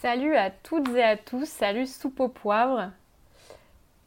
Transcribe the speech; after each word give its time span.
Salut 0.00 0.36
à 0.36 0.50
toutes 0.50 0.88
et 0.90 1.02
à 1.02 1.16
tous, 1.16 1.48
salut 1.48 1.84
soupe 1.84 2.20
au 2.20 2.28
poivre. 2.28 2.92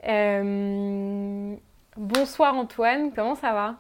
Euh, 0.08 1.54
bonsoir 1.98 2.56
Antoine, 2.56 3.12
comment 3.14 3.36
ça 3.36 3.52
va? 3.52 3.76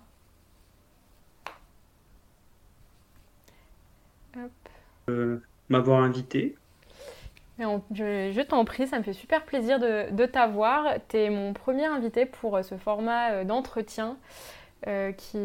Euh, 5.10 5.42
m'avoir 5.70 6.04
invité. 6.04 6.58
je, 7.58 8.42
t'en 8.42 8.66
prie, 8.66 8.88
ça 8.88 8.98
me 8.98 9.04
fait 9.04 9.14
super 9.14 9.46
plaisir 9.46 9.80
de, 9.80 10.26
t'avoir. 10.26 10.96
Tu 11.08 11.16
es 11.16 11.30
mon 11.30 11.54
premier 11.54 11.86
invité 11.86 12.26
pour 12.26 12.58
euh, 12.58 12.62
ce 12.62 12.76
format 12.76 13.32
euh, 13.32 13.44
d'entretien 13.46 14.18
qui 15.16 15.38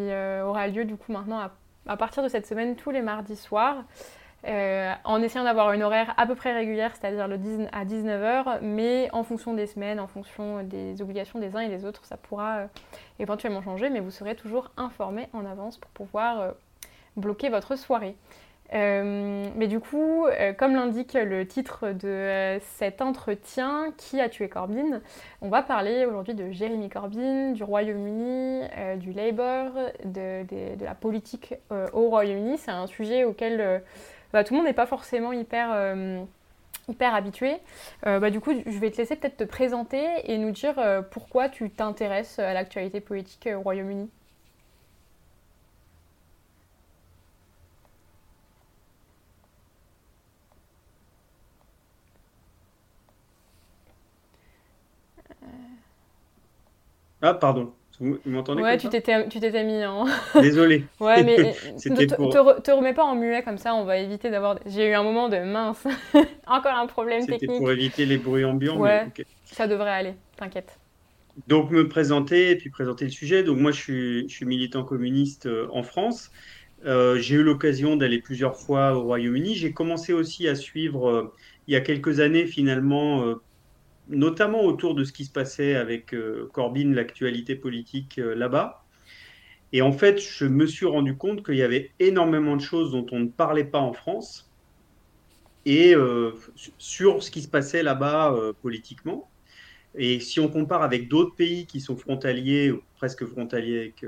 aura 0.42 0.66
lieu 0.66 0.84
du 0.84 0.96
coup 0.96 1.12
maintenant 1.12 1.38
à, 1.38 1.52
à, 1.86 1.96
partir 1.96 2.24
de 2.24 2.28
cette 2.28 2.46
semaine 2.46 2.74
tous 2.74 2.90
les 2.90 3.02
mardis 3.02 3.36
soirs. 3.36 3.84
Euh, 4.46 4.94
en 5.04 5.22
essayant 5.22 5.44
d'avoir 5.44 5.72
une 5.72 5.82
horaire 5.82 6.14
à 6.16 6.26
peu 6.26 6.36
près 6.36 6.52
régulière, 6.52 6.92
c'est-à-dire 6.94 7.26
le 7.26 7.36
10 7.36 7.66
à 7.72 7.84
19h, 7.84 8.61
mais 8.62 9.08
en 9.12 9.25
fonction 9.25 9.54
des 9.54 9.66
semaines, 9.66 9.98
en 9.98 10.07
fonction 10.07 10.62
des 10.62 11.02
obligations 11.02 11.40
des 11.40 11.57
uns 11.57 11.61
et 11.61 11.68
des 11.68 11.84
autres, 11.84 12.04
ça 12.04 12.16
pourra 12.16 12.58
euh, 12.58 12.66
éventuellement 13.18 13.62
changer, 13.62 13.90
mais 13.90 13.98
vous 13.98 14.12
serez 14.12 14.36
toujours 14.36 14.71
informé 14.76 15.29
en 15.32 15.44
avance 15.44 15.79
pour 15.79 15.90
pouvoir 15.90 16.40
euh, 16.40 16.50
bloquer 17.16 17.48
votre 17.48 17.76
soirée. 17.76 18.14
mais 18.72 19.66
du 19.66 19.80
coup, 19.80 20.26
comme 20.58 20.74
l'indique 20.74 21.14
le 21.14 21.46
titre 21.46 21.93
de 21.93 22.58
cet 22.60 23.00
entretien, 23.00 23.93
Qui 23.96 24.21
a 24.21 24.29
tué 24.29 24.49
Corbyn? 24.49 25.00
On 25.40 25.49
va 25.49 25.63
parler 25.63 26.04
aujourd'hui 26.04 26.35
de 26.35 26.50
Jérémy 26.50 26.88
Corbyn, 26.88 27.52
du 27.52 27.64
Royaume-Uni, 27.64 28.63
du 28.99 29.13
Labour, 29.13 29.72
de, 30.04 30.85
la 30.85 30.94
politique 30.94 31.54
au 31.71 32.08
Royaume-Uni. 32.08 32.58
C'est 32.58 32.72
un 32.72 32.86
sujet 32.86 33.24
auquel 33.24 33.83
bah, 34.33 34.44
tout 34.44 34.55
le 34.55 34.58
monde 34.58 34.66
n'est 34.66 34.75
pas 34.75 34.86
forcément 34.86 35.33
hyper, 35.33 35.70
euh, 35.72 36.22
hyper 36.89 37.14
habitué. 37.14 37.56
Euh, 38.06 38.20
bah, 38.20 38.30
du 38.30 38.41
coup, 38.41 38.52
je 38.66 38.78
vais 38.78 38.91
te 38.91 38.98
laisser 38.98 39.16
peut-être 39.16 39.36
te 39.36 39.44
présenter 39.44 40.05
et 40.24 40.38
nous 40.38 40.50
dire 40.50 40.78
euh, 40.78 41.02
pourquoi 41.02 41.48
tu 41.48 41.70
t'intéresses 41.70 42.38
à 42.38 42.52
l'actualité 42.54 43.00
politique 43.00 43.48
au 43.54 43.60
Royaume-Uni. 43.60 44.10
Ah, 57.22 57.34
pardon. 57.34 57.74
Vous, 57.98 58.19
m'entendez 58.27 58.62
Ouais, 58.62 58.77
tu 58.77 58.89
t'étais, 58.89 59.27
tu 59.28 59.41
t'étais 59.41 59.64
mis 59.64 59.84
en. 59.84 60.05
Désolé. 60.41 60.84
ouais, 61.00 61.22
mais 61.22 61.55
C'était 61.77 62.06
pour... 62.06 62.30
te, 62.30 62.61
te, 62.61 62.70
remets 62.70 62.92
pas 62.92 63.05
en 63.05 63.14
muet 63.14 63.42
comme 63.42 63.58
ça, 63.58 63.75
on 63.75 63.84
va 63.84 63.98
éviter 63.98 64.30
d'avoir. 64.30 64.58
J'ai 64.66 64.91
eu 64.91 64.92
un 64.92 65.03
moment 65.03 65.28
de 65.28 65.38
mince. 65.38 65.86
Encore 66.47 66.75
un 66.75 66.86
problème 66.86 67.20
technique. 67.20 67.41
C'était 67.41 67.58
pour 67.58 67.70
éviter 67.70 68.06
les 68.06 68.19
bruits 68.19 68.44
ambiants. 68.44 68.78
Ouais, 68.78 69.06
ça 69.44 69.66
devrait 69.66 69.91
aller, 69.91 70.14
t'inquiète. 70.36 70.78
Donc, 71.48 71.70
me 71.70 71.88
présenter 71.88 72.50
et 72.50 72.56
puis 72.56 72.70
présenter 72.70 73.05
le 73.05 73.11
sujet. 73.11 73.42
Donc, 73.42 73.58
moi, 73.58 73.70
je 73.70 73.80
suis, 73.80 74.28
je 74.28 74.34
suis 74.34 74.47
militant 74.47 74.84
communiste 74.84 75.47
euh, 75.47 75.69
en 75.70 75.83
France. 75.83 76.31
Euh, 76.84 77.19
j'ai 77.19 77.36
eu 77.36 77.42
l'occasion 77.42 77.97
d'aller 77.97 78.20
plusieurs 78.20 78.56
fois 78.56 78.94
au 78.94 79.03
Royaume-Uni. 79.03 79.55
J'ai 79.55 79.72
commencé 79.72 80.12
aussi 80.12 80.48
à 80.48 80.55
suivre, 80.55 81.08
euh, 81.08 81.33
il 81.66 81.75
y 81.75 81.77
a 81.77 81.81
quelques 81.81 82.20
années, 82.20 82.47
finalement, 82.47 83.34
notamment 84.08 84.62
autour 84.62 84.94
de 84.94 85.04
ce 85.04 85.12
qui 85.12 85.24
se 85.24 85.30
passait 85.30 85.74
avec 85.74 86.14
euh, 86.14 86.48
Corbyn, 86.52 86.92
l'actualité 86.94 87.54
politique 87.54 88.18
euh, 88.18 88.34
là-bas. 88.34 88.84
Et 89.72 89.82
en 89.82 89.92
fait, 89.92 90.20
je 90.20 90.46
me 90.46 90.66
suis 90.66 90.86
rendu 90.86 91.16
compte 91.16 91.44
qu'il 91.44 91.56
y 91.56 91.62
avait 91.62 91.90
énormément 91.98 92.56
de 92.56 92.60
choses 92.60 92.92
dont 92.92 93.06
on 93.10 93.20
ne 93.20 93.28
parlait 93.28 93.64
pas 93.64 93.80
en 93.80 93.92
France 93.92 94.50
et 95.64 95.94
euh, 95.94 96.32
sur 96.78 97.22
ce 97.22 97.30
qui 97.30 97.42
se 97.42 97.48
passait 97.48 97.82
là-bas 97.82 98.34
politiquement. 98.62 99.28
Et 99.96 100.20
si 100.20 100.38
on 100.38 100.48
compare 100.48 100.82
avec 100.82 101.08
d'autres 101.08 101.34
pays 101.34 101.66
qui 101.66 101.80
sont 101.80 101.96
frontaliers, 101.96 102.70
ou 102.70 102.80
presque 102.96 103.26
frontaliers 103.26 103.81
avec, 103.81 104.06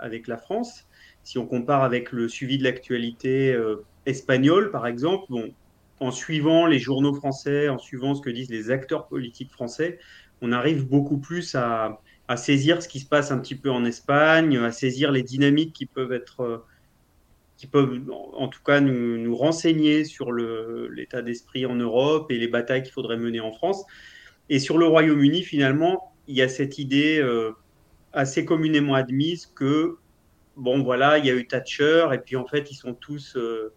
avec 0.00 0.26
la 0.26 0.38
France, 0.38 0.86
si 1.22 1.38
on 1.38 1.46
compare 1.46 1.84
avec 1.84 2.10
le 2.10 2.28
suivi 2.28 2.58
de 2.58 2.64
l'actualité 2.64 3.56
espagnole, 4.06 4.72
par 4.72 4.88
exemple, 4.88 5.26
bon, 5.28 5.54
en 6.00 6.10
suivant 6.10 6.66
les 6.66 6.78
journaux 6.78 7.14
français, 7.14 7.68
en 7.68 7.78
suivant 7.78 8.14
ce 8.14 8.20
que 8.20 8.30
disent 8.30 8.50
les 8.50 8.70
acteurs 8.70 9.06
politiques 9.06 9.50
français, 9.50 9.98
on 10.42 10.52
arrive 10.52 10.86
beaucoup 10.86 11.18
plus 11.18 11.54
à, 11.54 12.00
saisir 12.36 12.82
ce 12.82 12.88
qui 12.88 13.00
se 13.00 13.06
passe 13.06 13.30
un 13.30 13.38
petit 13.38 13.54
peu 13.54 13.70
en 13.70 13.84
Espagne, 13.84 14.58
à 14.58 14.72
saisir 14.72 15.12
les 15.12 15.22
dynamiques 15.22 15.72
qui 15.72 15.86
peuvent 15.86 16.12
être, 16.12 16.40
euh, 16.40 16.64
qui 17.56 17.66
peuvent 17.66 18.02
en 18.10 18.48
tout 18.48 18.62
cas 18.64 18.80
nous, 18.80 19.36
renseigner 19.36 20.04
sur 20.04 20.32
l'état 20.32 21.22
d'esprit 21.22 21.64
en 21.66 21.76
Europe 21.76 22.30
et 22.30 22.38
les 22.38 22.48
batailles 22.48 22.82
qu'il 22.82 22.92
faudrait 22.92 23.16
mener 23.16 23.40
en 23.40 23.52
France. 23.52 23.84
Et 24.48 24.58
sur 24.58 24.76
le 24.76 24.86
Royaume-Uni, 24.86 25.42
finalement, 25.42 26.12
il 26.28 26.36
y 26.36 26.42
a 26.42 26.48
cette 26.48 26.78
idée 26.78 27.18
euh, 27.18 27.52
assez 28.12 28.44
communément 28.44 28.94
admise 28.94 29.46
que, 29.46 29.96
bon, 30.56 30.82
voilà, 30.82 31.18
il 31.18 31.26
y 31.26 31.30
a 31.30 31.34
eu 31.34 31.46
Thatcher, 31.46 32.08
et 32.12 32.18
puis 32.18 32.36
en 32.36 32.46
fait, 32.46 32.70
ils 32.70 32.76
sont 32.76 32.92
tous... 32.92 33.36
Euh, 33.36 33.72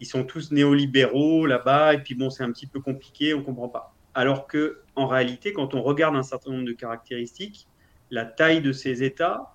ils 0.00 0.06
sont 0.06 0.24
tous 0.24 0.50
néolibéraux 0.52 1.46
là-bas, 1.46 1.94
et 1.94 1.98
puis 1.98 2.14
bon, 2.14 2.30
c'est 2.30 2.42
un 2.42 2.52
petit 2.52 2.66
peu 2.66 2.80
compliqué, 2.80 3.34
on 3.34 3.40
ne 3.40 3.44
comprend 3.44 3.68
pas. 3.68 3.94
Alors 4.14 4.46
que, 4.46 4.80
en 4.94 5.06
réalité, 5.06 5.52
quand 5.52 5.74
on 5.74 5.82
regarde 5.82 6.16
un 6.16 6.22
certain 6.22 6.52
nombre 6.52 6.64
de 6.64 6.72
caractéristiques, 6.72 7.68
la 8.10 8.24
taille 8.24 8.60
de 8.60 8.72
ces 8.72 9.02
États, 9.02 9.54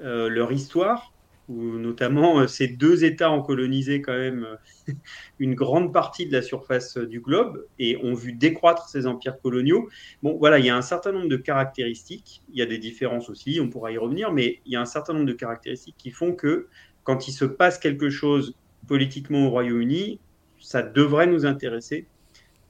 euh, 0.00 0.28
leur 0.28 0.52
histoire, 0.52 1.12
où 1.50 1.78
notamment 1.78 2.40
euh, 2.40 2.46
ces 2.46 2.68
deux 2.68 3.04
États 3.04 3.30
ont 3.30 3.42
colonisé 3.42 4.00
quand 4.00 4.16
même 4.16 4.46
euh, 4.88 4.92
une 5.40 5.54
grande 5.54 5.92
partie 5.92 6.26
de 6.26 6.32
la 6.32 6.42
surface 6.42 6.96
du 6.96 7.20
globe 7.20 7.66
et 7.78 7.98
ont 8.02 8.14
vu 8.14 8.32
décroître 8.32 8.88
ces 8.88 9.06
empires 9.06 9.40
coloniaux. 9.40 9.88
Bon, 10.22 10.36
voilà, 10.38 10.60
il 10.60 10.64
y 10.64 10.70
a 10.70 10.76
un 10.76 10.82
certain 10.82 11.12
nombre 11.12 11.28
de 11.28 11.36
caractéristiques, 11.36 12.42
il 12.52 12.58
y 12.58 12.62
a 12.62 12.66
des 12.66 12.78
différences 12.78 13.28
aussi, 13.28 13.60
on 13.60 13.68
pourra 13.68 13.90
y 13.90 13.98
revenir, 13.98 14.32
mais 14.32 14.60
il 14.64 14.72
y 14.72 14.76
a 14.76 14.80
un 14.80 14.86
certain 14.86 15.12
nombre 15.12 15.26
de 15.26 15.32
caractéristiques 15.32 15.96
qui 15.98 16.10
font 16.10 16.34
que 16.34 16.68
quand 17.02 17.26
il 17.26 17.32
se 17.32 17.44
passe 17.44 17.78
quelque 17.78 18.10
chose 18.10 18.54
politiquement 18.86 19.46
au 19.46 19.50
Royaume-Uni, 19.50 20.20
ça 20.60 20.82
devrait 20.82 21.26
nous 21.26 21.46
intéresser 21.46 22.06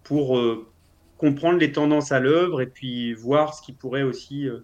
pour 0.04 0.38
euh, 0.38 0.66
comprendre 1.18 1.58
les 1.58 1.72
tendances 1.72 2.12
à 2.12 2.20
l'œuvre 2.20 2.60
et 2.60 2.66
puis 2.66 3.14
voir 3.14 3.54
ce 3.54 3.62
qui 3.62 3.72
pourrait 3.72 4.02
aussi 4.02 4.48
euh, 4.48 4.60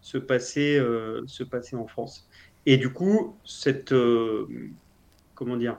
se, 0.00 0.18
passer, 0.18 0.78
euh, 0.78 1.22
se 1.26 1.42
passer 1.42 1.76
en 1.76 1.86
France. 1.86 2.28
Et 2.66 2.76
du 2.76 2.92
coup, 2.92 3.36
cette, 3.44 3.94
comment 5.34 5.56
dire, 5.56 5.78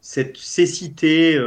cette 0.00 0.36
cécité 0.36 1.38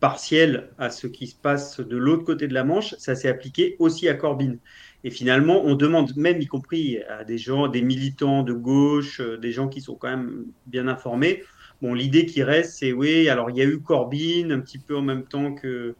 partielle 0.00 0.68
à 0.76 0.90
ce 0.90 1.06
qui 1.06 1.26
se 1.26 1.34
passe 1.34 1.80
de 1.80 1.96
l'autre 1.96 2.24
côté 2.24 2.46
de 2.46 2.52
la 2.52 2.62
Manche, 2.62 2.94
ça 2.98 3.14
s'est 3.14 3.28
appliqué 3.28 3.76
aussi 3.78 4.06
à 4.06 4.12
Corbyn. 4.12 4.56
Et 5.04 5.10
finalement, 5.10 5.62
on 5.64 5.74
demande 5.74 6.16
même, 6.16 6.40
y 6.40 6.46
compris 6.46 6.98
à 7.04 7.24
des 7.24 7.36
gens, 7.36 7.68
des 7.68 7.82
militants 7.82 8.42
de 8.42 8.54
gauche, 8.54 9.20
euh, 9.20 9.36
des 9.36 9.52
gens 9.52 9.68
qui 9.68 9.82
sont 9.82 9.96
quand 9.96 10.08
même 10.08 10.46
bien 10.66 10.88
informés. 10.88 11.42
Bon, 11.82 11.92
l'idée 11.92 12.24
qui 12.24 12.42
reste, 12.42 12.78
c'est 12.78 12.92
oui, 12.92 13.28
alors 13.28 13.50
il 13.50 13.56
y 13.56 13.60
a 13.60 13.64
eu 13.64 13.80
Corbyn 13.80 14.50
un 14.50 14.60
petit 14.60 14.78
peu 14.78 14.96
en 14.96 15.02
même 15.02 15.24
temps 15.24 15.54
que, 15.54 15.94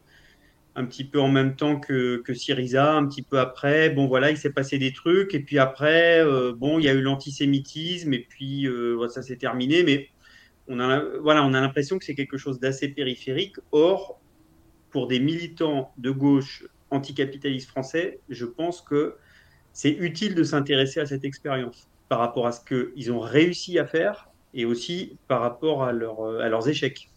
un 0.75 0.85
petit 0.85 1.03
peu 1.03 1.19
en 1.19 1.27
même 1.29 1.55
temps 1.55 1.79
que, 1.79 2.17
que 2.17 2.33
Syriza, 2.33 2.93
un 2.93 3.05
petit 3.07 3.21
peu 3.21 3.39
après. 3.39 3.91
Bon, 3.91 4.07
voilà, 4.07 4.31
il 4.31 4.37
s'est 4.37 4.51
passé 4.51 4.77
des 4.79 4.91
trucs. 4.91 5.33
Et 5.35 5.39
puis 5.39 5.59
après, 5.59 6.19
euh, 6.25 6.53
bon, 6.53 6.79
il 6.79 6.85
y 6.85 6.89
a 6.89 6.93
eu 6.93 7.01
l'antisémitisme. 7.01 8.13
Et 8.13 8.25
puis, 8.27 8.67
euh, 8.67 9.07
ça 9.07 9.21
s'est 9.21 9.37
terminé. 9.37 9.83
Mais 9.83 10.09
on 10.67 10.79
a, 10.79 11.03
voilà, 11.21 11.43
on 11.45 11.53
a 11.53 11.61
l'impression 11.61 11.97
que 11.97 12.05
c'est 12.05 12.15
quelque 12.15 12.37
chose 12.37 12.59
d'assez 12.59 12.89
périphérique. 12.89 13.55
Or, 13.71 14.19
pour 14.89 15.07
des 15.07 15.19
militants 15.19 15.91
de 15.97 16.11
gauche 16.11 16.65
anticapitaliste 16.95 17.69
français, 17.69 18.19
je 18.29 18.45
pense 18.45 18.81
que 18.81 19.15
c'est 19.73 19.91
utile 19.91 20.35
de 20.35 20.43
s'intéresser 20.43 20.99
à 20.99 21.05
cette 21.05 21.25
expérience 21.25 21.87
par 22.09 22.19
rapport 22.19 22.47
à 22.47 22.51
ce 22.51 22.61
qu'ils 22.61 23.11
ont 23.11 23.19
réussi 23.19 23.77
à 23.79 23.85
faire 23.85 24.29
et 24.53 24.65
aussi 24.65 25.17
par 25.27 25.41
rapport 25.41 25.83
à, 25.83 25.91
leur, 25.91 26.25
à 26.39 26.49
leurs 26.49 26.69
échecs. 26.69 27.09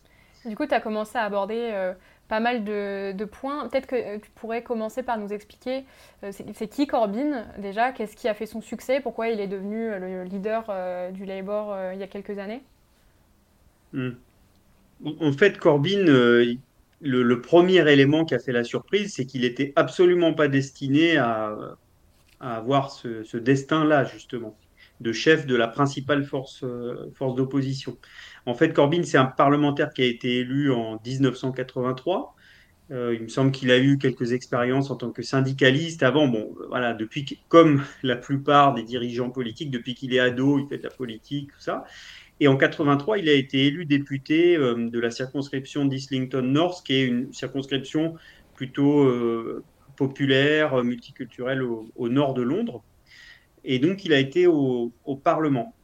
Du 0.44 0.56
coup, 0.56 0.67
tu 0.67 0.75
as 0.75 0.81
commencé 0.81 1.17
à 1.19 1.25
aborder 1.25 1.70
euh, 1.73 1.93
pas 2.29 2.41
mal 2.41 2.64
de, 2.64 3.25
points. 3.25 3.69
Peut-être 3.69 3.87
que 3.87 3.97
euh, 3.97 4.19
tu 4.19 4.31
pourrais 4.35 4.62
commencer 4.62 5.02
par 5.02 5.19
nous 5.19 5.32
expliquer 5.32 5.85
euh, 6.25 6.32
c'est 6.32 6.69
qui 6.69 6.87
Corbyn 6.87 7.47
déjà, 7.58 7.93
qu'est-ce 7.93 8.17
qui 8.17 8.29
a 8.29 8.35
fait 8.35 8.47
son 8.47 8.61
succès, 8.61 9.00
pourquoi 9.00 9.29
il 9.29 9.41
est 9.41 9.47
devenu 9.47 9.91
le 9.99 10.25
leader 10.25 10.64
du 11.12 11.25
Labour 11.25 11.76
il 11.93 11.99
y 11.99 12.02
a 12.02 12.06
quelques 12.06 12.38
années? 12.38 12.62
Hmm. 13.93 14.11
En 15.20 15.32
fait, 15.32 15.58
Corbyn, 15.58 16.06
le, 17.00 17.41
premier 17.41 17.91
élément 17.91 18.25
qui 18.25 18.35
a 18.35 18.39
fait 18.39 18.53
la 18.53 18.65
surprise, 18.65 19.15
c'est 19.15 19.27
qu'il 19.27 19.43
n'était 19.43 19.73
absolument 19.77 20.35
pas 20.35 20.49
destiné 20.49 21.17
à, 21.17 21.77
avoir 22.41 22.91
ce, 22.91 23.37
destin-là, 23.37 24.05
justement, 24.05 24.56
de 25.00 25.12
chef 25.12 25.47
de 25.47 25.56
la 25.56 25.69
principale 25.69 26.25
force, 26.25 26.65
force 27.15 27.35
d'opposition. 27.35 27.97
En 28.47 28.55
fait, 28.55 28.73
Corbyn, 28.73 29.03
c'est 29.03 29.19
un 29.19 29.27
parlementaire 29.27 29.91
qui 29.91 30.03
a 30.03 30.06
été 30.06 30.39
élu 30.39 30.73
en 30.73 31.00
1983. 31.05 32.35
Euh, 32.91 33.15
il 33.15 33.23
me 33.23 33.29
semble 33.29 33.53
qu'il 33.53 33.71
a 33.71 33.79
eu 33.79 33.99
quelques 33.99 34.33
expériences 34.33 34.91
en 34.91 34.97
tant 34.97 35.11
que 35.11 35.23
syndicaliste 35.23 36.03
avant. 36.03 36.27
Bon, 36.27 36.55
voilà, 36.69 36.95
depuis 36.95 37.39
comme 37.49 37.85
la 38.03 38.17
plupart 38.17 38.75
des 38.75 38.83
dirigeants 38.83 39.31
politiques, 39.31 39.71
depuis 39.71 39.95
qu'il 39.95 40.15
est 40.15 40.21
ado, 40.21 40.59
il 40.59 40.67
fait 40.69 40.79
de 40.79 40.85
la 40.85 40.91
politique, 40.91 41.53
tout 41.53 41.61
ça. 41.61 41.85
Et 42.40 42.49
en 42.49 42.56
83, 42.56 43.19
il 43.19 43.29
a 43.29 43.32
été 43.32 43.67
élu 43.67 43.85
député 43.85 44.56
de 44.56 44.99
la 45.00 45.11
circonscription 45.11 45.85
d'Islington 45.85 46.43
North, 46.43 46.87
qui 46.87 46.94
est 46.94 47.05
une 47.05 47.32
circonscription 47.32 48.14
plutôt 48.55 49.11
populaire, 49.96 50.85
multiculturelle 50.85 51.62
au, 51.62 52.08
nord 52.08 52.35
de 52.35 52.43
Londres. 52.43 52.85
Et 53.64 53.81
donc, 53.81 54.05
il 54.05 54.12
a 54.12 54.19
été 54.19 54.46
au, 54.46 54.93
Parlement. 55.25 55.75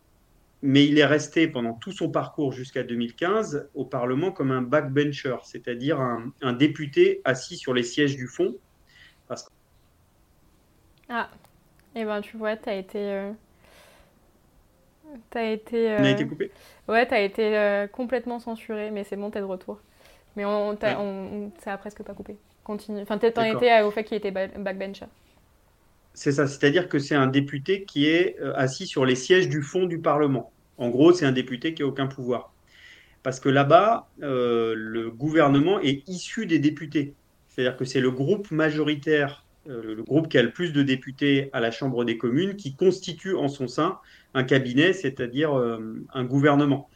Mais 0.63 0.87
il 0.87 0.99
est 0.99 1.05
resté 1.05 1.47
pendant 1.49 1.75
tout 1.75 1.93
son 1.93 2.09
parcours 2.09 2.53
jusqu'à 2.53 2.85
2015 2.85 3.69
au 3.75 3.85
Parlement 3.85 4.31
comme 4.31 4.51
un 4.51 4.63
backbencher, 4.63 5.37
c'est-à-dire 5.43 6.01
un, 6.01 6.53
député 6.55 7.21
assis 7.25 7.57
sur 7.57 7.75
les 7.75 7.83
sièges 7.83 8.17
du 8.17 8.29
fond. 8.29 8.57
Ah, 11.11 11.29
et 11.95 12.01
eh 12.01 12.05
ben 12.07 12.23
tu 12.23 12.39
vois, 12.39 12.57
tu 12.57 12.69
as 12.71 12.77
été. 12.77 13.33
Euh... 15.15 15.39
As 15.39 15.51
été. 15.51 15.97
On 15.99 16.05
a 16.05 16.11
été 16.11 16.27
coupé? 16.27 16.51
Ouais, 16.89 17.07
tu 17.07 17.15
as 17.15 17.21
été 17.21 17.57
euh, 17.57 17.87
complètement 17.87 18.39
censuré, 18.39 18.91
mais 18.91 19.05
c'est 19.05 19.17
bon, 19.17 19.31
t'es 19.31 19.41
de 19.41 19.45
retour. 19.45 19.79
Mais 20.37 20.45
on, 20.45 20.71
on, 20.71 21.51
ça 21.63 21.73
a 21.73 21.79
presque 21.79 22.03
pas 22.03 22.13
coupé. 22.13 22.37
Continue. 22.65 23.03
Enfin, 23.03 23.19
peut-être 23.19 23.39
en 23.39 23.45
été 23.45 23.83
au 23.83 23.91
fait 23.91 24.05
qu'il 24.05 24.17
était 24.17 24.31
backbencher. 24.31 25.07
C'est 26.15 26.33
ça, 26.33 26.47
c'est-à-dire 26.47 26.89
que 26.89 26.99
c'est 26.99 27.17
un 27.17 27.27
député 27.27 27.85
qui 27.85 28.07
est 28.07 28.37
euh, 28.41 28.55
assis 28.55 28.87
sur 28.87 29.05
les 29.05 29.17
sièges 29.17 29.49
du 29.49 29.63
fond 29.63 29.87
du 29.87 29.99
Parlement. 29.99 30.53
En 30.79 30.89
gros, 30.89 31.13
c'est 31.13 31.27
un 31.27 31.33
député 31.33 31.75
qui 31.75 31.83
n'a 31.83 31.89
aucun 31.89 32.07
pouvoir. 32.07 32.53
Parce 33.23 33.41
que 33.41 33.49
là-bas, 33.49 34.09
euh, 34.23 34.75
le 34.77 35.11
gouvernement 35.11 35.81
est 35.81 36.09
issu 36.09 36.47
des 36.47 36.59
députés. 36.59 37.15
C'est-à-dire 37.49 37.77
que 37.77 37.85
c'est 37.85 38.01
le 38.01 38.11
groupe 38.11 38.51
majoritaire, 38.51 39.45
euh, 39.69 39.95
le 39.95 40.03
groupe 40.03 40.29
qui 40.29 40.39
a 40.39 40.43
le 40.43 40.51
plus 40.51 40.73
de 40.73 40.83
députés 40.83 41.51
à 41.53 41.61
la 41.61 41.71
Chambre 41.71 42.05
des 42.05 42.17
communes, 42.17 42.57
qui 42.57 42.75
constitue 42.75 43.35
en 43.35 43.49
son 43.49 43.67
sein 43.67 43.99
un 44.35 44.45
cabinet, 44.45 44.93
c'est-à-dire 44.93 45.53
un 46.13 46.25
gouvernement. 46.25 46.89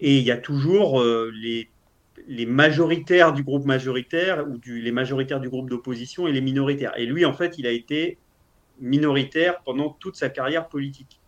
Et 0.00 0.18
il 0.18 0.24
y 0.24 0.30
a 0.30 0.36
toujours 0.36 1.02
les, 1.02 1.68
les, 2.26 2.46
majoritaires 2.46 3.32
du 3.32 3.42
groupe 3.42 3.64
majoritaire 3.64 4.46
ou 4.48 4.58
les 4.66 4.92
majoritaires 4.92 5.40
du 5.40 5.48
groupe 5.48 5.70
d'opposition 5.70 6.26
et 6.26 6.32
les 6.32 6.40
minoritaires. 6.40 6.92
Et 6.96 7.06
lui, 7.06 7.24
en 7.24 7.32
fait, 7.32 7.58
il 7.58 7.66
a 7.66 7.70
été 7.70 8.18
minoritaire 8.80 9.60
pendant 9.64 9.90
toute 9.90 10.16
sa 10.16 10.28
carrière 10.28 10.68
politique. 10.68 11.20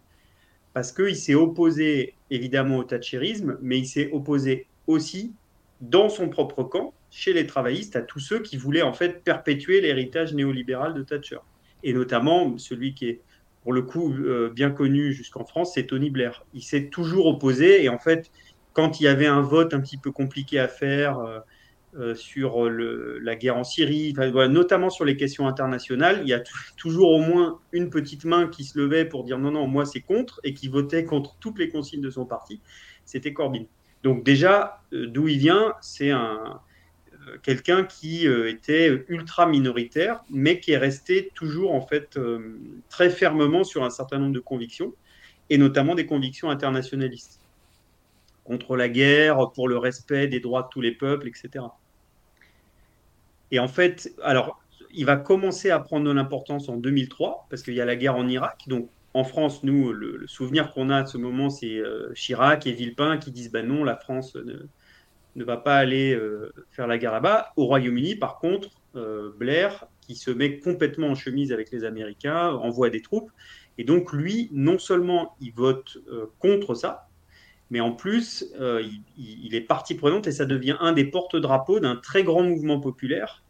Parce 0.72 0.92
qu'il 0.92 1.16
s'est 1.16 1.34
opposé 1.34 2.14
évidemment 2.30 2.78
au 2.78 2.84
thatcherisme, 2.84 3.58
mais 3.62 3.78
il 3.78 3.86
s'est 3.86 4.10
opposé 4.12 4.66
aussi 4.86 5.32
dans 5.80 6.08
son 6.08 6.28
propre 6.28 6.64
camp, 6.64 6.92
chez 7.10 7.32
les 7.32 7.46
travaillistes, 7.46 7.96
à 7.96 8.02
tous 8.02 8.20
ceux 8.20 8.40
qui 8.40 8.56
voulaient 8.56 8.82
en 8.82 8.92
fait 8.92 9.22
perpétuer 9.22 9.80
l'héritage 9.80 10.34
néolibéral 10.34 10.94
de 10.94 11.02
Thatcher. 11.02 11.38
Et 11.82 11.92
notamment 11.92 12.58
celui 12.58 12.94
qui 12.94 13.08
est 13.08 13.20
pour 13.66 13.72
le 13.72 13.82
coup 13.82 14.12
euh, 14.12 14.48
bien 14.48 14.70
connu 14.70 15.12
jusqu'en 15.12 15.44
France, 15.44 15.72
c'est 15.74 15.88
Tony 15.88 16.08
Blair. 16.08 16.46
Il 16.54 16.62
s'est 16.62 16.86
toujours 16.86 17.26
opposé 17.26 17.82
et 17.82 17.88
en 17.88 17.98
fait, 17.98 18.30
quand 18.74 19.00
il 19.00 19.02
y 19.02 19.08
avait 19.08 19.26
un 19.26 19.40
vote 19.40 19.74
un 19.74 19.80
petit 19.80 19.96
peu 19.96 20.12
compliqué 20.12 20.60
à 20.60 20.68
faire, 20.68 21.18
euh, 21.18 21.40
euh, 21.98 22.14
sur 22.14 22.70
la 22.70 23.34
guerre 23.34 23.56
en 23.56 23.64
Syrie, 23.64 24.14
notamment 24.14 24.88
sur 24.88 25.04
les 25.04 25.16
questions 25.16 25.48
internationales, 25.48 26.20
il 26.22 26.28
y 26.28 26.32
a 26.32 26.44
toujours 26.76 27.10
au 27.10 27.18
moins 27.18 27.58
une 27.72 27.90
petite 27.90 28.24
main 28.24 28.46
qui 28.46 28.62
se 28.62 28.78
levait 28.78 29.04
pour 29.04 29.24
dire 29.24 29.36
non, 29.36 29.50
non, 29.50 29.66
moi 29.66 29.84
c'est 29.84 30.00
contre, 30.00 30.40
et 30.44 30.54
qui 30.54 30.68
votait 30.68 31.04
contre 31.04 31.34
toutes 31.40 31.58
les 31.58 31.68
consignes 31.68 32.02
de 32.02 32.10
son 32.10 32.24
parti, 32.24 32.60
c'était 33.04 33.32
Corbyn. 33.32 33.64
Donc 34.04 34.22
déjà, 34.22 34.82
d'où 34.92 35.26
il 35.26 35.38
vient, 35.38 35.74
c'est 35.80 36.12
un, 36.12 36.60
quelqu'un 37.42 37.84
qui 37.84 38.26
était 38.26 39.04
ultra 39.08 39.46
minoritaire, 39.46 40.22
mais 40.30 40.60
qui 40.60 40.72
est 40.72 40.78
resté 40.78 41.30
toujours 41.34 41.74
en 41.74 41.80
fait 41.80 42.18
très 42.88 43.10
fermement 43.10 43.64
sur 43.64 43.84
un 43.84 43.90
certain 43.90 44.18
nombre 44.18 44.34
de 44.34 44.40
convictions, 44.40 44.94
et 45.50 45.58
notamment 45.58 45.94
des 45.94 46.06
convictions 46.06 46.50
internationalistes 46.50 47.40
contre 48.44 48.76
la 48.76 48.88
guerre, 48.88 49.50
pour 49.54 49.68
le 49.68 49.76
respect 49.76 50.28
des 50.28 50.40
droits 50.40 50.62
de 50.62 50.68
tous 50.70 50.80
les 50.80 50.92
peuples, 50.92 51.28
etc. 51.28 51.64
Et 53.50 53.58
en 53.58 53.68
fait, 53.68 54.12
alors, 54.22 54.60
il 54.92 55.04
va 55.04 55.16
commencer 55.16 55.70
à 55.70 55.78
prendre 55.78 56.06
de 56.06 56.12
l'importance 56.12 56.68
en 56.68 56.76
2003, 56.76 57.46
parce 57.50 57.62
qu'il 57.62 57.74
y 57.74 57.80
a 57.80 57.84
la 57.84 57.96
guerre 57.96 58.16
en 58.16 58.26
Irak. 58.28 58.62
Donc, 58.66 58.88
en 59.14 59.24
France, 59.24 59.62
nous, 59.62 59.92
le, 59.92 60.26
souvenir 60.26 60.72
qu'on 60.72 60.90
a 60.90 61.02
de 61.02 61.08
ce 61.08 61.18
moment, 61.18 61.50
c'est 61.50 61.76
euh, 61.78 62.12
Chirac 62.14 62.66
et 62.66 62.72
Villepin 62.72 63.16
qui 63.16 63.30
disent 63.30 63.50
ben 63.50 63.66
non, 63.66 63.82
la 63.82 63.96
France 63.96 64.36
ne, 64.36 64.66
va 65.44 65.56
pas 65.56 65.76
aller 65.76 66.14
euh, 66.14 66.52
faire 66.70 66.86
la 66.86 66.98
guerre 66.98 67.12
là-bas. 67.12 67.52
Au 67.56 67.66
Royaume-Uni, 67.66 68.16
par 68.16 68.38
contre, 68.38 68.70
euh, 68.94 69.32
Blair, 69.36 69.86
qui 70.00 70.14
se 70.14 70.30
met 70.30 70.58
complètement 70.58 71.08
en 71.08 71.14
chemise 71.14 71.52
avec 71.52 71.70
les 71.70 71.84
Américains, 71.84 72.50
envoie 72.52 72.90
des 72.90 73.02
troupes. 73.02 73.30
Et 73.78 73.84
donc, 73.84 74.12
lui, 74.12 74.48
non 74.52 74.78
seulement 74.78 75.36
il 75.40 75.52
vote 75.52 75.98
contre 76.38 76.74
ça, 76.74 77.06
mais 77.70 77.80
en 77.80 77.92
plus, 77.92 78.46
euh, 78.60 78.82
il, 79.18 79.54
est 79.54 79.60
partie 79.60 79.94
prenante 79.94 80.26
et 80.26 80.32
ça 80.32 80.44
devient 80.44 80.76
un 80.80 80.92
des 80.92 81.04
porte-drapeaux 81.04 81.80
d'un 81.80 81.96
très 81.96 82.22
grand 82.22 82.42
mouvement 82.42 82.78
populaire 82.80 83.42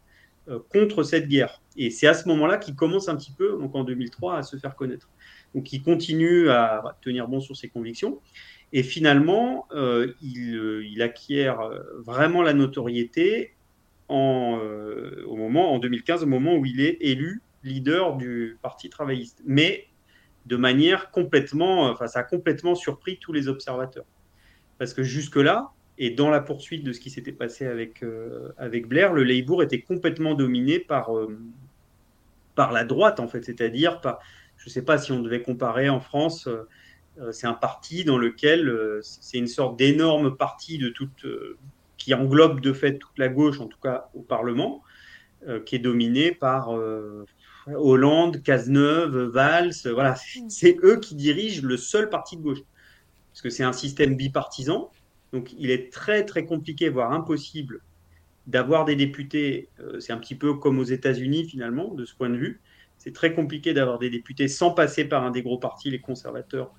euh, 0.47 0.59
contre 0.71 1.03
cette 1.03 1.27
guerre. 1.27 1.61
Et 1.75 1.91
c'est 1.91 2.07
à 2.07 2.15
ce 2.15 2.27
moment-là 2.29 2.57
qu'il 2.57 2.75
commence 2.75 3.09
un 3.09 3.15
petit 3.15 3.31
peu, 3.31 3.57
donc 3.59 3.75
en 3.75 3.83
2003, 3.83 4.37
à 4.37 4.43
se 4.43 4.57
faire 4.57 4.75
connaître. 4.75 5.09
Donc 5.53 5.71
il 5.71 5.83
continue 5.83 6.49
à 6.49 6.97
tenir 7.01 7.27
bon 7.27 7.39
sur 7.39 7.55
ses 7.55 7.69
convictions. 7.69 8.19
Et 8.73 8.83
finalement, 8.83 9.67
euh, 9.71 10.13
il, 10.21 11.01
acquiert 11.01 11.69
vraiment 11.99 12.41
la 12.41 12.53
notoriété 12.53 13.53
en, 14.09 14.59
au 15.25 15.35
moment, 15.35 15.73
en 15.73 15.79
2015, 15.79 16.23
au 16.23 16.27
moment 16.27 16.55
où 16.55 16.65
il 16.65 16.81
est 16.81 16.97
élu 17.01 17.41
leader 17.63 18.17
du 18.17 18.57
Parti 18.61 18.89
travailliste. 18.89 19.41
Mais 19.45 19.87
de 20.45 20.57
manière 20.57 21.11
complètement, 21.11 21.83
enfin, 21.83 22.07
ça 22.07 22.19
a 22.19 22.23
complètement 22.23 22.75
surpris 22.75 23.17
tous 23.19 23.33
les 23.33 23.47
observateurs. 23.47 24.05
Parce 24.77 24.93
que 24.93 25.03
jusque-là, 25.03 25.71
et 25.97 26.11
dans 26.11 26.29
la 26.29 26.39
poursuite 26.39 26.83
de 26.83 26.93
ce 26.93 26.99
qui 26.99 27.09
s'était 27.09 27.31
passé 27.31 27.65
avec, 27.65 28.03
euh, 28.03 28.53
avec 28.57 28.87
Blair, 28.87 29.13
le 29.13 29.23
Labour 29.23 29.63
était 29.63 29.81
complètement 29.81 30.35
dominé 30.35 30.79
par, 30.79 31.15
euh, 31.15 31.37
par 32.55 32.71
la 32.71 32.85
droite, 32.85 33.19
en 33.19 33.27
fait. 33.27 33.43
C'est-à-dire, 33.43 33.99
par, 33.99 34.19
je 34.57 34.69
ne 34.69 34.71
sais 34.71 34.83
pas 34.83 34.97
si 34.97 35.11
on 35.11 35.19
devait 35.21 35.41
comparer 35.41 35.89
en 35.89 35.99
France, 35.99 36.47
euh, 36.47 36.67
c'est 37.31 37.47
un 37.47 37.53
parti 37.53 38.03
dans 38.03 38.17
lequel 38.17 38.99
c'est 39.01 39.37
une 39.37 39.47
sorte 39.47 39.77
d'énorme 39.77 40.35
parti 40.35 40.77
de 40.77 40.89
toute, 40.89 41.25
qui 41.97 42.13
englobe 42.13 42.61
de 42.61 42.73
fait 42.73 42.97
toute 42.97 43.17
la 43.17 43.29
gauche, 43.29 43.59
en 43.59 43.67
tout 43.67 43.79
cas 43.81 44.09
au 44.13 44.21
Parlement, 44.21 44.83
qui 45.65 45.75
est 45.75 45.79
dominé 45.79 46.31
par 46.31 46.69
Hollande, 47.67 48.43
Cazeneuve, 48.43 49.17
Valls, 49.29 49.73
voilà, 49.85 50.15
c'est 50.49 50.77
eux 50.83 50.99
qui 50.99 51.15
dirigent 51.15 51.65
le 51.65 51.77
seul 51.77 52.09
parti 52.09 52.37
de 52.37 52.41
gauche. 52.41 52.59
Parce 53.31 53.41
que 53.41 53.49
c'est 53.49 53.63
un 53.63 53.73
système 53.73 54.15
bipartisan, 54.15 54.89
donc 55.31 55.53
il 55.59 55.69
est 55.69 55.91
très 55.91 56.25
très 56.25 56.45
compliqué, 56.45 56.89
voire 56.89 57.11
impossible, 57.11 57.81
d'avoir 58.47 58.85
des 58.85 58.95
députés. 58.95 59.69
Euh, 59.79 59.99
c'est 59.99 60.13
un 60.13 60.17
petit 60.17 60.33
peu 60.33 60.55
comme 60.55 60.79
aux 60.79 60.83
États-Unis 60.83 61.45
finalement, 61.47 61.93
de 61.93 62.05
ce 62.05 62.15
point 62.15 62.29
de 62.29 62.37
vue. 62.37 62.61
C'est 62.97 63.13
très 63.13 63.33
compliqué 63.35 63.73
d'avoir 63.73 63.99
des 63.99 64.09
députés 64.09 64.47
sans 64.47 64.71
passer 64.71 65.05
par 65.05 65.23
un 65.23 65.29
des 65.29 65.43
gros 65.43 65.59
partis, 65.59 65.91
les 65.91 65.99
conservateurs 65.99 66.73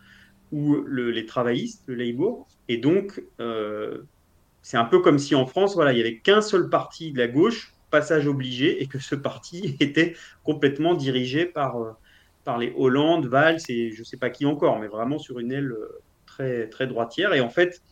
ou 0.53 0.83
les 0.87 1.27
travaillistes, 1.27 1.83
le 1.87 1.95
Labour. 1.95 2.47
Et 2.69 2.77
donc, 2.79 3.23
euh, 3.41 4.03
c'est 4.63 4.77
un 4.77 4.85
peu 4.85 5.01
comme 5.01 5.19
si 5.19 5.35
en 5.35 5.47
France, 5.47 5.75
voilà, 5.75 5.93
il 5.93 5.97
n'y 5.97 6.01
avait 6.01 6.19
qu'un 6.19 6.41
seul 6.41 6.69
parti 6.69 7.13
de 7.13 7.19
la 7.19 7.29
gauche 7.29 7.75
passage 7.91 8.27
obligé 8.27 8.83
et 8.83 8.87
que 8.87 8.99
ce 8.99 9.15
parti 9.15 9.77
était 9.81 10.15
complètement 10.45 10.95
dirigé 10.95 11.47
par, 11.47 11.83
euh, 11.83 11.93
par 12.45 12.59
les 12.59 12.73
Hollande, 12.77 13.27
Valls 13.27 13.61
et 13.69 13.93
je 13.93 14.01
ne 14.01 14.05
sais 14.05 14.17
pas 14.17 14.31
qui 14.31 14.47
encore, 14.47 14.79
mais 14.79 14.89
vraiment 14.89 15.19
sur 15.19 15.39
une 15.39 15.53
aile 15.53 15.73
euh, 15.73 16.01
très, 16.27 16.69
très 16.69 16.87
droitière. 16.87 17.33
Et 17.35 17.41
en 17.41 17.51
fait, 17.51 17.83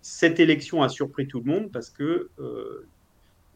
cette 0.00 0.40
élection 0.40 0.82
a 0.82 0.88
surpris 0.88 1.26
tout 1.26 1.40
le 1.40 1.50
monde 1.50 1.70
parce 1.72 1.90
que 1.90 2.30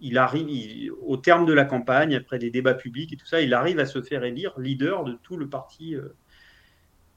il 0.00 0.17
arrive, 0.17 0.93
au 1.05 1.17
terme 1.17 1.45
de 1.45 1.53
la 1.53 1.65
campagne, 1.65 2.15
après 2.15 2.38
des 2.38 2.50
débats 2.50 2.75
publics 2.75 3.12
et 3.12 3.17
tout 3.17 3.27
ça, 3.27 3.41
il 3.41 3.53
arrive 3.53 3.81
à 3.81 3.85
se 3.85 4.00
faire 4.00 4.23
élire 4.23 4.59
leader 4.59 5.03
de 5.03 5.19
tout 5.25 5.37
le 5.37 5.49
parti 5.49 5.97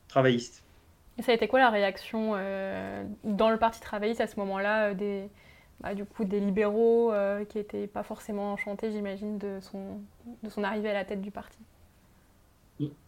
travailliste. 0.07 0.63
Ça 1.21 1.31
a 1.31 1.35
été 1.35 1.47
quoi 1.47 1.59
la 1.59 1.69
réaction 1.69 2.31
dans 3.23 3.49
le 3.49 3.57
parti 3.57 3.79
travailliste 3.79 4.21
à 4.21 4.27
ce 4.27 4.39
moment-là 4.39 4.93
des, 4.93 5.29
bah, 5.81 5.95
du 5.95 6.05
coup 6.05 6.25
des 6.25 6.39
libéraux 6.39 7.11
euh, 7.11 7.43
qui 7.43 7.57
n'étaient 7.57 7.87
pas 7.87 8.03
forcément 8.03 8.53
enchantés, 8.53 8.91
j'imagine, 8.91 9.39
de 9.39 9.59
son, 9.61 9.99
de 10.43 10.49
son 10.49 10.63
arrivée 10.63 10.89
à 10.89 10.93
la 10.93 11.05
tête 11.05 11.21
du 11.21 11.31
parti? 11.31 11.57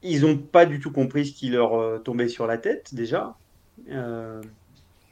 Ils 0.01 0.21
n'ont 0.21 0.37
pas 0.37 0.65
du 0.65 0.79
tout 0.79 0.91
compris 0.91 1.27
ce 1.27 1.33
qui 1.33 1.49
leur 1.49 1.75
euh, 1.75 1.99
tombait 1.99 2.27
sur 2.27 2.47
la 2.47 2.57
tête 2.57 2.95
déjà. 2.95 3.35
Euh, 3.89 4.41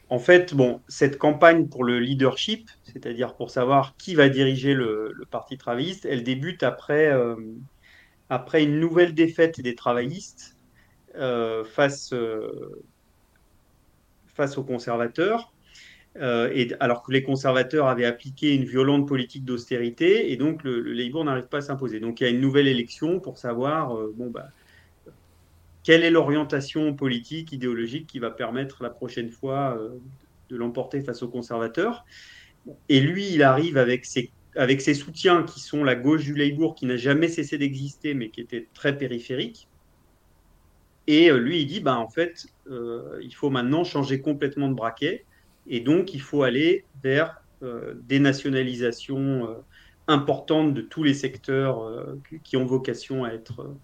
en 0.08 0.18
fait, 0.18 0.54
bon, 0.54 0.80
cette 0.88 1.18
campagne 1.18 1.68
pour 1.68 1.84
le 1.84 2.00
leadership, 2.00 2.68
c'est-à-dire 2.82 3.34
pour 3.36 3.50
savoir 3.50 3.94
qui 3.96 4.16
va 4.16 4.28
diriger 4.28 4.74
le, 4.74 5.12
le 5.14 5.24
parti 5.24 5.56
travailliste, 5.56 6.04
elle 6.04 6.24
débute 6.24 6.64
après, 6.64 7.10
après 8.28 8.62
une 8.62 8.78
nouvelle 8.78 9.14
défaite 9.14 9.60
des 9.62 9.74
travaillistes 9.74 10.56
face, 11.14 12.12
face 14.34 14.58
aux 14.58 14.64
conservateurs 14.64 15.52
euh, 16.18 16.50
et, 16.52 16.72
alors 16.80 17.02
que 17.02 17.12
les 17.12 17.22
conservateurs 17.22 17.86
avaient 17.86 18.04
appliqué 18.04 18.54
une 18.54 18.64
violente 18.64 19.08
politique 19.08 19.44
d'austérité, 19.44 20.30
et 20.30 20.36
donc 20.36 20.62
le, 20.62 20.80
Labour 20.80 21.24
n'arrive 21.24 21.46
pas 21.46 21.58
à 21.58 21.62
s'imposer. 21.62 22.00
Donc 22.00 22.20
il 22.20 22.24
y 22.24 22.26
a 22.26 22.30
une 22.30 22.40
nouvelle 22.40 22.68
élection 22.68 23.18
pour 23.18 23.38
savoir, 23.38 23.96
euh, 23.96 24.12
bon, 24.14 24.30
bah, 24.30 24.48
quelle 25.82 26.04
est 26.04 26.10
l'orientation 26.10 26.94
politique, 26.94 27.52
idéologique 27.52 28.06
qui 28.06 28.18
va 28.18 28.30
permettre 28.30 28.82
la 28.82 28.90
prochaine 28.90 29.30
fois 29.30 29.76
de 30.48 30.56
l'emporter 30.56 31.00
face 31.00 31.24
aux 31.24 31.28
conservateurs. 31.28 32.04
Et 32.88 33.00
lui, 33.00 33.32
il 33.32 33.42
arrive 33.42 33.76
avec 33.76 34.04
ses, 34.04 34.30
avec 34.54 34.80
ses 34.80 34.94
soutiens 34.94 35.42
qui 35.42 35.58
sont 35.58 35.82
la 35.82 35.96
gauche 35.96 36.22
du 36.22 36.36
Labour, 36.36 36.76
qui 36.76 36.86
n'a 36.86 36.96
jamais 36.96 37.26
cessé 37.26 37.58
d'exister, 37.58 38.14
mais 38.14 38.28
qui 38.28 38.40
était 38.40 38.68
très 38.74 38.96
périphérique. 38.96 39.66
Et 41.06 41.30
euh, 41.30 41.38
lui, 41.38 41.60
il 41.60 41.66
dit, 41.66 41.80
bah, 41.80 41.98
en 41.98 42.08
fait, 42.08 42.46
euh, 42.70 43.18
il 43.22 43.34
faut 43.34 43.50
maintenant 43.50 43.84
changer 43.84 44.20
complètement 44.20 44.68
de 44.68 44.74
braquet. 44.74 45.24
Et 45.66 45.80
donc, 45.80 46.14
il 46.14 46.20
faut 46.20 46.42
aller 46.42 46.84
vers 47.02 47.42
euh, 47.62 47.94
des 48.04 48.18
nationalisations 48.18 49.56
importantes 50.08 50.74
de 50.74 50.80
tous 50.80 51.04
les 51.04 51.14
secteurs 51.14 52.16
qui 52.42 52.56
ont 52.56 52.64
vocation 52.64 53.24
à 53.24 53.30
être 53.30 53.76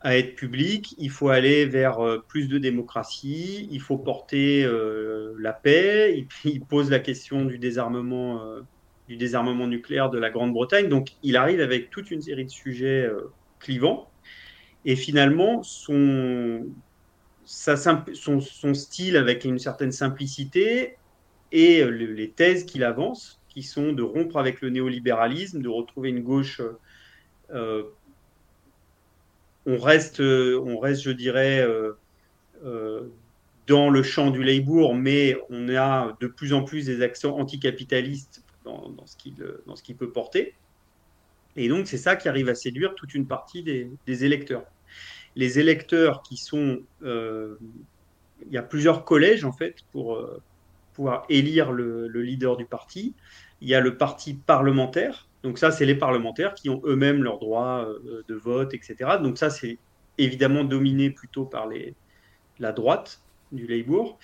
à 0.00 0.16
être 0.16 0.34
public, 0.36 0.94
il 0.98 1.10
faut 1.10 1.30
aller 1.30 1.66
vers 1.66 1.98
euh, 1.98 2.24
plus 2.28 2.48
de 2.48 2.58
démocratie, 2.58 3.68
il 3.70 3.80
faut 3.80 3.98
porter 3.98 4.64
euh, 4.64 5.34
la 5.38 5.52
paix, 5.52 6.24
il 6.44 6.60
pose 6.60 6.90
la 6.90 7.00
question 7.00 7.46
euh, 7.46 7.48
du 7.48 9.16
désarmement 9.16 9.66
nucléaire 9.66 10.10
de 10.10 10.18
la 10.18 10.30
Grande-Bretagne. 10.30 10.88
Donc 10.88 11.12
il 11.22 11.36
arrive 11.36 11.60
avec 11.60 11.90
toute 11.90 12.10
une 12.10 12.20
série 12.20 12.44
de 12.44 12.50
sujets 12.50 13.08
clivants, 13.58 14.08
et 14.86 14.96
finalement 14.96 15.62
son, 15.62 16.64
style 17.44 19.16
avec 19.18 19.44
une 19.44 19.58
certaine 19.58 19.92
simplicité 19.92 20.96
et 21.52 21.84
les 21.84 22.30
thèses 22.30 22.64
qu'il 22.64 22.84
avance, 22.84 23.40
qui 23.48 23.62
sont 23.62 23.92
de 23.92 24.02
rompre 24.02 24.38
avec 24.38 24.62
le 24.62 24.70
néolibéralisme, 24.70 25.60
de 25.60 25.68
retrouver 25.68 26.08
une 26.08 26.22
gauche 26.22 26.62
on 29.66 29.78
reste, 29.78 30.20
euh, 30.20 30.60
on 30.64 30.78
reste, 30.78 31.02
je 31.02 31.10
dirais, 31.10 31.60
euh, 31.60 31.92
euh, 32.64 33.08
dans 33.66 33.90
le 33.90 34.02
champ 34.02 34.30
du 34.30 34.42
Labour, 34.42 34.94
mais 34.94 35.36
on 35.50 35.68
a 35.74 36.16
de 36.20 36.28
plus 36.28 36.52
en 36.52 36.62
plus 36.62 36.86
des 36.86 37.02
accents 37.02 37.36
anticapitalistes 37.36 38.44
dans 38.64 39.06
ce 39.06 39.16
qu'il 39.82 39.96
peut 39.96 40.10
porter. 40.10 40.54
Et 41.56 41.68
donc, 41.68 41.86
c'est 41.86 41.98
ça 41.98 42.16
qui 42.16 42.28
arrive 42.28 42.48
à 42.48 42.54
séduire 42.54 42.94
toute 42.94 43.14
une 43.14 43.26
partie 43.26 43.62
des, 43.62 44.24
électeurs. 44.24 44.64
Les 45.36 45.58
électeurs 45.58 46.22
qui 46.22 46.36
sont. 46.36 46.82
il 47.02 48.50
y 48.50 48.56
a 48.56 48.62
plusieurs 48.62 49.04
collèges, 49.04 49.44
en 49.44 49.52
fait, 49.52 49.76
pour 49.92 50.18
pouvoir 50.96 51.26
élire 51.28 51.72
le, 51.72 52.08
leader 52.08 52.56
du 52.56 52.64
parti. 52.64 53.14
Il 53.60 53.68
y 53.68 53.74
a 53.74 53.80
le 53.80 53.96
parti 53.96 54.34
parlementaire, 54.34 55.26
donc 55.46 55.58
ça, 55.58 55.70
c'est 55.70 55.86
les 55.86 55.94
parlementaires 55.94 56.54
qui 56.54 56.68
ont 56.70 56.82
eux-mêmes 56.84 57.22
leurs 57.22 57.38
droits 57.38 57.86
euh, 57.86 58.24
de 58.26 58.34
vote, 58.34 58.74
etc. 58.74 59.18
Donc 59.22 59.38
ça, 59.38 59.48
c'est 59.48 59.78
évidemment 60.18 60.64
dominé 60.64 61.10
plutôt 61.10 61.44
par 61.44 61.68
les, 61.68 61.94
la 62.58 62.72
droite 62.72 63.20
du 63.52 63.66
Labour. 63.66 64.18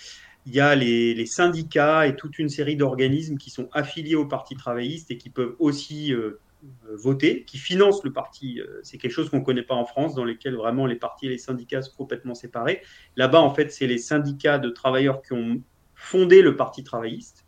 Il 0.47 0.55
y 0.55 0.59
a 0.59 0.75
les, 0.75 1.27
syndicats 1.27 2.09
et 2.09 2.17
toute 2.17 2.41
une 2.41 2.49
série 2.49 2.75
d'organismes 2.75 3.37
qui 3.37 3.51
sont 3.51 3.69
affiliés 3.73 4.17
au 4.17 4.27
Parti 4.27 4.57
travailliste 4.57 5.13
et 5.13 5.17
qui 5.17 5.31
peuvent 5.31 5.55
aussi 5.61 6.13
euh, 6.13 6.41
voter, 6.83 7.45
qui 7.45 7.59
financent 7.59 8.05
le 8.05 8.13
parti. 8.13 8.61
Euh, 8.61 8.81
c'est 8.83 8.99
quelque 8.99 9.13
chose 9.13 9.31
qu'on 9.31 9.41
ne 9.41 9.45
connaît 9.45 9.63
pas 9.63 9.75
en 9.75 9.85
France, 9.85 10.15
dans 10.15 10.25
lesquels 10.25 10.55
vraiment 10.55 10.87
les 10.87 10.97
partis 10.97 11.27
et 11.27 11.31
les 11.31 11.39
syndicats 11.39 11.83
sont 11.83 11.97
complètement 11.97 12.35
séparés. 12.35 12.83
Là-bas, 13.17 13.41
en 13.41 13.53
fait, 13.55 13.73
c'est 13.73 13.87
les 13.87 13.99
syndicats 13.99 14.59
de 14.59 14.71
travailleurs 14.71 15.23
qui 15.23 15.33
ont 15.33 15.63
fondé 15.95 16.43
le 16.43 16.57
Parti 16.57 16.85
travailliste 16.85 17.45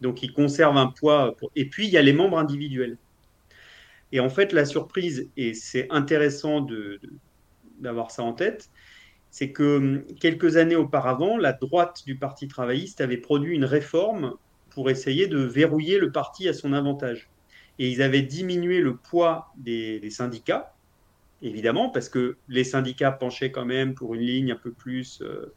donc, 0.00 0.22
ils 0.22 0.32
conservent 0.32 0.76
un 0.76 0.88
poids. 0.88 1.36
Et 1.56 1.68
puis, 1.68 1.86
il 1.86 1.90
y 1.90 1.98
a 1.98 2.02
les 2.02 2.12
membres 2.12 2.38
individuels. 2.38 2.98
Et 4.12 4.20
en 4.20 4.30
fait, 4.30 4.52
la 4.52 4.64
surprise, 4.64 5.28
et 5.36 5.54
c'est 5.54 5.86
intéressant 5.90 6.66
d'avoir 7.80 8.10
ça 8.10 8.22
en 8.22 8.32
tête, 8.32 8.70
c'est 9.30 9.52
que 9.52 9.76
hum, 9.76 10.04
quelques 10.20 10.56
années 10.56 10.76
auparavant, 10.76 11.36
la 11.36 11.52
droite 11.52 12.02
du 12.06 12.16
Parti 12.16 12.48
travailliste 12.48 13.00
avait 13.00 13.18
produit 13.18 13.54
une 13.54 13.64
réforme 13.64 14.34
pour 14.70 14.90
essayer 14.90 15.26
de 15.26 15.38
verrouiller 15.38 15.98
le 15.98 16.12
parti 16.12 16.48
à 16.48 16.52
son 16.54 16.72
avantage. 16.72 17.28
Et 17.78 17.88
ils 17.88 18.02
avaient 18.02 18.22
diminué 18.22 18.80
le 18.80 18.96
poids 18.96 19.52
des, 19.56 20.10
syndicats, 20.10 20.74
évidemment, 21.42 21.90
parce 21.90 22.08
que 22.08 22.36
les 22.48 22.64
syndicats 22.64 23.12
penchaient 23.12 23.52
quand 23.52 23.64
même 23.64 23.94
pour 23.94 24.14
une 24.14 24.22
ligne 24.22 24.52
un 24.52 24.56
peu 24.56 24.72
plus 24.72 25.22
euh, 25.22 25.54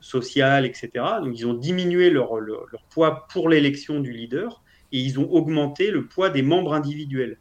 social, 0.00 0.64
etc. 0.64 0.90
Donc 1.22 1.38
ils 1.38 1.46
ont 1.46 1.54
diminué 1.54 2.08
leur, 2.10 2.30
poids 2.90 3.26
pour 3.30 3.48
l'élection 3.48 4.00
du 4.00 4.12
leader 4.12 4.62
et 4.92 4.98
ils 4.98 5.20
ont 5.20 5.30
augmenté 5.30 5.90
le 5.90 6.06
poids 6.06 6.30
des 6.30 6.42
membres 6.42 6.72
individuels 6.72 7.38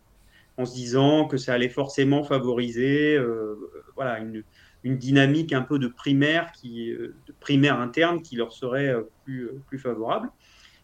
en 0.57 0.65
se 0.65 0.73
disant 0.73 1.25
que 1.25 1.37
ça 1.37 1.53
allait 1.53 1.69
forcément 1.69 2.23
favoriser 2.23 3.15
euh, 3.15 3.55
voilà, 3.95 4.19
une, 4.19 4.43
dynamique 4.83 5.53
un 5.53 5.61
peu 5.61 5.79
de 5.79 5.87
primaire, 5.87 6.51
qui, 6.51 6.91
euh, 6.91 7.15
primaire 7.39 7.79
interne 7.79 8.21
qui 8.21 8.35
leur 8.35 8.51
serait 8.51 8.93
plus, 9.23 9.49
plus 9.67 9.79
favorable. 9.79 10.29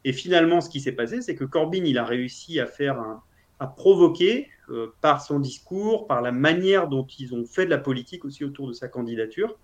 Et 0.06 0.13
finalement, 0.13 0.62
ce 0.62 0.70
qui 0.70 0.80
s'est 0.80 0.92
passé, 0.92 1.22
c'est 1.22 1.36
que 1.36 1.44
Corbyn, 1.44 1.84
il 1.84 1.98
a 1.98 2.06
réussi 2.06 2.60
à 2.60 2.68
faire 2.68 3.00
à 3.59 3.67
provoquer 3.67 4.50
par 5.01 5.21
son 5.21 5.39
discours, 5.39 6.07
par 6.07 6.21
la 6.21 6.31
manière 6.31 6.88
dont 6.88 7.05
ils 7.19 7.35
ont 7.35 7.45
fait 7.45 7.65
de 7.65 7.69
la 7.69 7.77
politique 7.77 8.25
aussi 8.25 8.43
autour 8.43 8.67
de 8.67 8.74
sa 8.74 8.88
candidature, 8.88 9.57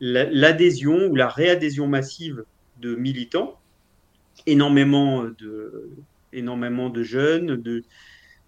l'adhésion 0.00 1.06
ou 1.06 1.14
la 1.14 1.28
réadhésion 1.28 1.86
massive 1.86 2.44
de 2.80 2.94
militants, 2.94 3.58
énormément 4.46 5.24
de, 5.24 5.90
énormément 6.32 6.90
de 6.90 7.02
jeunes, 7.02 7.56
de, 7.56 7.84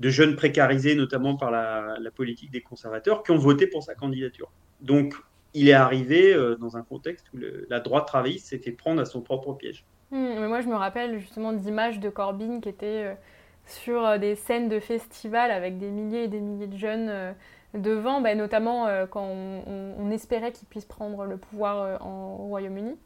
jeunes 0.01 0.37
précarisés 0.37 0.95
notamment 0.95 1.37
par 1.37 1.51
la, 1.51 2.11
politique 2.15 2.51
des 2.51 2.61
conservateurs, 2.61 3.23
qui 3.23 3.31
ont 3.31 3.39
voté 3.39 3.67
pour 3.67 3.83
sa 3.83 3.95
candidature. 3.95 4.51
Donc, 4.81 5.15
il 5.55 5.69
est 5.69 5.75
arrivé 5.75 6.35
euh, 6.35 6.57
dans 6.57 6.77
un 6.77 6.83
contexte 6.83 7.27
où 7.33 7.39
la 7.69 7.81
droite 7.81 8.07
travailliste 8.07 8.49
s'est 8.49 8.59
fait 8.59 8.73
prendre 8.73 9.01
à 9.01 9.05
son 9.05 9.21
propre 9.21 9.53
piège. 9.53 9.85
Hmm, 10.11 10.41
mais 10.41 10.49
moi, 10.49 10.61
je 10.61 10.69
me 10.69 10.75
rappelle 10.75 11.21
justement 11.21 11.53
d'images 11.53 12.01
de 12.01 12.11
Corbyn 12.11 12.61
qui 12.61 12.69
étaient 12.69 13.05
euh, 13.05 13.15
sur 13.67 14.05
euh, 14.05 14.19
des 14.19 14.35
scènes 14.35 14.69
de 14.69 14.81
festival 14.81 15.51
avec 15.51 15.79
des 15.79 15.91
milliers 15.91 16.25
et 16.25 16.29
des 16.29 16.41
milliers 16.41 16.67
de 16.67 16.77
jeunes 16.77 17.35
devant, 17.75 18.21
bah, 18.21 18.35
notamment 18.35 18.87
euh, 18.87 19.07
quand 19.07 19.25
on, 19.25 20.11
espérait 20.11 20.53
qu'il 20.53 20.69
puisse 20.69 20.85
prendre 20.85 21.25
le 21.25 21.37
pouvoir 21.37 21.83
euh, 21.83 21.97
au 21.99 22.47
Royaume-Uni. 22.49 22.97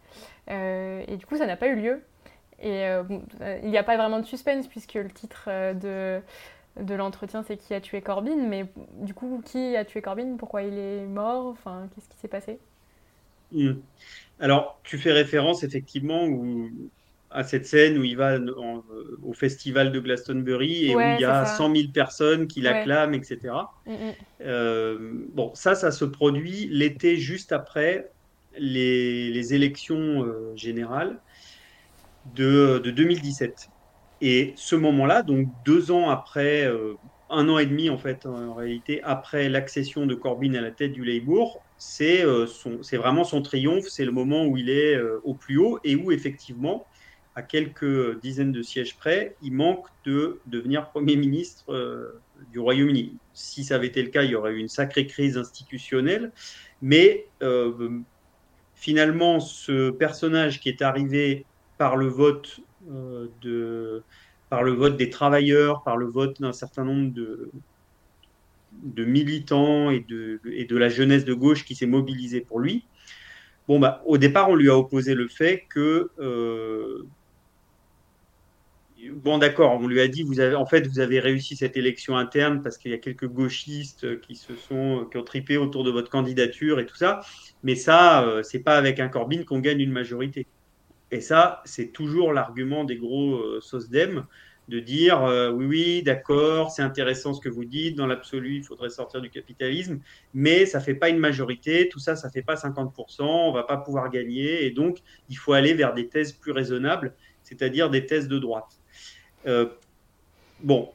Euh, 0.51 1.03
et 1.09 1.17
du 1.17 1.25
coup, 1.27 1.37
ça 1.37 1.47
n'a 1.47 1.57
pas 1.57 1.69
eu 1.69 1.77
lieu. 1.77 2.03
Et 2.61 2.83
il 3.63 3.71
n'y 3.71 3.79
a 3.79 3.85
pas 3.85 3.97
vraiment 3.97 4.19
de 4.19 4.27
suspense 4.27 4.67
puisque 4.67 4.95
le 4.95 5.09
titre 5.11 5.49
de, 5.75 6.21
de 6.81 6.95
l'entretien, 6.97 7.45
c'est 7.45 7.57
qui 7.57 7.73
a 7.73 7.81
tué 7.81 8.01
Corbyn. 8.03 8.49
Mais 8.49 8.67
du 8.95 9.15
coup, 9.15 9.41
qui 9.45 9.77
a 9.77 9.85
tué 9.85 10.03
Corbyn? 10.03 10.37
Pourquoi 10.37 10.63
il 10.63 10.77
est 10.77 11.07
mort? 11.07 11.47
Enfin, 11.47 11.89
qu'est-ce 11.95 12.09
qui 12.09 12.17
s'est 12.17 12.27
passé? 12.27 12.59
Hmm. 13.53 13.75
Alors, 14.41 14.81
tu 14.83 14.99
fais 14.99 15.13
référence 15.13 15.63
effectivement 15.63 16.25
où 16.25 16.69
à 17.31 17.45
cette 17.45 17.67
scène 17.67 17.99
où 17.99 18.05
il 18.05 18.17
va 18.17 18.39
au 19.23 19.33
festival 19.33 19.93
de 19.93 20.01
Glastonbury 20.01 20.91
et 20.91 20.97
où 20.97 21.01
il 21.01 21.21
y 21.21 21.25
a 21.25 21.45
100 21.45 21.75
000 21.75 21.89
personnes 21.93 22.47
qui 22.47 22.61
l'acclament, 22.61 23.15
etc. 23.15 23.55
Mm, 23.87 23.93
mm. 23.93 23.97
euh, 24.43 24.99
bon, 25.35 25.53
ça, 25.55 25.75
ça 25.75 25.91
se 25.91 26.05
produit 26.05 26.69
l'été 26.71 27.17
juste 27.17 27.53
après 27.53 28.11
les, 28.59 29.55
élections 29.55 30.25
euh, 30.25 30.53
générales 30.57 31.19
de, 32.35 32.79
2017. 32.79 33.69
Et 34.21 34.53
ce 34.57 34.75
moment-là, 34.75 35.23
donc 35.23 35.49
deux 35.65 35.91
ans 35.91 36.09
après, 36.09 36.65
euh, 36.65 36.95
un 37.31 37.49
an 37.51 37.59
et 37.59 37.67
demi 37.67 37.91
en 37.91 37.99
fait, 37.99 38.25
en 38.25 38.55
réalité, 38.55 39.03
après 39.05 39.51
l'accession 39.51 40.07
de 40.07 40.15
Corbyn 40.15 40.55
à 40.55 40.63
la 40.63 40.71
tête 40.71 40.93
du 40.93 41.05
Labour, 41.05 41.63
c'est 41.77 42.25
vraiment 42.25 43.23
son 43.23 43.43
triomphe, 43.43 43.87
c'est 43.87 44.07
le 44.07 44.11
moment 44.11 44.47
où 44.47 44.57
il 44.57 44.71
est 44.71 44.99
au 45.23 45.35
plus 45.35 45.59
haut 45.59 45.79
et 45.85 45.95
où 45.95 46.11
effectivement 46.11 46.87
à 47.39 47.43
quelques 47.43 48.21
dizaines 48.21 48.51
de 48.51 48.63
sièges 48.63 48.97
près, 48.97 49.37
il 49.43 49.53
manque 49.53 49.87
de 50.05 50.41
devenir 50.47 50.91
Premier 50.91 51.15
ministre 51.15 51.73
euh, 51.73 52.21
du 52.51 52.59
Royaume-Uni. 52.59 53.17
Si 53.33 53.63
ça 53.63 53.77
avait 53.77 53.87
été 53.87 54.03
le 54.03 54.09
cas, 54.09 54.25
il 54.25 54.33
y 54.33 54.35
aurait 54.35 54.55
eu 54.55 54.59
une 54.59 54.67
sacrée 54.67 55.07
crise 55.07 55.39
institutionnelle. 55.39 56.33
Mais 56.83 57.27
euh, 57.45 58.01
finalement, 58.75 59.39
ce 59.39 59.91
personnage 59.91 60.59
qui 60.59 60.69
est 60.69 60.83
arrivé 60.83 61.47
par 61.77 61.97
le 61.97 62.09
vote 62.09 62.59
euh, 62.91 63.29
de, 63.41 64.03
par 64.51 64.65
le 64.65 64.73
vote 64.73 64.97
des 64.97 65.09
travailleurs, 65.09 65.85
par 65.85 65.97
le 65.97 66.07
vote 66.07 66.41
d'un 66.41 66.53
certain 66.53 66.83
nombre 66.83 67.15
de, 67.15 67.51
de 68.83 69.05
militants 69.05 69.91
et 69.91 70.01
de, 70.01 70.41
et 70.51 70.65
de 70.65 70.77
la 70.77 70.89
jeunesse 70.89 71.25
de 71.25 71.35
gauche 71.35 71.65
qui 71.65 71.77
s'est 71.77 71.87
mobilisée 71.87 72.41
pour 72.41 72.59
lui. 72.59 72.85
Bon, 73.69 73.79
bah, 73.79 74.03
au 74.07 74.19
départ, 74.19 74.51
on 74.51 74.57
lui 74.57 74.71
a 74.71 74.77
opposé 74.77 75.15
le 75.15 75.29
fait 75.29 75.67
que 75.69 76.11
bon, 79.13 79.39
d'accord, 79.39 79.79
on 79.81 79.87
lui 79.87 80.01
a 80.01 80.09
dit, 80.09 80.23
vous 80.23 80.41
avez, 80.41 80.55
en 80.55 80.67
fait, 80.67 80.87
vous 80.87 81.01
avez 81.01 81.21
réussi 81.21 81.57
cette 81.57 81.77
élection 81.77 82.17
interne 82.17 82.63
parce 82.63 82.79
qu'il 82.79 82.91
y 82.91 82.95
a 82.95 82.99
quelques 82.99 83.29
gauchistes 83.29 84.21
qui 84.21 84.35
se 84.35 84.55
sont, 84.55 85.07
qui 85.11 85.17
ont 85.17 85.25
tripé 85.25 85.57
autour 85.57 85.85
de 85.85 85.91
votre 85.91 86.11
candidature 86.11 86.81
et 86.81 86.87
tout 86.87 86.97
ça. 86.97 87.21
Mais 87.63 87.75
ça, 87.75 88.25
euh, 88.25 88.43
c'est 88.43 88.61
pas 88.61 88.77
avec 88.77 89.01
un 89.01 89.09
Corbyn 89.09 89.45
qu'on 89.45 89.61
gagne 89.61 89.81
une 89.81 89.93
majorité. 89.93 90.47
Et 91.11 91.21
ça, 91.21 91.63
c'est 91.65 91.93
toujours 91.93 92.33
l'argument 92.33 92.85
des 92.85 92.97
gros 92.97 93.37
euh, 93.37 93.61
de 94.69 94.81
dire 94.81 95.25
euh, 95.25 95.51
oui, 95.51 95.67
oui, 95.67 96.03
d'accord, 96.03 96.71
c'est 96.71 96.83
intéressant 96.83 97.33
ce 97.33 97.41
que 97.41 97.49
vous 97.49 97.65
dites, 97.65 97.97
dans 97.97 98.07
l'absolu, 98.07 98.57
il 98.57 98.65
faudrait 98.65 98.91
sortir 98.91 99.21
du 99.23 99.31
capitalisme, 99.31 100.01
mais 100.35 100.67
ça 100.67 100.79
ne 100.79 100.85
fait 100.85 100.95
pas 100.95 101.09
une 101.09 101.19
majorité, 101.19 101.89
tout 101.89 101.99
ça, 101.99 102.17
ça 102.17 102.29
ne 102.29 102.33
fait 102.33 102.43
pas 102.43 102.55
50%, 102.55 103.23
on 103.23 103.49
ne 103.49 103.55
va 103.55 103.63
pas 103.63 103.79
pouvoir 103.79 104.11
gagner, 104.11 104.67
et 104.67 104.71
donc 104.71 104.99
il 105.31 105.37
faut 105.37 105.55
aller 105.55 105.73
vers 105.73 105.95
des 105.95 106.09
thèses 106.09 106.33
plus 106.33 106.53
raisonnables, 106.53 107.15
c'est-à-dire 107.43 107.89
des 107.89 108.05
thèses 108.05 108.29
de 108.29 108.39
droite. 108.39 108.78
Euh, 109.49 109.67
bon, 110.61 110.91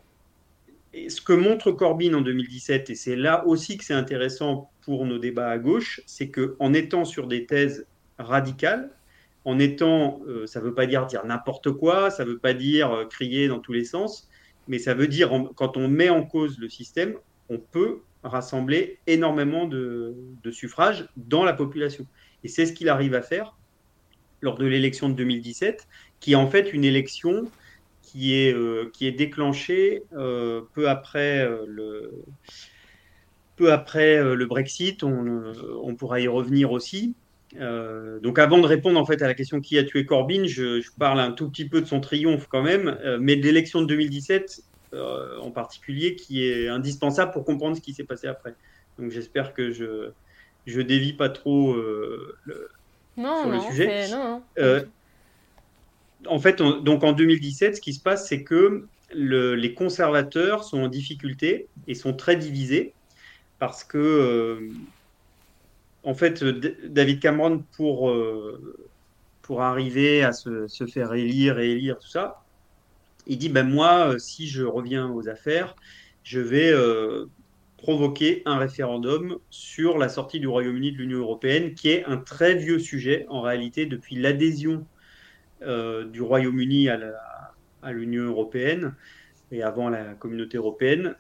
ce 0.94 1.20
que 1.22 1.34
montre 1.34 1.72
Corbyn 1.72 2.14
en 2.14 2.22
2017, 2.22 2.92
et 2.92 2.96
c'est 2.96 3.16
là 3.16 3.46
aussi 3.48 3.78
que 3.78 3.84
c'est 3.84 3.94
intéressant 3.94 4.70
pour 4.82 5.06
nos 5.06 5.18
débats 5.18 5.50
à 5.50 5.58
gauche, 5.58 6.02
c'est 6.06 6.30
qu'en 6.30 6.74
étant 6.74 7.04
sur 7.04 7.28
des 7.28 7.46
thèses 7.46 7.88
radicales, 8.20 8.92
en 9.46 9.60
étant, 9.60 10.22
euh, 10.28 10.46
ça 10.46 10.60
ne 10.60 10.66
veut 10.66 10.74
pas 10.74 10.86
dire 10.86 11.06
dire 11.08 11.26
n'importe 11.26 11.72
quoi, 11.72 12.12
ça 12.12 12.24
ne 12.24 12.30
veut 12.30 12.38
pas 12.38 12.54
dire 12.54 12.92
euh, 12.92 13.06
crier 13.06 13.48
dans 13.48 13.60
tous 13.60 13.74
les 13.74 13.86
sens, 13.86 14.30
mais 14.68 14.80
ça 14.80 14.94
veut 14.94 15.08
dire 15.08 15.32
quand 15.56 15.76
on 15.76 15.88
met 15.88 16.10
en 16.10 16.24
cause 16.24 16.60
le 16.60 16.70
système, 16.70 17.16
on 17.50 17.58
peut 17.58 18.00
rassembler 18.24 19.00
énormément 19.08 19.68
de, 19.68 20.16
suffrages 20.52 21.10
dans 21.18 21.44
la 21.44 21.54
population. 21.54 22.06
Et 22.44 22.48
c'est 22.48 22.66
ce 22.66 22.72
qu'il 22.72 22.88
arrive 22.88 23.16
à 23.16 23.22
faire 23.22 23.58
lors 24.42 24.58
de 24.58 24.66
l'élection 24.66 25.10
de 25.10 25.14
2017, 25.16 25.88
qui 26.20 26.34
est 26.34 26.36
en 26.36 26.50
fait 26.50 26.72
une 26.72 26.86
élection 26.86 27.50
qui 28.14 28.36
est, 28.36 28.54
euh, 28.54 28.90
qui 28.94 29.08
est 29.08 29.12
déclenchée 29.12 30.04
peu 30.12 30.88
après 30.88 31.50
le 31.68 32.12
peu 33.56 33.72
après 33.72 34.24
le 34.24 34.46
Brexit, 34.46 35.04
on, 35.04 35.54
on, 35.84 35.96
pourra 35.96 36.20
y 36.20 36.28
revenir 36.28 36.72
aussi, 36.72 37.16
euh, 37.60 38.20
donc 38.20 38.40
avant 38.40 38.58
de 38.58 38.66
répondre 38.66 39.00
en 39.00 39.06
fait 39.06 39.22
à 39.22 39.28
la 39.28 39.34
question 39.34 39.62
qui 39.62 39.78
a 39.78 39.84
tué 39.84 40.06
Corbyn, 40.06 40.46
je, 40.46 40.82
parle 40.98 41.20
un 41.20 41.32
tout 41.32 41.50
petit 41.50 41.68
peu 41.68 41.82
de 41.82 41.86
son 41.86 42.00
triomphe 42.00 42.48
quand 42.48 42.64
même, 42.64 42.98
euh, 43.04 43.18
mais 43.20 43.36
de 43.36 43.44
l'élection 43.44 43.82
de 43.82 43.88
2017 43.88 44.64
euh, 44.94 45.40
en 45.40 45.52
particulier 45.52 46.16
qui 46.16 46.46
est 46.46 46.68
indispensable 46.68 47.32
pour 47.32 47.46
comprendre 47.46 47.76
ce 47.76 47.82
qui 47.82 47.94
s'est 47.94 48.04
passé 48.04 48.28
après. 48.28 48.56
Donc 48.98 49.12
j'espère 49.12 49.54
que 49.54 49.72
je 49.72 50.10
je 50.66 50.82
dévie 50.82 51.14
pas 51.14 51.30
trop 51.30 51.76
le, 51.76 52.38
sur 53.18 53.50
le 53.50 53.60
sujet. 53.60 54.06
En 56.28 56.40
fait, 56.40 56.62
donc 56.62 57.04
en 57.04 57.14
2017, 57.14 57.76
ce 57.76 57.82
qui 57.82 57.94
se 57.94 58.02
passe, 58.02 58.28
c'est 58.28 58.44
que 58.44 58.88
les 59.14 59.74
conservateurs 59.74 60.64
sont 60.64 60.80
en 60.80 60.88
difficulté 60.88 61.68
et 61.88 61.96
sont 61.96 62.14
très 62.14 62.36
divisés 62.36 62.94
parce 63.60 63.84
que 63.84 64.70
en 66.04 66.14
fait, 66.14 66.44
David 66.44 67.20
Cameron, 67.20 67.64
pour, 67.76 68.10
euh, 68.10 68.76
arriver 69.58 70.24
à 70.24 70.34
se, 70.34 70.68
faire 70.92 71.14
élire 71.14 71.60
et 71.60 71.72
élire, 71.72 72.00
tout 72.00 72.08
ça, 72.08 72.44
il 73.28 73.38
dit 73.38 73.50
ben 73.50 73.68
Moi, 73.68 74.14
euh, 74.14 74.20
si 74.20 74.48
je 74.48 74.64
reviens 74.64 75.10
aux 75.10 75.30
affaires, 75.30 75.76
je 76.24 76.40
vais 76.40 76.72
euh, 76.72 77.26
provoquer 77.78 78.42
un 78.46 78.58
référendum 78.58 79.38
sur 79.50 79.98
la 79.98 80.10
sortie 80.10 80.40
du 80.40 80.48
Royaume-Uni 80.48 80.92
de 80.92 80.98
l'Union 80.98 81.20
européenne, 81.20 81.74
qui 81.76 81.90
est 81.90 82.04
un 82.06 82.18
très 82.18 82.56
vieux 82.56 82.80
sujet, 82.80 83.26
en 83.30 83.42
réalité, 83.42 83.86
depuis 83.86 84.16
l'adhésion 84.16 84.86
du 86.12 86.22
Royaume-Uni 86.22 86.90
à 86.90 87.92
l'Union 87.92 88.24
européenne 88.24 88.94
et 89.52 89.64
avant 89.64 89.90
la 89.90 90.14
communauté 90.16 90.58
européenne. 90.58 91.16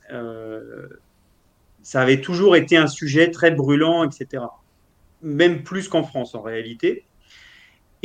ça 1.81 2.01
avait 2.01 2.21
toujours 2.21 2.55
été 2.55 2.77
un 2.77 2.87
sujet 2.87 3.31
très 3.31 3.51
brûlant, 3.51 4.03
etc 4.03 4.43
même 5.23 5.63
plus 5.63 5.87
qu'en 5.87 6.03
France 6.03 6.35
en 6.35 6.41
réalité. 6.41 7.05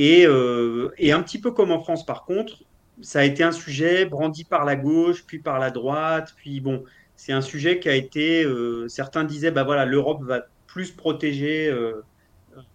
Euh, 0.00 0.90
et, 0.96 1.12
un 1.12 1.22
petit 1.22 1.40
peu 1.40 1.50
comme 1.50 1.72
en 1.72 1.80
France 1.80 2.06
par 2.06 2.24
contre, 2.24 2.62
ça 3.02 3.20
a 3.20 3.24
été 3.24 3.42
un 3.42 3.52
sujet 3.52 4.04
brandi 4.06 4.44
par 4.44 4.64
la 4.64 4.76
gauche, 4.76 5.24
puis 5.26 5.40
par 5.40 5.58
la 5.58 5.70
droite, 5.70 6.34
puis 6.36 6.60
bon, 6.60 6.84
c'est 7.16 7.32
un 7.32 7.40
sujet 7.40 7.80
qui 7.80 7.88
a 7.88 7.94
été, 7.94 8.44
euh, 8.44 8.86
certains 8.88 9.24
disaient, 9.24 9.50
bah 9.50 9.64
voilà, 9.64 9.84
l'Europe 9.84 10.22
va 10.22 10.46
plus 10.68 10.92
protéger 10.92 11.68
euh, 11.68 12.04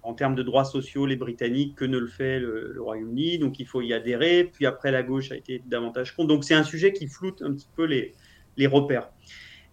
en 0.01 0.13
termes 0.13 0.35
de 0.35 0.43
droits 0.43 0.65
sociaux 0.65 1.05
les 1.05 1.15
Britanniques 1.15 1.75
que 1.75 1.85
ne 1.85 1.97
le 1.97 2.07
fait 2.07 2.39
le, 2.39 2.75
Royaume-Uni, 2.79 3.39
donc 3.39 3.59
il 3.59 3.67
faut 3.67 3.81
y 3.81 3.93
adhérer, 3.93 4.49
puis 4.51 4.65
après 4.65 4.91
la 4.91 5.03
gauche 5.03 5.31
a 5.31 5.35
été 5.35 5.61
davantage 5.65 6.15
contre, 6.15 6.29
donc 6.29 6.43
c'est 6.43 6.53
un 6.53 6.63
sujet 6.63 6.93
qui 6.93 7.07
floute 7.07 7.41
un 7.41 7.53
petit 7.53 7.69
peu 7.75 7.85
les, 7.85 8.13
les 8.57 8.67
repères. 8.67 9.09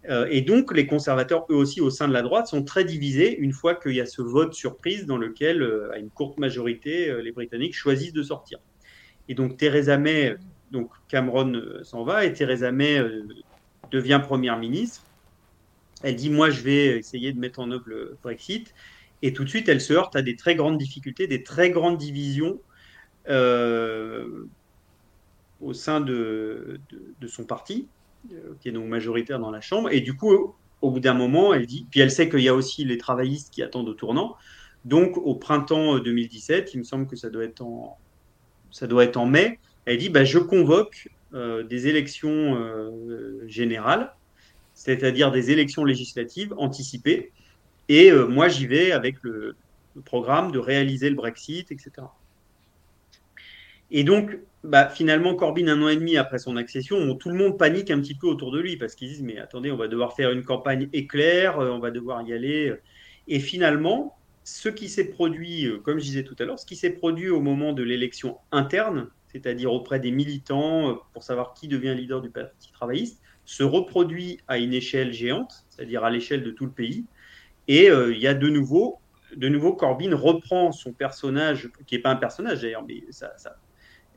Euh, 0.08 0.26
et 0.30 0.40
donc, 0.40 0.74
les 0.74 0.86
conservateurs, 0.86 1.46
eux 1.50 1.56
aussi, 1.56 1.80
au 1.80 1.90
sein 1.90 2.08
de 2.08 2.12
la 2.12 2.23
droite, 2.23 2.46
sont 2.46 2.62
très 2.62 2.84
divisés 2.84 3.36
une 3.36 3.52
fois 3.52 3.75
qu'il 3.75 3.92
y 3.92 4.00
a 4.00 4.06
ce 4.06 4.23
vote 4.23 4.54
surprise 4.54 5.06
dans 5.06 5.18
lequel, 5.18 5.62
euh, 5.62 5.92
à 5.92 5.99
une 5.99 6.10
courte 6.10 6.38
majorité, 6.38 7.10
euh, 7.10 7.20
les 7.20 7.32
Britanniques 7.32 7.75
choisissent 7.75 8.14
de 8.14 8.23
sortir. 8.23 8.58
Et 9.28 9.34
donc, 9.34 9.58
Theresa 9.58 9.99
May, 9.99 10.36
donc 10.70 10.90
Cameron 11.08 11.52
s'en 11.82 12.04
va, 12.04 12.25
et 12.25 12.32
Theresa 12.32 12.73
May 12.73 13.00
devient 13.90 14.20
première 14.23 14.58
ministre. 14.58 15.04
Elle 16.02 16.16
dit 16.16 16.30
Moi, 16.30 16.50
je 16.50 16.62
vais 16.62 16.99
essayer 16.99 17.32
de 17.32 17.38
mettre 17.38 17.60
en 17.60 17.70
œuvre 17.70 17.84
le 17.86 18.16
Brexit. 18.23 18.75
Et 19.23 19.33
tout 19.33 19.45
de 19.45 19.49
suite, 19.49 19.69
elle 19.69 19.80
se 19.80 19.93
heurte 19.93 20.17
à 20.17 20.23
des 20.23 20.37
très 20.37 20.54
grandes 20.54 20.78
difficultés, 20.78 21.26
des 21.26 21.43
très 21.43 21.71
grandes 21.71 21.99
divisions 21.99 22.61
au 25.61 25.75
sein 25.75 26.00
de, 26.00 26.80
son 27.26 27.45
parti. 27.45 27.87
Euh, 28.33 28.52
qui 28.61 28.69
est 28.69 28.73
donc 28.73 28.87
majoritaire 28.87 29.39
dans 29.39 29.50
la 29.50 29.63
Chambre. 29.63 29.91
Et 29.91 30.02
du 30.02 30.15
coup, 30.15 30.54
au 30.83 30.91
bout 30.91 31.00
d'un 31.00 31.15
moment, 31.15 31.54
elle 31.54 31.65
dit, 31.65 31.87
puis 31.91 32.00
elle 32.00 32.11
sait 32.11 32.28
qu'il 32.28 32.41
y 32.41 32.49
a 32.49 32.54
aussi 32.54 32.85
les 32.85 32.99
travaillistes 32.99 33.50
qui 33.50 33.63
attendent 33.63 33.89
au 33.89 33.95
tournant. 33.95 34.37
Donc, 34.85 35.17
au 35.17 35.35
printemps 35.35 35.99
2017, 35.99 36.65
euh, 36.67 36.71
il 36.75 36.78
me 36.80 36.85
semble 36.85 37.06
que 37.06 37.17
ça 37.17 37.30
doit 37.30 37.45
être 37.45 37.63
en, 37.63 37.97
ça 38.71 38.87
doit 38.87 39.04
être 39.04 39.17
en 39.17 39.25
mai, 39.25 39.59
elle 39.87 39.97
dit, 39.97 40.11
bah, 40.11 40.25
je 40.25 40.39
convoque 40.39 41.09
euh, 41.33 41.63
des 41.63 41.87
élections 41.87 42.59
générales, 43.47 44.15
c'est-à-dire 44.75 45.33
des 45.33 45.50
élections 45.50 45.85
législatives 45.85 46.54
anticipées. 46.59 47.33
Et 47.92 48.12
moi, 48.12 48.48
j'y 48.48 48.68
vais 48.68 48.92
avec 48.92 49.16
le, 49.22 49.56
programme 50.04 50.52
de 50.52 50.60
réaliser 50.60 51.10
le 51.10 51.16
Brexit, 51.16 51.72
etc. 51.72 51.90
Et 53.90 54.04
donc, 54.04 54.38
bah, 54.62 54.88
finalement, 54.88 55.34
Corbyn, 55.34 55.66
un 55.66 55.82
an 55.82 55.88
et 55.88 55.96
demi 55.96 56.16
après 56.16 56.38
son 56.38 56.56
accession, 56.56 57.16
tout 57.16 57.30
le 57.30 57.34
monde 57.34 57.58
panique 57.58 57.90
un 57.90 58.00
petit 58.00 58.14
peu 58.14 58.28
autour 58.28 58.52
de 58.52 58.60
lui 58.60 58.76
parce 58.76 58.94
qu'ils 58.94 59.08
disent 59.08 59.22
Mais 59.22 59.38
attendez, 59.38 59.72
on 59.72 59.76
va 59.76 59.88
devoir 59.88 60.14
faire 60.14 60.30
une 60.30 60.44
campagne 60.44 60.88
éclair, 60.92 61.58
euh, 61.58 61.70
on 61.70 61.80
va 61.80 61.90
devoir 61.90 62.22
y 62.22 62.32
aller. 62.32 62.72
Et 63.26 63.40
finalement, 63.40 64.16
ce 64.44 64.68
qui 64.68 64.88
s'est 64.88 65.08
produit, 65.08 65.66
euh, 65.66 65.78
comme 65.78 65.98
je 65.98 66.04
disais 66.04 66.24
tout 66.24 66.36
à 66.38 66.44
l'heure, 66.44 66.58
ce 66.58 66.66
qui 66.66 66.76
s'est 66.76 66.90
produit 66.90 67.28
au 67.28 67.40
moment 67.40 67.72
de 67.72 67.82
l'élection 67.82 68.38
interne, 68.52 69.08
c'est-à-dire 69.32 69.72
auprès 69.72 70.00
des 70.00 70.10
militants 70.10 70.90
euh, 70.90 70.94
pour 71.12 71.22
savoir 71.22 71.54
qui 71.54 71.68
devient 71.68 71.94
leader 71.96 72.22
du 72.22 72.30
Parti 72.30 72.72
travailliste, 72.72 73.20
se 73.44 73.62
reproduit 73.62 74.38
à 74.46 74.58
une 74.58 74.74
échelle 74.74 75.12
géante, 75.12 75.64
c'est-à-dire 75.68 76.04
à, 76.04 76.10
l'échelle 76.10 76.42
de 76.44 76.50
tout 76.50 76.66
le 76.66 76.72
pays. 76.72 77.04
Et 77.73 77.87
il 77.87 78.19
y 78.19 78.26
a 78.26 78.35
de 78.35 78.49
nouveau, 78.49 78.99
de 79.37 79.49
nouveau, 79.49 79.73
Corbyn 79.75 80.15
reprend 80.15 80.73
son 80.73 80.93
personnage, 80.93 81.71
qui 81.87 81.95
n'est 81.95 82.02
pas 82.02 82.11
un 82.11 82.17
personnage 82.17 82.63
d'ailleurs, 82.63 82.85
mais 82.87 83.04
ça, 83.11 83.30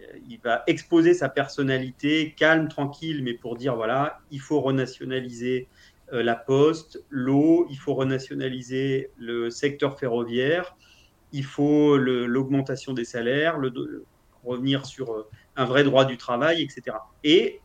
euh, 0.02 0.20
il 0.28 0.40
va 0.40 0.64
exposer 0.68 1.14
sa 1.14 1.30
personnalité 1.30 2.34
calme, 2.36 2.68
tranquille, 2.68 3.24
mais 3.24 3.34
pour 3.34 3.56
dire 3.56 3.76
voilà, 3.76 4.20
il 4.32 4.40
faut 4.40 4.60
renationaliser 4.60 5.68
euh, 6.12 6.24
la 6.24 6.36
poste, 6.36 7.04
l'eau, 7.10 7.68
il 7.70 7.78
faut 7.78 7.94
renationaliser 7.94 9.12
le 9.18 9.50
secteur 9.50 10.00
ferroviaire, 10.00 10.76
il 11.32 11.46
faut 11.46 11.98
l'augmentation 11.98 12.94
des 12.94 13.06
salaires, 13.06 13.60
revenir 14.44 14.86
sur 14.86 15.14
euh, 15.14 15.28
un 15.56 15.66
vrai 15.66 15.84
droit 15.84 16.06
du 16.06 16.18
travail, 16.18 16.62
etc. 16.62 16.98
Et 17.24 17.62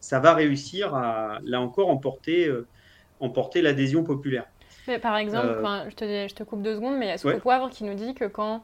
ça 0.00 0.20
va 0.20 0.34
réussir 0.34 0.94
à, 0.94 1.40
là 1.44 1.60
encore, 1.60 1.88
emporter 1.88 2.50
l'adhésion 3.62 4.02
populaire. 4.04 4.46
Par 4.98 5.16
exemple, 5.16 5.62
je, 5.88 5.94
te, 5.94 6.04
je, 6.28 6.34
te, 6.34 6.42
coupe 6.42 6.62
deux 6.62 6.74
secondes, 6.74 6.96
mais 6.96 7.06
il 7.06 7.08
y 7.10 7.12
a 7.12 7.18
ce 7.18 7.28
Poivre 7.28 7.70
qui 7.70 7.84
nous 7.84 7.94
dit 7.94 8.14
que 8.14 8.24
quand 8.24 8.62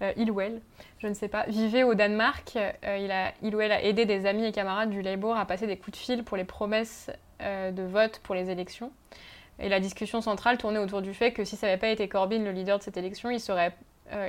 euh, 0.00 0.12
il 0.16 0.30
ou 0.30 0.40
elle, 0.40 0.60
je 0.98 1.08
ne 1.08 1.14
sais 1.14 1.28
pas, 1.28 1.44
vivait 1.48 1.82
au 1.82 1.94
Danemark. 1.94 2.56
Euh, 2.56 2.98
il, 2.98 3.10
a, 3.10 3.32
il 3.42 3.54
ou 3.56 3.60
elle 3.60 3.72
a 3.72 3.82
aidé 3.82 4.04
des 4.04 4.26
amis 4.26 4.44
et 4.44 4.52
camarades 4.52 4.90
du 4.90 5.02
Labour 5.02 5.36
à 5.36 5.44
passer 5.44 5.66
des 5.66 5.76
coups 5.76 5.98
de 5.98 6.02
fil 6.02 6.24
pour 6.24 6.36
les 6.36 6.44
promesses 6.44 7.10
euh, 7.42 7.72
de 7.72 7.82
vote 7.82 8.20
pour 8.22 8.34
les 8.34 8.50
élections. 8.50 8.92
Et 9.58 9.68
la 9.68 9.80
discussion 9.80 10.20
centrale 10.20 10.56
tournait 10.56 10.78
autour 10.78 11.02
du 11.02 11.14
fait 11.14 11.32
que 11.32 11.44
si 11.44 11.56
ça 11.56 11.66
n'avait 11.66 11.80
pas 11.80 11.88
été 11.88 12.08
Corbyn 12.08 12.44
le 12.44 12.52
leader 12.52 12.78
de 12.78 12.82
cette 12.84 12.96
élection, 12.96 13.28
il, 13.30 13.40
serait, 13.40 13.74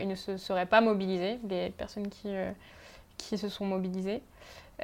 il 0.01 0.07
ne 0.07 0.15
se 0.15 0.37
serait 0.37 0.65
pas 0.65 0.81
mobilisé, 0.81 1.37
les 1.47 1.69
personnes 1.69 2.09
qui, 2.09 2.29
qui 3.17 3.37
se 3.37 3.47
sont 3.47 3.65
mobilisées. 3.65 4.23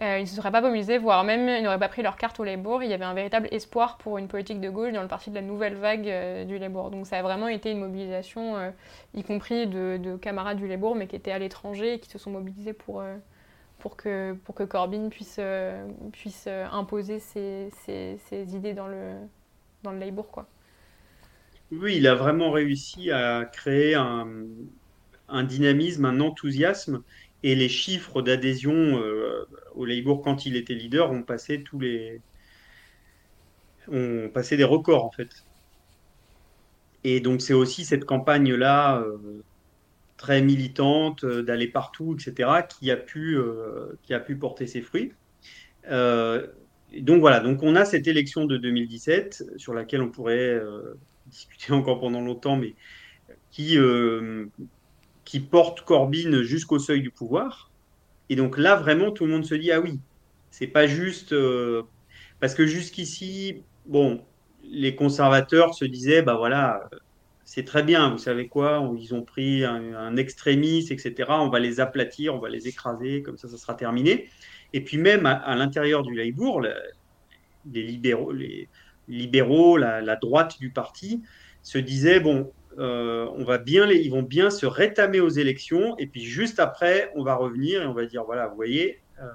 Euh, 0.01 0.17
ils 0.17 0.23
ne 0.23 0.27
se 0.27 0.35
seraient 0.35 0.51
pas 0.51 0.59
mobilisés, 0.61 0.97
voire 0.97 1.23
même 1.23 1.47
ils 1.47 1.63
n'auraient 1.63 1.79
pas 1.79 1.87
pris 1.87 2.01
leur 2.01 2.17
carte 2.17 2.39
au 2.39 2.43
Labour. 2.43 2.83
Il 2.83 2.89
y 2.89 2.93
avait 2.93 3.05
un 3.05 3.13
véritable 3.13 3.47
espoir 3.51 3.97
pour 3.97 4.17
une 4.17 4.27
politique 4.27 4.59
de 4.59 4.69
gauche 4.69 4.91
dans 4.91 5.01
le 5.01 5.07
parti 5.07 5.29
de 5.29 5.35
la 5.35 5.41
nouvelle 5.41 5.75
vague 5.75 6.07
euh, 6.07 6.43
du 6.43 6.57
Labour. 6.57 6.91
Donc 6.91 7.07
ça 7.07 7.17
a 7.17 7.21
vraiment 7.21 7.47
été 7.47 7.71
une 7.71 7.79
mobilisation, 7.79 8.57
euh, 8.57 8.71
y 9.13 9.23
compris 9.23 9.67
de, 9.67 10.17
camarades 10.17 10.57
du 10.57 10.67
Labour, 10.67 10.95
mais 10.95 11.07
qui 11.07 11.15
étaient 11.15 11.31
à 11.31 11.39
l'étranger 11.39 11.93
et 11.93 11.99
qui 11.99 12.09
se 12.09 12.17
sont 12.17 12.31
mobilisés 12.31 12.73
pour, 12.73 13.03
pour, 13.79 13.95
que, 13.95 14.33
pour 14.43 14.53
que 14.53 14.63
Corbyn 14.63 15.07
puisse, 15.09 15.39
puisse 16.11 16.47
imposer 16.47 17.19
ses, 17.19 17.69
ses, 17.85 18.55
idées 18.55 18.73
dans 18.73 18.87
le, 18.87 19.13
dans 19.83 19.91
le 19.91 19.99
Labour. 19.99 20.29
Quoi. 20.29 20.45
Oui, 21.71 21.95
il 21.97 22.07
a 22.07 22.15
vraiment 22.15 22.51
réussi 22.51 23.11
à 23.11 23.45
créer 23.45 23.95
un, 23.95 24.27
un 25.29 25.43
dynamisme, 25.43 26.05
un 26.05 26.19
enthousiasme 26.19 27.01
Et 27.45 27.53
les 27.53 27.69
chiffres 27.69 28.23
d'adhésion 28.23 28.99
au 29.75 29.85
Labour 29.85 30.23
quand 30.23 30.47
il 30.47 30.55
était 30.55 30.73
leader 30.73 31.11
ont 31.11 31.21
passé 31.21 31.61
tous 31.61 31.79
les 31.79 32.19
ont 33.87 34.29
passé 34.33 34.57
des 34.57 34.63
records 34.63 35.05
en 35.05 35.11
fait. 35.11 35.29
Et 37.03 37.19
donc 37.19 37.43
c'est 37.43 37.53
aussi 37.53 37.85
cette 37.85 38.03
campagne-là 38.05 39.05
très 40.17 40.41
militante, 40.41 41.23
d'aller 41.23 41.67
partout, 41.67 42.15
etc., 42.15 42.49
qui 42.67 42.89
a 42.89 42.97
pu, 42.97 43.37
qui 44.01 44.15
a 44.15 44.19
pu 44.19 44.35
porter 44.37 44.65
ses 44.65 44.81
fruits. 44.81 45.13
donc 45.87 47.19
voilà, 47.19 47.41
donc 47.41 47.61
on 47.61 47.75
a 47.75 47.85
cette 47.85 48.07
élection 48.07 48.45
de 48.45 48.57
2017 48.57 49.51
sur 49.57 49.75
laquelle 49.75 50.01
on 50.01 50.09
pourrait 50.09 50.59
discuter 51.27 51.73
encore 51.73 51.99
pendant 51.99 52.21
longtemps, 52.21 52.57
mais 52.57 52.73
qui, 53.51 53.77
euh, 53.77 54.47
qui 55.25 55.39
porte 55.39 55.81
Corbyn 55.81 56.43
jusqu'au 56.43 56.79
seuil 56.79 57.01
du 57.01 57.11
pouvoir. 57.11 57.71
Et 58.29 58.35
donc 58.35 58.57
là, 58.57 58.75
vraiment, 58.75 59.11
tout 59.11 59.25
le 59.25 59.31
monde 59.31 59.45
se 59.45 59.55
dit 59.55 59.71
ah 59.71 59.81
oui, 59.81 59.99
c'est 60.51 60.67
pas 60.67 60.87
juste 60.87 61.33
euh, 61.33 61.83
parce 62.39 62.55
que 62.55 62.65
jusqu'ici, 62.65 63.63
bon, 63.85 64.21
les 64.63 64.95
conservateurs 64.95 65.73
se 65.73 65.85
disaient 65.85 66.21
bah 66.21 66.35
voilà, 66.35 66.89
c'est 67.45 67.63
très 67.63 67.83
bien, 67.83 68.09
vous 68.09 68.17
savez 68.17 68.47
quoi, 68.47 68.91
ils 68.99 69.13
ont 69.13 69.21
pris 69.21 69.63
un, 69.63 70.17
extrémiste, 70.17 70.91
etc. 70.91 71.29
On 71.29 71.49
va 71.49 71.59
les 71.59 71.79
aplatir, 71.79 72.33
on 72.33 72.39
va 72.39 72.49
les 72.49 72.67
écraser, 72.67 73.21
comme 73.21 73.37
ça, 73.37 73.47
ça 73.47 73.57
sera 73.57 73.75
terminé. 73.75 74.29
Et 74.73 74.81
puis 74.81 74.97
même 74.97 75.25
à, 75.27 75.55
l'intérieur 75.55 76.01
du 76.01 76.15
Labour, 76.15 76.61
les 76.61 77.83
libéraux, 77.83 78.31
les, 78.31 78.67
libéraux, 79.07 79.77
la, 79.77 80.15
droite 80.15 80.59
du 80.59 80.71
parti, 80.71 81.21
se 81.61 81.77
disaient 81.77 82.19
bon, 82.19 82.51
euh, 82.77 83.27
on 83.35 83.43
va 83.43 83.57
bien 83.57 83.89
ils 83.89 84.09
vont 84.09 84.21
bien 84.21 84.49
se 84.49 84.65
rétamer 84.65 85.19
aux 85.19 85.29
élections, 85.29 85.97
et 85.97 86.07
puis 86.07 86.23
juste 86.23 86.59
après, 86.59 87.11
on 87.15 87.23
va 87.23 87.35
revenir 87.35 87.81
et 87.81 87.85
on 87.85 87.93
va 87.93 88.05
dire 88.05 88.23
voilà, 88.23 88.47
vous 88.47 88.55
voyez, 88.55 88.99
euh, 89.21 89.27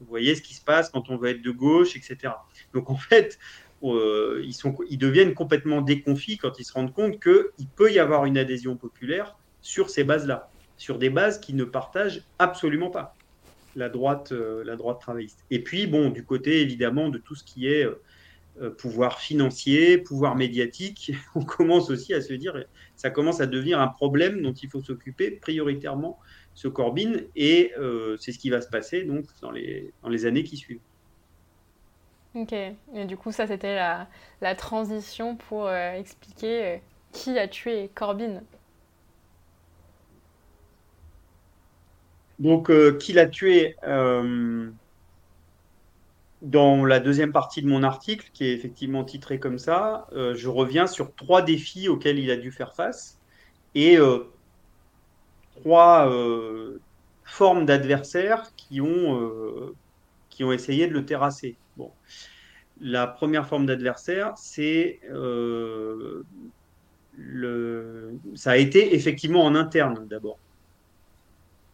vous 0.00 0.06
voyez 0.06 0.34
ce 0.34 0.42
qui 0.42 0.54
se 0.54 0.62
passe 0.62 0.90
quand 0.90 1.08
on 1.10 1.16
veut 1.16 1.30
être 1.30 1.42
de 1.42 1.50
gauche, 1.50 1.96
etc. 1.96 2.34
Donc 2.74 2.90
en 2.90 2.96
fait, 2.96 3.38
euh, 3.82 4.42
ils, 4.44 4.54
sont, 4.54 4.76
deviennent 4.90 5.34
complètement 5.34 5.80
déconfits 5.80 6.38
quand 6.38 6.58
ils 6.58 6.64
se 6.64 6.72
rendent 6.72 6.92
compte 6.92 7.22
qu'il 7.22 7.68
peut 7.76 7.92
y 7.92 7.98
avoir 7.98 8.26
une 8.26 8.36
adhésion 8.36 8.76
populaire 8.76 9.36
sur 9.62 9.88
ces 9.90 10.04
bases-là, 10.04 10.50
sur 10.76 10.98
des 10.98 11.10
bases 11.10 11.40
qui 11.40 11.54
ne 11.54 11.64
partagent 11.64 12.22
absolument 12.38 12.90
pas 12.90 13.16
la 13.74 13.88
droite, 13.90 14.32
la 14.32 14.74
droite 14.76 15.00
travailliste. 15.00 15.44
Et 15.50 15.62
puis, 15.62 15.86
bon, 15.86 16.08
du 16.08 16.24
côté 16.24 16.62
évidemment 16.62 17.10
de 17.10 17.18
tout 17.18 17.34
ce 17.34 17.44
qui 17.44 17.68
est 17.68 17.86
pouvoir 18.78 19.20
financier, 19.20 19.98
pouvoir 19.98 20.36
médiatique, 20.36 21.12
on 21.34 21.44
commence 21.44 21.90
aussi 21.90 22.14
à 22.14 22.20
se 22.20 22.32
dire, 22.32 22.64
ça 22.96 23.10
commence 23.10 23.40
à 23.40 23.46
devenir 23.46 23.80
un 23.80 23.88
problème 23.88 24.42
dont 24.42 24.52
il 24.52 24.68
faut 24.68 24.80
s'occuper 24.80 25.30
prioritairement, 25.30 26.18
ce 26.54 26.68
Corbyn, 26.68 27.20
et 27.34 27.72
euh, 27.78 28.16
c'est 28.18 28.32
ce 28.32 28.38
qui 28.38 28.48
va 28.50 28.60
se 28.60 28.68
passer 28.68 29.04
donc 29.04 29.26
dans 29.42 29.50
les, 29.50 29.92
dans 30.02 30.08
les 30.08 30.24
années 30.24 30.42
qui 30.42 30.56
suivent. 30.56 30.80
Ok, 32.34 32.52
et 32.52 33.04
du 33.06 33.16
coup 33.16 33.32
ça 33.32 33.46
c'était 33.46 33.74
la, 33.74 34.08
la, 34.40 34.54
transition 34.54 35.36
pour 35.36 35.66
euh, 35.66 35.92
expliquer 35.92 36.80
qui 37.12 37.38
a 37.38 37.48
tué 37.48 37.90
Corbyn. 37.94 38.42
Donc 42.38 42.70
qui 42.98 43.14
l'a 43.14 43.26
tué 43.26 43.76
dans 46.46 46.84
la 46.84 47.00
deuxième 47.00 47.32
partie 47.32 47.60
de 47.60 47.66
mon 47.66 47.82
article, 47.82 48.30
qui 48.32 48.44
est 48.44 48.52
effectivement 48.52 49.02
titré 49.04 49.40
comme 49.40 49.58
ça, 49.58 50.06
euh, 50.12 50.36
je 50.36 50.48
reviens 50.48 50.86
sur 50.86 51.12
trois 51.14 51.42
défis 51.42 51.88
auxquels 51.88 52.20
il 52.20 52.30
a 52.30 52.36
dû 52.36 52.52
faire 52.52 52.72
face 52.72 53.18
et 53.74 53.98
euh, 53.98 54.20
trois 55.56 56.08
euh, 56.08 56.78
formes 57.24 57.66
d'adversaires 57.66 58.54
qui, 58.56 58.80
ont 58.80 59.74
qui 60.30 60.44
ont 60.44 60.52
essayé 60.52 60.86
de 60.86 60.92
le 60.92 61.04
terrasser. 61.04 61.56
Bon. 61.76 61.90
La 62.80 63.08
première 63.08 63.48
forme 63.48 63.66
d'adversaire, 63.66 64.34
c'est 64.36 65.00
le... 65.10 66.24
ça 68.36 68.52
a 68.52 68.56
été 68.56 68.94
effectivement 68.94 69.44
en 69.44 69.56
interne 69.56 70.06
d'abord. 70.06 70.38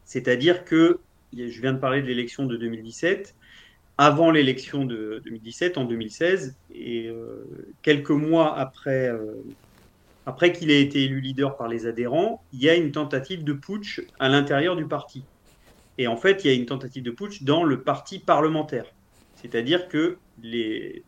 C'est-à-dire 0.06 0.64
que, 0.64 0.98
je 1.36 1.60
viens 1.60 1.74
de 1.74 1.78
parler 1.78 2.00
de 2.00 2.06
l'élection 2.06 2.46
de 2.46 2.56
2017, 2.56 3.34
avant 3.98 4.30
l'élection 4.30 4.84
de 4.84 5.20
2017, 5.24 5.78
en 5.78 5.84
2016, 5.84 6.56
et 6.74 7.08
euh, 7.08 7.44
quelques 7.82 8.10
mois 8.10 8.56
après, 8.56 9.08
euh, 9.08 9.34
après 10.26 10.52
qu'il 10.52 10.70
ait 10.70 10.82
été 10.82 11.04
élu 11.04 11.20
leader 11.20 11.56
par 11.56 11.68
les 11.68 11.86
adhérents, 11.86 12.42
il 12.52 12.62
y 12.62 12.70
a 12.70 12.74
une 12.74 12.90
tentative 12.90 13.44
de 13.44 13.52
putsch 13.52 14.00
à 14.18 14.28
l'intérieur 14.28 14.76
du 14.76 14.86
parti. 14.86 15.24
Et 15.98 16.06
en 16.06 16.16
fait, 16.16 16.44
il 16.44 16.48
y 16.48 16.50
a 16.50 16.54
une 16.54 16.66
tentative 16.66 17.02
de 17.02 17.10
putsch 17.10 17.42
dans 17.42 17.64
le 17.64 17.82
parti 17.82 18.18
parlementaire. 18.18 18.86
C'est-à-dire 19.34 19.88
que 19.88 20.16
les, 20.42 21.04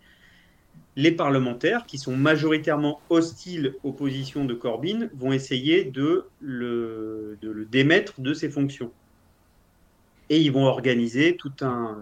les 0.97 1.12
parlementaires, 1.12 1.87
qui 1.87 1.99
sont 1.99 2.16
majoritairement 2.16 3.01
hostiles 3.09 3.75
aux 3.83 3.92
positions 3.92 4.44
de 4.44 4.55
Corbyn, 4.55 5.09
vont 5.14 5.33
essayer 5.33 5.85
de 5.85 6.27
le, 6.40 7.38
de 7.40 7.51
le 7.51 7.64
démettre 7.64 8.20
de 8.20 8.35
ses 8.35 8.51
fonctions. 8.51 8.92
Et 10.29 10.40
ils 10.40 10.53
vont 10.53 10.64
organiser 10.64 11.37
tout 11.37 11.53
un, 11.61 11.99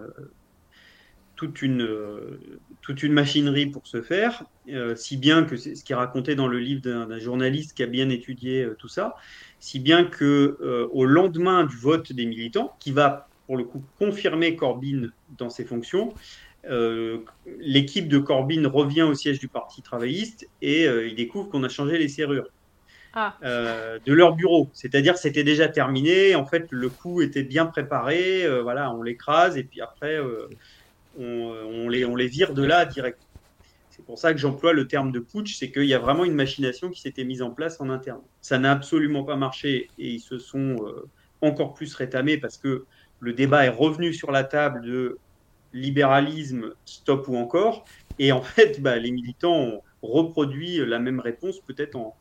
toute 1.42 1.60
une, 1.60 1.82
euh, 1.82 2.38
toute 2.82 3.02
une 3.02 3.12
machinerie 3.12 3.66
pour 3.66 3.84
se 3.88 4.00
faire, 4.00 4.44
euh, 4.68 4.94
si 4.94 5.16
bien 5.16 5.42
que 5.42 5.56
c'est 5.56 5.74
ce 5.74 5.82
qui 5.82 5.92
est 5.92 5.96
raconté 5.96 6.36
dans 6.36 6.46
le 6.46 6.60
livre 6.60 6.82
d'un 6.82 7.18
journaliste 7.18 7.76
qui 7.76 7.82
a 7.82 7.86
bien 7.86 8.10
étudié 8.10 8.62
euh, 8.62 8.76
tout 8.78 8.86
ça, 8.86 9.16
si 9.58 9.80
bien 9.80 10.04
que 10.04 10.56
au 10.92 11.04
lendemain 11.04 11.64
du 11.64 11.76
vote 11.76 12.12
des 12.12 12.26
militants, 12.26 12.76
qui 12.78 12.92
va 12.92 13.28
pour 13.46 13.56
le 13.56 13.64
coup 13.64 13.82
confirmer 13.98 14.54
Corbyn 14.54 15.10
dans 15.38 15.50
ses 15.50 15.64
fonctions, 15.64 16.14
l'équipe 17.60 18.08
de 18.08 18.18
Corbyn 18.18 18.68
revient 18.68 19.02
au 19.02 19.14
siège 19.14 19.38
du 19.38 19.46
Parti 19.46 19.82
travailliste 19.82 20.48
et 20.62 20.86
ils 20.86 21.14
découvrent 21.14 21.48
qu'on 21.48 21.62
a 21.62 21.68
changé 21.68 21.96
les 21.96 22.08
serrures. 22.08 22.48
Ah. 23.14 23.36
de 23.42 24.12
leur 24.12 24.34
bureau. 24.34 24.68
C'est-à-dire 24.72 25.16
c'était 25.16 25.44
déjà 25.44 25.68
terminé. 25.68 26.34
En 26.34 26.46
fait, 26.46 26.66
le 26.70 26.88
coup 26.88 27.22
était 27.22 27.44
bien 27.44 27.66
préparé. 27.66 28.44
voilà, 28.62 28.92
on 28.92 29.02
l'écrase 29.02 29.56
et 29.56 29.62
puis 29.62 29.80
après, 29.80 30.18
on, 31.18 31.88
les, 31.88 32.04
on 32.04 32.16
les 32.16 32.28
vire 32.28 32.54
de 32.54 32.64
là 32.64 32.84
direct. 32.84 33.20
C'est 33.90 34.04
pour 34.04 34.18
ça 34.18 34.32
que 34.32 34.38
j'emploie 34.38 34.72
le 34.72 34.86
terme 34.86 35.12
de 35.12 35.20
putsch, 35.20 35.56
c'est 35.56 35.70
qu'il 35.70 35.84
y 35.84 35.94
a 35.94 35.98
vraiment 35.98 36.24
une 36.24 36.34
machination 36.34 36.90
qui 36.90 37.00
s'était 37.00 37.24
mise 37.24 37.42
en 37.42 37.50
place 37.50 37.80
en 37.80 37.90
interne. 37.90 38.22
Ça 38.40 38.58
n'a 38.58 38.72
absolument 38.72 39.22
pas 39.22 39.36
marché 39.36 39.90
et 39.98 40.08
ils 40.08 40.20
se 40.20 40.38
sont 40.38 40.76
euh, 40.86 41.08
encore 41.42 41.74
plus 41.74 41.94
rétamés 41.94 42.38
parce 42.38 42.56
que 42.56 42.86
le 43.20 43.32
débat 43.32 43.66
est 43.66 43.70
revenu 43.70 44.12
sur 44.14 44.32
la 44.32 44.44
table 44.44 44.82
de 44.82 45.18
libéralisme, 45.72 46.72
stop 46.84 47.28
ou 47.28 47.36
encore. 47.36 47.84
Et 48.18 48.32
en 48.32 48.42
fait, 48.42 48.80
bah, 48.80 48.98
les 48.98 49.10
militants 49.10 49.54
ont 49.54 49.82
reproduit 50.02 50.78
la 50.84 50.98
même 50.98 51.20
réponse, 51.20 51.60
peut-être 51.60 51.96
en, 51.96 52.16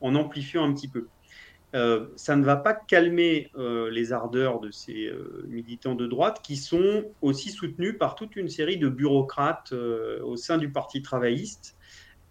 en 0.00 0.14
amplifiant 0.14 0.64
un 0.64 0.72
petit 0.72 0.88
peu. 0.88 1.06
Euh, 1.74 2.06
ça 2.16 2.34
ne 2.34 2.44
va 2.44 2.56
pas 2.56 2.74
calmer 2.74 3.50
euh, 3.56 3.90
les 3.90 4.12
ardeurs 4.12 4.58
de 4.58 4.72
ces 4.72 5.06
euh, 5.06 5.44
militants 5.46 5.94
de 5.94 6.06
droite 6.06 6.40
qui 6.42 6.56
sont 6.56 7.04
aussi 7.22 7.50
soutenus 7.50 7.96
par 7.96 8.16
toute 8.16 8.34
une 8.34 8.48
série 8.48 8.76
de 8.76 8.88
bureaucrates 8.88 9.72
au 9.72 10.36
sein 10.36 10.58
du 10.58 10.70
Parti 10.70 11.02
travailliste. 11.02 11.76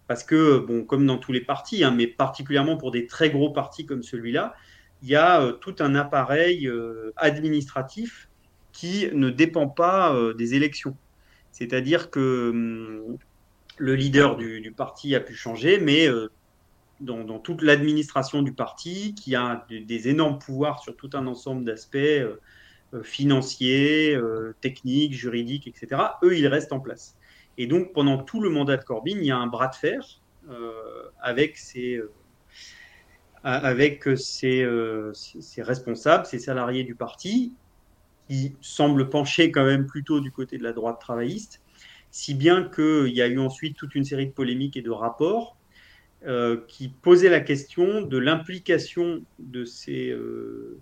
Parce 0.08 0.24
que, 0.24 0.58
bon, 0.58 0.84
comme 0.84 1.06
dans 1.06 1.18
tous 1.18 1.32
les 1.32 1.40
partis, 1.40 1.84
hein, 1.84 1.92
mais 1.92 2.06
particulièrement 2.06 2.76
pour 2.76 2.90
des 2.90 3.06
très 3.06 3.30
gros 3.30 3.50
partis 3.50 3.86
comme 3.86 4.02
celui-là, 4.02 4.54
il 5.02 5.08
y 5.08 5.16
a 5.16 5.52
tout 5.60 5.76
un 5.78 5.94
appareil 5.94 6.68
administratif 7.16 8.28
qui 8.72 9.08
ne 9.14 9.30
dépend 9.30 9.68
pas 9.68 10.14
des 10.36 10.54
élections. 10.54 10.96
C'est-à-dire 11.52 12.10
que 12.10 12.50
hum, 12.50 13.18
le 13.78 13.94
leader 13.94 14.36
du, 14.36 14.60
du, 14.60 14.72
parti 14.72 15.14
a 15.14 15.20
pu 15.20 15.34
changer, 15.34 15.78
mais 15.78 16.08
dans, 17.00 17.38
toute 17.38 17.62
l'administration 17.62 18.42
du 18.42 18.52
parti, 18.52 19.14
qui 19.14 19.34
a 19.34 19.66
des, 19.68 20.08
énormes 20.08 20.38
pouvoirs 20.38 20.82
sur 20.82 20.96
tout 20.96 21.10
un 21.14 21.26
ensemble 21.26 21.64
d'aspects 21.64 21.96
euh, 21.96 22.36
euh, 22.94 23.02
financiers, 23.02 24.14
euh, 24.14 24.54
techniques, 24.60 25.14
juridiques, 25.14 25.66
etc., 25.66 26.02
eux, 26.22 26.36
ils 26.36 26.46
restent 26.46 26.72
en 26.72 26.80
place. 26.80 27.16
Et 27.58 27.66
donc, 27.66 27.92
pendant 27.92 28.18
tout 28.18 28.40
le 28.40 28.50
mandat 28.50 28.76
de 28.76 28.84
Corbyn, 28.84 29.18
il 29.18 29.24
y 29.24 29.30
a 29.30 29.36
un 29.36 29.46
bras 29.46 29.68
de 29.68 29.74
fer 29.74 30.20
avec 31.22 31.58
ses, 31.58 32.00
responsables, 35.58 36.26
ses 36.26 36.38
salariés 36.38 36.84
du 36.84 36.94
parti, 36.94 37.54
qui 38.28 38.56
semblent 38.60 39.08
pencher 39.08 39.50
quand 39.50 39.64
même 39.64 39.86
plutôt 39.86 40.20
du 40.20 40.30
côté 40.32 40.56
de 40.58 40.62
la 40.62 40.72
droite 40.72 41.00
travailliste, 41.00 41.60
si 42.10 42.34
bien 42.34 42.64
qu'il 42.64 43.12
y 43.12 43.22
a 43.22 43.26
eu 43.26 43.38
ensuite 43.38 43.76
toute 43.76 43.94
une 43.94 44.04
série 44.04 44.26
de 44.26 44.32
polémiques 44.32 44.76
et 44.76 44.82
de 44.82 44.90
rapports 44.90 45.56
qui 46.68 46.88
posait 46.88 47.30
la 47.30 47.40
question 47.40 48.02
de 48.02 48.18
l'implication 48.18 49.22
de 49.38 49.64
ces, 49.64 50.10
euh, 50.10 50.78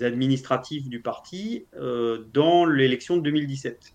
administratifs 0.00 0.88
du 0.88 1.00
parti 1.00 1.66
euh, 1.76 2.24
dans 2.32 2.64
l'élection 2.64 3.18
de 3.18 3.22
2017. 3.22 3.92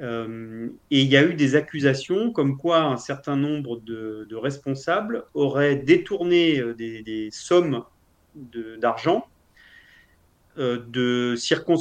et 0.00 1.00
il 1.02 1.08
y 1.08 1.16
a 1.16 1.24
eu 1.24 1.34
des 1.34 1.54
accusations 1.54 2.32
comme 2.32 2.56
quoi 2.56 2.82
un 2.82 2.96
certain 2.96 3.36
nombre 3.36 3.80
de, 3.80 4.26
responsables 4.32 5.24
auraient 5.34 5.76
détourné 5.76 6.62
des, 6.78 7.28
sommes 7.30 7.84
d'argent 8.80 9.28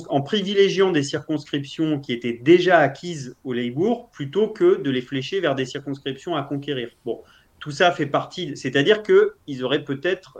en 0.09 0.21
privilégiant 0.21 0.91
des 0.91 1.03
circonscriptions 1.03 1.99
qui 1.99 2.13
étaient 2.13 2.39
déjà 2.41 2.79
acquises 2.79 3.35
au 3.43 3.53
Labour 3.53 4.09
plutôt 4.11 4.49
que 4.49 4.81
de 4.81 4.89
les 4.89 5.01
flécher 5.01 5.39
vers 5.39 5.55
des 5.55 5.65
circonscriptions 5.65 6.35
à 6.35 6.43
conquérir. 6.43 6.89
Bon, 7.05 7.23
tout 7.67 7.73
ça 7.73 7.91
fait 7.91 8.05
partie, 8.05 8.55
c'est-à-dire 8.55 9.03
qu'ils 9.03 9.65
auraient 9.65 9.83
peut-être 9.83 10.39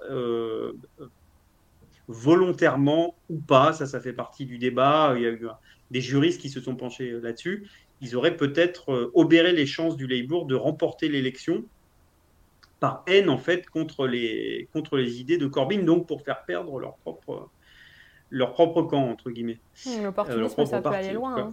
volontairement 2.07 3.15
ou 3.29 3.39
pas, 3.39 3.73
ça, 3.73 3.85
ça 3.85 3.99
fait 3.99 4.13
partie 4.13 4.45
du 4.45 4.57
débat. 4.57 5.13
Il 5.17 5.23
y 5.23 5.25
a 5.25 5.29
eu 5.29 5.47
des 5.91 5.99
juristes 6.01 6.39
qui 6.39 6.49
se 6.49 6.61
sont 6.61 6.75
penchés 6.75 7.11
euh, 7.11 7.19
là-dessus. 7.19 7.67
Ils 8.01 8.15
auraient 8.15 8.37
peut-être 8.37 8.91
euh, 8.91 9.11
obéré 9.13 9.51
les 9.51 9.65
chances 9.65 9.97
du 9.97 10.07
Labour 10.07 10.45
de 10.45 10.55
remporter 10.55 11.09
l'élection 11.09 11.65
par 12.79 13.03
haine, 13.07 13.29
en 13.29 13.37
fait, 13.37 13.67
contre 13.67 14.07
les, 14.07 14.69
contre 14.71 14.97
les 14.97 15.19
idées 15.19 15.37
de 15.37 15.47
Corbyn, 15.47 15.83
donc 15.83 16.07
pour 16.07 16.21
faire 16.21 16.45
perdre 16.45 16.79
leur 16.79 16.95
propre, 16.97 17.49
leur 18.29 18.53
propre 18.53 18.83
camp, 18.83 19.09
entre 19.09 19.31
guillemets. 19.31 19.59
Mmh, 19.85 20.03
l'opportunisme, 20.03 20.65
ça 20.65 20.81
peut 20.81 20.89
aller 20.89 21.13
loin. 21.13 21.37
Hein. 21.37 21.49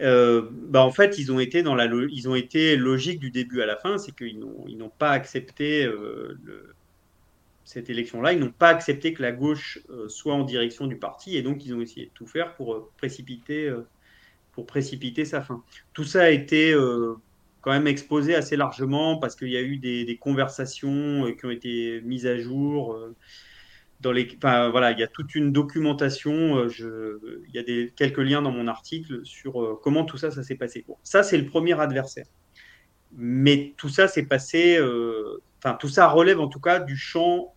Bah 0.00 0.82
en 0.82 0.90
fait, 0.90 1.18
ils 1.18 1.30
ont 1.32 1.40
été 1.40 1.62
dans 1.62 1.74
la, 1.74 1.86
ils 2.10 2.28
ont 2.28 2.34
été 2.34 2.76
logiques 2.76 3.20
du 3.20 3.30
début 3.30 3.62
à 3.62 3.66
la 3.66 3.76
fin, 3.76 3.98
c'est 3.98 4.14
qu'ils 4.14 4.38
n'ont, 4.38 4.64
ils 4.66 4.78
n'ont 4.78 4.90
pas 4.90 5.10
accepté 5.10 5.84
le, 5.84 6.74
cette 7.70 7.88
élection-là, 7.88 8.32
ils 8.32 8.40
n'ont 8.40 8.50
pas 8.50 8.70
accepté 8.70 9.12
que 9.12 9.22
la 9.22 9.30
gauche 9.30 9.78
euh, 9.90 10.08
soit 10.08 10.34
en 10.34 10.42
direction 10.42 10.88
du 10.88 10.96
parti 10.96 11.36
et 11.36 11.42
donc 11.42 11.64
ils 11.64 11.72
ont 11.72 11.80
essayé 11.80 12.06
de 12.06 12.10
tout 12.12 12.26
faire 12.26 12.54
pour 12.56 12.74
euh, 12.74 12.90
précipiter, 12.96 13.68
euh, 13.68 13.86
pour 14.50 14.66
précipiter 14.66 15.24
sa 15.24 15.40
fin. 15.40 15.62
Tout 15.92 16.02
ça 16.02 16.22
a 16.22 16.30
été 16.30 16.74
quand 17.60 17.70
même 17.70 17.86
exposé 17.86 18.34
assez 18.34 18.56
largement 18.56 19.18
parce 19.18 19.36
qu'il 19.36 19.50
y 19.50 19.56
a 19.56 19.62
eu 19.62 19.76
des, 19.76 20.18
conversations 20.20 21.32
qui 21.38 21.46
ont 21.46 21.50
été 21.50 22.00
mises 22.00 22.26
à 22.26 22.38
jour. 22.38 22.98
Voilà, 24.02 24.92
il 24.92 24.98
y 24.98 25.02
a 25.02 25.06
toute 25.06 25.34
une 25.34 25.52
documentation. 25.52 26.68
Je, 26.68 27.18
il 27.48 27.54
y 27.54 27.58
a 27.58 27.62
des, 27.62 27.92
quelques 27.94 28.18
liens 28.18 28.42
dans 28.42 28.52
mon 28.52 28.68
article 28.68 29.20
sur 29.24 29.78
comment 29.82 30.04
tout 30.04 30.16
ça, 30.16 30.30
ça 30.30 30.42
s'est 30.42 30.56
passé. 30.56 30.84
Ça, 31.02 31.22
c'est 31.22 31.38
le 31.38 31.46
premier 31.46 31.78
adversaire. 31.78 32.26
Mais 33.12 33.74
tout 33.76 33.88
ça 33.88 34.08
s'est 34.08 34.26
passé. 34.26 34.78
Enfin, 35.58 35.74
tout 35.74 35.88
ça 35.88 36.08
relève 36.08 36.40
en 36.40 36.48
tout 36.48 36.60
cas 36.60 36.80
du 36.80 36.96
champ 36.96 37.54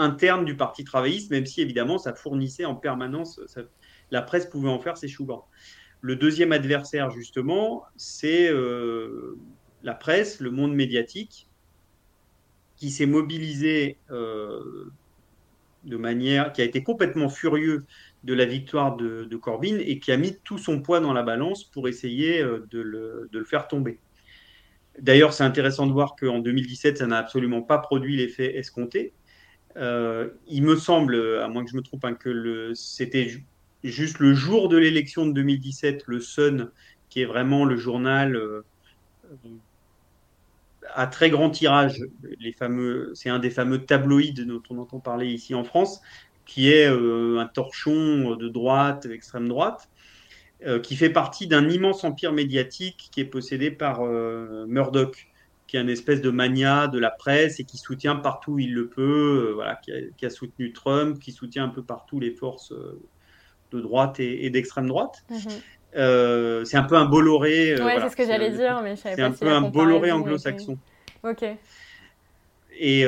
interne 0.00 0.44
du 0.44 0.56
Parti 0.56 0.84
travailliste, 0.84 1.30
même 1.30 1.46
si 1.46 1.60
évidemment 1.60 1.98
ça 1.98 2.14
fournissait 2.14 2.64
en 2.64 2.74
permanence, 2.74 3.40
la 4.10 4.22
presse 4.22 4.46
pouvait 4.46 4.68
en 4.68 4.80
faire 4.80 4.96
ses 4.96 5.08
choux 5.08 5.28
Le 6.00 6.16
deuxième 6.16 6.52
adversaire, 6.52 7.10
justement, 7.10 7.84
c'est 7.96 8.50
euh, 8.50 9.38
la 9.82 9.94
presse, 9.94 10.40
le 10.40 10.50
monde 10.50 10.74
médiatique, 10.74 11.48
qui 12.76 12.90
s'est 12.90 13.06
mobilisé 13.06 13.98
euh, 14.10 14.90
de 15.84 15.96
manière, 15.96 16.52
qui 16.52 16.62
a 16.62 16.64
été 16.64 16.82
complètement 16.82 17.28
furieux 17.28 17.84
de 18.24 18.34
la 18.34 18.44
victoire 18.44 18.96
de, 18.96 19.36
Corbyn 19.36 19.78
et 19.78 19.98
qui 19.98 20.12
a 20.12 20.16
mis 20.16 20.36
tout 20.44 20.58
son 20.58 20.80
poids 20.82 21.00
dans 21.00 21.12
la 21.12 21.22
balance 21.22 21.64
pour 21.64 21.88
essayer 21.88 22.40
euh, 22.40 22.66
de 22.70 22.80
le, 22.80 23.28
de 23.32 23.38
le 23.38 23.44
faire 23.44 23.66
tomber. 23.66 23.98
D'ailleurs, 24.98 25.32
c'est 25.32 25.44
intéressant 25.44 25.86
de 25.86 25.92
voir 25.92 26.16
qu'en 26.16 26.40
2017, 26.40 26.98
ça 26.98 27.06
n'a 27.06 27.18
absolument 27.18 27.62
pas 27.62 27.78
produit 27.78 28.16
l'effet 28.16 28.56
escompté. 28.56 29.12
Euh, 29.76 30.28
il 30.48 30.62
me 30.62 30.76
semble, 30.76 31.14
à 31.40 31.48
moins 31.48 31.64
que 31.64 31.70
je 31.70 31.76
me 31.76 31.82
trompe, 31.82 32.04
hein, 32.04 32.14
que 32.14 32.72
c'était 32.74 33.30
juste 33.84 34.18
le 34.18 34.34
jour 34.34 34.68
de 34.68 34.76
l'élection 34.76 35.26
de 35.26 35.32
2017, 35.32 36.04
le 36.06 36.20
Sun, 36.20 36.70
qui 37.08 37.22
est 37.22 37.26
vraiment 37.26 37.64
le 37.64 37.76
journal 37.76 38.36
euh, 38.36 38.64
à 40.94 41.06
très 41.06 41.30
grand 41.30 41.50
tirage, 41.50 42.02
les 42.38 42.52
fameux, 42.52 43.12
c'est 43.14 43.30
un 43.30 43.38
des 43.38 43.50
fameux 43.50 43.84
tabloïds 43.84 44.32
dont 44.32 44.62
on 44.70 44.78
entend 44.78 45.00
parler 45.00 45.28
ici 45.28 45.54
en 45.54 45.64
France, 45.64 46.00
qui 46.46 46.70
est 46.70 46.88
euh, 46.88 47.38
un 47.38 47.46
torchon 47.46 48.36
de 48.36 48.48
droite, 48.48 49.06
extrême 49.06 49.48
droite, 49.48 49.88
qui 50.82 50.94
fait 50.94 51.08
partie 51.08 51.46
d'un 51.46 51.70
immense 51.70 52.04
empire 52.04 52.34
médiatique 52.34 53.08
qui 53.10 53.22
est 53.22 53.24
possédé 53.24 53.70
par 53.70 54.02
Murdoch 54.04 55.30
qui 55.70 55.76
est 55.76 55.80
une 55.80 55.88
espèce 55.88 56.20
de 56.20 56.30
mania 56.30 56.88
de 56.88 56.98
la 56.98 57.12
presse 57.12 57.60
et 57.60 57.64
qui 57.64 57.78
soutient 57.78 58.16
partout 58.16 58.54
où 58.54 58.58
il 58.58 58.74
le 58.74 58.88
peut, 58.88 59.50
euh, 59.50 59.54
voilà, 59.54 59.76
qui 59.76 60.26
a, 60.26 60.30
soutenu 60.30 60.72
Trump, 60.72 61.20
qui 61.20 61.30
soutient 61.30 61.62
un 61.62 61.68
peu 61.68 61.84
partout 61.84 62.18
les 62.18 62.32
forces 62.32 62.72
euh, 62.72 63.00
de 63.70 63.80
droite 63.80 64.18
et, 64.18 64.50
d'extrême 64.50 64.88
droite. 64.88 65.24
Mhm. 65.30 65.60
Euh, 65.96 66.64
c'est 66.64 66.76
un 66.76 66.84
peu 66.84 66.96
un 66.96 67.06
Bolloré. 67.06 67.80
ouais, 67.80 68.00
c'est 68.00 68.10
ce 68.10 68.16
que 68.16 68.26
j'allais 68.26 68.50
dire, 68.50 68.80
mais 68.82 68.96
je 68.96 69.00
savais 69.00 69.16
pas. 69.16 69.32
C'est 69.34 69.46
un 69.46 69.48
peu 69.48 69.52
un 69.52 69.62
Bolloré 69.62 70.12
anglo-saxon. 70.12 70.78
Ok. 71.22 71.44
Et 72.78 73.06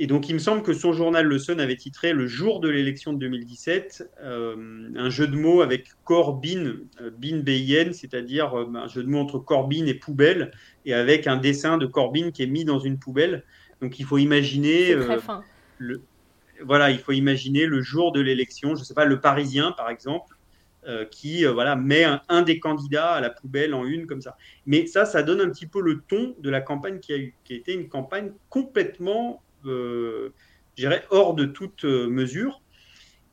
et 0.00 0.06
donc, 0.06 0.28
il 0.28 0.34
me 0.34 0.38
semble 0.38 0.62
que 0.62 0.72
son 0.74 0.92
journal 0.92 1.26
Le 1.26 1.38
Sun 1.40 1.58
avait 1.58 1.74
titré 1.74 2.12
le 2.12 2.28
jour 2.28 2.60
de 2.60 2.68
l'élection 2.68 3.12
de 3.12 3.18
2017 3.18 4.08
euh, 4.22 4.88
un 4.94 5.10
jeu 5.10 5.26
de 5.26 5.36
mots 5.36 5.60
avec 5.60 5.88
Corbyn, 6.04 6.76
euh, 7.00 7.10
bin 7.18 7.38
bin 7.38 7.92
c'est-à-dire 7.92 8.56
euh, 8.56 8.72
un 8.76 8.86
jeu 8.86 9.02
de 9.02 9.08
mots 9.08 9.18
entre 9.18 9.40
Corbyn 9.40 9.86
et 9.86 9.94
poubelle, 9.94 10.52
et 10.86 10.94
avec 10.94 11.26
un 11.26 11.36
dessin 11.36 11.78
de 11.78 11.86
Corbyn 11.86 12.30
qui 12.30 12.44
est 12.44 12.46
mis 12.46 12.64
dans 12.64 12.78
une 12.78 13.00
poubelle. 13.00 13.42
Donc, 13.82 13.98
il 13.98 14.04
faut 14.04 14.18
imaginer. 14.18 14.94
très 15.00 15.18
fin. 15.18 15.42
Le, 15.78 16.00
voilà, 16.62 16.92
il 16.92 16.98
faut 17.00 17.12
imaginer 17.12 17.66
le 17.66 17.82
jour 17.82 18.12
de 18.12 18.20
l'élection, 18.20 18.76
je 18.76 18.82
ne 18.82 18.84
sais 18.84 18.94
pas, 18.94 19.04
le 19.04 19.20
Parisien 19.20 19.72
par 19.72 19.90
exemple, 19.90 20.36
qui 21.10 21.44
voilà 21.44 21.76
met 21.76 22.04
un, 22.28 22.42
des 22.42 22.60
candidats 22.60 23.12
à 23.12 23.20
la 23.20 23.30
poubelle 23.30 23.74
en 23.74 23.84
une 23.84 24.06
comme 24.06 24.22
ça. 24.22 24.36
Mais 24.64 24.86
ça, 24.86 25.04
ça 25.04 25.22
donne 25.22 25.40
un 25.40 25.50
petit 25.50 25.66
peu 25.66 25.80
le 25.80 26.00
ton 26.00 26.34
de 26.38 26.48
la 26.48 26.60
campagne 26.60 26.98
qui 26.98 27.12
a 27.12 27.18
eu, 27.18 27.34
qui 27.44 27.52
a 27.52 27.56
été 27.56 27.74
une 27.74 27.88
campagne 27.88 28.32
complètement 28.48 29.42
euh, 29.66 30.30
hors 31.10 31.34
de 31.34 31.44
toute 31.44 31.84
euh, 31.84 32.08
mesure. 32.08 32.62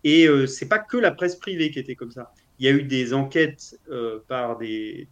Et 0.03 0.27
euh, 0.27 0.47
c'est 0.47 0.67
pas 0.67 0.79
que 0.79 0.97
la 0.97 1.11
presse 1.11 1.35
privée 1.35 1.69
qui 1.69 1.77
était 1.77 1.93
comme 1.95 2.09
ça. 2.09 2.33
Il 2.57 2.65
y 2.65 2.69
a 2.69 2.71
eu 2.71 2.83
des 2.83 3.13
enquêtes 3.13 3.77
par 4.27 4.57
des, 4.57 5.07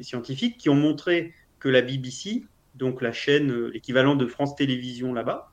scientifiques 0.00 0.56
qui 0.56 0.70
ont 0.70 0.74
montré 0.74 1.32
que 1.58 1.68
la 1.68 1.82
BBC, 1.82 2.44
donc 2.74 3.02
la 3.02 3.12
chaîne, 3.12 3.66
l'équivalent 3.66 4.16
de 4.16 4.26
France 4.26 4.56
Télévisions 4.56 5.12
là-bas, 5.12 5.52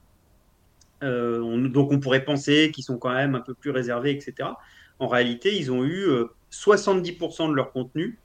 donc 1.01 1.91
on 1.91 1.99
pourrait 1.99 2.23
penser 2.23 2.71
qu'ils 2.73 2.85
sont 2.85 2.97
quand 2.97 3.13
même 3.13 3.35
un 3.35 3.41
peu 3.41 3.53
plus 3.53 3.71
réservés, 3.71 4.11
etc. 4.11 4.51
En 4.99 5.07
réalité, 5.07 5.57
ils 5.57 5.71
ont 5.71 5.83
eu 5.83 6.07
70% 6.51 7.49
de 7.49 7.53
leur 7.53 7.71
contenu, 7.71 8.19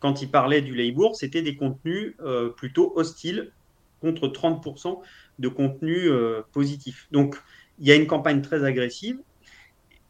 quand 0.00 0.22
ils 0.22 0.30
parlaient 0.30 0.60
du 0.60 0.74
Labour, 0.74 1.16
c'était 1.16 1.42
des 1.42 1.56
contenus 1.56 2.14
plutôt 2.56 2.92
hostiles 2.96 3.52
contre 4.00 4.28
30% 4.28 5.00
de 5.38 5.48
contenu 5.48 6.08
euh, 6.08 6.42
positif. 6.52 7.08
Donc, 7.10 7.36
il 7.78 7.86
y 7.86 7.92
a 7.92 7.94
une 7.94 8.06
campagne 8.06 8.42
très 8.42 8.64
agressive 8.64 9.18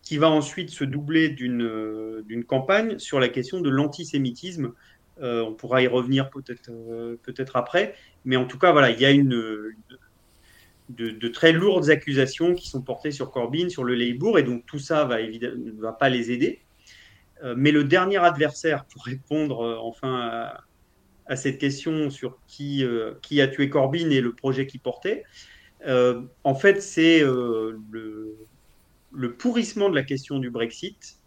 qui 0.02 0.18
va 0.18 0.30
ensuite 0.30 0.70
se 0.70 0.84
doubler 0.84 1.28
d'une 1.28 1.62
euh, 1.62 2.42
campagne 2.46 2.98
sur 2.98 3.18
la 3.18 3.28
question 3.28 3.60
de 3.60 3.70
l'antisémitisme. 3.70 4.72
Euh, 5.20 5.42
on 5.42 5.54
pourra 5.54 5.82
y 5.82 5.86
revenir 5.86 6.30
peut-être 6.30 6.70
peut-être 7.22 7.56
après, 7.56 7.94
mais 8.24 8.36
en 8.36 8.44
tout 8.44 8.58
cas, 8.58 8.72
voilà, 8.72 8.90
il 8.90 9.00
y 9.00 9.06
a 9.06 9.10
une, 9.10 9.74
de, 10.88 11.28
très 11.28 11.52
lourdes 11.52 11.90
accusations 11.90 12.54
qui 12.54 12.68
sont 12.68 12.82
portées 12.82 13.10
sur 13.10 13.30
Corbyn, 13.30 13.68
sur 13.68 13.84
le 13.84 13.94
Labour, 13.94 14.38
et 14.38 14.42
donc 14.42 14.64
tout 14.66 14.78
ça 14.78 15.04
va 15.04 15.22
ne 15.22 15.80
va 15.80 15.92
pas 15.92 16.08
les 16.08 16.30
aider. 16.30 16.60
mais 17.56 17.72
le 17.72 17.84
dernier 17.84 18.18
adversaire, 18.18 18.84
pour 18.86 19.04
répondre 19.04 19.78
enfin 19.82 20.52
à, 21.26 21.36
cette 21.36 21.58
question 21.58 22.08
sur 22.10 22.38
qui, 22.46 22.84
euh, 22.84 23.14
qui 23.22 23.40
a 23.40 23.48
tué 23.48 23.68
Corbyn 23.68 24.10
et 24.10 24.20
le 24.20 24.32
projet 24.32 24.66
qu'il 24.66 24.80
portait, 24.80 25.24
euh, 25.86 26.22
en 26.44 26.54
fait, 26.54 26.80
c'est 26.80 27.22
euh, 27.22 27.78
le, 27.90 28.36
le, 29.12 29.34
pourrissement 29.34 29.90
de 29.90 29.94
la 29.94 30.04
question 30.04 30.38
du 30.38 30.50
Brexit 30.50 31.18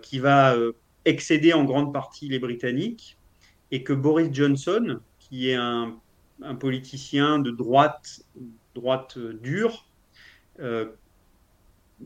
qui 0.00 0.18
va 0.18 0.56
excéder 1.04 1.52
en 1.52 1.64
grande 1.64 1.92
partie 1.92 2.30
les 2.30 2.38
Britanniques 2.38 3.18
et 3.70 3.82
que 3.82 3.92
Boris 3.92 4.30
Johnson, 4.32 5.00
qui 5.18 5.50
est 5.50 5.54
un, 5.54 6.00
un 6.42 6.54
politicien 6.54 7.38
de 7.38 7.50
droite, 7.50 8.22
droite 8.74 9.18
dure, 9.18 9.86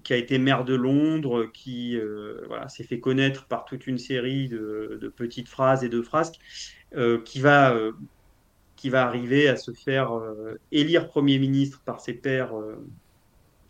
qui 0.02 0.12
a 0.12 0.16
été 0.16 0.38
maire 0.38 0.64
de 0.64 0.74
Londres, 0.74 1.46
qui 1.52 1.96
euh, 1.96 2.40
s'est 2.68 2.84
fait 2.84 2.98
connaître 2.98 3.46
par 3.46 3.64
toute 3.64 3.86
une 3.86 3.98
série 3.98 4.48
de, 4.48 5.12
petites 5.14 5.48
phrases 5.48 5.84
et 5.84 5.88
de 5.88 6.02
frasques, 6.02 6.40
euh, 6.96 7.20
qui, 7.22 7.40
va, 7.40 7.74
euh, 7.74 7.92
qui 8.76 8.90
va 8.90 9.06
arriver 9.06 9.48
à 9.48 9.56
se 9.56 9.72
faire 9.72 10.10
élire 10.72 11.08
Premier 11.08 11.38
ministre 11.38 11.80
par 11.84 12.00
ses 12.00 12.14
pairs 12.14 12.52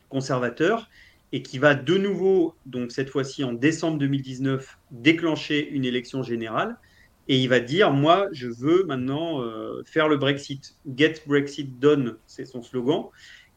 conservateurs 0.09 0.89
et 1.33 1.43
qui 1.43 1.59
va 1.59 1.75
de 1.75 1.99
nouveau, 1.99 2.55
donc 2.65 2.93
cette 2.93 3.11
fois-ci 3.11 3.43
en 3.45 3.53
décembre 3.53 3.99
2019, 3.99 4.79
déclencher 4.93 5.69
une 5.69 5.85
élection 5.85 6.23
générale. 6.23 6.79
Et 7.29 7.39
il 7.39 7.49
va 7.49 7.61
dire, 7.61 7.91
moi, 7.91 8.29
je 8.33 8.49
veux 8.49 8.85
maintenant 8.85 9.43
faire 9.87 10.09
le 10.09 10.17
Brexit. 10.17 10.77
Get 10.95 11.23
Brexit 11.27 11.79
done, 11.79 12.17
c'est 12.27 12.45
son 12.45 12.63
slogan. 12.63 13.07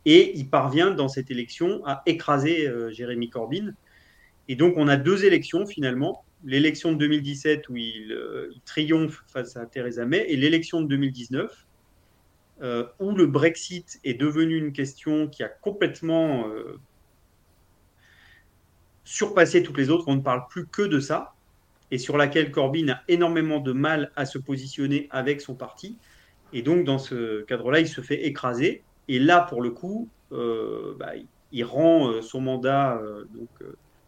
Et 0.06 0.38
il 0.38 0.50
parvient 0.50 0.92
dans 0.92 1.10
cette 1.10 1.32
élection 1.32 1.86
à 1.86 2.02
écraser 2.06 2.66
euh, 2.66 2.90
Jérémy 2.92 3.30
Corbyn. 3.30 3.74
Et 4.48 4.56
donc 4.56 4.76
on 4.78 4.88
a 4.88 4.96
deux 4.96 5.26
élections 5.26 5.66
finalement. 5.66 6.24
L'élection 6.46 6.94
de 6.94 6.98
2017 6.98 7.68
où 7.68 7.76
euh, 7.76 8.50
il, 8.54 8.62
triomphe 8.64 9.26
face 9.28 9.58
à 9.58 9.66
Theresa 9.66 10.06
May 10.06 10.26
et 10.30 10.38
l'élection 10.38 10.82
de 10.82 10.88
2019 10.88 11.66
où 13.00 13.12
le 13.12 13.28
Brexit 13.28 14.00
est 14.04 14.16
devenu 14.16 14.58
une 14.58 14.72
question 14.72 15.28
qui 15.28 15.44
a 15.44 15.48
complètement 15.48 16.50
surpassé 19.04 19.62
toutes 19.62 19.78
les 19.78 19.92
autres. 19.92 20.06
On 20.08 20.16
ne 20.16 20.22
parle 20.22 20.48
plus 20.50 20.66
que 20.66 20.82
de 20.82 21.00
ça 21.00 21.36
et 21.92 21.98
sur 21.98 22.18
laquelle 22.18 22.52
Corbyn 22.52 22.90
a 22.90 23.02
énormément 23.08 23.60
de 23.60 23.72
mal 23.72 24.12
à 24.16 24.26
se 24.26 24.38
positionner 24.38 25.08
avec 25.10 25.42
son 25.42 25.56
parti. 25.56 25.98
Et 26.54 26.62
donc, 26.62 26.84
dans 26.84 26.98
ce 26.98 27.44
cadre-là, 27.44 27.80
il 27.80 27.88
se 27.88 28.02
fait 28.02 28.26
écraser. 28.26 28.84
Et 29.08 29.20
là, 29.20 29.42
pour 29.42 29.62
le 29.62 29.72
coup, 29.72 30.10
euh, 30.32 30.94
bah, 30.98 31.14
il 31.52 31.64
rend 31.64 32.10
euh, 32.10 32.22
son 32.22 32.42
mandat 32.42 32.98
euh, 32.98 33.26
donc, 33.34 33.50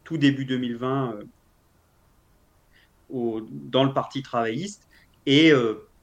tout 0.04 0.18
début 0.18 0.46
2020 0.46 1.20
au, 3.10 3.42
dans 3.50 3.84
le 3.84 3.94
Parti 3.94 4.22
travailliste. 4.22 4.88
Et 5.26 5.52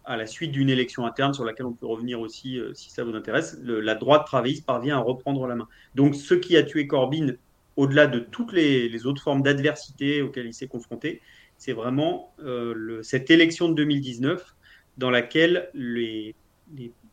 à 0.04 0.16
la 0.16 0.26
suite 0.26 0.52
d'une 0.52 0.70
élection 0.70 1.04
interne 1.04 1.34
sur 1.34 1.44
laquelle 1.44 1.66
on 1.66 1.72
peut 1.72 1.86
revenir 1.86 2.20
aussi 2.20 2.60
si 2.74 2.90
ça 2.90 3.02
vous 3.02 3.16
intéresse, 3.16 3.58
la 3.64 3.96
droite 3.96 4.24
travailliste 4.24 4.64
parvient 4.64 4.98
à 4.98 5.00
reprendre 5.00 5.48
la 5.48 5.56
main. 5.56 5.66
Donc, 5.96 6.14
ce 6.14 6.34
qui 6.34 6.56
a 6.56 6.62
tué 6.62 6.86
Corbyn, 6.86 7.32
au-delà 7.74 8.06
de 8.06 8.20
toutes 8.20 8.52
les 8.52 9.04
autres 9.06 9.20
formes 9.20 9.42
d'adversité 9.42 10.22
auxquelles 10.22 10.46
il 10.46 10.54
s'est 10.54 10.68
confronté, 10.68 11.22
c'est 11.58 11.72
vraiment 11.72 12.32
euh, 12.40 13.02
cette 13.02 13.30
élection 13.30 13.68
de 13.68 13.74
2019 13.74 14.54
dans 14.98 15.10
laquelle 15.10 15.70
les, 15.74 16.34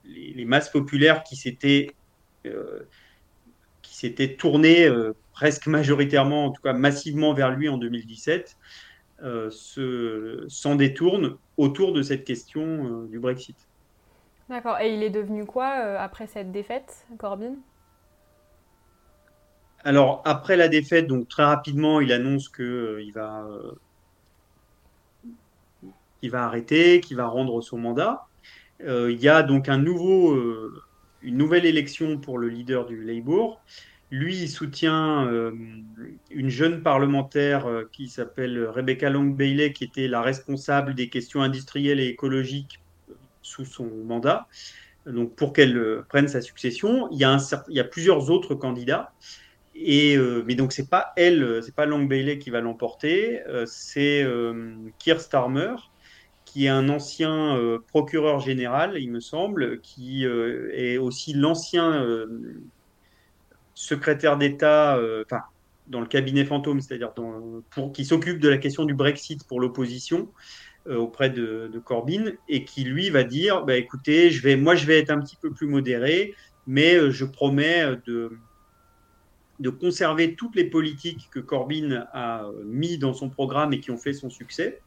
les, 0.05 0.45
masses 0.45 0.69
populaires 0.69 1.23
qui 1.23 1.35
s'étaient 1.35 1.91
euh, 2.45 2.81
qui 3.81 3.97
s'étaient 3.97 4.35
tournées 4.35 4.85
euh, 4.85 5.13
presque 5.33 5.67
majoritairement, 5.67 6.45
en 6.45 6.51
tout 6.51 6.61
cas 6.61 6.73
massivement 6.73 7.33
vers 7.33 7.51
lui 7.51 7.69
en 7.69 7.77
2017, 7.77 8.57
s'en 10.49 10.75
détournent 10.75 11.37
autour 11.55 11.93
de 11.93 12.01
cette 12.01 12.25
question 12.25 13.03
du 13.05 13.19
Brexit. 13.19 13.55
D'accord. 14.49 14.79
Et 14.79 14.93
il 14.93 15.01
est 15.01 15.09
devenu 15.09 15.45
quoi 15.45 15.67
après 15.67 16.27
cette 16.27 16.51
défaite, 16.51 17.07
Corbyn? 17.17 17.55
Alors 19.85 20.21
après 20.25 20.57
la 20.57 20.67
défaite, 20.67 21.07
donc 21.07 21.29
très 21.29 21.43
rapidement, 21.43 22.01
il 22.01 22.11
annonce 22.11 22.49
qu'il 22.49 23.11
va 23.13 23.47
qui 26.23 26.29
va 26.29 26.45
arrêter, 26.45 27.01
qui 27.01 27.15
va 27.15 27.25
rendre 27.25 27.59
son 27.59 27.77
mandat. 27.77 28.27
Euh, 28.85 29.11
il 29.11 29.21
y 29.21 29.27
a 29.27 29.43
donc 29.43 29.67
un 29.67 29.77
nouveau, 29.77 30.31
euh, 30.31 30.81
une 31.21 31.35
nouvelle 31.35 31.65
élection 31.65 32.17
pour 32.17 32.37
le 32.37 32.47
leader 32.47 32.85
du 32.85 33.03
Labour. 33.03 33.61
Lui, 34.09 34.37
il 34.37 34.47
soutient 34.47 35.27
euh, 35.27 35.51
une 36.31 36.47
jeune 36.47 36.81
parlementaire 36.81 37.67
qui 37.91 38.07
s'appelle 38.07 38.65
Rebecca 38.67 39.09
Long 39.09 39.25
Bailey, 39.25 39.73
qui 39.73 39.83
était 39.83 40.07
la 40.07 40.21
responsable 40.21 40.95
des 40.95 41.09
questions 41.09 41.41
industrielles 41.41 41.99
et 41.99 42.07
écologiques 42.07 42.79
sous 43.41 43.65
son 43.65 43.89
mandat. 44.05 44.47
Donc, 45.05 45.35
pour 45.35 45.51
qu'elle 45.51 46.05
prenne 46.07 46.29
sa 46.29 46.39
succession, 46.39 47.09
il 47.11 47.17
y 47.17 47.25
a, 47.25 47.33
un, 47.33 47.39
il 47.67 47.75
y 47.75 47.81
a 47.81 47.83
plusieurs 47.83 48.31
autres 48.31 48.55
candidats. 48.55 49.11
Et, 49.75 50.17
mais 50.45 50.55
donc 50.55 50.71
c'est 50.71 50.87
pas 50.87 51.11
elle, 51.17 51.61
c'est 51.63 51.75
pas 51.75 51.85
Long 51.85 52.03
Bailey 52.03 52.37
qui 52.37 52.51
va 52.51 52.61
l'emporter, 52.61 53.41
c'est 53.65 54.25
Keir 54.99 55.19
Starmer 55.19 55.75
qui 56.53 56.65
est 56.67 56.69
un 56.69 56.87
ancien 56.89 57.57
euh, 57.57 57.79
procureur 57.87 58.39
général, 58.39 58.97
il 58.99 59.09
me 59.09 59.19
semble, 59.19 59.81
qui 59.81 60.23
euh, 60.23 60.69
est 60.75 60.97
aussi 60.97 61.33
l'ancien 61.33 61.91
euh, 61.93 62.27
secrétaire 63.73 64.37
d'État, 64.37 64.99
enfin, 65.25 65.41
dans 65.87 65.99
le 65.99 66.05
cabinet 66.05 66.45
fantôme, 66.45 66.79
c'est-à-dire 66.79 67.11
qui 67.91 68.05
s'occupe 68.05 68.39
de 68.39 68.49
la 68.49 68.59
question 68.59 68.85
du 68.85 68.93
Brexit 68.93 69.43
pour 69.47 69.59
l'opposition 69.59 70.29
auprès 70.87 71.31
de, 71.31 71.81
Corbyn, 71.83 72.33
et 72.47 72.65
qui 72.65 72.83
lui 72.83 73.09
va 73.09 73.23
dire, 73.23 73.65
bah, 73.65 73.75
écoutez, 73.75 74.29
je 74.29 74.43
vais, 74.43 74.55
moi 74.55 74.75
je 74.75 74.85
vais 74.85 74.99
être 74.99 75.09
un 75.09 75.19
petit 75.19 75.37
peu 75.37 75.49
plus 75.49 75.65
modéré, 75.65 76.35
mais 76.67 77.09
je 77.09 77.25
promets 77.25 77.95
de, 78.05 78.37
de 79.59 79.69
conserver 79.71 80.35
toutes 80.35 80.55
les 80.55 80.65
politiques 80.65 81.29
que 81.31 81.39
Corbyn 81.39 82.05
a 82.13 82.45
mis 82.63 82.99
dans 82.99 83.13
son 83.13 83.29
programme 83.29 83.73
et 83.73 83.79
qui 83.79 83.89
ont 83.89 83.97
fait 83.97 84.13
son 84.13 84.29
succès 84.29 84.81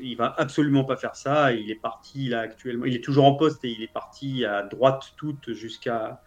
il 0.00 0.16
va 0.16 0.34
absolument 0.36 0.84
pas 0.84 0.96
faire 0.96 1.16
ça. 1.16 1.52
Il 1.52 1.70
est 1.70 1.80
parti 1.80 2.28
là 2.28 2.40
actuellement. 2.40 2.84
Il 2.84 2.94
est 2.94 3.04
toujours 3.04 3.24
en 3.24 3.34
poste 3.34 3.64
et 3.64 3.70
il 3.70 3.82
est 3.82 3.92
parti 3.92 4.44
à 4.44 4.62
droite 4.62 5.14
toute 5.16 5.52
jusqu'à. 5.52 6.22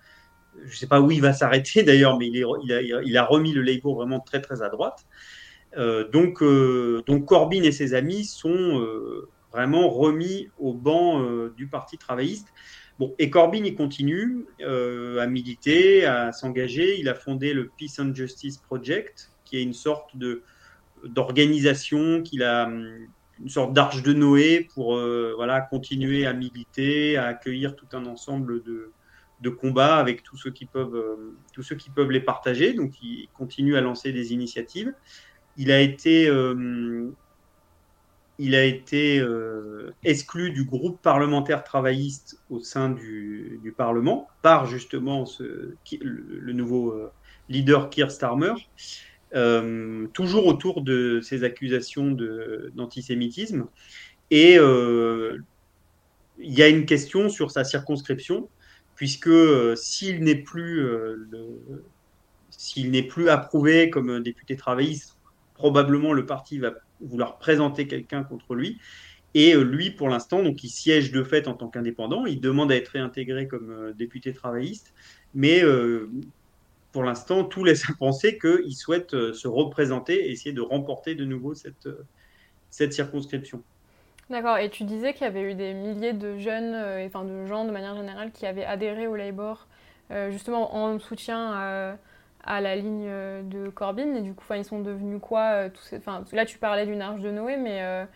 Je 0.66 0.76
sais 0.76 0.88
pas 0.88 1.02
où 1.02 1.12
il 1.12 1.22
va 1.22 1.34
s'arrêter 1.34 1.84
d'ailleurs, 1.84 2.18
mais 2.18 2.28
il, 2.28 3.18
a, 3.18 3.26
remis 3.26 3.54
le 3.54 3.62
Labour 3.62 3.96
vraiment 3.96 4.20
très 4.20 4.42
très 4.42 4.62
à 4.62 4.70
droite. 4.70 5.06
Euh, 5.78 6.10
donc, 6.10 6.42
euh, 6.42 7.04
donc 7.06 7.26
Corbyn 7.26 7.62
et 7.62 7.72
ses 7.72 7.94
amis 7.94 8.26
sont 8.26 8.80
euh, 8.80 9.30
vraiment 9.52 9.90
remis 9.90 10.50
au 10.58 10.74
banc 10.74 11.24
du 11.56 11.68
Parti 11.68 11.98
travailliste. 11.98 12.48
Bon, 12.98 13.16
et 13.18 13.30
Corbyn, 13.30 13.64
il 13.64 13.76
continue 13.76 14.46
à 14.62 15.26
militer, 15.26 16.06
à 16.06 16.34
s'engager. 16.34 17.00
Il 17.00 17.08
a 17.08 17.16
fondé 17.16 17.54
le 17.54 17.70
Peace 17.78 18.00
and 18.00 18.14
Justice 18.14 18.58
Project, 18.58 19.32
qui 19.46 19.58
est 19.58 19.64
une 19.64 19.74
sorte 19.74 20.12
d'organisation 21.06 22.22
qu'il 22.22 22.44
a 22.44 22.70
une 23.42 23.50
sorte 23.50 23.74
d'arche 23.74 24.04
de 24.04 24.14
Noé 24.14 24.68
pour 24.74 24.96
euh, 24.96 25.34
voilà, 25.36 25.62
continuer 25.62 26.26
à 26.26 26.34
militer, 26.34 27.18
à 27.18 27.28
accueillir 27.28 27.76
tout 27.76 27.88
un 27.94 28.06
ensemble 28.06 28.64
de, 28.64 28.92
de 29.42 29.50
combats 29.50 29.98
avec 29.98 30.24
tous 30.24 30.38
ceux, 30.38 30.52
qui 30.52 30.66
peuvent, 30.66 30.96
euh, 30.96 31.36
tous 31.54 31.64
ceux 31.64 31.76
qui 31.76 31.90
peuvent 31.90 32.12
les 32.12 32.20
partager. 32.20 32.74
Donc, 32.74 33.02
il 33.02 33.30
continue 33.34 33.78
à 33.78 33.82
lancer 33.82 34.12
des 34.12 34.34
initiatives. 34.34 34.94
Il 35.58 35.72
a 35.72 35.80
été, 35.80 36.28
euh, 36.28 37.12
il 38.38 38.56
a 38.56 38.64
été 38.64 39.22
exclu 40.04 40.52
du 40.52 40.64
groupe 40.64 41.02
parlementaire 41.02 41.64
travailliste 41.64 42.42
au 42.50 42.60
sein 42.62 42.90
du, 42.90 43.60
du 43.62 43.74
Parlement 43.74 44.30
par 44.42 44.66
justement 44.66 45.26
le, 45.92 46.54
nouveau 46.54 46.96
leader 47.50 47.90
Keir 47.90 48.12
Starmer. 48.12 48.54
Euh, 49.36 50.08
toujours 50.14 50.48
autour 50.48 50.82
de 50.82 51.20
ces 51.22 51.44
accusations 51.44 52.18
d'antisémitisme. 52.74 53.68
Et 54.32 54.58
euh, 54.58 55.38
il 56.40 56.54
y 56.54 56.64
a 56.64 56.68
une 56.68 56.86
question 56.86 57.30
sur 57.30 57.52
sa 57.52 57.64
circonscription, 57.64 58.50
puisque 58.96 59.28
euh, 59.28 59.76
s'il 59.76 60.24
n'est 60.24 60.36
plus, 60.36 60.84
s'il 62.50 62.92
n'est 62.92 63.04
plus 63.04 63.30
approuvé 63.30 63.90
comme 63.90 64.22
député 64.24 64.56
travailliste, 64.56 65.16
probablement 65.54 66.14
le 66.14 66.26
parti 66.26 66.58
va 66.58 66.74
vouloir 67.02 67.38
présenter 67.38 67.88
quelqu'un 67.88 68.24
contre 68.24 68.56
lui. 68.56 68.80
Et 69.36 69.54
lui, 69.54 69.92
pour 69.92 70.10
l'instant, 70.10 70.42
donc 70.42 70.64
il 70.64 70.70
siège 70.70 71.12
de 71.12 71.24
fait 71.24 71.48
en 71.48 71.54
tant 71.54 71.68
qu'indépendant. 71.68 72.26
Il 72.26 72.42
demande 72.42 72.72
à 72.72 72.76
être 72.76 72.90
réintégré 72.90 73.48
comme 73.48 73.94
député 73.96 74.34
travailliste, 74.34 74.92
mais 75.36 75.62
pour 76.92 77.04
l'instant, 77.04 77.44
tout 77.44 77.64
laisse 77.64 77.84
à 77.90 77.94
penser 77.98 78.38
qu'il 78.38 78.76
souhaite 78.76 79.14
euh, 79.14 79.34
se 79.34 79.48
représenter 79.48 80.28
et 80.28 80.32
essayer 80.32 80.54
de 80.54 80.62
remporter 80.62 81.16
de 81.16 81.26
nouveau 81.26 81.54
cette, 81.54 81.88
euh, 81.88 82.06
cette 82.70 82.94
circonscription. 82.94 83.62
D'accord, 84.30 84.58
et 84.60 84.70
tu 84.70 84.84
disais 84.84 85.14
qu'il 85.14 85.24
y 85.24 85.26
avait 85.26 85.42
eu 85.42 85.56
des 85.56 85.74
milliers 85.74 86.14
de 86.14 86.38
jeunes, 86.38 86.76
euh, 86.76 87.06
enfin 87.06 87.24
de 87.24 87.48
gens 87.48 87.66
de 87.66 87.72
manière 87.72 87.96
générale, 87.96 88.32
qui 88.32 88.46
avaient 88.46 88.66
adhéré 88.66 89.08
au 89.08 89.16
Labour, 89.16 89.68
justement 90.32 90.76
en 90.76 90.98
soutien 90.98 91.98
à, 92.44 92.62
la 92.62 92.76
ligne 92.76 93.08
de 93.44 93.70
Corbyn, 93.70 94.16
et 94.16 94.22
du 94.22 94.34
coup, 94.34 94.44
ils 94.56 94.66
sont 94.66 94.82
devenus 94.82 95.20
quoi 95.22 95.70
tous 95.70 95.84
ces... 95.84 96.02
Là, 96.32 96.46
tu 96.46 96.58
parlais 96.58 96.88
d'une 96.88 97.02
arche 97.02 97.22
de 97.22 97.30
Noé, 97.30 97.58
mais 97.58 98.08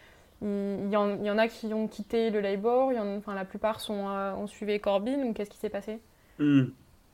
il, 0.41 0.89
y 0.89 0.95
en, 0.95 1.17
il, 1.19 1.23
y 1.23 1.29
en, 1.29 1.37
a 1.37 1.47
qui 1.47 1.71
ont 1.71 1.87
quitté 1.87 2.31
le 2.31 2.41
Labour, 2.41 2.91
il 2.91 2.95
y 2.95 2.99
en, 2.99 3.17
enfin, 3.17 3.35
la 3.35 3.45
plupart 3.45 3.79
sont, 3.79 4.07
ont 4.07 4.47
suivi 4.47 4.79
Corbyn, 4.79 5.19
ou 5.19 5.33
qu'est-ce 5.33 5.51
qui 5.51 5.57
s'est 5.57 5.69
passé? 5.69 5.99
Hmm. 6.39 6.65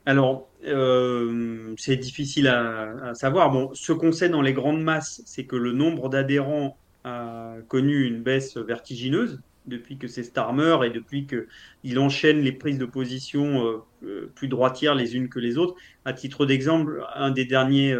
Alors, 0.06 0.48
euh, 0.64 1.74
c'est 1.76 1.96
difficile 1.96 2.48
à, 2.48 3.14
savoir. 3.14 3.50
Bon, 3.50 3.70
ce 3.74 3.92
qu'on 3.92 4.12
sait 4.12 4.28
dans 4.28 4.42
les 4.42 4.52
grandes 4.52 4.82
masses, 4.82 5.22
c'est 5.26 5.44
que 5.44 5.56
le 5.56 5.72
nombre 5.72 6.08
d'adhérents 6.08 6.76
a 7.04 7.54
connu 7.68 8.04
une 8.04 8.22
baisse 8.22 8.56
vertigineuse 8.56 9.40
depuis 9.66 9.98
que 9.98 10.08
c'est 10.08 10.22
Starmer 10.22 10.78
et 10.84 10.90
depuis 10.90 11.26
qu'il 11.26 11.98
enchaîne 11.98 12.40
les 12.40 12.52
prises 12.52 12.78
de 12.78 12.86
position 12.86 13.64
euh, 13.66 13.82
euh, 14.04 14.32
plus 14.34 14.48
droitières 14.48 14.94
les 14.94 15.16
unes 15.16 15.28
que 15.28 15.38
les 15.38 15.58
autres. 15.58 15.74
À 16.04 16.12
titre 16.12 16.46
d'exemple, 16.46 17.04
un 17.14 17.30
des 17.30 17.44
derniers, 17.44 17.96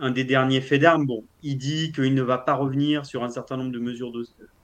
un 0.00 0.10
des 0.10 0.24
derniers 0.24 0.60
faits 0.60 0.82
d'armes, 0.82 1.06
il 1.42 1.56
dit 1.56 1.92
qu'il 1.92 2.14
ne 2.14 2.22
va 2.22 2.38
pas 2.38 2.54
revenir 2.54 3.06
sur 3.06 3.22
un 3.24 3.30
certain 3.30 3.56
nombre 3.56 3.72
de 3.72 3.78
mesures 3.78 4.12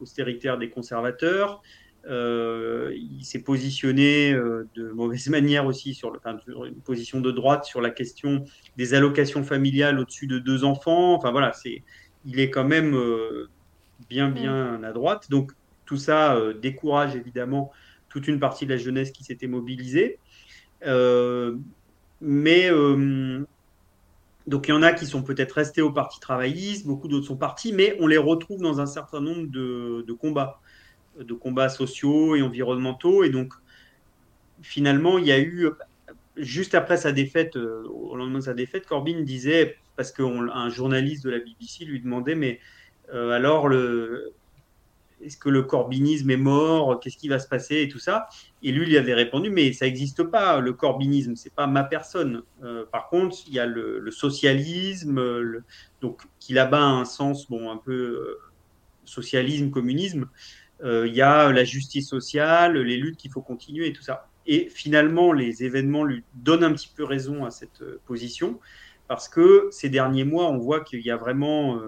austéritaires 0.01 0.59
des 0.59 0.69
conservateurs. 0.69 1.63
Euh, 2.07 2.95
il 2.97 3.25
s'est 3.25 3.43
positionné 3.43 4.33
euh, 4.33 4.67
de 4.75 4.91
mauvaise 4.91 5.29
manière 5.31 5.67
aussi 5.67 5.95
sur, 5.95 6.11
le, 6.11 6.19
une 6.67 6.81
position 6.81 7.21
de 7.21 7.31
droite 7.31 7.65
sur 7.65 7.81
la 7.81 7.91
question 7.91 8.45
des 8.77 8.95
allocations 8.95 9.45
familiales 9.45 9.99
au-dessus 9.99 10.27
de 10.27 10.39
deux 10.39 10.65
enfants. 10.65 11.15
Enfin 11.15 11.31
voilà, 11.31 11.53
c'est, 11.53 11.83
il 12.25 12.41
est 12.41 12.51
quand 12.51 12.65
même 12.65 12.95
euh, 12.95 13.51
bien 14.09 14.29
mm. 14.29 14.35
bien 14.35 14.83
à 14.83 14.93
droite. 14.93 15.31
Donc 15.31 15.53
tout 15.85 15.99
ça 15.99 16.39
décourage 16.63 17.17
évidemment 17.17 17.73
toute 18.09 18.29
une 18.29 18.39
partie 18.39 18.65
de 18.65 18.71
la 18.71 18.77
jeunesse 18.79 19.11
qui 19.11 19.25
s'était 19.25 19.49
mobilisée. 19.49 20.19
mais 22.21 22.71
donc 24.47 24.69
il 24.69 24.71
y 24.71 24.73
en 24.73 24.83
a 24.83 24.93
qui 24.93 25.07
sont 25.07 25.23
peut-être 25.23 25.53
restés 25.53 25.83
au 25.83 25.93
Parti 25.93 26.21
travailliste, 26.21 26.87
beaucoup 26.87 27.09
d'autres 27.09 27.27
sont 27.27 27.37
partis, 27.37 27.73
mais 27.73 27.97
on 28.01 28.07
les 28.07 28.19
retrouve 28.19 28.61
dans 28.61 28.81
un 28.81 28.87
certain 28.87 29.21
nombre 29.21 29.49
de, 29.51 30.05
de 30.07 30.13
combats 30.13 30.61
de 31.19 31.35
combats 31.35 31.69
sociaux 31.69 32.37
et 32.37 32.43
environnementaux. 32.43 33.25
Et 33.25 33.31
donc, 33.31 33.55
finalement, 34.63 35.19
il 35.19 35.27
y 35.27 35.33
a 35.33 35.41
eu, 35.41 35.69
juste 36.37 36.75
après 36.75 36.97
sa 36.97 37.13
défaite, 37.13 37.57
au 37.57 38.17
lendemain 38.17 38.39
de 38.39 38.45
sa 38.45 38.55
défaite, 38.55 38.87
Corbyn 38.87 39.23
disait, 39.23 39.77
parce 39.97 40.13
qu'un 40.13 40.69
journaliste 40.69 41.25
de 41.25 41.31
la 41.31 41.39
BBC 41.39 41.85
lui 41.85 42.01
demandait, 42.01 42.35
mais 42.35 42.61
alors, 43.13 43.69
le, 43.69 44.33
est-ce 45.23 45.37
que 45.37 45.49
le 45.49 45.63
corbinisme 45.63 46.31
est 46.31 46.37
mort? 46.37 46.99
Qu'est-ce 47.01 47.17
qui 47.17 47.29
va 47.29 47.39
se 47.39 47.49
passer? 47.49 47.83
Et 47.83 47.89
tout 47.89 47.99
ça 47.99 48.29
Et 48.63 48.73
lui, 48.73 48.89
il 48.89 48.97
avait 48.97 49.15
répondu, 49.15 49.51
mais 49.51 49.73
ça 49.73 49.85
n'existe 49.87 50.23
pas, 50.25 50.61
le 50.61 50.73
corbinisme, 50.73 51.37
c'est 51.37 51.53
pas 51.53 51.67
ma 51.67 51.85
personne. 51.85 52.43
Euh, 52.63 52.85
par 52.91 53.09
contre, 53.09 53.37
il 53.47 53.55
y 53.55 53.59
a 53.59 53.67
le, 53.67 54.11
socialisme, 54.11 55.23
donc 56.01 56.23
qui 56.39 56.53
là-bas 56.53 56.81
a 56.81 56.91
un 56.91 57.05
sens 57.05 57.49
bon 57.49 57.71
un 57.71 57.77
peu 57.77 57.93
euh, 57.93 58.39
socialisme, 59.05 59.71
communisme. 59.71 60.29
Euh, 60.83 61.07
il 61.07 61.15
y 61.15 61.23
a 61.23 61.51
la 61.53 61.65
justice 61.65 62.09
sociale, 62.09 62.79
les 62.79 62.97
luttes 62.97 63.17
qu'il 63.17 63.31
faut 63.31 63.43
continuer 63.43 63.89
et 63.89 63.93
tout 63.93 64.03
ça. 64.03 64.29
Et 64.47 64.69
finalement, 64.71 65.33
les 65.33 65.65
événements 65.65 66.05
lui 66.05 66.25
donnent 66.35 66.65
un 66.65 66.73
petit 66.73 66.91
peu 66.95 67.05
raison 67.05 67.45
à 67.45 67.51
cette 67.51 67.85
position, 68.07 68.59
parce 69.07 69.29
que 69.29 69.69
ces 69.71 69.91
derniers 69.91 70.25
mois, 70.25 70.51
on 70.51 70.59
voit 70.59 70.81
qu'il 70.81 71.01
y 71.01 71.11
a 71.11 71.17
vraiment 71.17 71.81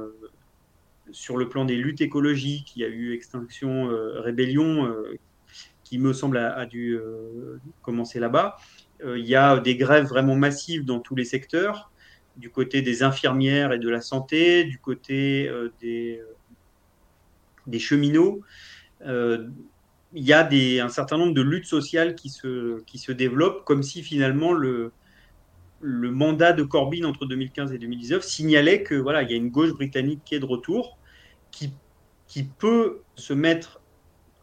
sur 1.12 1.36
le 1.36 1.48
plan 1.48 1.64
des 1.64 1.76
luttes 1.76 2.00
écologiques, 2.00 2.74
il 2.76 2.80
y 2.80 2.84
a 2.84 2.88
eu 2.88 3.14
Extinction 3.14 3.90
euh, 3.90 4.20
Rébellion 4.20 4.86
euh, 4.86 5.18
qui 5.84 5.98
me 5.98 6.12
semble 6.12 6.38
a, 6.38 6.64
dû 6.66 6.94
euh, 6.96 7.58
commencer 7.82 8.18
là-bas. 8.18 8.56
il 9.04 9.26
y 9.26 9.34
a 9.34 9.58
des 9.58 9.76
grèves 9.76 10.06
vraiment 10.06 10.36
massives 10.36 10.84
dans 10.84 11.00
tous 11.00 11.14
les 11.14 11.24
secteurs, 11.24 11.90
du 12.36 12.48
côté 12.48 12.80
des 12.80 13.02
infirmières 13.02 13.72
et 13.72 13.78
de 13.78 13.90
la 13.90 14.00
santé, 14.00 14.64
du 14.64 14.78
côté 14.78 15.50
des, 15.80 16.22
des 17.66 17.78
cheminots. 17.78 18.40
Il 19.04 20.24
y 20.24 20.32
a 20.32 20.48
un 20.84 20.88
certain 20.88 21.18
nombre 21.18 21.34
de 21.34 21.42
luttes 21.42 21.66
sociales 21.66 22.14
qui 22.14 22.28
se, 22.28 22.82
qui 22.84 22.98
se 22.98 23.12
développent, 23.12 23.64
comme 23.64 23.82
si 23.82 24.02
finalement 24.02 24.52
le, 24.52 24.92
le 25.82 26.10
mandat 26.10 26.52
de 26.52 26.62
Corbyn 26.62 27.04
entre 27.04 27.26
2015 27.26 27.72
et 27.72 27.78
2019 27.78 28.22
signalait 28.24 28.82
que 28.82 28.94
voilà, 28.94 29.22
il 29.22 29.30
y 29.30 29.34
a 29.34 29.36
une 29.36 29.50
gauche 29.50 29.72
britannique 29.72 30.20
qui 30.24 30.36
est 30.36 30.40
de 30.40 30.46
retour 30.46 30.96
qui, 31.50 31.72
qui 32.28 32.44
peut 32.44 33.00
se 33.16 33.32
mettre 33.32 33.80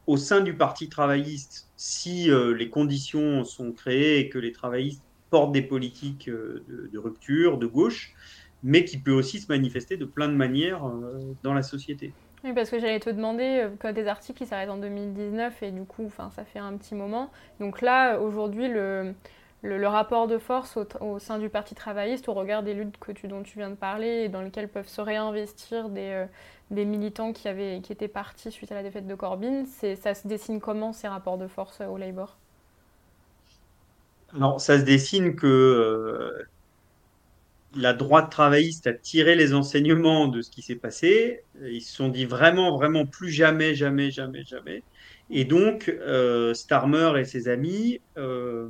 au 0.06 0.18
sein 0.18 0.42
du 0.42 0.54
Parti 0.54 0.90
travailliste 0.90 1.70
si 1.78 2.30
euh, 2.30 2.56
les 2.56 2.70
conditions 2.70 3.44
sont 3.46 3.72
créées 3.72 4.20
et 4.20 4.30
que 4.30 4.38
les 4.38 4.52
travaillistes 4.52 5.04
portent 5.30 5.52
des 5.52 5.62
politiques 5.62 6.28
euh, 6.30 6.64
de, 6.92 6.98
rupture, 7.00 7.58
de 7.58 7.68
gauche, 7.68 8.14
mais 8.64 8.84
qui 8.84 8.98
peut 8.98 9.12
aussi 9.12 9.40
se 9.40 9.48
manifester 9.48 9.96
de 9.96 10.06
plein 10.06 10.28
de 10.28 10.34
manières 10.34 10.86
euh, 10.86 11.36
dans 11.44 11.54
la 11.54 11.64
société. 11.64 12.12
Oui, 12.44 12.54
parce 12.54 12.70
que 12.70 12.80
j'allais 12.80 13.00
te 13.00 13.10
demander, 13.10 13.68
quand 13.80 13.92
des 13.92 14.08
articles 14.08 14.38
qui 14.38 14.46
s'arrêtent 14.46 14.70
en 14.70 14.78
2019 14.78 15.62
et 15.64 15.72
du 15.72 15.84
coup, 15.84 16.10
ça 16.16 16.44
fait 16.46 16.60
un 16.60 16.78
petit 16.78 16.96
moment. 16.96 17.30
Donc 17.60 17.82
là, 17.82 18.18
aujourd'hui, 18.18 18.70
le, 18.70 19.14
rapport 19.88 20.28
de 20.28 20.38
force 20.38 20.78
au, 21.02 21.20
sein 21.20 21.38
du 21.38 21.50
Parti 21.50 21.76
travailliste 21.76 22.30
au 22.30 22.34
regard 22.34 22.64
des 22.64 22.74
luttes 22.74 22.96
dont 23.26 23.44
tu 23.44 23.58
viens 23.58 23.70
de 23.70 23.76
parler 23.76 24.24
et 24.24 24.30
dans 24.30 24.42
lesquelles 24.42 24.70
peuvent 24.70 24.88
se 24.88 25.02
réinvestir 25.02 25.90
des, 25.90 26.26
des 26.72 26.86
militants 26.86 27.34
qui, 27.34 27.48
avaient, 27.48 27.82
qui 27.82 27.92
étaient 27.92 28.08
partis 28.08 28.52
suite 28.52 28.72
à 28.72 28.76
la 28.76 28.84
défaite 28.84 29.08
de 29.08 29.16
Corbyn. 29.16 29.66
Ça 29.66 30.14
se 30.14 30.28
dessine 30.28 30.60
comment 30.60 30.94
ces 30.94 31.08
rapports 31.08 31.38
de 31.38 31.48
force 31.48 31.82
au 31.82 31.98
Labour? 31.98 32.38
Alors, 34.36 34.62
ça 34.62 34.78
se 34.78 34.84
dessine 34.84 35.36
que 35.36 35.48
euh, 35.48 36.48
la 37.76 37.94
droite 37.94 38.32
travailliste 38.32 38.88
a 38.88 38.94
tiré 38.94 39.36
les 39.36 39.54
enseignements 39.54 40.28
de 40.28 40.42
ce 40.42 40.50
qui 40.50 40.62
s'est 40.62 40.76
passé. 40.76 41.44
Ils 41.64 41.82
se 41.82 41.96
sont 41.96 42.10
dit 42.10 42.26
vraiment, 42.26 42.76
vraiment 42.76 43.06
plus 43.06 43.30
jamais, 43.30 43.76
jamais, 43.76 44.12
jamais, 44.12 44.44
jamais. 44.44 44.84
Et 45.30 45.46
donc, 45.46 45.90
euh, 45.90 46.54
Starmer 46.54 47.14
et 47.20 47.26
ses 47.26 47.48
amis, 47.48 48.02
euh, 48.18 48.70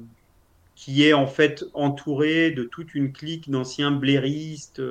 qui 0.76 1.06
est 1.06 1.14
en 1.14 1.28
fait 1.28 1.64
entouré 1.74 2.52
de 2.52 2.64
toute 2.64 2.94
une 2.96 3.14
clique 3.14 3.50
d'anciens 3.50 3.92
blairistes, 3.92 4.82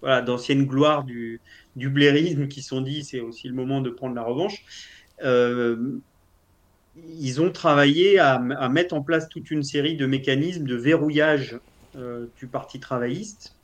voilà, 0.00 0.20
d'anciennes 0.20 0.66
gloires 0.66 1.04
du, 1.04 1.40
du 1.76 1.88
blairisme 1.88 2.48
qui 2.48 2.62
sont 2.62 2.80
dit 2.80 3.04
c'est 3.04 3.20
aussi 3.20 3.48
le 3.48 3.54
moment 3.54 3.80
de 3.80 3.90
prendre 3.90 4.14
la 4.14 4.22
revanche. 4.22 4.64
Euh, 5.22 5.98
ils 7.18 7.40
ont 7.40 7.50
travaillé 7.50 8.18
à, 8.18 8.38
mettre 8.68 8.94
en 8.94 9.02
place 9.02 9.28
toute 9.28 9.50
une 9.50 9.62
série 9.62 9.96
de 9.96 10.06
mécanismes 10.06 10.64
de 10.64 10.76
verrouillage 10.76 11.54
euh, 11.54 11.58
du 12.36 12.46
Parti 12.46 12.80
travailliste, 12.80 13.56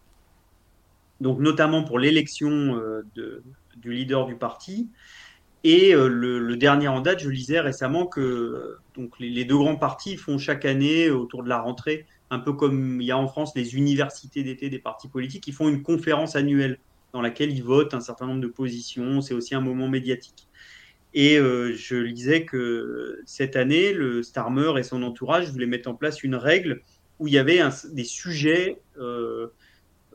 donc 1.21 1.39
notamment 1.39 1.85
pour 1.85 1.99
l'élection 1.99 2.51
euh, 2.51 3.07
du 3.77 3.93
leader 3.93 4.27
du 4.27 4.37
parti. 4.37 4.89
Et 5.63 5.93
le, 5.93 6.57
dernier 6.57 6.89
en 6.89 7.01
date, 7.03 7.21
je 7.21 7.29
lisais 7.29 7.61
récemment 7.61 8.07
que 8.07 8.77
donc 8.95 9.19
les, 9.21 9.45
deux 9.45 9.59
grands 9.59 9.77
partis 9.77 10.17
font 10.17 10.39
chaque 10.39 10.65
année 10.65 11.11
autour 11.11 11.43
de 11.43 11.51
la 11.51 11.61
rentrée, 11.61 12.07
un 12.31 12.39
peu 12.39 12.55
comme 12.55 13.01
il 13.03 13.07
y 13.07 13.11
a 13.11 13.19
en 13.19 13.29
France 13.29 13.53
les 13.55 13.75
universités 13.75 14.43
d'été 14.43 14.71
des 14.71 14.79
partis 14.79 15.09
politiques, 15.09 15.47
ils 15.49 15.53
font 15.53 15.69
une 15.69 15.83
conférence 15.83 16.35
annuelle 16.35 16.79
dans 17.13 17.21
laquelle 17.21 17.51
ils 17.51 17.63
votent 17.63 17.93
un 17.93 18.01
certain 18.01 18.27
nombre 18.27 18.41
de 18.41 18.47
positions. 18.47 19.21
C'est 19.21 19.35
aussi 19.35 19.55
un 19.55 19.61
moment 19.61 19.89
médiatique. 19.89 20.49
Et 21.13 21.39
euh, 21.39 21.75
je 21.75 21.97
lisais 21.97 22.45
que 22.45 23.21
cette 23.27 23.57
année, 23.57 23.93
le 23.93 24.23
Starmer 24.23 24.79
et 24.79 24.83
son 24.83 25.03
entourage 25.03 25.51
voulaient 25.51 25.67
mettre 25.67 25.91
en 25.91 25.95
place 25.95 26.23
une 26.23 26.37
règle 26.37 26.83
où 27.21 27.29
il 27.29 27.35
y 27.35 27.39
avait 27.39 27.61
des 27.93 28.05
sujets 28.05 28.81
euh, 28.99 29.49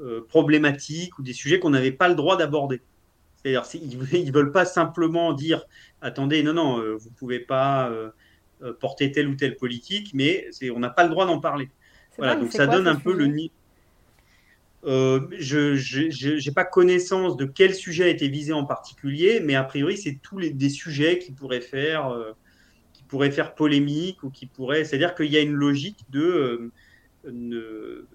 euh, 0.01 0.25
problématiques 0.27 1.17
ou 1.17 1.23
des 1.23 1.33
sujets 1.33 1.59
qu'on 1.59 1.69
n'avait 1.69 1.91
pas 1.91 2.09
le 2.09 2.15
droit 2.15 2.35
d'aborder. 2.35 2.81
C'est-à-dire, 3.37 3.63
ils 3.73 4.25
ne 4.25 4.31
veulent 4.31 4.51
pas 4.51 4.65
simplement 4.65 5.31
dire 5.31 5.65
attendez, 6.01 6.43
non, 6.43 6.53
non, 6.53 6.77
vous 6.97 7.09
ne 7.09 7.15
pouvez 7.15 7.39
pas 7.39 7.91
porter 8.79 9.11
telle 9.11 9.27
ou 9.27 9.35
telle 9.35 9.55
politique, 9.55 10.11
mais 10.13 10.49
on 10.73 10.79
n'a 10.79 10.89
pas 10.89 11.03
le 11.03 11.09
droit 11.09 11.27
d'en 11.27 11.39
parler. 11.39 11.69
Voilà, 12.17 12.35
donc 12.35 12.51
ça 12.51 12.65
donne 12.65 12.87
un 12.87 12.95
peu 12.95 13.13
le 13.13 13.27
euh, 14.85 15.19
je 15.39 16.47
n'ai 16.47 16.53
pas 16.53 16.63
connaissance 16.63 17.37
de 17.37 17.45
quel 17.45 17.73
sujet 17.73 18.03
a 18.03 18.07
été 18.07 18.27
visé 18.27 18.53
en 18.53 18.65
particulier, 18.65 19.39
mais 19.39 19.55
a 19.55 19.63
priori, 19.63 19.97
c'est 19.97 20.19
tous 20.21 20.37
les, 20.37 20.51
des 20.51 20.69
sujets 20.69 21.17
qui 21.17 21.31
pourraient 21.31 21.61
faire, 21.61 22.09
euh, 22.09 22.33
qui 22.93 23.03
pourraient 23.03 23.31
faire 23.31 23.55
polémique 23.55 24.21
ou 24.21 24.29
qui 24.29 24.45
pourraient. 24.45 24.83
C'est-à-dire 24.83 25.15
qu'il 25.15 25.31
y 25.31 25.37
a 25.37 25.41
une 25.41 25.53
logique 25.53 26.05
de. 26.09 26.71
Euh, 27.25 28.07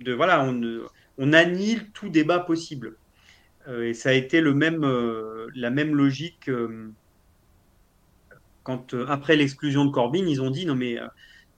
de 0.00 0.12
voilà, 0.12 0.44
on, 0.44 0.60
on, 1.18 1.32
annule 1.32 1.90
tout 1.90 2.08
débat 2.08 2.38
possible. 2.38 2.96
et 3.68 3.94
ça 3.94 4.10
a 4.10 4.12
été 4.12 4.40
le 4.40 4.54
même, 4.54 4.86
la 5.54 5.70
même 5.70 5.94
logique 5.96 6.48
quand, 8.62 8.94
après 9.08 9.34
l'exclusion 9.34 9.84
de 9.84 9.90
Corbyn, 9.90 10.26
ils 10.26 10.40
ont 10.40 10.50
dit 10.50 10.66
non, 10.66 10.76
mais 10.76 10.98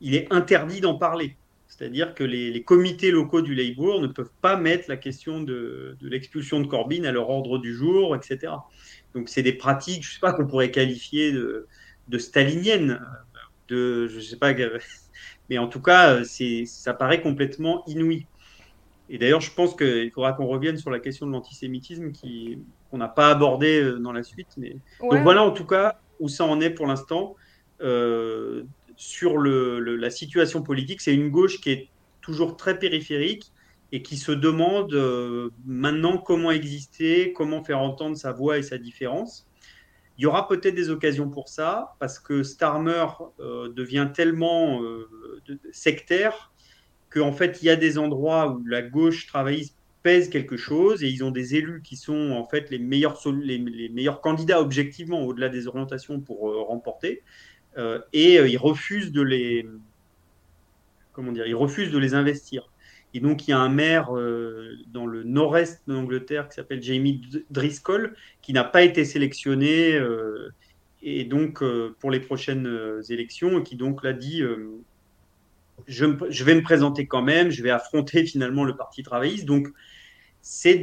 il 0.00 0.14
est 0.14 0.32
interdit 0.32 0.80
d'en 0.80 0.94
parler. 0.94 1.36
C'est-à-dire 1.70 2.14
que 2.14 2.24
les, 2.24 2.62
comités 2.64 3.10
locaux 3.12 3.42
du 3.42 3.54
Labour 3.54 4.00
ne 4.00 4.08
peuvent 4.08 4.32
pas 4.42 4.56
mettre 4.56 4.86
la 4.88 4.96
question 4.96 5.40
de, 5.40 5.96
l'expulsion 6.02 6.60
de 6.60 6.66
Corbyn 6.66 7.04
à 7.04 7.12
leur 7.12 7.30
ordre 7.30 7.58
du 7.58 7.74
jour, 7.74 8.16
etc. 8.16 8.52
Donc 9.14 9.28
c'est 9.28 9.42
des 9.42 9.52
pratiques, 9.52 10.02
je 10.02 10.10
ne 10.10 10.14
sais 10.14 10.20
pas, 10.20 10.32
qu'on 10.32 10.46
pourrait 10.46 10.72
qualifier 10.72 11.32
de, 11.32 12.18
staliniennes, 12.18 13.00
de, 13.68 14.08
je 14.08 14.18
sais 14.18 14.36
pas, 14.36 14.52
mais 15.50 15.58
en 15.58 15.66
tout 15.66 15.82
cas, 15.82 16.22
ça 16.24 16.94
paraît 16.94 17.20
complètement 17.20 17.84
inouï. 17.86 18.26
Et 19.10 19.18
d'ailleurs, 19.18 19.40
je 19.40 19.52
pense 19.52 19.74
qu'il 19.74 20.10
faudra 20.12 20.32
qu'on 20.32 20.46
revienne 20.46 20.76
sur 20.76 20.90
la 20.90 21.00
question 21.00 21.26
de 21.26 21.32
l'antisémitisme 21.32 22.12
qu'on 22.90 22.98
n'a 22.98 23.08
pas 23.08 23.28
abordé 23.28 23.82
euh, 23.82 23.98
dans 23.98 24.12
la 24.12 24.22
suite. 24.22 24.48
Mais... 24.56 24.76
Donc 25.00 25.22
voilà 25.22 25.42
en 25.42 25.50
tout 25.50 25.66
cas 25.66 25.98
où 26.20 26.28
ça 26.28 26.44
en 26.44 26.60
est 26.60 26.70
pour 26.70 26.86
l'instant. 26.86 27.34
Euh, 27.82 28.64
sur 29.00 29.38
le, 29.38 29.80
la 29.96 30.10
situation 30.10 30.62
politique. 30.62 31.00
C'est 31.00 31.14
une 31.14 31.30
gauche 31.30 31.62
qui 31.62 31.70
est 31.70 31.88
toujours 32.20 32.58
très 32.58 32.78
périphérique 32.78 33.50
et 33.92 34.02
qui 34.02 34.18
se 34.18 34.30
demande 34.30 34.92
euh, 34.92 35.48
maintenant 35.64 36.18
comment 36.18 36.50
exister, 36.50 37.32
comment 37.32 37.64
faire 37.64 37.80
entendre 37.80 38.14
sa 38.18 38.32
voix 38.32 38.58
et 38.58 38.62
sa 38.62 38.76
différence. 38.76 39.48
Il 40.20 40.24
y 40.24 40.26
aura 40.26 40.46
peut-être 40.46 40.74
des 40.74 40.90
occasions 40.90 41.30
pour 41.30 41.48
ça, 41.48 41.94
parce 41.98 42.18
que 42.18 42.42
Starmer 42.42 43.06
euh, 43.40 43.72
devient 43.72 44.10
tellement 44.12 44.82
euh, 44.82 45.08
sectaire 45.72 46.52
qu'en 47.08 47.32
fait, 47.32 47.62
il 47.62 47.66
y 47.66 47.70
a 47.70 47.76
des 47.76 47.96
endroits 47.96 48.52
où 48.52 48.62
la 48.66 48.82
gauche 48.82 49.26
travailliste 49.26 49.74
pèse 50.02 50.28
quelque 50.28 50.58
chose 50.58 51.02
et 51.02 51.08
ils 51.08 51.24
ont 51.24 51.30
des 51.30 51.56
élus 51.56 51.80
qui 51.82 51.96
sont 51.96 52.32
en 52.32 52.46
fait 52.46 52.70
les 52.70 52.78
meilleurs, 52.78 53.20
candidats 54.20 54.60
objectivement 54.60 55.22
au-delà 55.22 55.48
des 55.48 55.66
orientations 55.66 56.20
pour 56.20 56.40
remporter. 56.66 57.22
Euh, 57.78 58.00
et 58.12 58.38
euh, 58.38 58.48
ils 58.48 58.58
refusent 58.58 59.12
de 59.12 59.22
les 59.22 59.66
comment 61.12 61.32
dire, 61.32 61.46
ils 61.46 61.54
refusent 61.54 61.92
de 61.92 61.98
les 61.98 62.14
investir. 62.14 62.69
Et 63.12 63.20
donc, 63.20 63.46
il 63.46 63.50
y 63.50 63.54
a 63.54 63.58
un 63.58 63.68
maire 63.68 64.16
euh, 64.16 64.76
dans 64.88 65.06
le 65.06 65.24
nord-est 65.24 65.82
de 65.88 65.94
l'Angleterre 65.94 66.48
qui 66.48 66.54
s'appelle 66.54 66.82
Jamie 66.82 67.22
Driscoll, 67.50 68.14
qui 68.42 68.52
n'a 68.52 68.64
pas 68.64 68.82
été 68.82 69.04
sélectionné 69.04 69.98
et 71.02 71.24
donc 71.24 71.64
pour 71.98 72.10
les 72.10 72.20
prochaines 72.20 72.68
élections, 73.08 73.60
et 73.60 73.62
qui 73.62 73.76
donc 73.76 74.04
l'a 74.04 74.12
dit 74.12 74.42
je, 75.86 76.44
vais 76.44 76.54
me 76.54 76.62
présenter 76.62 77.06
quand 77.06 77.22
même, 77.22 77.50
je 77.50 77.62
vais 77.62 77.70
affronter 77.70 78.24
finalement 78.24 78.64
le 78.64 78.76
Parti 78.76 79.02
travailliste. 79.02 79.44
Donc, 79.44 79.68
c'est 80.40 80.82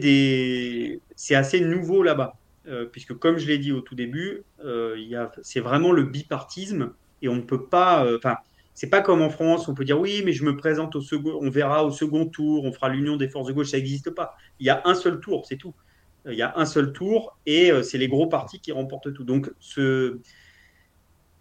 assez 1.31 1.61
nouveau 1.61 2.03
là-bas. 2.03 2.35
Euh, 2.67 2.85
puisque 2.85 3.13
comme 3.13 3.37
je 3.37 3.47
l'ai 3.47 3.57
dit 3.57 3.71
au 3.71 3.79
tout 3.79 3.95
début, 3.95 4.43
euh, 4.65 4.97
c'est 5.41 5.61
vraiment 5.61 5.93
le 5.93 6.03
bipartisme 6.03 6.91
et 7.21 7.29
on 7.29 7.35
ne 7.35 7.41
peut 7.41 7.65
pas. 7.65 8.05
Enfin, 8.15 8.37
c'est 8.77 8.91
pas 8.91 9.01
comme 9.01 9.23
en 9.23 9.31
France, 9.31 9.67
on 9.67 9.73
peut 9.73 9.85
dire 9.85 9.99
oui, 9.99 10.21
mais 10.23 10.33
je 10.33 10.45
me 10.45 10.55
présente 10.55 10.95
au 10.95 11.01
second, 11.01 11.39
on 11.41 11.49
verra 11.49 11.83
au 11.83 11.89
second 11.89 12.27
tour, 12.27 12.63
on 12.63 12.71
fera 12.71 12.89
l'union 12.89 13.15
des 13.15 13.27
forces 13.27 13.47
de 13.47 13.53
gauche, 13.53 13.71
ça 13.71 13.77
n'existe 13.77 14.11
pas. 14.11 14.35
Il 14.59 14.67
y 14.67 14.69
a 14.69 14.83
un 14.85 14.93
seul 14.93 15.19
tour, 15.19 15.47
c'est 15.47 15.55
tout. 15.55 15.73
Il 16.27 16.35
y 16.35 16.43
a 16.43 16.53
un 16.57 16.65
seul 16.65 16.93
tour 16.93 17.39
et 17.47 17.71
c'est 17.81 17.97
les 17.97 18.07
gros 18.07 18.27
partis 18.27 18.59
qui 18.59 18.71
remportent 18.71 19.11
tout. 19.11 19.23
Donc, 19.23 19.51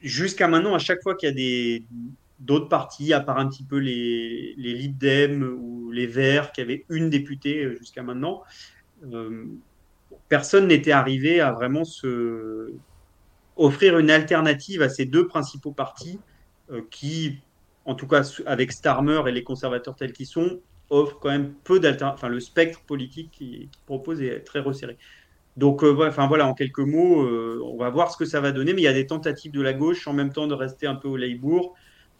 jusqu'à 0.01 0.49
maintenant, 0.49 0.74
à 0.74 0.78
chaque 0.78 1.03
fois 1.03 1.14
qu'il 1.14 1.28
y 1.28 1.32
a 1.32 1.34
des 1.34 1.84
d'autres 2.39 2.70
partis, 2.70 3.12
à 3.12 3.20
part 3.20 3.37
un 3.37 3.49
petit 3.51 3.64
peu 3.64 3.76
les, 3.76 4.55
les 4.57 4.72
Lib 4.72 4.97
Dem 4.97 5.43
ou 5.43 5.91
les 5.91 6.07
Verts 6.07 6.53
qui 6.53 6.62
avaient 6.62 6.87
une 6.89 7.11
députée 7.11 7.76
jusqu'à 7.76 8.03
maintenant, 8.03 8.45
personne 10.30 10.68
n'était 10.68 10.93
arrivé 10.93 11.41
à 11.41 11.53
vraiment 11.53 11.84
se 11.84 12.72
offrir 13.57 13.99
une 13.99 14.11
alternative 14.11 14.80
à 14.80 14.89
ces 14.89 15.05
deux 15.05 15.26
principaux 15.26 15.72
partis 15.72 16.18
euh, 16.18 16.36
qui, 16.91 17.39
en 17.85 17.95
tout 17.95 18.07
cas 18.07 18.23
avec 18.47 18.73
Starmer 18.73 19.23
et 19.27 19.33
les 19.33 19.45
conservateurs 19.45 19.95
tels 19.95 20.12
qu'ils 20.12 20.27
sont, 20.27 20.61
offrent 20.91 21.19
quand 21.19 21.31
même 21.31 21.55
peu 21.64 21.81
d'alternatives. 21.81 22.19
Enfin, 22.19 22.29
le 22.29 22.41
spectre 22.41 22.81
politique 22.83 23.31
qu'ils 23.33 23.69
proposent 23.87 24.23
est 24.23 24.41
très 24.41 24.61
resserré. 24.61 24.97
Donc, 25.57 25.83
euh, 25.83 26.07
enfin, 26.07 26.27
voilà, 26.27 26.47
en 26.47 26.55
quelques 26.55 26.81
mots, 26.81 27.23
euh, 27.23 27.61
on 27.64 27.79
va 27.79 27.89
voir 27.89 28.11
ce 28.11 28.17
que 28.17 28.25
ça 28.25 28.41
va 28.41 28.53
donner. 28.53 28.75
Mais 28.75 28.83
il 28.83 28.85
y 28.85 28.89
a 28.89 28.93
des 28.93 29.07
tentatives 29.07 29.53
de 29.53 29.62
la 29.62 29.73
gauche, 29.73 30.07
en 30.07 30.12
même 30.12 30.33
temps 30.33 30.47
de 30.47 30.55
rester 30.55 30.87
un 30.87 30.95
peu 30.95 31.09
au 31.09 31.17
Labour, 31.17 31.75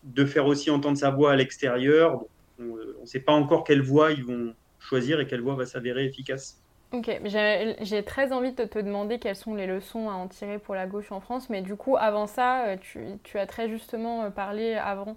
de 0.05 0.25
faire 0.25 0.47
aussi 0.47 0.71
entendre 0.71 0.97
sa 0.97 1.11
voix 1.11 1.33
à 1.33 1.37
l'extérieur. 1.37 2.25
on 2.59 2.65
ne 2.65 3.07
sait 3.07 3.21
pas 3.21 3.33
encore 3.33 3.65
quelle 3.65 3.83
voix 3.83 4.13
ils 4.13 4.25
vont 4.25 4.55
choisir 4.79 5.21
et 5.21 5.27
quelle 5.27 5.43
voix 5.43 5.55
va 5.55 5.67
s'avérer 5.67 6.07
efficace. 6.07 6.63
Ok, 6.93 7.11
j'ai 7.25 8.05
très 8.05 8.33
envie 8.33 8.53
de 8.53 8.65
te 8.65 8.79
demander 8.79 9.19
quelles 9.19 9.35
sont 9.35 9.57
les 9.57 9.67
leçons 9.67 10.09
à 10.09 10.13
en 10.13 10.29
tirer 10.29 10.61
pour 10.61 10.77
la 10.77 10.87
gauche 10.87 11.11
en 11.11 11.21
France, 11.21 11.51
mais 11.51 11.61
du 11.61 11.75
coup, 11.75 11.97
avant 11.97 12.29
ça, 12.29 12.67
euh, 12.67 12.77
tu, 13.25 13.39
as 13.39 13.47
très 13.47 13.69
justement 13.69 14.23
euh, 14.23 14.31
parlé 14.31 14.75
avant 14.75 15.17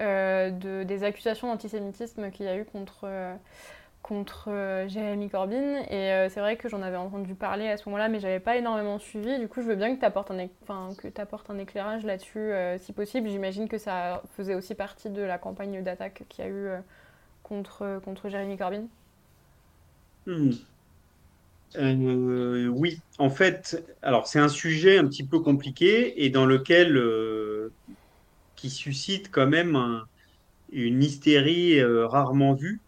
euh, 0.00 0.50
de, 0.50 0.84
des 0.84 1.02
accusations 1.02 1.48
d'antisémitisme 1.48 2.30
qu'il 2.30 2.46
y 2.46 2.48
a 2.48 2.56
eu 2.56 2.64
contre, 2.64 3.08
contre 4.00 4.48
Jérémy 4.86 5.28
Corbyn, 5.28 5.82
et 5.90 6.28
c'est 6.30 6.38
vrai 6.38 6.56
que 6.56 6.68
j'en 6.68 6.82
avais 6.82 6.96
entendu 6.96 7.34
parler 7.34 7.68
à 7.68 7.76
ce 7.76 7.88
moment-là, 7.88 8.08
mais 8.08 8.20
j'avais 8.20 8.38
pas 8.38 8.56
énormément 8.56 9.00
suivi. 9.00 9.40
Du 9.40 9.48
coup, 9.48 9.60
je 9.60 9.66
veux 9.66 9.74
bien 9.74 9.92
que 9.96 9.98
tu 9.98 10.06
apportes 10.06 10.30
un, 10.30 10.46
apportes 11.16 11.50
un 11.50 11.58
éclairage 11.58 12.04
là-dessus, 12.04 12.52
si 12.78 12.92
possible. 12.92 13.28
J'imagine 13.28 13.68
que 13.68 13.78
ça 13.78 14.22
faisait 14.36 14.54
aussi 14.54 14.76
partie 14.76 15.10
de 15.10 15.22
la 15.22 15.36
campagne 15.36 15.82
d'attaque 15.82 16.22
qu'il 16.28 16.44
y 16.44 16.48
a 16.48 16.50
eu 16.50 16.68
contre, 17.42 18.00
contre 18.04 18.28
Jérémy 18.28 18.56
Corbyn. 18.56 18.84
Hmm. 20.26 20.52
Euh, 21.76 22.66
oui, 22.68 23.00
en 23.18 23.30
fait, 23.30 23.84
alors 24.02 24.26
c'est 24.26 24.38
un 24.38 24.48
sujet 24.48 24.98
un 24.98 25.06
petit 25.06 25.26
peu 25.26 25.40
compliqué 25.40 26.24
et 26.24 26.30
dans 26.30 26.46
lequel 26.46 26.96
euh, 26.96 27.70
qui 28.56 28.70
suscite 28.70 29.30
quand 29.30 29.46
même 29.46 30.02
une 30.72 31.02
hystérie 31.02 31.78
euh, 31.78 32.06
rarement 32.06 32.54
vue. 32.54 32.80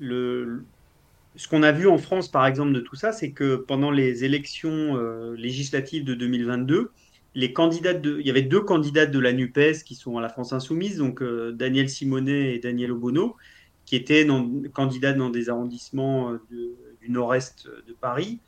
Ce 0.00 1.48
qu'on 1.48 1.62
a 1.62 1.72
vu 1.72 1.88
en 1.88 1.98
France, 1.98 2.30
par 2.30 2.46
exemple, 2.46 2.72
de 2.72 2.80
tout 2.80 2.96
ça, 2.96 3.12
c'est 3.12 3.32
que 3.32 3.56
pendant 3.56 3.90
les 3.90 4.24
élections 4.24 4.96
législatives 5.34 6.04
de 6.04 6.14
2022, 6.14 6.90
les 7.34 7.52
candidats 7.54 7.92
il 7.92 8.26
y 8.26 8.30
avait 8.30 8.42
deux 8.42 8.60
candidates 8.60 9.10
de 9.10 9.18
la 9.18 9.32
NUPES 9.32 9.84
qui 9.84 9.94
sont 9.94 10.18
à 10.18 10.20
la 10.20 10.28
France 10.28 10.52
Insoumise, 10.52 10.98
donc 10.98 11.22
Daniel 11.22 11.88
Simonet 11.88 12.54
et 12.54 12.58
Daniel 12.58 12.92
Obono, 12.92 13.36
qui 13.86 13.96
étaient 13.96 14.26
candidats 14.74 15.14
dans 15.14 15.30
des 15.30 15.48
arrondissements 15.48 16.32
de, 16.50 16.76
du 17.02 17.10
nord-est 17.10 17.66
de 17.66 17.92
Paris, 17.92 18.38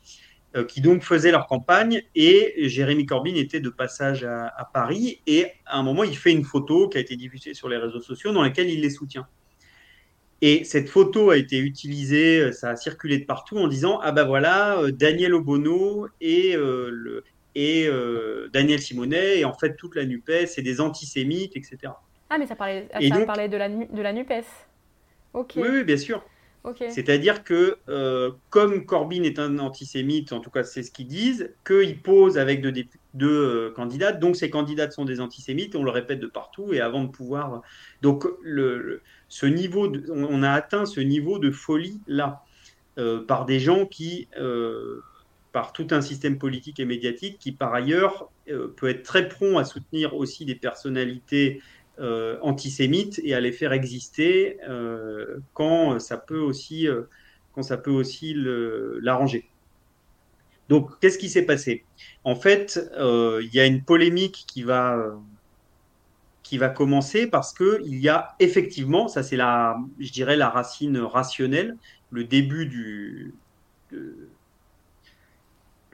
euh, 0.55 0.63
qui 0.63 0.79
donc 0.79 1.03
faisaient 1.03 1.31
leur 1.31 1.47
campagne. 1.47 2.01
Et 2.15 2.53
Jérémy 2.69 3.05
Corbyn 3.05 3.35
était 3.35 3.59
de 3.59 3.69
passage 3.69 4.23
à, 4.23 4.69
Paris. 4.73 5.19
Et 5.27 5.47
à 5.65 5.77
un 5.77 5.83
moment, 5.83 6.03
il 6.03 6.15
fait 6.15 6.31
une 6.31 6.45
photo 6.45 6.87
qui 6.87 6.97
a 6.97 7.01
été 7.01 7.15
diffusée 7.15 7.53
sur 7.53 7.67
les 7.67 7.77
réseaux 7.77 8.01
sociaux 8.01 8.31
dans 8.31 8.41
laquelle 8.41 8.69
il 8.69 8.81
les 8.81 8.89
soutient. 8.89 9.27
Et 10.41 10.63
cette 10.63 10.89
photo 10.89 11.29
a 11.29 11.37
été 11.37 11.57
utilisée, 11.57 12.39
euh, 12.39 12.51
ça 12.51 12.69
a 12.69 12.75
circulé 12.75 13.17
de 13.17 13.25
partout 13.25 13.57
en 13.57 13.67
disant 13.67 13.99
Ah 14.03 14.11
ben 14.11 14.25
voilà, 14.25 14.77
euh, 14.79 14.91
Daniel 14.91 15.33
Obono 15.33 16.07
et, 16.19 16.55
le, 16.55 17.23
et 17.55 17.89
Daniel 18.53 18.79
Simonet, 18.79 19.39
et 19.39 19.45
en 19.45 19.53
fait 19.53 19.75
toute 19.75 19.95
la 19.95 20.05
NUPES, 20.05 20.47
c'est 20.47 20.61
des 20.61 20.81
antisémites, 20.81 21.55
etc. 21.55 21.93
Ah, 22.29 22.37
mais 22.37 22.47
ça 22.47 22.55
parlait, 22.55 22.87
ça 22.91 23.25
parlait 23.25 23.49
de, 23.49 23.57
la, 23.57 23.69
de 23.69 24.01
la 24.01 24.13
NUPES. 24.13 24.45
Ok. 25.33 25.53
Oui, 25.57 25.67
oui, 25.69 25.83
bien 25.83 25.97
sûr. 25.97 26.23
C'est-à-dire 26.73 27.43
que 27.43 27.77
euh, 27.89 28.31
comme 28.49 28.85
Corbyn 28.85 29.23
est 29.23 29.39
un 29.39 29.59
antisémite, 29.59 30.33
en 30.33 30.39
tout 30.39 30.49
cas 30.49 30.63
c'est 30.63 30.83
ce 30.83 30.91
qu'ils 30.91 31.07
disent, 31.07 31.53
qu'ils 31.65 32.01
posent 32.01 32.37
avec 32.37 32.61
deux, 32.61 32.73
deux 33.13 33.27
euh, 33.27 33.71
candidates, 33.71 34.19
donc 34.19 34.35
ces 34.35 34.49
candidates 34.49 34.91
sont 34.91 35.05
des 35.05 35.21
antisémites, 35.21 35.75
on 35.75 35.83
le 35.83 35.91
répète 35.91 36.19
de 36.19 36.27
partout, 36.27 36.73
et 36.73 36.81
avant 36.81 37.03
de 37.03 37.09
pouvoir... 37.09 37.61
Donc 38.01 38.25
ce 39.27 39.45
niveau 39.45 39.91
on 40.09 40.43
a 40.43 40.51
atteint 40.51 40.85
ce 40.85 40.99
niveau 40.99 41.39
de 41.39 41.51
folie 41.51 41.99
là, 42.07 42.43
euh, 42.97 43.23
par 43.23 43.45
des 43.45 43.59
gens 43.59 43.85
qui, 43.85 44.27
par 45.51 45.73
tout 45.73 45.87
un 45.91 46.01
système 46.01 46.37
politique 46.37 46.79
et 46.79 46.85
médiatique 46.85 47.37
qui 47.39 47.51
par 47.51 47.73
ailleurs 47.73 48.29
peut 48.75 48.89
être 48.89 49.03
très 49.03 49.27
prompt 49.27 49.57
à 49.57 49.65
soutenir 49.65 50.15
aussi 50.15 50.45
des 50.45 50.55
personnalités 50.55 51.61
euh, 51.99 52.37
antisémites 52.41 53.21
et 53.23 53.33
à 53.33 53.39
les 53.39 53.51
faire 53.51 53.71
exister 53.71 54.57
euh, 54.67 55.37
quand 55.53 55.97
ça 55.99 56.17
peut 56.17 56.39
aussi, 56.39 56.87
euh, 56.87 57.03
aussi 57.87 58.33
l'arranger. 58.35 59.49
Donc, 60.67 60.99
qu'est-ce 60.99 61.17
qui 61.17 61.29
s'est 61.29 61.45
passé? 61.45 61.85
En 62.23 62.35
fait, 62.35 62.79
il 62.97 63.49
y 63.53 63.59
a 63.59 63.65
une 63.65 63.83
polémique 63.83 64.45
qui 64.47 64.63
va, 64.63 65.15
qui 66.43 66.57
va 66.57 66.69
commencer 66.69 67.27
parce 67.27 67.53
qu'il 67.53 67.99
y 67.99 68.09
a 68.09 68.35
effectivement, 68.39 69.07
ça 69.07 69.23
c'est 69.23 69.37
la, 69.37 69.77
je 69.99 70.11
dirais, 70.11 70.35
la 70.35 70.49
racine 70.49 70.97
rationnelle, 70.97 71.77
le 72.11 72.23
début 72.23 72.65
du, 72.65 73.33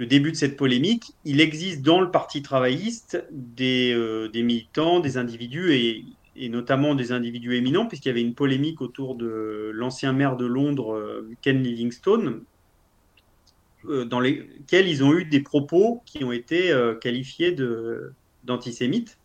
le 0.02 0.08
début 0.08 0.32
de 0.32 0.36
cette 0.36 0.58
polémique, 0.58 1.14
il 1.26 1.40
existe 1.42 1.84
dans 1.84 2.02
le 2.02 2.10
Parti 2.10 2.42
travailliste 2.42 3.24
des, 3.30 3.94
euh, 3.94 4.32
militants, 4.34 5.00
des 5.00 5.18
individus 5.18 5.74
et, 5.74 6.50
notamment 6.50 6.96
des 6.96 7.12
individus 7.12 7.56
éminents, 7.56 7.86
puisqu'il 7.86 8.08
y 8.08 8.12
avait 8.12 8.24
une 8.24 8.34
polémique 8.34 8.82
autour 8.82 9.14
de 9.14 9.70
l'ancien 9.76 10.12
maire 10.12 10.38
de 10.38 10.48
Londres, 10.48 10.96
euh, 10.96 11.30
Ken 11.44 11.62
Livingstone, 11.62 12.42
euh, 13.90 14.04
dans 14.04 14.20
lesquels 14.20 14.88
ils 14.88 15.04
ont 15.04 15.14
eu 15.14 15.24
des 15.26 15.42
propos 15.42 16.02
qui 16.08 16.24
ont 16.24 16.32
été 16.32 16.74
qualifiés 17.00 17.56
d'antisémites. 18.44 19.20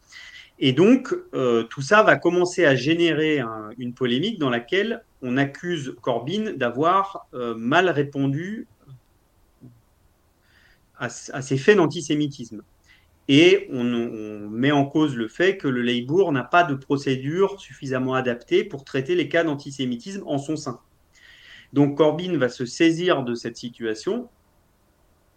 Et 0.59 0.73
donc, 0.75 1.15
tout 1.71 1.81
ça 1.81 2.03
va 2.03 2.17
commencer 2.17 2.67
à 2.67 2.75
générer 2.75 3.41
une 3.79 3.95
polémique 3.95 4.39
dans 4.39 4.51
laquelle 4.51 5.03
on 5.23 5.39
accuse 5.39 5.95
Corbyn 6.03 6.53
d'avoir 6.53 7.29
mal 7.33 7.89
répondu 7.89 8.67
à, 10.99 11.09
ces 11.09 11.59
faits 11.59 11.77
d'antisémitisme. 11.77 12.63
Et 13.29 13.69
on, 13.73 14.49
met 14.51 14.71
en 14.71 14.87
cause 14.87 15.17
le 15.17 15.29
fait 15.29 15.57
que 15.57 15.67
le 15.67 15.83
Labour 15.83 16.33
n'a 16.33 16.45
pas 16.45 16.63
de 16.63 16.75
procédure 16.75 17.61
suffisamment 17.61 18.15
adaptée 18.15 18.63
pour 18.63 18.85
traiter 18.85 19.15
les 19.15 19.29
cas 19.29 19.43
d'antisémitisme 19.43 20.23
en 20.27 20.39
son 20.39 20.57
sein. 20.57 20.81
Donc 21.73 21.97
Corbyn 21.97 22.39
va 22.39 22.49
se 22.49 22.65
saisir 22.65 23.25
de 23.25 23.35
cette 23.35 23.57
situation 23.57 24.29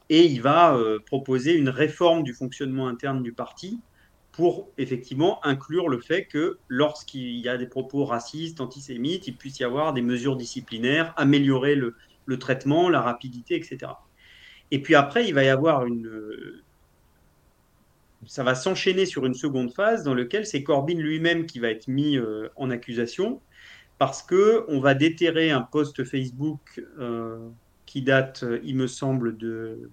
et 0.10 0.26
il 0.26 0.41
va 0.41 0.76
euh, 0.76 0.99
proposer 1.03 1.55
une 1.55 1.70
réforme 1.70 2.24
du 2.24 2.34
fonctionnement 2.34 2.88
interne 2.88 3.24
du 3.24 3.34
parti 3.34 3.80
pour 4.32 4.70
effectivement 4.78 5.43
inclure 5.43 5.89
le 5.89 5.99
fait 5.99 6.26
que 6.26 6.60
lorsqu'il 6.68 7.39
y 7.39 7.49
a 7.49 7.57
des 7.57 7.66
propos 7.66 8.05
racistes, 8.05 8.62
antisémites, 8.62 9.28
il 9.28 9.36
puisse 9.36 9.60
y 9.60 9.64
avoir 9.64 9.93
des 9.93 10.03
mesures 10.03 10.36
disciplinaires, 10.38 11.14
améliorer 11.18 11.76
le 11.76 12.39
traitement, 12.39 12.89
la 12.89 13.01
rapidité, 13.01 13.55
etc. 13.55 13.93
Et 14.72 14.82
puis 14.82 14.95
après, 14.95 15.28
il 15.28 15.34
va 15.34 15.43
y 15.43 15.49
avoir 15.49 15.86
une. 15.86 16.09
Ça 18.26 18.43
va 18.43 18.53
s'enchaîner 18.53 19.05
sur 19.05 19.26
une 19.26 19.34
seconde 19.34 19.74
phase 19.74 20.03
dans 20.03 20.13
laquelle 20.13 20.45
c'est 20.45 20.61
Corbyn 20.61 20.99
lui-même 20.99 21.45
qui 21.45 21.59
va 21.59 21.70
être 21.70 21.88
mis 21.88 22.17
euh, 22.17 22.49
en 22.57 22.70
accusation 22.70 23.41
parce 23.97 24.22
que 24.22 24.65
on 24.67 24.80
va 24.80 24.93
déterrer 24.93 25.51
un 25.51 25.61
post 25.61 26.03
Facebook 26.03 26.84
euh, 26.99 27.38
qui 27.86 28.01
date, 28.01 28.45
il 28.63 28.76
me 28.76 28.88
semble, 28.88 29.38
de 29.38 29.89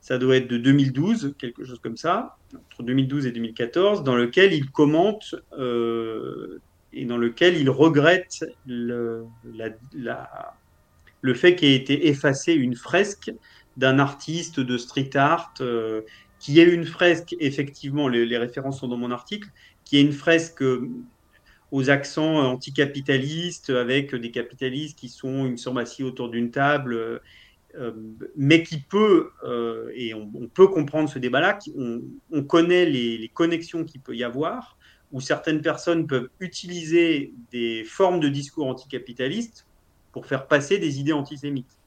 ça 0.00 0.18
doit 0.18 0.36
être 0.36 0.48
de 0.48 0.56
2012, 0.56 1.34
quelque 1.38 1.64
chose 1.64 1.80
comme 1.80 1.96
ça, 1.96 2.38
entre 2.54 2.82
2012 2.82 3.26
et 3.26 3.32
2014, 3.32 4.04
dans 4.04 4.14
lequel 4.14 4.52
il 4.52 4.70
commente 4.70 5.34
euh, 5.58 6.60
et 6.92 7.04
dans 7.04 7.18
lequel 7.18 7.56
il 7.56 7.68
regrette 7.68 8.44
le, 8.66 9.24
le 11.20 11.34
fait 11.34 11.56
qu'ait 11.56 11.74
été 11.74 12.08
effacée 12.08 12.54
une 12.54 12.76
fresque 12.76 13.32
d'un 13.78 14.00
artiste 14.00 14.58
de 14.60 14.76
street 14.76 15.10
art 15.14 15.54
euh, 15.60 16.02
qui 16.40 16.60
est 16.60 16.64
une 16.64 16.84
fresque, 16.84 17.34
effectivement, 17.40 18.08
les, 18.08 18.36
références 18.36 18.80
sont 18.80 18.88
dans 18.88 18.96
mon 18.96 19.10
article, 19.10 19.48
qui 19.84 19.98
est 19.98 20.02
une 20.02 20.12
fresque 20.12 20.62
euh, 20.62 20.90
aux 21.70 21.88
accents 21.88 22.38
anticapitalistes, 22.38 23.70
avec 23.70 24.14
des 24.14 24.30
capitalistes 24.30 24.98
qui 24.98 25.08
sont, 25.08 25.46
une 25.46 25.56
me 25.56 26.04
autour 26.04 26.28
d'une 26.28 26.50
table, 26.50 27.20
euh, 27.76 27.92
mais 28.36 28.62
qui 28.62 28.78
peut, 28.78 29.30
et 29.94 30.14
on, 30.14 30.48
peut 30.48 30.68
comprendre 30.68 31.08
ce 31.08 31.18
débat-là. 31.18 31.58
On, 32.32 32.42
connaît 32.42 32.86
les, 32.86 33.30
connexions 33.32 33.84
qu'il 33.84 34.00
peut 34.00 34.16
y 34.16 34.24
avoir, 34.24 34.78
où 35.12 35.20
certaines 35.20 35.60
personnes 35.60 36.06
peuvent 36.06 36.30
utiliser 36.40 37.32
des 37.52 37.84
formes 37.84 38.18
de 38.18 38.28
discours 38.28 38.66
anticapitalistes 38.66 39.66
pour 40.12 40.26
faire 40.26 40.46
passer 40.46 40.78
des 40.78 40.98
idées 40.98 41.12
antisémites. 41.12 41.78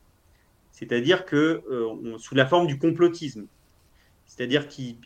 C'est-à-dire 0.82 1.26
que 1.26 1.62
euh, 1.70 2.18
sous 2.18 2.34
la 2.34 2.48
forme 2.48 2.66
du 2.66 2.80
complotisme. 2.80 3.46
C'est-à-dire 4.26 4.68
qu'ils 4.68 4.98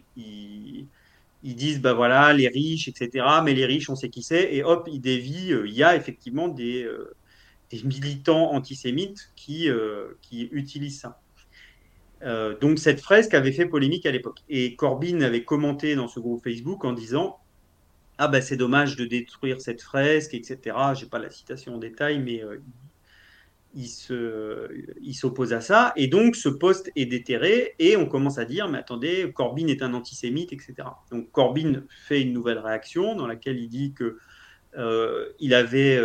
disent, 1.43 1.81
bah 1.81 1.93
voilà, 1.93 2.31
les 2.31 2.47
riches, 2.47 2.87
etc. 2.87 3.25
Mais 3.43 3.53
les 3.53 3.65
riches, 3.65 3.89
on 3.89 3.95
sait 3.95 4.09
qui 4.09 4.23
c'est, 4.23 4.53
et 4.53 4.63
hop, 4.63 4.87
ils 4.91 5.01
dévient. 5.01 5.51
Euh, 5.51 5.67
il 5.67 5.73
y 5.73 5.83
a 5.83 5.95
effectivement 5.97 6.47
des, 6.47 6.83
euh, 6.83 7.13
militants 7.83 8.53
antisémites 8.53 9.31
qui, 9.35 9.69
utilisent 10.31 11.01
ça. 11.01 11.19
Donc 12.61 12.79
cette 12.79 13.01
fresque 13.01 13.33
avait 13.33 13.51
fait 13.51 13.65
polémique 13.65 14.05
à 14.05 14.11
l'époque. 14.11 14.39
Et 14.47 14.75
Corbyn 14.77 15.21
avait 15.21 15.43
commenté 15.43 15.95
dans 15.95 16.07
ce 16.07 16.21
groupe 16.21 16.41
Facebook 16.41 16.85
en 16.85 16.93
disant 16.93 17.37
Ah 18.17 18.29
ben 18.29 18.41
c'est 18.41 18.55
dommage 18.55 18.95
de 18.95 19.03
détruire 19.03 19.59
cette 19.59 19.81
fresque, 19.81 20.33
etc. 20.33 20.77
J'ai 20.97 21.07
pas 21.07 21.19
la 21.19 21.29
citation 21.29 21.75
en 21.75 21.77
détail, 21.79 22.19
mais 22.19 22.41
il, 23.75 23.87
se, 23.87 24.69
il 25.01 25.13
s'oppose 25.13 25.53
à 25.53 25.61
ça. 25.61 25.93
Et 25.95 26.07
donc 26.07 26.35
ce 26.35 26.49
poste 26.49 26.91
est 26.95 27.05
déterré 27.05 27.75
et 27.79 27.97
on 27.97 28.05
commence 28.05 28.37
à 28.37 28.45
dire 28.45 28.67
Mais 28.69 28.77
attendez, 28.77 29.31
Corbyn 29.33 29.67
est 29.67 29.81
un 29.81 29.93
antisémite, 29.93 30.53
etc. 30.53 30.73
Donc 31.11 31.31
Corbyn 31.31 31.83
fait 31.89 32.21
une 32.21 32.33
nouvelle 32.33 32.59
réaction 32.59 33.15
dans 33.15 33.27
laquelle 33.27 33.59
il 33.59 33.69
dit 33.69 33.93
que 33.93 34.17
euh, 34.77 35.29
il 35.39 35.53
avait, 35.53 35.99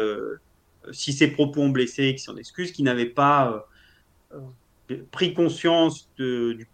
si 0.92 1.12
ses 1.12 1.28
propos 1.28 1.62
ont 1.62 1.70
blessé, 1.70 2.10
qu'il 2.10 2.20
s'en 2.20 2.36
excuse, 2.36 2.72
qu'il 2.72 2.84
n'avait 2.84 3.06
pas 3.06 3.66
pris 5.10 5.34
conscience 5.34 6.10
de, 6.18 6.52
du, 6.52 6.66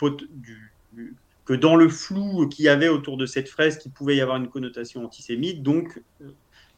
du, 0.92 1.14
que 1.44 1.54
dans 1.54 1.76
le 1.76 1.88
flou 1.88 2.48
qu'il 2.48 2.64
y 2.64 2.68
avait 2.68 2.88
autour 2.88 3.16
de 3.16 3.26
cette 3.26 3.48
fresque, 3.48 3.86
il 3.86 3.92
pouvait 3.92 4.16
y 4.16 4.20
avoir 4.20 4.36
une 4.36 4.48
connotation 4.48 5.04
antisémite, 5.04 5.62
donc 5.62 6.02
euh, 6.20 6.30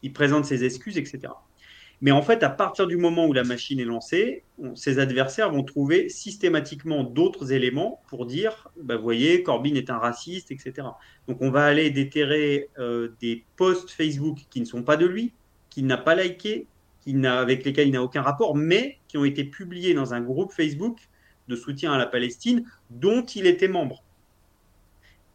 il 0.03 0.13
présente 0.13 0.45
ses 0.45 0.63
excuses, 0.63 0.97
etc. 0.97 1.33
Mais 2.01 2.11
en 2.11 2.21
fait, 2.21 2.43
à 2.43 2.49
partir 2.49 2.87
du 2.87 2.95
moment 2.95 3.25
où 3.25 3.33
la 3.33 3.43
machine 3.43 3.79
est 3.79 3.85
lancée, 3.85 4.43
ses 4.75 4.99
adversaires 4.99 5.51
vont 5.51 5.63
trouver 5.63 6.07
systématiquement 6.07 7.03
d'autres 7.03 7.51
éléments 7.51 8.01
pour 8.07 8.25
dire, 8.25 8.69
bah, 8.81 8.95
vous 8.95 9.03
voyez, 9.03 9.43
Corbyn 9.43 9.75
est 9.75 9.89
un 9.89 9.97
raciste, 9.97 10.51
etc. 10.51 10.87
Donc 11.27 11.41
on 11.41 11.51
va 11.51 11.65
aller 11.65 11.89
déterrer 11.89 12.69
euh, 12.79 13.09
des 13.19 13.43
posts 13.57 13.91
Facebook 13.91 14.39
qui 14.49 14.61
ne 14.61 14.65
sont 14.65 14.83
pas 14.83 14.95
de 14.95 15.05
lui, 15.05 15.33
qu'il 15.69 15.85
n'a 15.87 15.97
pas 15.97 16.15
liké, 16.15 16.67
avec 17.25 17.65
lesquels 17.65 17.87
il 17.87 17.91
n'a 17.91 18.03
aucun 18.03 18.21
rapport, 18.21 18.55
mais 18.55 18.99
qui 19.07 19.17
ont 19.17 19.25
été 19.25 19.43
publiés 19.43 19.93
dans 19.93 20.13
un 20.13 20.21
groupe 20.21 20.51
Facebook 20.51 20.99
de 21.47 21.55
soutien 21.55 21.91
à 21.91 21.97
la 21.97 22.05
Palestine 22.05 22.65
dont 22.91 23.25
il 23.25 23.47
était 23.47 23.67
membre. 23.67 24.03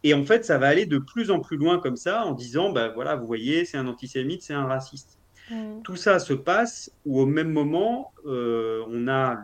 Et 0.03 0.15
en 0.15 0.25
fait, 0.25 0.45
ça 0.45 0.59
va 0.59 0.69
aller 0.69 0.87
de 0.87 0.99
plus 0.99 1.31
en 1.31 1.41
plus 1.41 1.57
loin 1.57 1.79
comme 1.79 1.97
ça, 1.97 2.25
en 2.25 2.33
disant, 2.33 2.71
bah 2.71 2.89
voilà, 2.89 3.17
vous 3.17 3.27
voyez, 3.27 3.65
c'est 3.65 3.79
un 3.79 3.87
antisémite, 3.87 4.43
c'est 4.43 4.55
un 4.55 4.67
raciste. 4.67 5.19
Mm. 5.51 5.83
Tout 5.83 5.97
ça 5.97 6.19
se 6.19 6.33
passe 6.33 6.91
où 7.05 7.21
au 7.21 7.27
même 7.27 7.53
moment, 7.53 8.13
euh, 8.27 8.85
on 8.89 9.09
a 9.09 9.39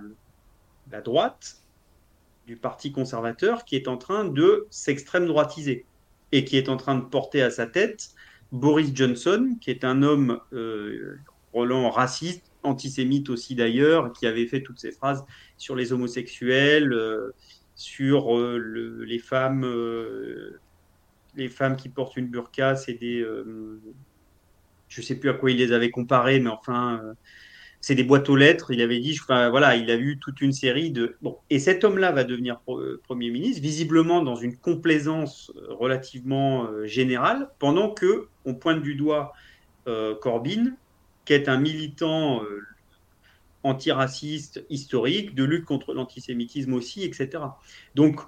la 0.90 1.00
droite 1.00 1.58
du 2.46 2.56
Parti 2.56 2.90
conservateur 2.92 3.64
qui 3.64 3.76
est 3.76 3.88
en 3.88 3.96
train 3.96 4.24
de 4.24 4.66
s'extrême 4.70 5.26
droitiser 5.26 5.84
et 6.32 6.44
qui 6.44 6.56
est 6.56 6.68
en 6.68 6.76
train 6.76 6.96
de 6.96 7.04
porter 7.04 7.42
à 7.42 7.50
sa 7.50 7.66
tête 7.66 8.10
Boris 8.52 8.90
Johnson, 8.94 9.56
qui 9.60 9.70
est 9.70 9.84
un 9.84 10.02
homme 10.02 10.40
euh, 10.52 11.18
raciste, 11.54 12.50
antisémite 12.62 13.30
aussi 13.30 13.54
d'ailleurs, 13.54 14.12
qui 14.12 14.26
avait 14.26 14.46
fait 14.46 14.62
toutes 14.62 14.80
ces 14.80 14.92
phrases 14.92 15.24
sur 15.56 15.76
les 15.76 15.92
homosexuels, 15.92 16.92
euh, 16.92 17.32
sur 17.76 18.36
les 18.36 19.18
femmes, 19.18 19.64
les 21.34 21.48
femmes 21.48 21.76
qui 21.76 21.88
portent 21.88 22.16
une 22.16 22.26
burqa, 22.26 22.76
c'est 22.76 22.94
des, 22.94 23.24
je 24.90 25.00
sais 25.00 25.14
plus 25.14 25.30
à 25.30 25.32
quoi 25.32 25.50
il 25.50 25.56
les 25.56 25.72
avait 25.72 25.90
comparés, 25.90 26.38
mais 26.40 26.50
enfin, 26.50 27.00
c'est 27.80 27.94
des 27.94 28.04
boîtes 28.04 28.28
aux 28.28 28.36
lettres. 28.36 28.70
Il 28.72 28.82
avait 28.82 28.98
dit, 28.98 29.18
enfin, 29.22 29.48
voilà, 29.48 29.76
il 29.76 29.90
a 29.90 29.96
eu 29.96 30.18
toute 30.18 30.42
une 30.42 30.52
série 30.52 30.90
de 30.90 31.16
bon. 31.22 31.38
Et 31.48 31.58
cet 31.58 31.84
homme-là 31.84 32.12
va 32.12 32.24
devenir 32.24 32.60
premier 33.04 33.30
ministre, 33.30 33.62
visiblement 33.62 34.22
dans 34.22 34.36
une 34.36 34.56
complaisance 34.56 35.50
relativement 35.68 36.68
générale, 36.84 37.48
pendant 37.58 37.90
que 37.90 38.28
on 38.44 38.54
pointe 38.54 38.82
du 38.82 38.96
doigt 38.96 39.32
Corbyn 40.20 40.76
qui 41.30 41.34
est 41.34 41.48
un 41.48 41.58
militant 41.58 42.42
euh, 42.42 42.60
antiraciste 43.62 44.64
historique, 44.68 45.34
de 45.34 45.44
lutte 45.44 45.64
contre 45.64 45.94
l'antisémitisme 45.94 46.74
aussi, 46.74 47.04
etc. 47.04 47.44
Donc 47.94 48.20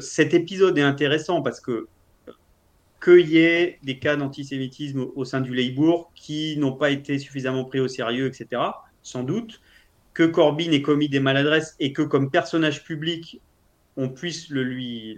cet 0.00 0.32
épisode 0.32 0.78
est 0.78 0.82
intéressant 0.82 1.42
parce 1.42 1.60
que 1.60 1.86
qu'il 3.02 3.28
y 3.28 3.38
ait 3.38 3.78
des 3.82 3.98
cas 3.98 4.16
d'antisémitisme 4.16 5.06
au 5.14 5.24
sein 5.24 5.40
du 5.40 5.54
Labour 5.54 6.12
qui 6.14 6.56
n'ont 6.58 6.72
pas 6.72 6.90
été 6.90 7.18
suffisamment 7.18 7.64
pris 7.64 7.80
au 7.80 7.88
sérieux, 7.88 8.26
etc., 8.26 8.62
sans 9.02 9.22
doute, 9.22 9.60
que 10.12 10.24
Corbyn 10.24 10.70
ait 10.72 10.82
commis 10.82 11.08
des 11.08 11.20
maladresses 11.20 11.76
et 11.80 11.92
que 11.92 12.02
comme 12.02 12.30
personnage 12.30 12.84
public, 12.84 13.40
on 13.96 14.08
puisse 14.08 14.50
le 14.50 14.62
lui, 14.62 15.16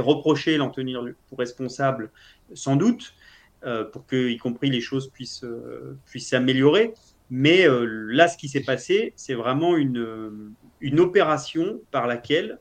reprocher, 0.00 0.56
l'en 0.56 0.70
tenir 0.70 1.04
pour 1.28 1.38
responsable, 1.38 2.10
sans 2.54 2.76
doute, 2.76 3.14
euh, 3.64 3.84
pour 3.84 4.06
que, 4.06 4.28
y 4.28 4.36
compris, 4.36 4.70
les 4.70 4.80
choses 4.80 5.10
puissent 5.10 5.44
euh, 5.44 5.96
s'améliorer. 6.16 6.94
Mais 7.30 7.68
euh, 7.68 7.84
là, 7.84 8.28
ce 8.28 8.38
qui 8.38 8.48
s'est 8.48 8.62
passé, 8.62 9.12
c'est 9.16 9.34
vraiment 9.34 9.76
une 9.76 11.00
opération 11.00 11.80
par 11.90 12.06
laquelle, 12.06 12.58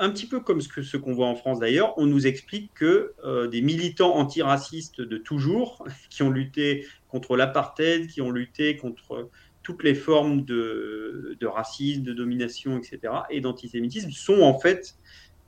un 0.00 0.10
petit 0.10 0.26
peu 0.26 0.40
comme 0.40 0.60
ce 0.60 0.68
qu'on 0.68 0.82
ce 0.82 0.96
qu'on 0.96 1.12
voit 1.12 1.28
en 1.28 1.36
France 1.36 1.60
d'ailleurs, 1.60 1.94
on 1.98 2.06
nous 2.06 2.26
explique 2.26 2.72
que 2.74 3.14
des 3.46 3.62
militants 3.62 4.16
antiracistes 4.16 5.00
de 5.00 5.16
toujours, 5.18 5.86
qui 6.10 6.22
ont 6.22 6.30
lutté 6.30 6.86
contre 7.08 7.36
l'apartheid, 7.36 8.08
qui 8.08 8.20
ont 8.20 8.30
lutté 8.30 8.76
contre 8.76 9.28
toutes 9.62 9.84
les 9.84 9.94
formes 9.94 10.44
de, 10.44 11.38
racisme, 11.42 12.02
de 12.02 12.12
domination, 12.12 12.78
etc., 12.78 13.12
et 13.28 13.40
d'antisémitisme, 13.40 14.10
sont 14.10 14.40
en 14.40 14.58
fait 14.58 14.96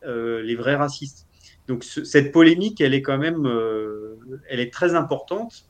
les 0.04 0.54
vrais 0.54 0.76
racistes. 0.76 1.26
Donc 1.68 1.84
cette 1.84 2.32
polémique, 2.32 2.80
elle 2.80 2.94
est 2.94 3.02
quand 3.02 3.18
même, 3.18 3.46
euh, 3.46 4.16
elle 4.48 4.60
est 4.60 4.72
très 4.72 4.94
importante. 4.94 5.66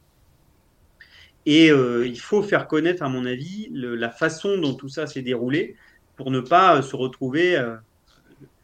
Et 1.45 1.71
euh, 1.71 2.07
il 2.07 2.19
faut 2.19 2.43
faire 2.43 2.67
connaître, 2.67 3.03
à 3.03 3.09
mon 3.09 3.27
avis, 3.27 3.69
la 3.73 4.11
façon 4.11 4.59
dont 4.59 4.75
tout 4.75 4.89
ça 4.89 5.07
s'est 5.07 5.23
déroulé 5.23 5.77
pour 6.17 6.31
ne 6.31 6.41
pas 6.41 6.77
euh, 6.77 6.83
se 6.83 6.97
retrouver 6.97 7.57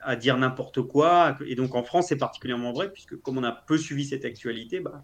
à 0.00 0.16
dire 0.16 0.36
n'importe 0.36 0.82
quoi. 0.82 1.36
Et 1.46 1.54
donc 1.54 1.74
en 1.74 1.82
France, 1.82 2.06
c'est 2.08 2.16
particulièrement 2.16 2.72
vrai, 2.72 2.90
puisque 2.92 3.20
comme 3.20 3.38
on 3.38 3.44
a 3.44 3.52
peu 3.52 3.78
suivi 3.78 4.04
cette 4.04 4.24
actualité, 4.24 4.80
bah, 4.80 5.02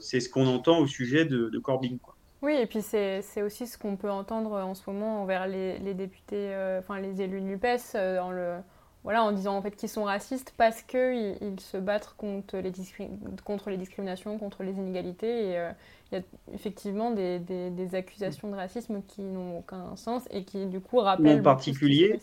c'est 0.00 0.20
ce 0.20 0.28
qu'on 0.28 0.46
entend 0.46 0.78
au 0.78 0.86
sujet 0.86 1.24
de, 1.24 1.48
de 1.48 1.58
Corbyn. 1.58 1.98
Quoi. 2.02 2.16
Oui, 2.42 2.54
et 2.54 2.66
puis 2.66 2.82
c'est 2.82 3.42
aussi 3.42 3.66
ce 3.66 3.78
qu'on 3.78 3.96
peut 3.96 4.10
entendre 4.10 4.52
en 4.52 4.74
ce 4.74 4.82
moment 4.88 5.22
envers 5.22 5.46
les, 5.46 5.78
les 5.78 5.94
députés, 5.94 6.52
enfin 6.78 6.98
les 7.00 7.22
élus 7.22 7.40
de 7.40 7.46
l'UPES 7.46 7.94
dans 7.94 8.32
le 8.32 8.58
voilà, 9.04 9.24
en 9.24 9.32
disant 9.32 9.56
en 9.56 9.62
fait 9.62 9.74
qu'ils 9.74 9.88
sont 9.88 10.04
racistes 10.04 10.54
parce 10.56 10.82
qu'ils 10.82 11.36
ils 11.40 11.58
se 11.58 11.76
battent 11.76 12.14
contre 12.16 12.58
les, 12.58 12.72
contre 13.44 13.70
les 13.70 13.76
discriminations, 13.76 14.38
contre 14.38 14.62
les 14.62 14.72
inégalités. 14.74 15.50
Et 15.50 15.58
euh, 15.58 15.70
il 16.10 16.18
y 16.18 16.20
a 16.20 16.24
effectivement 16.54 17.10
des, 17.10 17.40
des, 17.40 17.94
accusations 17.94 18.48
de 18.50 18.54
racisme 18.54 19.02
qui 19.08 19.22
n'ont 19.22 19.58
aucun 19.58 19.96
sens 19.96 20.22
et 20.30 20.44
qui 20.44 20.66
du 20.66 20.80
coup 20.80 20.98
rappellent. 20.98 21.40
En 21.40 21.42
particulier, 21.42 22.20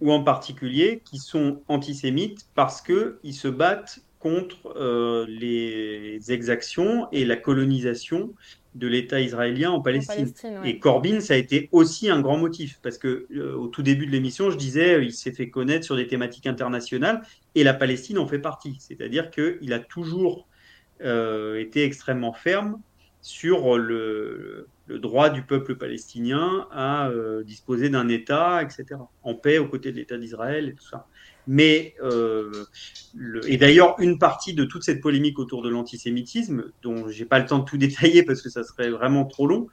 ou 0.00 0.12
en 0.12 0.22
particulier 0.22 1.02
qui 1.04 1.18
sont 1.18 1.62
antisémites 1.68 2.46
parce 2.54 2.82
qu'ils 2.82 3.34
se 3.34 3.48
battent 3.48 4.00
contre 4.18 4.74
euh, 4.76 5.26
les 5.28 6.32
exactions 6.32 7.06
et 7.12 7.24
la 7.24 7.36
colonisation 7.36 8.34
de 8.74 8.86
l'État 8.86 9.20
israélien 9.20 9.70
en 9.70 9.80
Palestine. 9.80 10.32
Et 10.64 10.78
Corbyn, 10.78 11.20
ça 11.20 11.34
a 11.34 11.36
été 11.36 11.68
aussi 11.72 12.08
un 12.10 12.20
grand 12.20 12.38
motif, 12.38 12.78
parce 12.82 12.98
que 12.98 13.26
euh, 13.34 13.54
au 13.54 13.68
tout 13.68 13.82
début 13.82 14.06
de 14.06 14.12
l'émission, 14.12 14.50
je 14.50 14.56
disais, 14.56 14.94
euh, 14.94 15.02
il 15.02 15.12
s'est 15.12 15.32
fait 15.32 15.50
connaître 15.50 15.84
sur 15.84 15.96
des 15.96 16.06
thématiques 16.06 16.46
internationales, 16.46 17.22
et 17.54 17.64
la 17.64 17.74
Palestine 17.74 18.18
en 18.18 18.26
fait 18.26 18.38
partie. 18.38 18.76
C'est-à-dire 18.78 19.30
qu'il 19.30 19.72
a 19.72 19.78
toujours 19.78 20.46
euh, 21.02 21.58
été 21.60 21.84
extrêmement 21.84 22.32
ferme 22.32 22.80
sur 23.20 23.78
le, 23.78 24.68
droit 24.88 25.30
du 25.30 25.42
peuple 25.42 25.76
palestinien 25.76 26.66
à 26.70 27.10
disposer 27.44 27.90
d'un 27.90 28.08
État, 28.08 28.62
etc., 28.62 29.00
en 29.22 29.34
paix 29.34 29.58
aux 29.58 29.68
côtés 29.68 29.92
de 29.92 29.96
l'État 29.96 30.16
d'Israël 30.16 30.68
et 30.68 30.74
tout 30.74 30.86
ça. 30.86 31.06
Mais, 31.48 31.94
euh, 32.02 32.66
et 33.46 33.56
d'ailleurs, 33.56 33.98
une 34.00 34.18
partie 34.18 34.52
de 34.52 34.64
toute 34.64 34.82
cette 34.82 35.00
polémique 35.00 35.38
autour 35.38 35.62
de 35.62 35.70
l'antisémitisme, 35.70 36.70
dont 36.82 37.08
j'ai 37.08 37.24
pas 37.24 37.38
le 37.38 37.46
temps 37.46 37.60
de 37.60 37.64
tout 37.64 37.78
détailler 37.78 38.22
parce 38.22 38.42
que 38.42 38.50
ça 38.50 38.62
serait 38.62 38.90
vraiment 38.90 39.24
trop 39.24 39.46
long, 39.46 39.66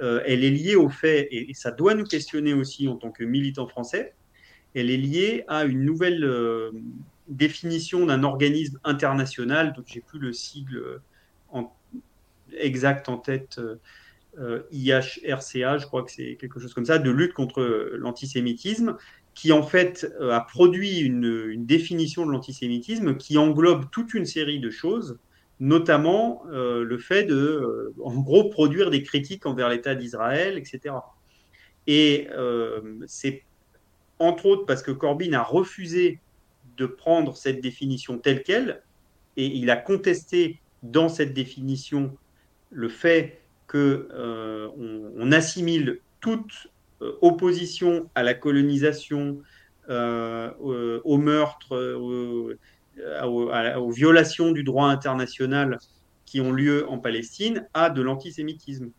euh, 0.00 0.22
elle 0.24 0.42
est 0.42 0.50
liée 0.50 0.74
au 0.74 0.88
fait, 0.88 1.28
et, 1.30 1.52
ça 1.52 1.70
doit 1.70 1.94
nous 1.94 2.04
questionner 2.04 2.54
aussi 2.54 2.88
en 2.88 2.96
tant 2.96 3.10
que 3.10 3.24
militants 3.24 3.68
français, 3.68 4.14
elle 4.74 4.90
est 4.90 4.96
liée 4.96 5.44
à 5.48 5.66
une 5.66 5.84
nouvelle 5.84 6.24
euh, 6.24 6.70
définition 7.28 8.06
d'un 8.06 8.24
organisme 8.24 8.78
international, 8.82 9.74
donc 9.74 9.84
j'ai 9.86 10.00
plus 10.00 10.18
le 10.18 10.32
sigle 10.32 11.02
exact 12.58 13.10
en 13.10 13.18
tête. 13.18 13.60
IHRCA, 14.72 15.78
je 15.78 15.86
crois 15.86 16.02
que 16.02 16.10
c'est 16.10 16.36
quelque 16.36 16.60
chose 16.60 16.74
comme 16.74 16.84
ça, 16.84 16.98
de 16.98 17.10
lutte 17.10 17.32
contre 17.32 17.62
l'antisémitisme, 17.94 18.96
qui 19.34 19.52
en 19.52 19.62
fait 19.62 20.12
a 20.20 20.40
produit 20.40 20.98
une, 20.98 21.64
définition 21.64 22.26
de 22.26 22.32
l'antisémitisme 22.32 23.16
qui 23.16 23.38
englobe 23.38 23.90
toute 23.90 24.14
une 24.14 24.26
série 24.26 24.60
de 24.60 24.70
choses, 24.70 25.18
notamment 25.60 26.42
le 26.50 26.98
fait 26.98 27.24
de, 27.24 27.92
en 28.02 28.16
gros, 28.20 28.48
produire 28.48 28.90
des 28.90 29.02
critiques 29.02 29.46
envers 29.46 29.68
l'État 29.68 29.94
d'Israël, 29.94 30.58
etc. 30.58 30.94
Et 31.86 32.28
c'est 33.06 33.42
entre 34.18 34.46
autres 34.46 34.66
parce 34.66 34.82
que 34.82 34.90
Corbyn 34.90 35.32
a 35.32 35.42
refusé 35.42 36.20
de 36.76 36.86
prendre 36.86 37.36
cette 37.36 37.60
définition 37.60 38.18
telle 38.18 38.42
qu'elle, 38.42 38.82
et 39.36 39.46
il 39.46 39.70
a 39.70 39.76
contesté 39.76 40.60
dans 40.82 41.08
cette 41.08 41.32
définition 41.32 42.16
le 42.70 42.88
fait 42.88 43.40
qu'on 43.68 43.78
euh, 43.78 44.68
on 45.16 45.30
assimile 45.30 46.00
toute 46.20 46.68
euh, 47.02 47.12
opposition 47.20 48.10
à 48.14 48.22
la 48.22 48.34
colonisation, 48.34 49.40
euh, 49.90 50.50
au, 51.04 51.16
meurtre, 51.16 51.74
aux 51.96 53.90
violations 53.90 54.52
du 54.52 54.64
droit 54.64 54.88
international 54.88 55.78
qui 56.26 56.40
ont 56.42 56.52
lieu 56.52 56.86
en 56.88 56.98
Palestine 56.98 57.66
à 57.72 57.88
de 57.88 58.02
l'antisémitisme. 58.02 58.90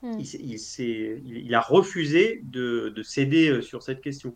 Hmm. 0.00 0.18
Il, 0.20 1.54
a 1.54 1.60
refusé 1.60 2.40
de, 2.44 2.94
céder 3.02 3.60
sur 3.60 3.82
cette 3.82 4.00
question, 4.00 4.34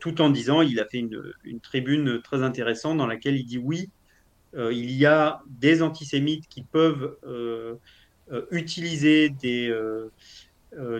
tout 0.00 0.20
en 0.20 0.30
disant, 0.30 0.62
il 0.62 0.80
a 0.80 0.86
fait 0.86 0.98
une, 0.98 1.22
une, 1.44 1.60
tribune 1.60 2.20
très 2.22 2.42
intéressante 2.42 2.98
dans 2.98 3.06
laquelle 3.06 3.36
il 3.36 3.44
dit 3.44 3.58
oui, 3.58 3.90
euh, 4.56 4.72
il 4.72 4.90
y 4.90 5.06
a 5.06 5.42
des 5.46 5.82
antisémites 5.82 6.48
qui 6.48 6.62
peuvent 6.62 7.16
euh, 7.24 7.28
euh, 7.30 7.76
utiliser 8.50 9.28
des, 9.30 9.74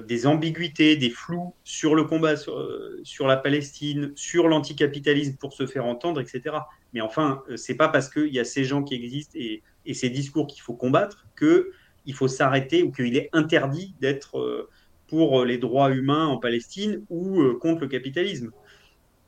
des 0.07 0.27
ambiguïtés, 0.27 0.97
des 0.97 1.11
flous 1.11 1.55
sur 1.65 1.95
le 1.95 2.05
combat 2.05 2.35
sur, 2.37 3.27
la 3.27 3.37
Palestine, 3.37 4.13
sur 4.17 4.49
l'anticapitalisme 4.49 5.37
pour 5.37 5.53
se 5.53 5.67
faire 5.67 5.87
entendre, 5.87 6.21
etc. 6.21 6.57
Mais 6.93 7.01
enfin, 7.01 7.43
c'est 7.57 7.77
pas 7.77 7.89
parce 7.89 8.09
qu'il 8.09 8.35
y 8.35 8.41
a 8.41 8.45
ces 8.45 8.65
gens 8.65 8.83
qui 8.83 8.95
existent 8.95 9.39
et, 9.39 9.63
ces 9.95 10.11
discours 10.11 10.47
qu'il 10.47 10.63
faut 10.63 10.75
combattre 10.75 11.27
qu'il 11.39 12.15
faut 12.15 12.29
s'arrêter 12.29 12.83
ou 12.83 12.93
qu'il 12.93 13.17
est 13.17 13.29
interdit 13.33 13.95
d'être 14.01 14.69
pour 15.09 15.45
les 15.45 15.59
droits 15.59 15.91
humains 15.91 16.27
en 16.27 16.39
Palestine 16.39 17.05
ou 17.11 17.55
contre 17.61 17.83
le 17.83 17.89
capitalisme. 17.89 18.51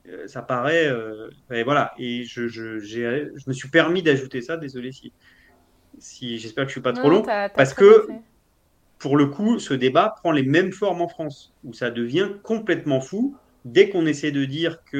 Euh, 0.08 0.26
ça 0.26 0.42
paraît. 0.42 0.86
Euh, 0.86 1.30
et 1.50 1.62
voilà. 1.62 1.92
Et 1.98 2.24
je, 2.24 2.48
je, 2.48 3.46
me 3.46 3.52
suis 3.52 3.68
permis 3.68 4.02
d'ajouter 4.02 4.40
ça. 4.40 4.56
Désolé 4.56 4.92
si, 4.92 5.12
si 6.02 6.38
j'espère 6.38 6.64
que 6.64 6.68
je 6.68 6.74
suis 6.74 6.82
pas 6.82 6.92
trop 6.92 7.08
long, 7.08 7.22
parce 7.22 7.74
que 7.74 8.08
pour 8.98 9.16
le 9.16 9.26
coup, 9.26 9.58
ce 9.58 9.74
débat 9.74 10.14
prend 10.20 10.32
les 10.32 10.42
mêmes 10.42 10.72
formes 10.72 11.00
en 11.00 11.08
France, 11.08 11.52
où 11.64 11.72
ça 11.72 11.90
devient 11.90 12.28
complètement 12.42 13.00
fou 13.00 13.36
dès 13.64 13.88
qu'on 13.88 14.06
essaie 14.06 14.32
de 14.32 14.44
dire 14.44 14.82
que 14.84 14.96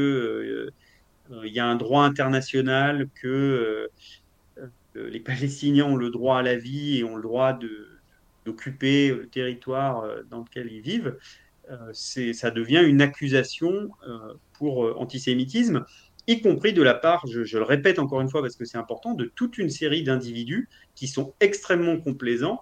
euh, 1.31 1.45
il 1.45 1.53
y 1.53 1.61
a 1.61 1.67
un 1.67 1.77
droit 1.77 2.05
international, 2.05 3.09
que 3.15 3.89
les 4.95 5.21
Palestiniens 5.21 5.87
ont 5.87 5.97
le 5.97 6.11
droit 6.11 6.39
à 6.39 6.43
la 6.43 6.57
vie 6.57 6.99
et 6.99 7.05
ont 7.05 7.17
le 7.17 7.23
droit 7.23 7.59
d'occuper 8.45 9.09
le 9.09 9.27
territoire 9.29 10.07
dans 10.31 10.41
lequel 10.41 10.71
ils 10.71 10.83
vivent. 10.83 11.17
Euh, 11.71 11.93
ça 11.93 12.51
devient 12.51 12.83
une 12.85 13.01
accusation 13.01 13.91
euh, 14.07 14.35
pour 14.55 14.85
euh, 14.85 14.95
antisémitisme, 14.99 15.85
y 16.27 16.41
compris 16.41 16.73
de 16.73 16.83
la 16.83 16.95
part, 16.95 17.27
je, 17.27 17.57
le 17.57 17.65
répète 17.65 17.99
encore 17.99 18.21
une 18.21 18.29
fois 18.29 18.43
parce 18.43 18.57
que 18.57 18.65
c'est 18.65 18.79
important, 18.79 19.15
de 19.15 19.25
toute 19.25 19.59
une 19.59 19.71
série 19.71 20.03
d'individus 20.03 20.69
qui 20.95 21.09
sont 21.09 21.35
extrêmement 21.41 21.99
complaisants 21.99 22.61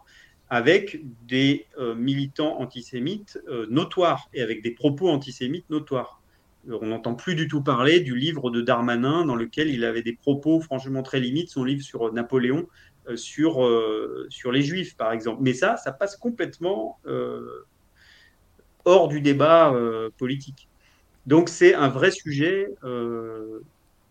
avec 0.48 1.00
des 1.28 1.66
militants 1.96 2.60
antisémites 2.60 3.38
notoires 3.68 4.28
et 4.34 4.42
avec 4.42 4.62
des 4.62 4.72
propos 4.72 5.08
antisémites 5.08 5.70
notoires. 5.70 6.20
On 6.68 6.86
n'entend 6.86 7.14
plus 7.14 7.36
du 7.36 7.46
tout 7.46 7.62
parler 7.62 8.00
du 8.00 8.16
livre 8.16 8.50
de 8.50 8.60
Darmanin 8.60 9.24
dans 9.24 9.36
lequel 9.36 9.70
il 9.70 9.84
avait 9.84 10.02
des 10.02 10.12
propos 10.12 10.60
franchement 10.60 11.04
très 11.04 11.20
limites, 11.20 11.50
son 11.50 11.62
livre 11.62 11.82
sur 11.82 12.12
Napoléon, 12.12 12.66
sur, 13.14 13.64
sur 14.28 14.50
les 14.50 14.62
juifs 14.62 14.96
par 14.96 15.12
exemple. 15.12 15.38
Mais 15.40 15.52
ça, 15.52 15.76
ça 15.76 15.92
passe 15.92 16.16
complètement 16.16 16.98
hors 18.84 19.08
du 19.08 19.20
débat 19.20 19.72
euh, 19.72 20.10
politique. 20.16 20.68
Donc 21.26 21.48
c'est 21.48 21.74
un 21.74 21.88
vrai 21.88 22.10
sujet 22.10 22.68
euh, 22.84 23.62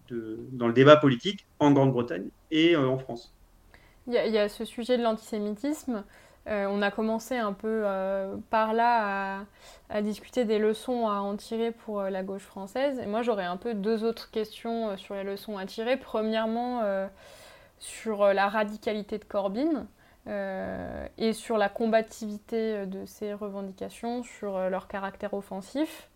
dans 0.10 0.68
le 0.68 0.74
débat 0.74 0.97
politique 0.97 1.45
en 1.60 1.72
Grande-Bretagne 1.72 2.30
et 2.51 2.76
euh, 2.76 2.88
en 2.88 2.97
France. 2.97 3.34
Il 4.07 4.14
y, 4.14 4.38
a, 4.38 4.49
ce 4.49 4.66
sujet 4.66 4.97
de 4.97 5.03
l'antisémitisme. 5.03 6.03
on 6.47 6.82
a 6.82 6.89
commencé 6.89 7.38
un 7.38 7.53
peu 7.53 7.84
par 8.49 8.74
là 8.74 9.45
à, 9.88 10.01
discuter 10.01 10.45
des 10.45 10.57
leçons 10.57 11.07
à 11.07 11.20
en 11.20 11.36
tirer 11.36 11.72
pour 11.72 12.01
la 12.01 12.24
gauche 12.24 12.41
française. 12.41 12.97
Et 12.97 13.05
moi, 13.05 13.22
j'aurais 13.22 13.43
un 13.43 13.57
peu 13.57 13.76
deux 13.76 14.03
autres 14.03 14.32
questions 14.32 14.97
sur 14.97 15.14
les 15.14 15.24
leçons 15.24 15.60
à 15.60 15.68
tirer. 15.68 15.95
Premièrement, 15.95 16.82
sur 17.78 18.34
la 18.34 18.49
radicalité 18.49 19.20
de 19.20 19.26
Corbyn. 19.26 19.86
Euh, 20.28 21.07
et 21.18 21.34
sur 21.34 21.57
la 21.57 21.70
combativité 21.70 22.86
de 22.86 23.05
ces 23.05 23.34
revendications, 23.34 24.24
sur 24.24 24.57
euh, 24.57 24.70
leur 24.70 24.88
caractère 24.88 25.34
offensif. 25.34 26.10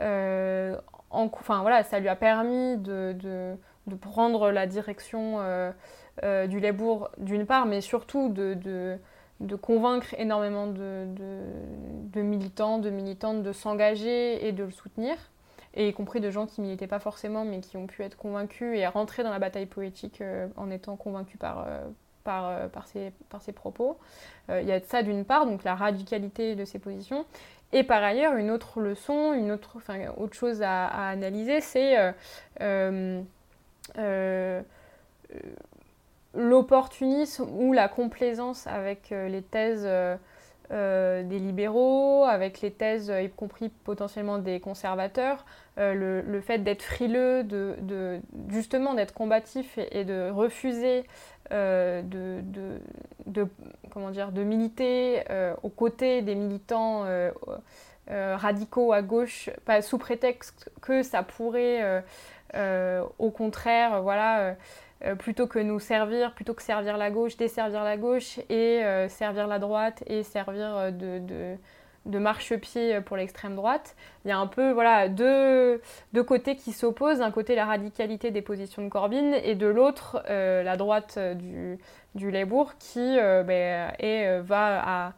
Euh, 0.00 0.76
enfin 1.10 1.62
voilà, 1.62 1.82
ça 1.84 2.00
lui 2.00 2.08
a 2.08 2.16
permis 2.16 2.76
de, 2.78 3.56
prendre 4.00 4.50
la 4.50 4.66
direction 4.66 5.38
du 6.22 6.60
Labour 6.60 7.10
d'une 7.18 7.46
part, 7.46 7.66
mais 7.66 7.80
surtout 7.80 8.28
de, 8.28 8.98
convaincre 9.60 10.14
énormément 10.18 10.66
de, 10.66 11.06
militants, 12.16 12.78
de 12.78 12.90
militantes 12.90 13.42
de 13.42 13.52
s'engager 13.52 14.46
et 14.46 14.52
de 14.52 14.64
le 14.64 14.70
soutenir, 14.70 15.16
et 15.74 15.88
y 15.88 15.92
compris 15.92 16.20
de 16.20 16.30
gens 16.30 16.46
qui 16.46 16.60
militaient 16.60 16.86
pas 16.86 17.00
forcément, 17.00 17.44
mais 17.44 17.60
qui 17.60 17.76
ont 17.76 17.86
pu 17.86 18.02
être 18.02 18.16
convaincus 18.16 18.78
et 18.78 18.86
rentrer 18.86 19.22
dans 19.22 19.30
la 19.30 19.38
bataille 19.38 19.66
politique 19.66 20.22
en 20.56 20.70
étant 20.70 20.96
convaincus 20.96 21.38
par, 21.38 21.66
euh, 22.28 22.68
ses, 22.86 23.12
par 23.28 23.42
ses 23.42 23.52
propos. 23.52 23.98
Euh, 24.50 24.60
il 24.62 24.68
y 24.68 24.72
a 24.72 24.80
de 24.80 24.84
ça 24.86 25.02
d'une 25.02 25.24
part, 25.24 25.46
donc 25.46 25.64
la 25.64 25.74
radicalité 25.74 26.54
de 26.54 26.64
ses 26.64 26.78
positions. 26.78 27.26
Et 27.72 27.82
par 27.82 28.02
ailleurs, 28.02 28.36
une 28.36 28.50
autre 28.50 28.80
leçon, 28.80 29.32
une 29.32 29.50
autre, 29.50 29.72
enfin, 29.76 29.98
autre 30.16 30.34
chose 30.34 30.62
à, 30.62 30.86
analyser, 31.08 31.60
c'est 31.60 31.96
euh, 32.60 33.22
l'opportunisme 36.34 37.48
ou 37.50 37.72
la 37.72 37.88
complaisance 37.88 38.66
avec 38.66 39.10
les 39.10 39.42
thèses 39.42 39.88
des 40.70 41.38
libéraux, 41.38 42.24
avec 42.24 42.60
les 42.60 42.72
thèses, 42.72 43.12
y 43.22 43.30
compris 43.30 43.68
potentiellement 43.68 44.38
des 44.38 44.60
conservateurs, 44.60 45.44
le, 45.76 46.20
le, 46.20 46.40
fait 46.40 46.58
d'être 46.58 46.82
frileux, 46.82 47.44
de, 47.44 47.74
de 47.80 48.20
justement 48.48 48.94
d'être 48.94 49.14
combatif 49.14 49.78
et, 49.90 50.04
de 50.04 50.30
refuser 50.30 51.04
euh, 51.52 52.00
de, 52.02 52.40
de, 53.26 53.46
comment 53.90 54.10
dire, 54.10 54.32
de 54.32 54.42
militer 54.42 55.24
euh, 55.28 55.54
aux 55.62 55.68
côtés 55.68 56.22
des 56.22 56.34
militants 56.34 57.04
euh, 57.04 57.30
radicaux 58.08 58.94
à 58.94 59.02
gauche, 59.02 59.50
sous 59.82 59.98
prétexte 59.98 60.70
que 60.80 61.02
ça 61.02 61.22
pourrait, 61.22 62.02
au 63.18 63.30
contraire, 63.30 64.02
voilà, 64.02 64.56
plutôt 65.18 65.46
que 65.46 65.58
nous 65.58 65.80
servir, 65.80 66.34
plutôt 66.34 66.54
que 66.54 66.62
servir 66.62 66.96
la 66.96 67.10
gauche, 67.10 67.36
desservir 67.36 67.84
la 67.84 67.96
gauche 67.96 68.38
et 68.48 68.82
servir 69.08 69.46
la 69.46 69.58
droite 69.58 70.02
et 70.06 70.22
servir 70.22 70.92
de 70.92 71.56
de 72.06 72.18
marchepied 72.18 73.00
pour 73.00 73.16
l'extrême 73.16 73.56
droite. 73.56 73.96
Il 74.24 74.28
y 74.28 74.32
a 74.32 74.38
un 74.38 74.46
peu 74.46 74.72
voilà, 74.72 75.08
deux, 75.08 75.80
côtés 76.26 76.56
qui 76.56 76.72
s'opposent. 76.72 77.18
D'un 77.18 77.30
côté, 77.30 77.54
la 77.54 77.66
radicalité 77.66 78.30
des 78.30 78.42
positions 78.42 78.82
de 78.82 78.88
Corbyn 78.88 79.32
et 79.32 79.54
de 79.54 79.66
l'autre, 79.66 80.22
euh, 80.28 80.62
la 80.62 80.76
droite 80.76 81.18
du, 81.18 81.78
du 82.14 82.30
Labour 82.30 82.74
qui 82.78 83.18
euh, 83.18 83.42
ben, 83.42 83.92
euh, 84.02 84.42
va 84.44 85.14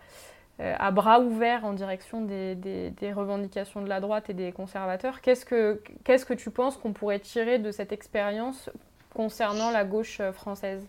à, 0.58 0.90
bras 0.90 1.20
ouverts 1.20 1.64
en 1.64 1.72
direction 1.72 2.22
des, 2.22 3.12
revendications 3.14 3.82
de 3.82 3.88
la 3.88 4.00
droite 4.00 4.30
et 4.30 4.34
des 4.34 4.52
conservateurs. 4.52 5.20
Qu'est-ce 5.20 5.44
que, 5.44 5.82
qu'est-ce 6.04 6.24
que 6.24 6.34
tu 6.34 6.50
penses 6.50 6.76
qu'on 6.76 6.92
pourrait 6.92 7.18
tirer 7.18 7.58
de 7.58 7.70
cette 7.70 7.92
expérience 7.92 8.70
concernant 9.16 9.70
la 9.70 9.84
gauche 9.84 10.20
française. 10.34 10.86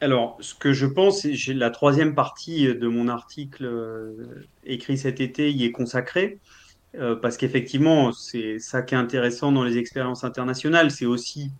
Alors, 0.00 0.38
ce 0.40 0.54
que 0.54 0.72
je 0.72 0.86
pense, 0.86 1.24
la 1.48 1.70
troisième 1.70 2.14
partie 2.14 2.74
de 2.74 2.88
mon 2.88 3.08
article 3.08 3.64
euh, 3.64 4.46
écrit 4.64 4.96
cet 4.96 5.20
été 5.20 5.50
y 5.50 5.64
est 5.64 5.72
consacrée, 5.72 6.38
euh, 6.96 7.16
parce 7.16 7.36
qu'effectivement, 7.36 8.12
c'est 8.12 8.58
ça 8.58 8.82
qui 8.82 8.94
est 8.94 8.98
intéressant 8.98 9.52
dans 9.52 9.64
les 9.64 9.76
expériences 9.78 10.24
internationales, 10.24 10.90
c'est 10.90 11.06
aussi, 11.06 11.50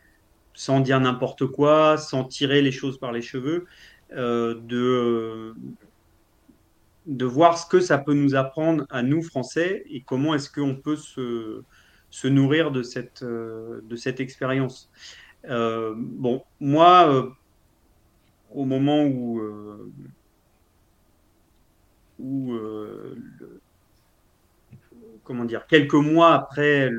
sans 0.54 0.80
dire 0.80 1.00
n'importe 1.00 1.46
quoi, 1.46 1.98
sans 1.98 2.24
tirer 2.24 2.62
les 2.62 2.72
choses 2.72 2.98
par 2.98 3.12
les 3.12 3.22
cheveux, 3.22 3.66
euh, 4.12 4.54
de 7.06 7.24
voir 7.24 7.58
ce 7.58 7.66
que 7.66 7.80
ça 7.80 7.98
peut 7.98 8.14
nous 8.14 8.34
apprendre 8.34 8.86
à 8.90 9.02
nous, 9.02 9.22
Français, 9.22 9.84
et 9.90 10.02
comment 10.02 10.34
est-ce 10.34 10.50
qu'on 10.50 10.76
peut 10.76 10.96
se, 10.96 11.62
se, 12.16 12.28
nourrir 12.28 12.70
de 12.70 12.82
cette, 12.82 13.24
cette 13.96 14.20
expérience. 14.20 14.90
bon, 15.44 16.42
moi 16.60 17.30
au 18.50 18.64
moment 18.64 19.04
où, 19.04 19.40
euh, 19.40 19.92
où 22.18 22.54
comment 25.24 25.44
dire, 25.44 25.66
quelques 25.66 25.94
mois 25.94 26.32
après 26.32 26.90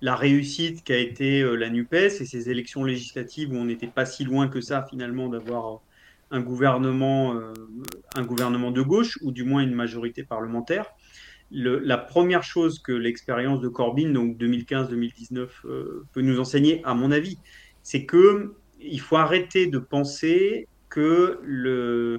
la 0.00 0.16
réussite 0.16 0.82
qu'a 0.82 0.96
été 0.96 1.42
la 1.56 1.68
NUPES 1.68 2.20
et 2.20 2.26
ces 2.26 2.48
élections 2.48 2.84
législatives 2.84 3.52
où 3.52 3.56
on 3.56 3.66
n'était 3.66 3.86
pas 3.86 4.06
si 4.06 4.24
loin 4.24 4.48
que 4.48 4.60
ça 4.60 4.86
finalement 4.88 5.28
d'avoir 5.28 5.80
un 6.30 6.40
gouvernement, 6.40 7.38
un 8.14 8.24
gouvernement 8.24 8.70
de 8.70 8.80
gauche, 8.80 9.18
ou 9.22 9.32
du 9.32 9.44
moins 9.44 9.62
une 9.62 9.74
majorité 9.74 10.24
parlementaire. 10.24 10.86
La 11.52 11.98
première 11.98 12.42
chose 12.42 12.78
que 12.78 12.92
l'expérience 12.92 13.60
de 13.60 13.68
Corbyn, 13.68 14.10
donc 14.10 14.36
2015-2019, 14.38 15.48
peut 16.12 16.20
nous 16.20 16.40
enseigner, 16.40 16.80
à 16.84 16.94
mon 16.94 17.12
avis, 17.12 17.38
c'est 17.82 18.04
que 18.04 18.54
il 18.80 19.00
faut 19.00 19.16
arrêter 19.16 19.66
de 19.66 19.78
penser 19.78 20.66
que 20.88 22.18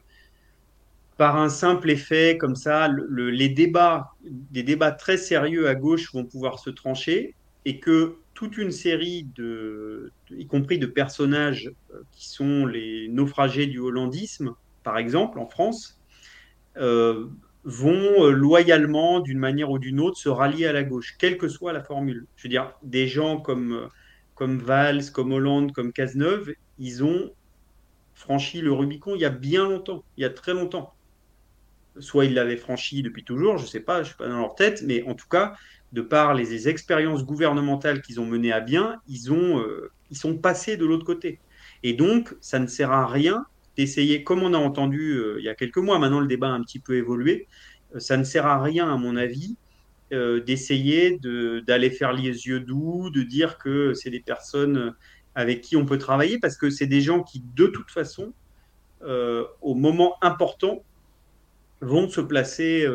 par 1.17 1.37
un 1.37 1.49
simple 1.49 1.89
effet 1.89 2.37
comme 2.37 2.55
ça, 2.55 2.89
les 3.09 3.49
débats, 3.49 4.11
des 4.23 4.63
débats 4.63 4.91
très 4.91 5.17
sérieux 5.17 5.67
à 5.67 5.75
gauche 5.75 6.13
vont 6.13 6.25
pouvoir 6.25 6.59
se 6.59 6.69
trancher 6.69 7.35
et 7.65 7.79
que 7.79 8.17
toute 8.33 8.57
une 8.57 8.71
série 8.71 9.27
de, 9.35 10.11
y 10.31 10.47
compris 10.47 10.79
de 10.79 10.85
personnages 10.85 11.71
euh, 11.93 12.01
qui 12.11 12.27
sont 12.27 12.65
les 12.65 13.07
naufragés 13.09 13.67
du 13.67 13.79
hollandisme, 13.79 14.55
par 14.83 14.97
exemple, 14.97 15.39
en 15.39 15.45
France, 15.45 16.01
euh, 16.77 17.27
vont 17.63 18.25
euh, 18.25 18.31
loyalement, 18.31 19.19
d'une 19.19 19.39
manière 19.39 19.71
ou 19.71 19.79
d'une 19.79 19.99
autre, 19.99 20.17
se 20.17 20.29
rallier 20.29 20.65
à 20.65 20.73
la 20.73 20.83
gauche, 20.83 21.15
quelle 21.17 21.37
que 21.37 21.47
soit 21.47 21.73
la 21.73 21.83
formule. 21.83 22.25
Je 22.35 22.43
veux 22.43 22.49
dire, 22.49 22.73
des 22.83 23.07
gens 23.07 23.39
comme, 23.39 23.89
comme 24.35 24.59
Valls, 24.59 25.11
comme 25.11 25.31
Hollande, 25.31 25.71
comme 25.71 25.93
Cazeneuve, 25.93 26.53
ils 26.79 27.03
ont 27.03 27.31
franchi 28.13 28.61
le 28.61 28.71
Rubicon 28.71 29.15
il 29.15 29.21
y 29.21 29.25
a 29.25 29.29
bien 29.29 29.67
longtemps, 29.67 30.03
il 30.17 30.21
y 30.21 30.25
a 30.25 30.29
très 30.29 30.53
longtemps. 30.53 30.93
Soit 31.99 32.25
ils 32.25 32.33
l'avaient 32.33 32.57
franchi 32.57 33.03
depuis 33.03 33.23
toujours, 33.23 33.57
je 33.57 33.63
ne 33.63 33.69
sais 33.69 33.79
pas, 33.79 33.97
je 33.97 34.01
ne 34.01 34.05
suis 34.05 34.15
pas 34.15 34.27
dans 34.27 34.39
leur 34.39 34.55
tête, 34.55 34.83
mais 34.85 35.03
en 35.03 35.13
tout 35.13 35.27
cas, 35.27 35.53
de 35.91 36.01
par 36.01 36.33
les, 36.33 36.67
expériences 36.67 37.23
gouvernementales 37.23 38.01
qu'ils 38.01 38.19
ont 38.19 38.25
menées 38.25 38.51
à 38.51 38.61
bien, 38.61 38.99
ils, 39.07 39.31
ont, 39.31 39.59
euh, 39.59 39.91
ils 40.09 40.17
sont 40.17 40.37
passés 40.37 40.75
de 40.75 40.85
l'autre 40.85 41.05
côté. 41.05 41.39
Et 41.83 41.93
donc, 41.93 42.35
ça 42.41 42.57
ne 42.59 42.65
sert 42.65 42.91
à 42.91 43.05
rien 43.05 43.45
d'essayer, 43.77 44.23
comme 44.23 44.43
on 44.43 44.53
a 44.53 44.57
entendu 44.57 45.13
euh, 45.13 45.35
il 45.39 45.45
y 45.45 45.49
a 45.49 45.55
quelques 45.55 45.77
mois, 45.77 45.99
maintenant 45.99 46.19
le 46.19 46.27
débat 46.27 46.49
a 46.49 46.51
un 46.51 46.61
petit 46.61 46.79
peu 46.79 46.95
évolué, 46.95 47.47
euh, 47.95 47.99
ça 47.99 48.17
ne 48.17 48.23
sert 48.23 48.45
à 48.45 48.61
rien, 48.61 48.91
à 48.91 48.97
mon 48.97 49.15
avis, 49.15 49.57
d'essayer 50.45 51.17
d'aller 51.65 51.89
faire 51.89 52.13
les 52.13 52.45
yeux 52.45 52.59
doux, 52.59 53.09
de 53.09 53.23
dire 53.23 53.57
que 53.57 53.95
c'est 53.95 54.11
des 54.11 54.19
personnes 54.19 54.93
avec 55.33 55.61
qui 55.61 55.75
on 55.75 55.87
peut 55.87 55.97
travailler, 55.97 56.37
parce 56.37 56.55
que 56.55 56.69
c'est 56.69 56.85
des 56.85 57.01
gens 57.01 57.23
qui, 57.23 57.41
de 57.55 57.65
toute 57.65 57.89
façon, 57.89 58.31
au 59.01 59.73
moment 59.73 60.15
important, 60.21 60.83
vont 61.81 62.07
se 62.09 62.21
placer 62.21 62.87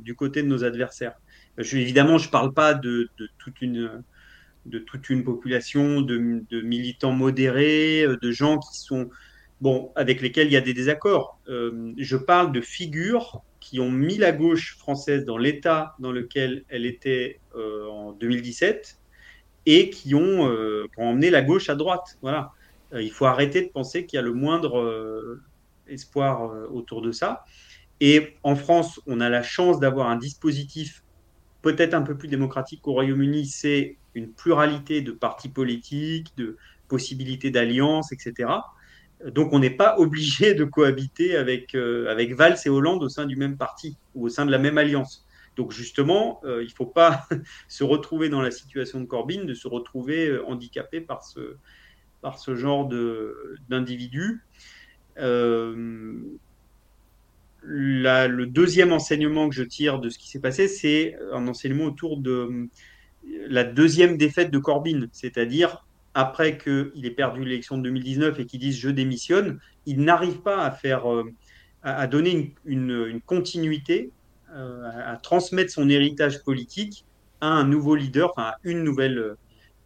du 0.00 0.14
côté 0.14 0.42
de 0.42 0.46
nos 0.46 0.64
adversaires. 0.64 1.12
Je, 1.58 1.76
évidemment, 1.76 2.16
je 2.16 2.28
ne 2.28 2.32
parle 2.32 2.54
pas 2.54 2.72
de, 2.72 3.10
toute 3.36 3.60
une, 3.60 4.02
de 4.64 4.78
toute 4.78 5.10
une 5.10 5.24
population 5.24 6.00
de, 6.00 6.16
militants 6.62 7.12
modérés, 7.12 8.06
de 8.22 8.30
gens 8.30 8.58
qui 8.58 8.78
sont, 8.78 9.10
bon, 9.62 9.92
avec 9.94 10.20
lesquels 10.20 10.48
il 10.48 10.52
y 10.52 10.56
a 10.56 10.60
des 10.60 10.74
désaccords. 10.74 11.38
Euh, 11.48 11.92
je 11.96 12.16
parle 12.16 12.50
de 12.50 12.60
figures 12.60 13.42
qui 13.60 13.78
ont 13.78 13.92
mis 13.92 14.18
la 14.18 14.32
gauche 14.32 14.76
française 14.76 15.24
dans 15.24 15.38
l'état 15.38 15.94
dans 16.00 16.10
lequel 16.10 16.64
elle 16.68 16.84
était 16.84 17.38
euh, 17.54 17.86
en 17.86 18.12
2017 18.12 18.98
et 19.66 19.88
qui 19.88 20.16
ont, 20.16 20.50
euh, 20.50 20.88
qui 20.92 21.00
ont, 21.00 21.10
emmené 21.10 21.30
la 21.30 21.42
gauche 21.42 21.70
à 21.70 21.76
droite. 21.76 22.18
Voilà. 22.22 22.50
il 22.92 23.12
faut 23.12 23.24
arrêter 23.24 23.62
de 23.62 23.68
penser 23.68 24.04
qu'il 24.04 24.16
y 24.16 24.18
a 24.18 24.22
le 24.22 24.34
moindre 24.34 25.40
espoir 25.86 26.52
autour 26.72 27.00
de 27.00 27.12
ça. 27.12 27.44
Et 28.00 28.34
en 28.42 28.56
France, 28.56 29.00
on 29.06 29.20
a 29.20 29.28
la 29.28 29.44
chance 29.44 29.78
d'avoir 29.78 30.08
un 30.08 30.16
dispositif 30.16 31.04
peut-être 31.62 31.94
un 31.94 32.02
peu 32.02 32.16
plus 32.16 32.26
démocratique 32.26 32.82
qu'au 32.82 32.94
Royaume-Uni, 32.94 33.46
c'est 33.46 33.96
une 34.16 34.32
pluralité 34.32 35.02
de 35.02 35.12
partis 35.12 35.48
politiques, 35.48 36.36
de 36.36 36.56
possibilités 36.88 37.52
d'alliances, 37.52 38.10
etc. 38.10 38.48
Donc 39.26 39.52
on 39.52 39.58
n'est 39.58 39.70
pas 39.70 39.98
obligé 39.98 40.54
de 40.54 40.64
cohabiter 40.64 41.36
avec, 41.36 41.74
euh, 41.74 42.10
avec 42.10 42.34
Valls 42.34 42.56
et 42.64 42.68
Hollande 42.68 43.02
au 43.02 43.08
sein 43.08 43.26
du 43.26 43.36
même 43.36 43.56
parti 43.56 43.96
ou 44.14 44.26
au 44.26 44.28
sein 44.28 44.44
de 44.46 44.50
la 44.50 44.58
même 44.58 44.78
alliance. 44.78 45.26
Donc 45.56 45.70
justement, 45.72 46.40
euh, 46.44 46.62
il 46.62 46.68
ne 46.68 46.72
faut 46.72 46.86
pas 46.86 47.26
se 47.68 47.84
retrouver 47.84 48.28
dans 48.28 48.40
la 48.40 48.50
situation 48.50 49.00
de 49.00 49.06
Corbyn, 49.06 49.44
de 49.44 49.54
se 49.54 49.68
retrouver 49.68 50.28
euh, 50.28 50.46
handicapé 50.46 51.00
par 51.00 51.24
ce, 51.24 51.56
par 52.20 52.38
ce 52.38 52.54
genre 52.54 52.88
d'individus 53.68 54.42
le 57.64 58.44
deuxième 58.44 58.92
enseignement 58.92 59.48
que 59.48 59.54
je 59.54 59.62
tire 59.62 60.00
de 60.00 60.08
ce 60.08 60.18
qui 60.18 60.28
s'est 60.28 60.40
passé, 60.40 60.68
c'est 60.68 61.16
un 61.32 61.46
enseignement 61.46 61.84
autour 61.84 62.18
de 62.18 62.68
la 63.48 63.64
deuxième 63.64 64.16
défaite 64.16 64.50
de 64.50 64.58
Corbyn, 64.58 65.06
c'est-à-dire 65.12 65.86
après 66.14 66.58
qu'il 66.58 67.04
ait 67.04 67.10
perdu 67.10 67.44
l'élection 67.44 67.78
de 67.78 67.82
2019 67.84 68.40
et 68.40 68.46
qu'il 68.46 68.60
dise 68.60 68.76
je 68.76 68.90
démissionne, 68.90 69.58
il 69.86 70.02
n'arrive 70.02 70.40
pas 70.40 70.64
à 70.64 70.70
faire, 70.70 71.10
euh, 71.10 71.32
à, 71.82 72.06
donner 72.06 72.54
une, 72.64 73.20
continuité, 73.24 74.10
euh, 74.54 74.90
à, 75.06 75.16
transmettre 75.16 75.70
son 75.70 75.88
héritage 75.88 76.42
politique 76.42 77.06
à 77.40 77.46
un 77.46 77.64
nouveau 77.64 77.94
leader, 77.94 78.32
enfin 78.32 78.48
à 78.48 78.56
une 78.62 78.84
nouvelle 78.84 79.36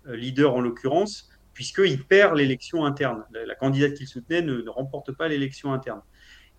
leader 0.06 0.54
en 0.54 0.60
l'occurrence, 0.60 1.30
puisqu'il 1.54 2.04
perd 2.04 2.36
l'élection 2.36 2.84
interne. 2.84 3.24
La, 3.46 3.54
candidate 3.54 3.94
qu'il 3.94 4.06
soutenait 4.06 4.42
ne 4.42 4.68
remporte 4.68 5.12
pas 5.12 5.26
l'élection 5.28 5.72
interne. 5.72 6.02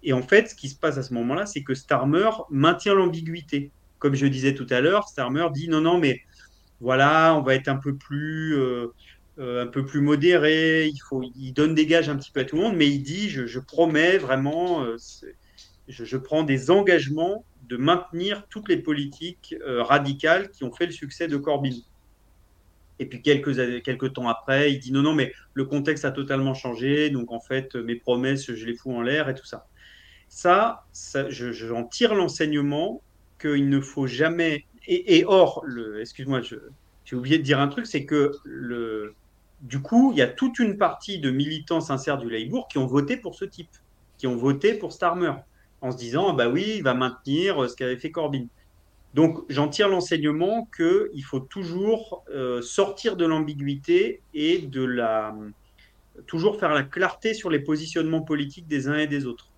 Et 0.03 0.13
en 0.13 0.21
fait, 0.21 0.49
ce 0.49 0.55
qui 0.55 0.69
se 0.69 0.77
passe 0.77 0.97
à 0.97 1.03
ce 1.03 1.13
moment-là, 1.13 1.45
c'est 1.45 1.63
que 1.63 1.73
Starmer 1.73 2.29
maintient 2.49 2.93
l'ambiguïté. 2.93 3.71
Comme 3.99 4.15
je 4.15 4.27
disais 4.27 4.53
tout 4.53 4.67
à 4.69 4.81
l'heure, 4.81 5.07
Starmer 5.07 5.47
dit 5.53 5.69
non, 5.69 5.81
non, 5.81 5.97
mais 5.97 6.21
voilà, 6.79 7.35
on 7.35 7.41
va 7.41 7.55
être 7.55 7.67
un 7.67 7.77
peu 7.77 7.95
plus, 7.95 8.55
euh, 8.57 8.87
euh, 9.39 9.63
un 9.63 9.67
peu 9.67 9.85
plus 9.85 10.01
modéré. 10.01 10.87
Il 10.87 10.99
faut, 11.07 11.23
il 11.35 11.53
donne 11.53 11.75
des 11.75 11.85
gages 11.85 12.09
un 12.09 12.15
petit 12.15 12.31
peu 12.31 12.41
à 12.41 12.45
tout 12.45 12.55
le 12.55 12.63
monde, 12.63 12.75
mais 12.75 12.87
il 12.87 13.01
dit, 13.01 13.29
je, 13.29 13.59
promets 13.59 14.17
vraiment, 14.17 14.83
euh, 14.83 14.97
je, 15.87 16.17
prends 16.17 16.43
des 16.43 16.71
engagements 16.71 17.45
de 17.67 17.77
maintenir 17.77 18.47
toutes 18.49 18.69
les 18.69 18.77
politiques 18.77 19.55
radicales 19.65 20.49
qui 20.51 20.63
ont 20.63 20.71
fait 20.71 20.85
le 20.85 20.93
succès 20.93 21.27
de 21.27 21.35
Corbyn. 21.35 21.75
Et 22.99 23.05
puis 23.05 23.21
quelques, 23.21 23.83
quelques 23.83 24.13
temps 24.13 24.29
après, 24.29 24.71
il 24.71 24.79
dit 24.79 24.91
non, 24.93 25.01
non, 25.01 25.13
mais 25.13 25.33
le 25.53 25.65
contexte 25.65 26.05
a 26.05 26.11
totalement 26.11 26.53
changé, 26.53 27.09
donc 27.09 27.31
en 27.31 27.41
fait, 27.41 27.75
mes 27.75 27.95
promesses, 27.95 28.53
je 28.53 28.65
les 28.65 28.73
fous 28.73 28.93
en 28.93 29.01
l'air 29.01 29.27
et 29.27 29.35
tout 29.35 29.45
ça. 29.45 29.67
Ça, 30.29 30.85
j'en 31.29 31.83
tire 31.83 32.15
l'enseignement 32.15 33.01
qu'il 33.39 33.69
ne 33.69 33.79
faut 33.79 34.07
jamais. 34.07 34.65
Et, 34.87 35.25
or, 35.27 35.65
excuse-moi, 35.99 36.41
j'ai 36.41 37.15
oublié 37.15 37.37
de 37.37 37.43
dire 37.43 37.59
un 37.59 37.67
truc, 37.67 37.85
c'est 37.85 38.05
que 38.05 38.31
le, 38.45 39.13
du 39.61 39.81
coup, 39.81 40.11
il 40.11 40.17
y 40.17 40.21
a 40.21 40.27
toute 40.27 40.59
une 40.59 40.77
partie 40.77 41.19
de 41.19 41.31
militants 41.31 41.81
sincères 41.81 42.17
du 42.17 42.29
Labour 42.29 42.67
qui 42.67 42.77
ont 42.77 42.85
voté 42.85 43.17
pour 43.17 43.35
ce 43.35 43.45
type, 43.45 43.69
qui 44.17 44.27
ont 44.27 44.35
voté 44.35 44.73
pour 44.73 44.91
Starmer, 44.91 45.33
en 45.81 45.91
se 45.91 45.97
disant, 45.97 46.33
bah 46.33 46.49
oui, 46.49 46.73
il 46.77 46.83
va 46.83 46.93
maintenir 46.93 47.69
ce 47.69 47.75
qu'avait 47.75 47.97
fait 47.97 48.11
Corbyn. 48.11 48.47
Donc, 49.13 49.39
j'en 49.49 49.67
tire 49.67 49.89
l'enseignement 49.89 50.67
qu'il 50.75 51.23
faut 51.23 51.39
toujours 51.39 52.23
euh, 52.29 52.61
sortir 52.61 53.15
de 53.15 53.25
l'ambiguïté 53.25 54.21
et 54.33 54.59
de 54.59 54.83
la 54.83 55.35
toujours 56.25 56.59
faire 56.59 56.73
la 56.73 56.83
clarté 56.83 57.35
sur 57.35 57.49
les 57.49 57.59
positionnements 57.59 58.21
politiques 58.21 58.67
des 58.67 58.87
uns 58.87 58.97
et 58.97 59.07
des 59.07 59.25
autres. 59.25 59.51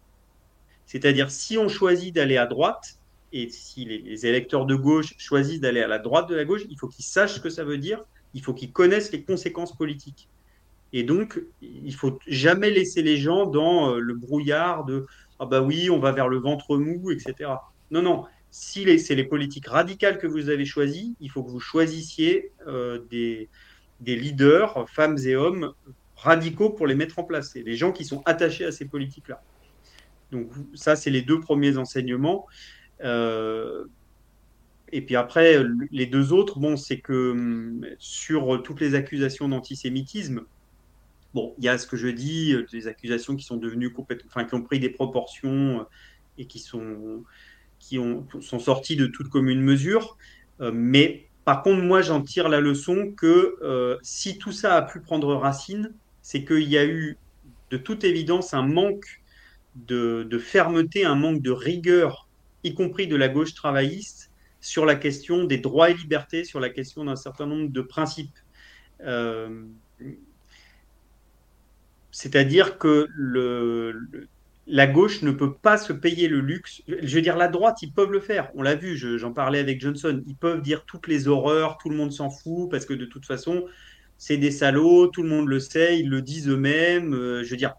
C'est-à-dire, 0.86 1.32
si 1.32 1.58
on 1.58 1.70
choisit 1.70 2.14
d'aller 2.14 2.38
à 2.38 2.46
droite, 2.46 3.00
et 3.32 3.50
si 3.50 3.86
les, 3.86 4.26
électeurs 4.26 4.66
de 4.66 4.76
gauche 4.76 5.14
choisissent 5.18 5.62
d'aller 5.62 5.82
à 5.82 5.88
la 5.88 6.00
droite 6.00 6.28
de 6.30 6.36
la 6.36 6.46
gauche, 6.46 6.64
il 6.70 6.78
faut 6.78 6.88
qu'ils 6.88 7.06
sachent 7.06 7.36
ce 7.36 7.40
que 7.40 7.50
ça 7.50 7.64
veut 7.64 7.78
dire, 7.78 8.04
il 8.34 8.42
faut 8.42 8.54
qu'ils 8.54 8.72
connaissent 8.72 9.12
les 9.12 9.24
conséquences 9.24 9.76
politiques. 9.76 10.30
Et 10.92 11.04
donc, 11.04 11.42
il 11.62 11.94
faut 11.94 12.20
jamais 12.28 12.72
laisser 12.72 13.02
les 13.02 13.18
gens 13.18 13.46
dans 13.46 13.94
euh, 13.94 14.00
le 14.00 14.16
brouillard 14.16 14.86
de 14.86 15.06
ah 15.40 15.46
bah 15.46 15.62
oui, 15.62 15.90
on 15.90 16.00
va 16.00 16.12
vers 16.12 16.28
le 16.28 16.38
ventre 16.38 16.78
mou, 16.78 17.12
etc. 17.12 17.52
Non, 17.92 18.02
non. 18.02 18.26
Si 18.52 19.00
c'est 19.00 19.16
les 19.16 19.24
politiques 19.24 19.68
radicales 19.68 20.18
que 20.18 20.28
vous 20.28 20.50
avez 20.50 20.66
choisies, 20.66 21.16
il 21.22 21.30
faut 21.30 21.44
que 21.44 21.50
vous 21.50 21.60
choisissiez 21.60 22.52
euh, 22.68 23.00
des, 23.10 23.48
leaders, 24.02 24.90
femmes 24.90 25.18
et 25.26 25.36
hommes, 25.36 25.74
radicaux 26.18 26.72
pour 26.72 26.88
les 26.88 26.96
mettre 26.96 27.20
en 27.20 27.24
place. 27.24 27.56
Et 27.56 27.64
les 27.64 27.76
gens 27.76 27.92
qui 27.92 28.04
sont 28.04 28.22
attachés 28.26 28.66
à 28.66 28.72
ces 28.72 28.86
politiques-là. 28.86 29.42
Donc 30.32 30.52
ça, 30.74 30.96
c'est 30.96 31.10
les 31.10 31.22
deux 31.22 31.40
premiers 31.40 31.78
enseignements. 31.78 32.48
Euh, 33.04 33.86
et 34.92 35.02
puis 35.02 35.16
après, 35.16 35.64
les 35.92 36.06
deux 36.06 36.34
autres, 36.34 36.60
bon, 36.60 36.78
c'est 36.78 37.00
que 37.00 37.32
hum, 37.32 37.86
sur 38.00 38.62
toutes 38.64 38.82
les 38.82 38.96
accusations 38.96 39.50
d'antisémitisme, 39.50 40.42
bon, 41.34 41.54
il 41.58 41.66
y 41.66 41.70
a 41.70 41.78
ce 41.78 41.88
que 41.88 41.98
je 41.98 42.08
dis, 42.08 42.54
euh, 42.54 42.66
des 42.72 42.88
accusations 42.88 43.36
qui 43.36 43.46
sont 43.46 43.58
devenues 43.58 43.92
complètement, 43.92 44.30
enfin, 44.34 44.46
qui 44.46 44.56
ont 44.56 44.62
pris 44.62 44.80
des 44.80 44.90
proportions 44.90 45.82
euh, 45.82 45.84
et 46.38 46.46
qui 46.46 46.60
sont, 46.60 47.24
qui 47.80 48.00
ont, 48.00 48.26
sont 48.42 48.60
sorties 48.60 48.96
de 48.96 49.08
toute 49.08 49.30
commune 49.30 49.62
mesure. 49.62 50.18
mais 50.74 51.28
par 51.46 51.64
contre, 51.64 51.82
moi, 51.82 52.02
j'en 52.02 52.22
tire 52.22 52.50
la 52.50 52.60
leçon 52.62 53.14
que 53.16 53.98
si 54.02 54.38
tout 54.38 54.52
ça 54.52 54.76
a 54.76 54.82
pu 54.84 55.02
prendre 55.02 55.34
racine, 55.36 55.94
c'est 56.22 56.46
qu'il 56.46 56.70
y 56.70 56.78
a 56.78 56.86
eu 56.86 57.18
de 57.72 57.78
toute 57.78 58.04
évidence 58.04 58.54
un 58.54 58.66
manque 58.66 59.22
de, 59.76 60.40
fermeté, 60.40 61.06
un 61.06 61.16
manque 61.16 61.42
de 61.42 61.52
rigueur 61.52 62.28
y 62.64 62.74
compris 62.74 63.08
de 63.08 63.16
la 63.16 63.30
gauche 63.30 63.54
travailliste, 63.54 64.29
sur 64.62 64.86
la 64.86 64.96
question 64.96 65.46
des 65.46 65.58
droits 65.58 65.90
et 65.90 65.94
libertés, 65.94 66.44
sur 66.44 66.60
la 66.60 66.70
question 66.70 67.06
d'un 67.06 67.16
certain 67.16 67.46
nombre 67.46 67.70
de 67.70 67.82
principes. 67.82 68.38
Euh, 69.02 69.64
c'est-à-dire 72.12 72.78
que 72.78 73.08
la 74.68 74.88
gauche 74.88 75.22
ne 75.22 75.32
peut 75.32 75.54
pas 75.54 75.78
se 75.78 75.94
payer 75.94 76.28
le 76.28 76.42
luxe. 76.42 76.82
Je 76.88 77.16
veux 77.16 77.22
dire, 77.22 77.38
la 77.38 77.48
droite, 77.48 77.82
ils 77.82 77.92
peuvent 77.92 78.12
le 78.12 78.20
faire. 78.20 78.52
On 78.56 78.62
l'a 78.62 78.76
vu, 78.76 78.98
j'en 79.18 79.34
parlais 79.34 79.60
avec 79.60 79.80
Johnson. 79.82 80.22
Ils 80.28 80.36
peuvent 80.36 80.62
dire 80.62 80.86
toutes 80.86 81.08
les 81.08 81.28
horreurs, 81.28 81.78
tout 81.78 81.90
le 81.90 81.96
monde 81.96 82.12
s'en 82.12 82.30
fout, 82.30 82.70
parce 82.70 82.86
que 82.86 82.94
de 82.94 83.06
toute 83.06 83.26
façon, 83.26 83.66
c'est 84.18 84.38
des 84.38 84.52
salauds, 84.52 85.08
tout 85.08 85.24
le 85.24 85.30
monde 85.30 85.48
le 85.48 85.60
sait, 85.60 86.00
ils 86.00 86.10
le 86.10 86.22
disent 86.22 86.50
eux-mêmes. 86.50 87.14
Euh, 87.14 87.44
je 87.44 87.52
veux 87.52 87.58
dire, 87.58 87.76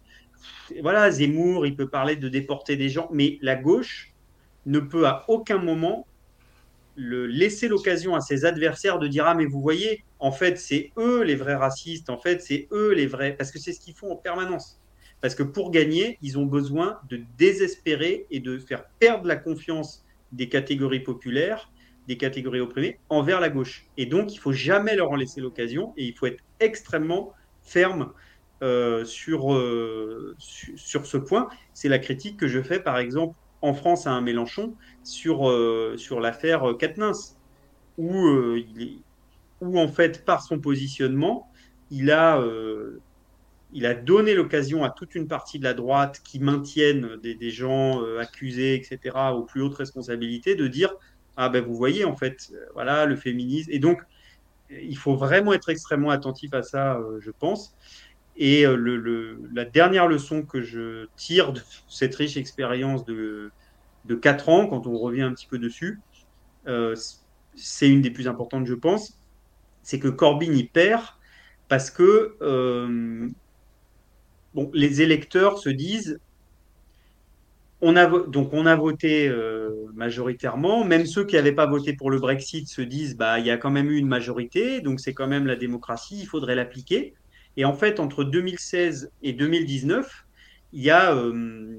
voilà, 0.81 1.11
Zemmour, 1.11 1.67
il 1.67 1.77
peut 1.77 1.89
parler 1.89 2.17
de 2.17 2.29
déporter 2.29 2.77
des 2.77 2.89
gens, 2.89 3.09
mais 3.13 3.39
la 3.43 3.57
gauche 3.57 4.15
ne 4.67 4.79
peut 4.79 5.07
à 5.07 5.25
aucun 5.29 5.59
moment 5.59 6.07
le 7.01 7.27
laisser 7.27 7.69
l'occasion 7.69 8.15
à 8.15 8.21
ses 8.21 8.45
adversaires 8.45 8.99
de 8.99 9.09
dire 9.09 9.25
ah 9.27 9.35
mais 9.35 9.47
vous 9.47 9.61
voyez 9.61 10.05
en 10.19 10.33
fait 10.33 10.59
c'est 10.59 10.93
eux 10.99 11.23
les 11.23 11.35
vrais 11.35 11.55
racistes 11.55 12.11
en 12.11 12.19
fait 12.19 12.43
c'est 12.43 12.69
eux 12.73 12.93
les 12.93 13.07
vrais 13.07 13.35
parce 13.37 13.51
que 13.51 13.59
c'est 13.59 13.73
ce 13.73 13.81
qu'ils 13.81 13.95
font 13.95 14.13
en 14.13 14.17
permanence. 14.17 14.79
Parce 15.21 15.35
que 15.35 15.43
pour 15.43 15.71
gagner 15.71 16.19
ils 16.23 16.39
ont 16.39 16.47
besoin 16.47 16.99
de 17.09 17.21
désespérer 17.39 18.27
et 18.31 18.41
de 18.41 18.59
faire 18.59 18.85
perdre 18.99 19.27
la 19.27 19.37
confiance 19.37 20.05
des 20.33 20.49
catégories 20.49 21.01
populaires 21.01 21.71
des 22.07 22.17
catégories 22.17 22.61
opprimées 22.61 22.99
envers 23.09 23.41
la 23.41 23.49
gauche. 23.49 23.87
Et 23.97 24.05
donc 24.07 24.35
il 24.35 24.39
faut 24.39 24.53
jamais 24.53 24.97
leur 24.97 25.11
en 25.11 25.17
laisser 25.17 25.41
l'occasion 25.41 25.93
et 25.97 26.05
il 26.07 26.15
faut 26.15 26.27
être 26.27 26.43
extrêmement 26.59 27.33
ferme 27.63 28.13
euh, 28.63 29.05
sur, 29.05 29.55
euh, 29.55 30.35
sur 30.39 31.07
ce 31.07 31.17
point. 31.17 31.49
C'est 31.73 31.89
la 31.89 31.99
critique 31.99 32.37
que 32.37 32.49
je 32.49 32.61
fais 32.63 32.81
par 32.81 32.99
exemple 32.99 33.37
en 33.63 33.75
France 33.75 34.07
à 34.07 34.13
un 34.13 34.21
Mélenchon 34.21 34.75
sur, 35.03 35.49
euh, 35.49 35.95
sur 35.97 36.21
l'affaire 36.21 36.77
Katnins, 36.79 37.37
où, 37.99 38.27
euh, 38.27 38.63
où 39.61 39.79
en 39.79 39.89
fait, 39.89 40.25
par 40.25 40.43
son 40.43 40.59
positionnement, 40.59 41.51
il 41.91 42.11
a, 42.11 42.41
euh, 42.41 43.01
il 43.73 43.87
a 43.87 43.95
donné 43.95 44.35
l'occasion 44.35 44.85
à 44.85 44.91
toute 44.91 45.15
une 45.15 45.29
partie 45.29 45.59
de 45.59 45.65
la 45.65 45.75
droite 45.75 46.21
qui 46.25 46.41
maintiennent 46.41 47.17
des, 47.23 47.35
des 47.35 47.51
gens 47.51 48.03
accusés, 48.19 48.75
etc., 48.75 49.17
aux 49.35 49.43
plus 49.43 49.63
hautes 49.63 49.77
responsabilités, 49.77 50.55
de 50.55 50.67
dire 50.67 50.95
Ah 51.37 51.49
ben 51.49 51.65
vous 51.65 51.75
voyez, 51.75 52.05
en 52.05 52.17
fait, 52.17 52.53
voilà, 52.75 53.07
le 53.07 53.17
féminisme. 53.17 53.71
Et 53.73 53.79
donc, 53.79 54.03
il 54.71 54.97
faut 54.97 55.15
vraiment 55.15 55.53
être 55.53 55.69
extrêmement 55.69 56.11
attentif 56.11 56.55
à 56.55 56.63
ça, 56.63 57.01
je 57.21 57.31
pense. 57.31 57.77
Et 58.41 58.65
euh, 58.65 59.37
la 59.53 59.67
dernière 59.67 60.09
leçon 60.09 60.43
que 60.43 60.63
je 60.63 61.07
tire 61.15 61.53
de 61.53 61.61
cette 61.89 62.15
riche 62.15 62.39
expérience 62.39 63.05
de, 63.05 63.53
de 64.07 64.15
4 64.15 64.49
ans, 64.49 64.67
quand 64.67 64.87
on 64.87 64.97
revient 64.97 65.21
un 65.21 65.35
petit 65.35 65.47
peu 65.47 65.59
dessus, 65.59 66.01
euh, 66.67 66.97
c'est 67.55 67.89
une 67.89 68.01
des 68.01 68.11
plus 68.11 68.29
importantes, 68.29 68.67
je 68.67 68.73
pense, 68.73 69.21
c'est 69.83 69.99
que 69.99 70.09
Corbyn 70.09 70.55
y 70.55 70.65
perd 70.65 71.05
parce 71.69 71.91
que 71.91 72.39
euh, 72.41 73.29
les 74.73 75.03
électeurs 75.03 75.59
se 75.59 75.69
disent 75.69 76.19
on 77.83 77.97
a, 77.97 78.07
donc 78.07 78.53
voté 78.53 79.33
majoritairement, 79.95 80.85
même 80.85 81.07
ceux 81.07 81.25
qui 81.25 81.37
n'avaient 81.37 81.53
pas 81.53 81.67
voté 81.67 81.95
pour 81.95 82.11
le 82.11 82.19
Brexit 82.19 82.69
se 82.69 82.83
disent 82.83 83.17
bah 83.17 83.39
il 83.39 83.47
y 83.47 83.51
a 83.51 83.57
quand 83.57 83.71
même 83.71 83.91
eu 83.91 83.97
une 83.97 84.09
majorité, 84.09 84.81
donc 84.81 85.01
c'est 85.01 85.15
quand 85.15 85.29
même 85.29 85.47
la 85.47 85.57
démocratie, 85.57 86.21
il 86.21 86.27
faudrait 86.27 86.55
l'appliquer. 86.55 87.15
Et 87.57 87.65
en 87.65 87.75
fait, 87.75 88.01
entre 88.01 88.25
2016 88.25 89.11
et 89.23 89.33
2019, 89.33 90.27
il 90.73 90.83
y 90.83 90.91
a, 90.91 91.15
euh, 91.15 91.75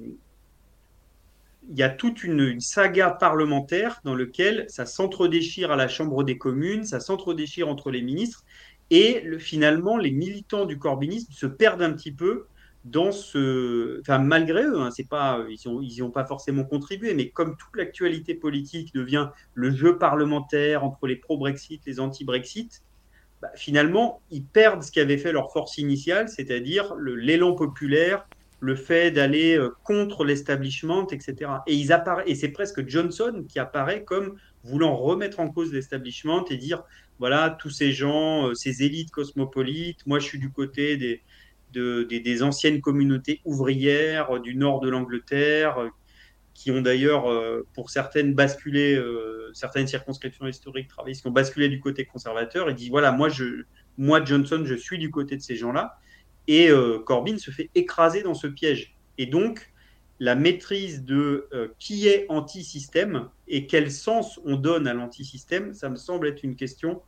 il 1.69 1.77
y 1.77 1.83
a 1.83 1.89
toute 1.89 2.23
une, 2.23 2.59
saga 2.59 3.11
parlementaire 3.11 4.01
dans 4.03 4.15
laquelle 4.15 4.65
ça 4.67 4.85
s'entre-déchire 4.85 5.71
à 5.71 5.75
la 5.75 5.87
Chambre 5.87 6.23
des 6.23 6.37
communes, 6.37 6.83
ça 6.83 6.99
s'entre-déchire 6.99 7.69
entre 7.69 7.91
les 7.91 8.01
ministres, 8.01 8.43
et 8.89 9.21
le, 9.21 9.39
finalement, 9.39 9.97
les 9.97 10.11
militants 10.11 10.65
du 10.65 10.77
corbynisme 10.77 11.31
se 11.31 11.45
perdent 11.45 11.81
un 11.81 11.93
petit 11.93 12.11
peu 12.11 12.45
dans 12.83 13.11
ce, 13.11 13.99
enfin 14.01 14.17
malgré 14.17 14.63
eux, 14.63 14.81
hein, 14.81 14.89
pas, 15.09 15.45
ils 15.49 15.71
n'y 15.71 15.87
ils 15.87 16.03
ont 16.03 16.09
pas 16.09 16.25
forcément 16.25 16.63
contribué, 16.63 17.13
mais 17.13 17.29
comme 17.29 17.55
toute 17.55 17.75
l'actualité 17.75 18.33
politique 18.33 18.93
devient 18.93 19.29
le 19.53 19.71
jeu 19.71 19.97
parlementaire 19.97 20.83
entre 20.83 21.05
les 21.05 21.15
pro-Brexit, 21.15 21.81
les 21.85 21.99
anti-Brexit, 21.99 22.83
bah, 23.41 23.49
finalement, 23.55 24.21
ils 24.29 24.43
perdent 24.43 24.83
ce 24.83 24.91
qui 24.91 24.99
avait 24.99 25.17
fait 25.17 25.31
leur 25.31 25.51
force 25.51 25.77
initiale, 25.77 26.29
c'est-à-dire 26.29 26.93
l'élan 26.95 27.53
populaire, 27.53 28.27
le 28.59 28.75
fait 28.75 29.09
d'aller 29.09 29.57
euh, 29.57 29.73
contre 29.83 30.23
l'establishment, 30.23 31.07
etc. 31.07 31.51
Et, 31.65 31.75
ils 31.75 31.91
et 32.27 32.35
c'est 32.35 32.49
presque 32.49 32.87
Johnson 32.87 33.43
qui 33.49 33.57
apparaît 33.57 34.03
comme 34.03 34.37
voulant 34.63 34.95
remettre 34.95 35.39
en 35.39 35.49
cause 35.49 35.73
l'establishment 35.73 36.45
et 36.45 36.57
dire, 36.57 36.83
voilà, 37.17 37.49
tous 37.49 37.71
ces 37.71 37.91
gens, 37.91 38.47
euh, 38.47 38.53
ces 38.53 38.83
élites 38.83 39.09
cosmopolites, 39.09 40.05
moi 40.05 40.19
je 40.19 40.25
suis 40.25 40.39
du 40.39 40.51
côté 40.51 40.95
des, 40.97 41.23
des, 41.73 42.43
anciennes 42.43 42.81
communautés 42.81 43.41
ouvrières 43.43 44.35
euh, 44.35 44.39
du 44.39 44.53
nord 44.53 44.79
de 44.81 44.89
l'Angleterre, 44.89 45.89
qui 46.61 46.71
ont 46.71 46.81
d'ailleurs, 46.81 47.25
pour 47.73 47.89
certaines, 47.89 48.33
basculé, 48.33 49.01
certaines 49.53 49.87
circonscriptions 49.87 50.47
historiques 50.47 50.87
travaillistes, 50.87 51.23
qui 51.23 51.27
ont 51.27 51.31
basculé 51.31 51.69
du 51.69 51.79
côté 51.79 52.05
conservateur, 52.05 52.69
et 52.69 52.73
dit, 52.73 52.89
voilà, 52.89 53.11
moi, 53.11 53.29
je, 53.29 53.63
moi, 53.97 54.23
Johnson, 54.23 54.63
je 54.65 54.75
suis 54.75 54.97
du 54.97 55.11
côté 55.11 55.35
de 55.37 55.41
ces 55.41 55.55
gens-là. 55.55 55.97
Et 56.47 56.69
euh, 56.69 56.99
Corbyn 56.99 57.37
se 57.37 57.51
fait 57.51 57.69
écraser 57.75 58.23
dans 58.23 58.33
ce 58.33 58.47
piège. 58.47 58.95
Et 59.17 59.25
donc, 59.25 59.71
la 60.19 60.35
maîtrise 60.35 61.03
de 61.03 61.47
euh, 61.53 61.69
qui 61.79 62.07
est 62.07 62.25
anti-système 62.29 63.29
et 63.47 63.67
quel 63.67 63.91
sens 63.91 64.39
on 64.45 64.55
donne 64.55 64.87
à 64.87 64.93
l'anti-système, 64.93 65.73
ça 65.73 65.89
me 65.89 65.95
semble 65.95 66.27
être 66.27 66.43
une 66.43 66.55
question 66.55 67.01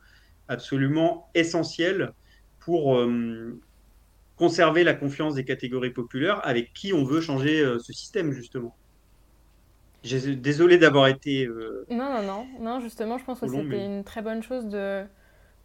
absolument 0.48 1.30
essentielle 1.34 2.12
pour 2.60 2.96
euh, 2.96 3.60
conserver 4.36 4.84
la 4.84 4.94
confiance 4.94 5.34
des 5.34 5.44
catégories 5.44 5.92
populaires 5.92 6.40
avec 6.44 6.72
qui 6.72 6.92
on 6.92 7.04
veut 7.04 7.20
changer 7.20 7.64
ce 7.80 7.92
système, 7.92 8.32
justement. 8.32 8.76
Désolé 10.04 10.78
d'avoir 10.78 11.08
été. 11.08 11.48
non, 11.90 12.12
non, 12.12 12.22
non, 12.22 12.46
non, 12.60 12.80
justement, 12.80 13.18
je 13.18 13.24
pense 13.24 13.40
que 13.40 13.48
c'était 13.48 13.84
une 13.84 14.04
très 14.04 14.22
bonne 14.22 14.42
chose 14.42 14.66
de 14.66 15.04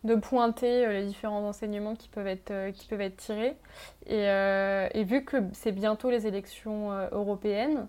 de 0.03 0.15
pointer 0.15 0.85
euh, 0.85 0.93
les 0.93 1.05
différents 1.05 1.47
enseignements 1.47 1.95
qui 1.95 2.07
peuvent 2.09 2.27
être, 2.27 2.51
euh, 2.51 2.71
qui 2.71 2.87
peuvent 2.87 3.01
être 3.01 3.17
tirés. 3.17 3.55
Et, 4.05 4.27
euh, 4.29 4.87
et 4.93 5.03
vu 5.03 5.25
que 5.25 5.37
c'est 5.53 5.71
bientôt 5.71 6.09
les 6.09 6.27
élections 6.27 6.91
européennes, 7.11 7.87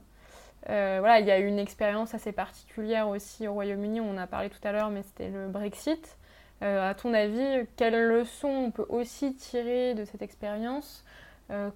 voilà, 0.67 1.21
il 1.21 1.27
y 1.27 1.31
a 1.31 1.39
eu 1.41 1.47
une 1.47 1.59
expérience 1.59 2.15
assez 2.15 2.33
particulière 2.33 3.09
aussi 3.09 3.49
au 3.49 3.55
Royaume-Uni, 3.55 4.01
on 4.01 4.11
en 4.11 4.19
a 4.19 4.27
parlé 4.27 4.51
tout 4.51 4.61
à 4.63 4.73
l'heure, 4.73 4.91
mais 4.91 5.03
c'était 5.03 5.31
le 5.31 5.49
Brexit. 5.49 6.19
à 6.61 6.95
ton 6.95 7.15
avis, 7.15 7.67
quelles 7.77 8.09
leçons 8.09 8.49
on 8.49 8.71
peut 8.71 8.87
aussi 8.89 9.35
tirer 9.35 9.95
de 9.95 10.05
cette 10.05 10.23
expérience 10.23 11.05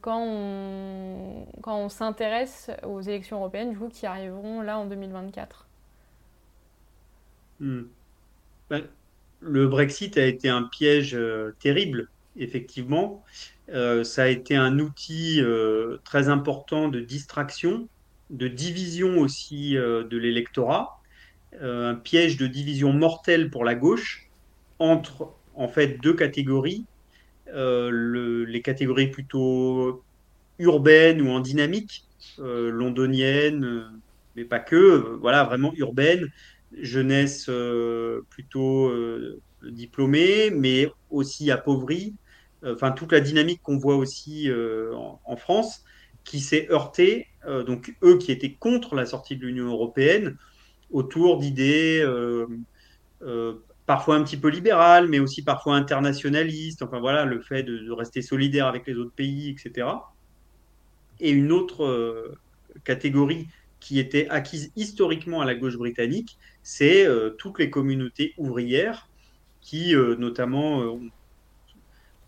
quand 0.00 0.20
on, 0.20 1.46
quand 1.62 1.76
on 1.76 1.88
s'intéresse 1.88 2.70
aux 2.84 3.00
élections 3.00 3.38
européennes 3.38 3.70
du 3.70 3.78
coup, 3.78 3.88
qui 3.88 4.06
arriveront 4.06 4.60
là 4.60 4.78
en 4.78 4.86
2024 4.86 5.66
le 9.44 9.66
Brexit 9.68 10.16
a 10.16 10.24
été 10.24 10.48
un 10.48 10.64
piège 10.64 11.14
euh, 11.14 11.54
terrible, 11.60 12.08
effectivement. 12.36 13.22
Euh, 13.70 14.04
ça 14.04 14.24
a 14.24 14.28
été 14.28 14.56
un 14.56 14.78
outil 14.78 15.40
euh, 15.40 15.98
très 16.04 16.28
important 16.28 16.88
de 16.88 17.00
distraction, 17.00 17.88
de 18.30 18.48
division 18.48 19.18
aussi 19.18 19.74
de 19.74 20.16
l'électorat, 20.16 20.98
un 21.60 21.94
piège 21.94 22.36
de 22.36 22.46
division 22.46 22.92
mortelle 22.92 23.50
pour 23.50 23.64
la 23.64 23.74
gauche 23.74 24.28
entre 24.78 25.30
en 25.54 25.68
fait 25.68 25.98
deux 26.02 26.14
catégories, 26.14 26.84
les 27.54 28.62
catégories 28.62 29.08
plutôt 29.08 30.02
urbaines 30.58 31.22
ou 31.22 31.30
en 31.30 31.40
dynamique, 31.40 32.04
londoniennes, 32.38 33.90
mais 34.36 34.44
pas 34.44 34.58
que, 34.58 35.16
voilà, 35.20 35.44
vraiment 35.44 35.72
urbaines, 35.76 36.30
jeunesse 36.80 37.46
euh, 37.48 38.22
plutôt 38.30 38.88
euh, 38.88 39.40
diplômée, 39.62 40.50
mais 40.50 40.90
aussi 41.10 41.50
appauvrie. 41.50 42.14
Enfin, 42.66 42.92
toute 42.92 43.12
la 43.12 43.20
dynamique 43.20 43.60
qu'on 43.62 43.76
voit 43.76 43.96
aussi 43.96 44.50
euh, 44.50 44.94
en, 44.94 45.36
France, 45.36 45.84
qui 46.24 46.40
s'est 46.40 46.66
heurtée, 46.70 47.26
donc 47.66 47.94
eux 48.02 48.16
qui 48.16 48.32
étaient 48.32 48.54
contre 48.54 48.94
la 48.94 49.04
sortie 49.04 49.36
de 49.36 49.44
l'Union 49.44 49.66
européenne, 49.66 50.38
autour 50.90 51.38
d'idées 51.38 52.02
parfois 53.86 54.16
un 54.16 54.22
petit 54.22 54.36
peu 54.36 54.48
libérales, 54.48 55.08
mais 55.08 55.18
aussi 55.18 55.42
parfois 55.42 55.76
internationalistes. 55.76 56.82
Enfin 56.82 57.00
voilà, 57.00 57.24
le 57.24 57.40
fait 57.40 57.62
de, 57.62 57.90
rester 57.90 58.22
solidaire 58.22 58.66
avec 58.66 58.86
les 58.86 58.94
autres 58.94 59.14
pays, 59.14 59.50
etc. 59.50 59.88
Et 61.20 61.30
une 61.30 61.52
autre 61.52 62.34
catégorie 62.84 63.48
qui 63.84 63.98
était 63.98 64.26
acquise 64.30 64.72
historiquement 64.76 65.42
à 65.42 65.44
la 65.44 65.54
gauche 65.54 65.76
britannique, 65.76 66.38
c'est 66.62 67.06
euh, 67.06 67.28
toutes 67.36 67.58
les 67.58 67.68
communautés 67.68 68.32
ouvrières 68.38 69.10
qui, 69.60 69.94
euh, 69.94 70.16
notamment, 70.16 70.80
euh, 70.80 70.98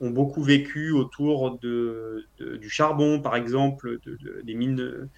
ont 0.00 0.11
beaucoup 0.11 0.42
vécu 0.42 0.90
autour 0.90 1.59
du 1.59 2.68
charbon, 2.68 3.22
par 3.22 3.36
exemple, 3.36 3.98
des, 4.44 4.52
mines, 4.52 5.09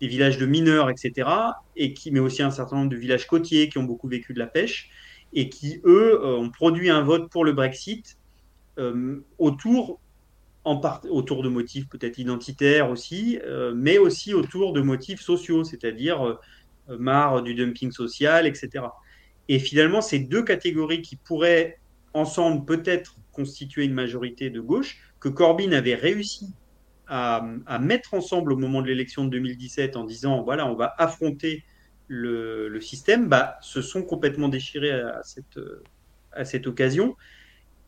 des 0.00 0.08
villages 0.08 0.36
de 0.36 0.46
mineurs, 0.46 0.90
etc., 0.90 1.30
et 1.76 1.94
qui, 1.94 2.10
mais 2.10 2.18
aussi 2.18 2.42
un 2.42 2.50
certain 2.50 2.74
nombre 2.74 2.90
de 2.90 2.96
villages 2.96 3.28
côtiers 3.28 3.68
qui 3.68 3.78
ont 3.78 3.84
beaucoup 3.84 4.08
vécu 4.08 4.34
de 4.34 4.40
la 4.40 4.48
pêche, 4.48 4.90
et 5.34 5.48
qui, 5.48 5.80
eux, 5.84 6.24
ont 6.24 6.50
produit 6.50 6.90
un 6.90 7.02
vote 7.02 7.30
pour 7.30 7.44
le 7.44 7.52
Brexit 7.52 8.16
autour 9.38 10.00
en 10.64 10.78
part, 10.78 11.02
autour 11.10 11.42
de 11.42 11.48
motifs 11.48 11.88
peut-être 11.88 12.18
identitaires 12.18 12.90
aussi, 12.90 13.38
mais 13.74 13.98
aussi 13.98 14.32
autour 14.32 14.72
de 14.72 14.80
motifs 14.80 15.20
sociaux, 15.20 15.62
c'est-à-dire 15.62 16.38
marre 16.88 17.42
du 17.42 17.54
dumping 17.54 17.92
social, 17.92 18.46
etc. 18.46 18.86
Et 19.48 19.58
finalement, 19.58 20.00
ces 20.00 20.18
deux 20.18 20.42
catégories 20.42 21.02
qui 21.02 21.16
pourraient 21.16 21.78
ensemble 22.14 22.64
peut-être 22.64 23.16
constituer 23.32 23.84
une 23.84 23.92
majorité 23.92 24.48
de 24.48 24.60
gauche, 24.60 24.98
que 25.20 25.28
Corbyn 25.28 25.72
avait 25.72 25.94
réussi 25.94 26.46
à, 27.06 27.44
mettre 27.80 28.14
ensemble 28.14 28.52
au 28.52 28.56
moment 28.56 28.80
de 28.80 28.86
l'élection 28.86 29.24
de 29.24 29.30
2017 29.30 29.96
en 29.96 30.04
disant 30.04 30.42
voilà, 30.42 30.66
on 30.66 30.74
va 30.74 30.94
affronter 30.96 31.64
le, 32.08 32.80
système, 32.80 33.28
bah, 33.28 33.58
se 33.60 33.82
sont 33.82 34.02
complètement 34.02 34.48
déchirés 34.48 34.92
à 34.92 35.22
cette, 35.22 35.58
à 36.32 36.44
cette 36.44 36.66
occasion. 36.66 37.16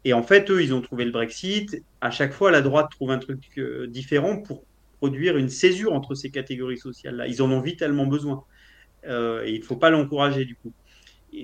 Et 0.06 0.12
en 0.12 0.22
fait, 0.22 0.48
eux, 0.52 0.62
ils 0.62 0.72
ont 0.72 0.80
trouvé 0.80 1.04
le 1.04 1.10
Brexit. 1.10 1.82
À 2.00 2.12
chaque 2.12 2.32
fois, 2.32 2.52
la 2.52 2.62
droite 2.62 2.92
trouve 2.92 3.10
un 3.10 3.18
truc 3.18 3.40
euh, 3.58 3.88
différent 3.88 4.40
pour 4.40 4.64
produire 4.98 5.36
une 5.36 5.48
césure 5.48 5.92
entre 5.92 6.14
ces 6.14 6.30
catégories 6.30 6.78
sociales-là. 6.78 7.26
Ils 7.26 7.42
en 7.42 7.50
ont 7.50 7.60
vitalement 7.60 8.06
besoin. 8.06 8.44
Euh, 9.08 9.44
et 9.44 9.50
il 9.50 9.58
ne 9.58 9.64
faut 9.64 9.74
pas 9.74 9.90
l'encourager, 9.90 10.44
du 10.44 10.54
coup. 10.54 10.72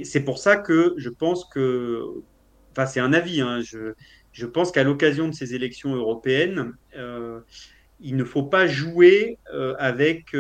C'est 0.04 0.22
pour 0.22 0.38
ça 0.38 0.56
que 0.56 0.94
je 0.96 1.08
pense 1.08 1.44
que, 1.46 2.04
enfin, 2.70 2.86
c'est 2.86 3.00
un 3.00 3.12
avis, 3.12 3.40
hein, 3.40 3.62
je, 3.62 3.94
je, 4.30 4.46
pense 4.46 4.70
qu'à 4.70 4.84
l'occasion 4.84 5.26
de 5.26 5.34
ces 5.34 5.56
élections 5.56 5.96
européennes, 5.96 6.72
euh, 6.96 7.40
il 8.00 8.14
ne 8.14 8.22
faut 8.22 8.44
pas 8.44 8.68
jouer 8.68 9.38
avec 9.80 10.36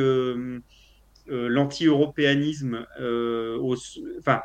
l'anti-européanisme. 1.26 2.86
enfin, 2.98 4.42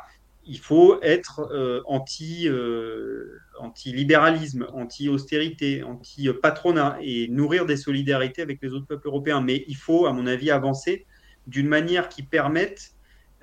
il 0.48 0.58
faut 0.58 0.98
être 1.02 1.40
euh, 1.52 1.82
anti, 1.84 2.48
euh, 2.48 3.38
anti-libéralisme, 3.60 4.66
anti-austérité, 4.72 5.82
anti-patronat 5.82 6.96
et 7.02 7.28
nourrir 7.28 7.66
des 7.66 7.76
solidarités 7.76 8.40
avec 8.40 8.60
les 8.62 8.72
autres 8.72 8.86
peuples 8.86 9.08
européens. 9.08 9.42
Mais 9.42 9.64
il 9.68 9.76
faut, 9.76 10.06
à 10.06 10.12
mon 10.14 10.26
avis, 10.26 10.50
avancer 10.50 11.06
d'une 11.46 11.68
manière 11.68 12.08
qui 12.08 12.22
permette 12.22 12.94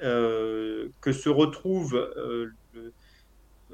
euh, 0.01 0.89
que, 0.99 1.11
se 1.11 1.29
retrouvent, 1.29 2.09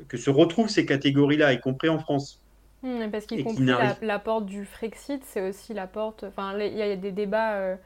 que 0.09 0.17
se 0.17 0.29
retrouvent 0.29 0.69
ces 0.69 0.85
catégories-là, 0.85 1.53
y 1.53 1.59
compris 1.61 1.89
en 1.89 1.99
France. 1.99 2.41
Mmh, 2.83 3.11
parce 3.11 3.27
qu'y 3.27 3.43
compris 3.43 3.65
la, 4.01 4.19
porte 4.19 4.45
du 4.45 4.65
Frexit, 4.65 5.23
c'est 5.23 5.47
aussi 5.47 5.73
la 5.73 5.87
porte. 5.87 6.25
Enfin, 6.25 6.57
il 6.59 6.75
y, 6.75 6.81
a 6.81 6.95
des 6.97 7.11
débats 7.11 7.77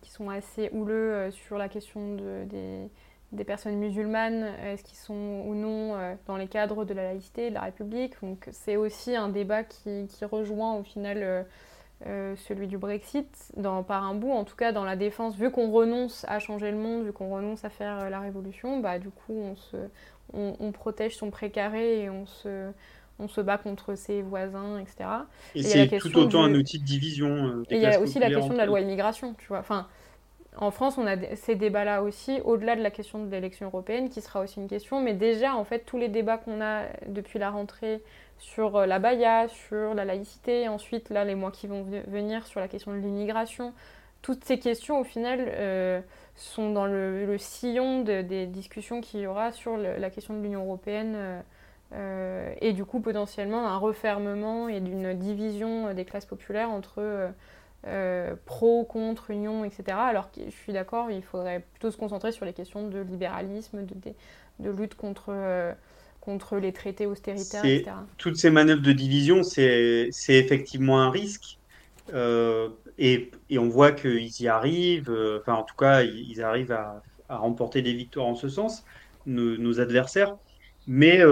qui 0.00 0.10
sont 0.10 0.30
assez 0.30 0.70
houleux 0.72 1.30
sur 1.30 1.58
la 1.58 1.68
question 1.68 2.14
de, 2.14 2.46
des 3.32 3.44
personnes 3.44 3.76
musulmanes, 3.76 4.44
euh, 4.44 4.74
est-ce 4.74 4.84
qu'ils 4.84 4.98
sont 4.98 5.42
ou 5.46 5.54
non 5.54 5.96
euh, 5.96 6.14
dans 6.26 6.36
les 6.36 6.48
cadres 6.48 6.84
de 6.84 6.94
la 6.94 7.04
laïcité, 7.04 7.48
de 7.48 7.54
la 7.54 7.62
République. 7.62 8.14
Donc 8.22 8.48
c'est 8.52 8.76
aussi 8.76 9.16
un 9.16 9.28
débat 9.28 9.64
qui, 9.64 10.06
rejoint 10.22 10.74
au 10.74 10.82
final 10.82 11.46
euh, 12.06 12.36
celui 12.36 12.66
du 12.66 12.78
Brexit, 12.78 13.52
par 13.88 14.04
un 14.04 14.14
bout, 14.14 14.32
en 14.32 14.44
tout 14.44 14.56
cas 14.56 14.72
dans 14.72 14.84
la 14.84 14.96
défense, 14.96 15.36
vu 15.36 15.50
qu'on 15.50 15.70
renonce 15.70 16.26
à 16.28 16.38
changer 16.38 16.70
le 16.70 16.76
monde, 16.76 17.04
vu 17.04 17.12
qu'on 17.12 17.32
renonce 17.32 17.64
à 17.64 17.70
faire 17.70 18.10
la 18.10 18.20
révolution, 18.20 18.80
bah, 18.80 18.98
du 18.98 19.10
coup 19.10 19.34
on, 19.34 19.56
se, 19.56 19.76
on, 20.32 20.72
protège 20.72 21.16
son 21.16 21.30
précaré 21.30 22.02
et 22.02 22.10
on 22.10 22.26
se, 22.26 22.70
on 23.18 23.28
se 23.28 23.40
bat 23.40 23.58
contre 23.58 23.94
ses 23.94 24.22
voisins, 24.22 24.78
etc. 24.78 25.08
Et, 25.54 25.62
c'est 25.62 25.98
tout 25.98 26.16
autant 26.18 26.44
un 26.44 26.54
outil 26.54 26.78
de 26.78 26.84
division. 26.84 27.62
et 27.70 27.76
il 27.76 27.82
y 27.82 27.86
a 27.86 28.00
aussi 28.00 28.18
la 28.18 28.28
question 28.28 28.52
de 28.52 28.58
la 28.58 28.66
loi 28.66 28.80
immigration, 28.80 29.34
tu 29.38 29.46
vois. 29.48 29.58
Enfin, 29.58 29.86
en 30.56 30.70
France, 30.70 30.98
on 30.98 31.06
a 31.06 31.16
ces 31.34 31.54
débats-là 31.54 32.02
aussi, 32.02 32.40
au-delà 32.44 32.76
de 32.76 32.82
la 32.82 32.90
question 32.90 33.24
de 33.24 33.30
l'élection 33.30 33.66
européenne, 33.66 34.10
qui 34.10 34.20
sera 34.20 34.40
aussi 34.40 34.60
une 34.60 34.68
question. 34.68 35.00
Mais 35.00 35.14
déjà, 35.14 35.54
en 35.54 35.64
fait, 35.64 35.80
tous 35.80 35.96
les 35.96 36.08
débats 36.08 36.36
qu'on 36.36 36.60
a 36.60 36.84
depuis 37.06 37.38
la 37.38 37.50
rentrée 37.50 38.02
sur 38.38 38.76
euh, 38.76 38.86
la 38.86 38.98
Baïa, 38.98 39.48
sur 39.48 39.94
la 39.94 40.04
laïcité, 40.04 40.68
ensuite, 40.68 41.08
là, 41.10 41.24
les 41.24 41.34
mois 41.34 41.50
qui 41.52 41.66
vont 41.68 41.86
venir 42.06 42.46
sur 42.46 42.60
la 42.60 42.68
question 42.68 42.92
de 42.92 42.98
l'immigration, 42.98 43.72
toutes 44.20 44.44
ces 44.44 44.58
questions, 44.58 45.00
au 45.00 45.04
final, 45.04 45.46
euh, 45.48 46.00
sont 46.36 46.70
dans 46.70 46.86
le, 46.86 47.36
sillon 47.38 48.02
des 48.02 48.46
discussions 48.46 49.00
qu'il 49.00 49.20
y 49.20 49.26
aura 49.26 49.52
sur 49.52 49.76
la 49.76 50.10
question 50.10 50.34
de 50.34 50.42
l'Union 50.42 50.64
européenne. 50.64 51.14
Euh, 51.16 51.40
et 52.60 52.72
du 52.72 52.84
coup, 52.84 53.00
potentiellement, 53.00 53.66
un 53.66 53.76
refermement 53.76 54.68
et 54.68 54.80
d'une 54.80 55.14
division 55.14 55.92
des 55.94 56.04
classes 56.04 56.26
populaires 56.26 56.70
entre 56.70 57.32
euh, 57.88 58.36
pro, 58.46 58.84
contre, 58.84 59.32
union, 59.32 59.64
etc. 59.64 59.82
Alors 59.90 60.30
que 60.30 60.40
je 60.44 60.54
suis 60.54 60.72
d'accord, 60.72 61.10
il 61.10 61.22
faudrait 61.22 61.64
plutôt 61.72 61.90
se 61.90 61.96
concentrer 61.96 62.30
sur 62.30 62.44
les 62.44 62.52
questions 62.52 62.88
de 62.88 63.00
libéralisme, 63.00 63.84
de, 63.84 64.14
de, 64.60 64.70
lutte 64.70 64.94
contre, 64.94 65.30
euh, 65.30 65.72
contre 66.20 66.58
les 66.58 66.72
traités 66.72 67.06
austéritaires, 67.06 67.64
etc. 67.64 67.90
Toutes 68.18 68.36
ces 68.36 68.50
manœuvres 68.50 68.82
de 68.82 68.92
division, 68.92 69.42
c'est 69.42 70.10
effectivement 70.28 71.00
un 71.00 71.10
risque. 71.10 71.58
Euh, 72.14 72.68
et, 72.98 73.32
et, 73.50 73.58
on 73.58 73.68
voit 73.68 73.90
qu'ils 73.90 74.40
y 74.40 74.46
arrivent, 74.46 75.12
enfin 75.40 75.54
en 75.54 75.64
tout 75.64 75.76
cas, 75.76 76.02
ils 76.02 76.40
arrivent 76.40 76.72
à, 76.72 77.02
à, 77.28 77.38
remporter 77.38 77.82
des 77.82 77.94
victoires 77.94 78.26
en 78.26 78.36
ce 78.36 78.48
sens, 78.48 78.84
nos, 79.26 79.56
nos 79.56 79.80
adversaires. 79.80 80.36
Mais 80.86 81.22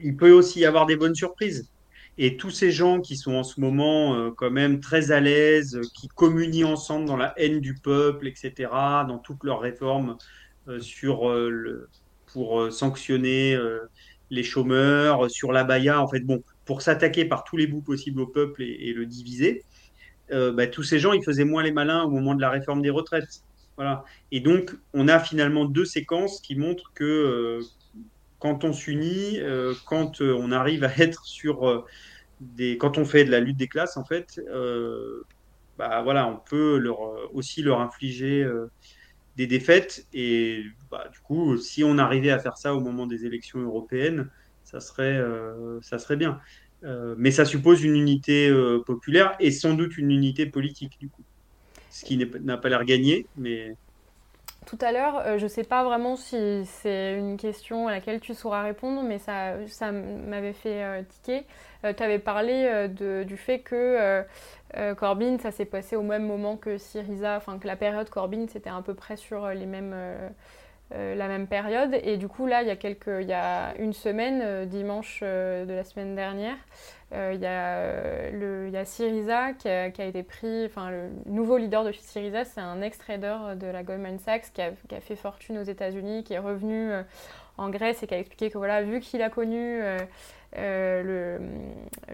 il 0.00 0.16
peut 0.16 0.32
aussi 0.32 0.60
y 0.60 0.64
avoir 0.64 0.86
des 0.86 0.96
bonnes 0.96 1.14
surprises. 1.14 1.68
Et 2.20 2.36
tous 2.36 2.50
ces 2.50 2.72
gens 2.72 3.00
qui 3.00 3.16
sont 3.16 3.34
en 3.34 3.44
ce 3.44 3.60
moment 3.60 4.14
euh, 4.16 4.30
quand 4.32 4.50
même 4.50 4.80
très 4.80 5.12
à 5.12 5.20
l'aise, 5.20 5.80
qui 5.94 6.08
communient 6.08 6.64
ensemble 6.64 7.06
dans 7.06 7.16
la 7.16 7.32
haine 7.38 7.60
du 7.60 7.74
peuple, 7.74 8.26
etc., 8.26 8.70
dans 9.06 9.18
toutes 9.18 9.44
leurs 9.44 9.60
réformes 9.60 10.16
euh, 10.66 10.80
sur, 10.80 11.30
euh, 11.30 11.88
pour 12.32 12.72
sanctionner 12.72 13.56
les 14.30 14.42
chômeurs, 14.42 15.30
sur 15.30 15.52
la 15.52 15.64
baya, 15.64 16.02
en 16.02 16.08
fait, 16.08 16.20
bon, 16.20 16.42
pour 16.64 16.82
s'attaquer 16.82 17.24
par 17.24 17.44
tous 17.44 17.56
les 17.56 17.66
bouts 17.68 17.80
possibles 17.80 18.20
au 18.20 18.26
peuple 18.26 18.62
et, 18.62 18.92
le 18.92 19.06
diviser, 19.06 19.64
bah, 20.30 20.66
tous 20.66 20.82
ces 20.82 20.98
gens, 20.98 21.14
ils 21.14 21.24
faisaient 21.24 21.44
moins 21.46 21.62
les 21.62 21.72
malins 21.72 22.02
au 22.02 22.10
moment 22.10 22.34
de 22.34 22.40
la 22.42 22.50
réforme 22.50 22.82
des 22.82 22.90
retraites. 22.90 23.42
Voilà. 23.76 24.04
Et 24.30 24.40
donc, 24.40 24.76
on 24.92 25.08
a 25.08 25.18
finalement 25.20 25.64
deux 25.64 25.86
séquences 25.86 26.40
qui 26.40 26.54
montrent 26.54 26.92
que 26.94 27.60
quand 28.38 28.64
on 28.64 28.72
s'unit, 28.72 29.40
euh, 29.40 29.74
quand 29.86 30.20
euh, 30.20 30.36
on 30.38 30.52
arrive 30.52 30.84
à 30.84 30.92
être 30.98 31.24
sur 31.24 31.68
euh, 31.68 31.84
des, 32.40 32.78
quand 32.78 32.98
on 32.98 33.04
fait 33.04 33.24
de 33.24 33.30
la 33.30 33.40
lutte 33.40 33.56
des 33.56 33.68
classes, 33.68 33.96
en 33.96 34.04
fait, 34.04 34.40
bah 35.76 36.02
voilà, 36.02 36.26
on 36.26 36.36
peut 36.36 36.76
leur, 36.78 37.00
aussi 37.34 37.62
leur 37.62 37.80
infliger 37.80 38.48
des 39.36 39.46
défaites. 39.46 40.06
Et 40.12 40.64
bah, 40.90 41.08
du 41.12 41.18
coup, 41.20 41.56
si 41.56 41.84
on 41.84 41.98
arrivait 41.98 42.30
à 42.30 42.38
faire 42.38 42.56
ça 42.56 42.74
au 42.74 42.80
moment 42.80 43.06
des 43.06 43.26
élections 43.26 43.60
européennes, 43.60 44.30
ça 44.64 44.80
serait, 44.80 45.20
ça 45.82 45.98
serait 45.98 46.16
bien. 46.16 46.40
mais 47.16 47.32
ça 47.32 47.44
suppose 47.44 47.82
une 47.82 47.96
unité 47.96 48.52
populaire 48.86 49.36
et 49.40 49.50
sans 49.50 49.74
doute 49.74 49.98
une 49.98 50.10
unité 50.10 50.46
politique, 50.46 50.96
du 51.00 51.08
coup. 51.08 51.24
Ce 51.90 52.04
qui 52.04 52.16
n'a 52.16 52.56
pas 52.56 52.68
l'air 52.68 52.84
gagné, 52.84 53.26
mais 53.36 53.74
tout 54.68 54.78
à 54.82 54.92
l'heure, 54.92 55.22
euh, 55.24 55.38
je 55.38 55.44
ne 55.44 55.48
sais 55.48 55.64
pas 55.64 55.82
vraiment 55.82 56.16
si 56.16 56.66
c'est 56.66 57.14
une 57.16 57.38
question 57.38 57.88
à 57.88 57.90
laquelle 57.90 58.20
tu 58.20 58.34
sauras 58.34 58.62
répondre, 58.62 59.02
mais 59.02 59.18
ça, 59.18 59.54
ça 59.66 59.92
m'avait 59.92 60.52
fait 60.52 60.84
euh, 60.84 61.02
tiquer. 61.08 61.46
Euh, 61.84 61.94
tu 61.94 62.02
avais 62.02 62.18
parlé 62.18 62.86
du 62.88 63.36
fait 63.38 63.60
que 63.60 64.22
Corbyn, 64.98 65.38
ça 65.38 65.52
s'est 65.52 65.64
passé 65.64 65.96
au 65.96 66.02
même 66.02 66.26
moment 66.26 66.56
que 66.58 66.76
Syriza, 66.76 67.36
enfin 67.38 67.58
que 67.58 67.66
la 67.66 67.76
période 67.76 68.10
Corbyn, 68.10 68.46
c'était 68.48 68.68
à 68.68 68.82
peu 68.84 68.92
près 68.92 69.16
sur 69.16 69.48
les 69.48 69.64
mêmes, 69.64 69.94
la 70.90 71.28
même 71.28 71.46
période. 71.46 71.96
Et 72.02 72.18
du 72.18 72.28
coup, 72.28 72.46
là, 72.46 72.60
il 72.60 72.68
y 72.68 72.70
a, 72.70 72.76
quelques, 72.76 73.06
il 73.20 73.28
y 73.28 73.32
a 73.32 73.74
une 73.78 73.94
semaine, 73.94 74.66
dimanche 74.66 75.20
de 75.22 75.72
la 75.72 75.84
semaine 75.84 76.14
dernière, 76.14 76.56
euh, 76.56 76.97
il 77.10 77.40
y, 77.40 77.46
euh, 77.46 78.68
y, 78.70 78.76
a 78.76 78.84
Syriza 78.84 79.54
qui 79.54 79.68
a, 79.68 79.84
a, 79.84 80.04
été 80.04 80.22
pris, 80.22 80.66
enfin 80.66 80.90
le 80.90 81.08
nouveau 81.24 81.56
leader 81.56 81.82
de 81.82 81.92
Syriza, 81.92 82.44
c'est 82.44 82.60
un 82.60 82.82
ex-trader 82.82 83.56
de 83.56 83.66
la 83.66 83.82
Goldman 83.82 84.18
Sachs 84.18 84.52
qui 84.52 84.60
a, 84.60 84.72
a 84.90 85.00
fait 85.00 85.16
fortune 85.16 85.56
aux 85.56 85.62
États-Unis, 85.62 86.22
qui 86.22 86.34
est 86.34 86.38
revenu 86.38 86.90
euh, 86.90 87.02
en 87.56 87.70
Grèce 87.70 88.02
et 88.02 88.06
qui 88.06 88.14
a 88.14 88.18
expliqué 88.18 88.50
que 88.50 88.58
voilà, 88.58 88.82
vu 88.82 89.00
qu'il 89.00 89.22
a 89.22 89.30
connu 89.30 89.80
le, 90.54 91.38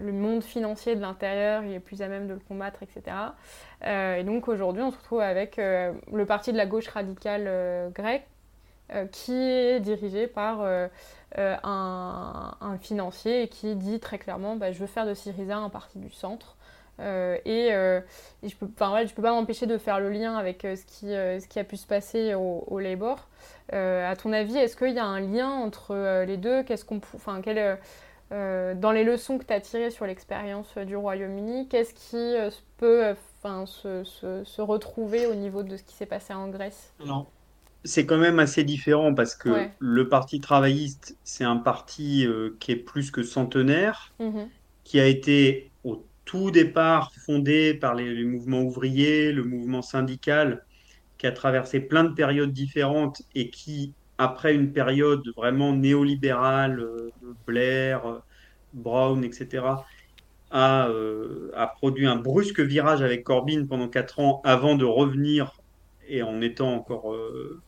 le, 0.01 0.11
monde 0.13 0.41
financier 0.41 0.95
de 0.95 1.01
l'intérieur, 1.01 1.63
il 1.63 1.73
est 1.73 1.79
plus 1.81 2.01
à 2.01 2.07
même 2.07 2.27
de 2.27 2.33
le 2.33 2.39
combattre, 2.39 2.81
etc. 2.81 3.15
et 3.85 4.23
donc 4.23 4.47
aujourd'hui, 4.47 4.81
on 4.81 4.91
se 4.91 4.97
retrouve 4.97 5.21
avec 5.21 5.57
le 5.57 6.25
parti 6.25 6.51
de 6.51 6.57
la 6.57 6.65
gauche 6.65 6.87
radicale 6.87 7.91
grecque 7.93 8.25
qui 9.11 9.33
est 9.33 9.79
dirigé 9.81 10.25
par 10.25 10.65
euh, 11.37 11.55
un, 11.63 12.77
financier 12.81 13.47
qui 13.47 13.75
dit 13.75 13.99
très 13.99 14.17
clairement 14.17 14.57
bah, 14.57 14.71
je 14.71 14.79
veux 14.79 14.87
faire 14.87 15.05
de 15.05 15.13
Syriza 15.13 15.57
un 15.57 15.69
parti 15.69 15.97
du 15.99 16.09
centre. 16.09 16.55
Euh, 17.01 17.37
euh, 17.45 18.01
et, 18.43 18.49
je 18.49 18.55
peux, 18.55 18.67
je 18.67 19.13
peux 19.13 19.21
pas 19.21 19.31
m'empêcher 19.31 19.65
de 19.65 19.77
faire 19.77 19.99
le 19.99 20.09
lien 20.09 20.37
avec 20.37 20.61
ce, 20.61 20.85
qui, 20.85 21.07
ce 21.07 21.47
qui 21.47 21.59
a 21.59 21.63
pu 21.63 21.75
se 21.77 21.87
passer 21.87 22.35
au, 22.35 22.79
Labour. 22.79 23.27
à 23.71 24.15
ton 24.15 24.31
avis, 24.31 24.57
est-ce 24.57 24.77
qu'il 24.77 24.93
y 24.93 24.99
a 24.99 25.05
un 25.05 25.19
lien 25.19 25.49
entre 25.49 26.23
les 26.25 26.37
deux? 26.37 26.63
Qu'est-ce 26.63 26.85
qu'on, 26.85 27.01
enfin, 27.15 27.41
quel, 27.41 27.79
dans 28.31 28.91
les 28.93 29.03
leçons 29.03 29.37
que 29.37 29.43
tu 29.43 29.53
as 29.53 29.59
tirées 29.59 29.91
sur 29.91 30.05
l'expérience 30.05 30.77
du 30.77 30.95
Royaume-Uni, 30.95 31.67
qu'est-ce 31.67 31.93
qui 31.93 32.35
peut 32.77 33.13
se, 33.65 34.03
se, 34.03 34.43
se, 34.45 34.61
retrouver 34.61 35.27
au 35.27 35.35
niveau 35.35 35.63
de 35.63 35.75
ce 35.75 35.83
qui 35.83 35.95
s'est 35.95 36.05
passé 36.05 36.33
en 36.33 36.47
Grèce? 36.47 36.93
Non. 37.05 37.25
C'est 37.85 38.05
quand 38.07 38.17
même 38.17 38.39
assez 38.39 38.63
différent 38.63 39.13
parce 39.13 39.35
que 39.35 39.49
Ouais. 39.49 39.71
le 39.79 40.09
Parti 40.09 40.41
travailliste, 40.41 41.17
c'est 41.23 41.43
un 41.45 41.57
parti 41.57 42.25
euh, 42.27 42.57
qui 42.59 42.71
est 42.73 42.75
plus 42.77 43.11
que 43.11 43.23
centenaire, 43.23 44.15
Mhm. 44.19 44.51
qui 44.83 44.99
a 44.99 45.07
été 45.07 45.73
au 45.83 46.09
tout 46.25 46.51
départ 46.51 47.11
fondé 47.25 47.73
par 47.75 47.95
les, 47.95 48.13
les 48.15 48.25
mouvements 48.25 48.61
ouvriers, 48.63 49.31
le 49.33 49.43
mouvement 49.45 49.81
syndical, 49.83 50.65
qui 51.17 51.27
a 51.27 51.31
traversé 51.33 51.81
plein 51.81 52.03
de 52.05 52.13
périodes 52.13 52.53
différentes 52.53 53.21
et 53.35 53.51
qui, 53.51 53.95
après 54.19 54.55
une 54.55 54.73
période 54.73 55.23
vraiment 55.37 55.73
néolibérale, 55.75 56.79
euh, 56.81 57.11
Blair, 57.47 58.05
euh, 58.07 58.19
Brown, 58.73 59.23
etc., 59.25 59.85
a, 60.51 60.87
euh, 60.89 61.51
a 61.55 61.67
produit 61.67 62.07
un 62.07 62.17
brusque 62.17 62.59
virage 62.61 63.01
avec 63.01 63.23
Corbyn 63.25 63.65
pendant 63.67 63.89
quatre 63.89 64.19
ans 64.19 64.41
avant 64.45 64.75
de 64.75 64.85
revenir 64.85 65.51
et 66.07 66.23
en 66.23 66.41
étant 66.41 66.73
encore 66.75 67.13
euh, 67.13 67.63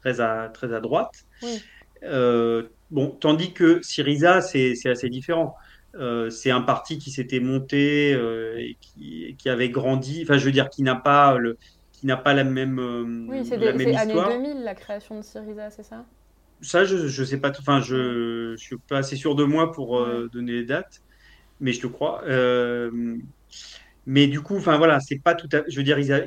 très 0.00 0.20
à, 0.20 0.48
très 0.50 0.72
à 0.74 0.80
droite. 0.80 1.12
Oui. 1.40 1.68
Euh, 2.04 2.68
bon, 2.90 3.10
tandis 3.10 3.52
que 3.52 3.82
Syriza, 3.82 4.40
c'est 4.40 4.74
assez 4.86 5.08
différent. 5.10 5.54
Euh, 5.96 6.30
c'est 6.30 6.50
un 6.50 6.60
parti 6.62 6.98
qui 6.98 7.10
s'était 7.10 7.40
monté 7.40 8.14
euh, 8.14 8.56
et 8.58 8.76
qui, 8.80 9.36
qui 9.38 9.48
avait 9.48 9.70
grandi. 9.70 10.22
Enfin, 10.24 10.38
je 10.38 10.44
veux 10.44 10.52
dire, 10.52 10.68
qui 10.70 10.82
n'a 10.82 10.96
pas 10.96 11.36
le, 11.38 11.58
qui 11.92 12.06
n'a 12.06 12.16
pas 12.16 12.34
la 12.34 12.44
même, 12.44 12.78
Oui, 13.28 13.44
c'est 13.44 13.58
la 13.58 13.72
des- 13.72 13.74
même 13.74 13.92
c'est 13.92 13.94
année 13.94 14.20
histoire. 14.20 14.22
2000 14.22 14.64
la 14.64 14.74
création 14.74 15.14
de 15.18 15.22
Syriza, 15.22 15.70
c'est 15.70 15.84
ça? 15.84 16.04
Ça, 16.60 16.84
je, 16.84 17.06
je 17.08 17.24
sais 17.24 17.38
pas. 17.40 17.50
Enfin, 17.60 17.80
je, 17.80 18.54
je 18.56 18.62
suis 18.62 18.76
pas 18.88 18.98
assez 18.98 19.16
sûr 19.16 19.34
de 19.36 19.44
moi 19.44 19.70
pour 19.72 20.00
Ouais. 20.00 20.22
donner 20.32 20.52
les 20.52 20.64
dates, 20.64 21.02
mais 21.60 21.72
je 21.72 21.80
te 21.82 21.86
crois. 21.88 22.22
Mais 24.06 24.26
du 24.26 24.40
coup, 24.42 24.56
enfin 24.56 24.78
voilà, 24.78 25.00
c'est 25.00 25.20
pas 25.22 25.34
tout 25.34 25.48
à. 25.52 25.62
Je 25.68 25.76
veux 25.76 25.82
dire, 25.84 25.98
ils 25.98 26.12
a- 26.12 26.24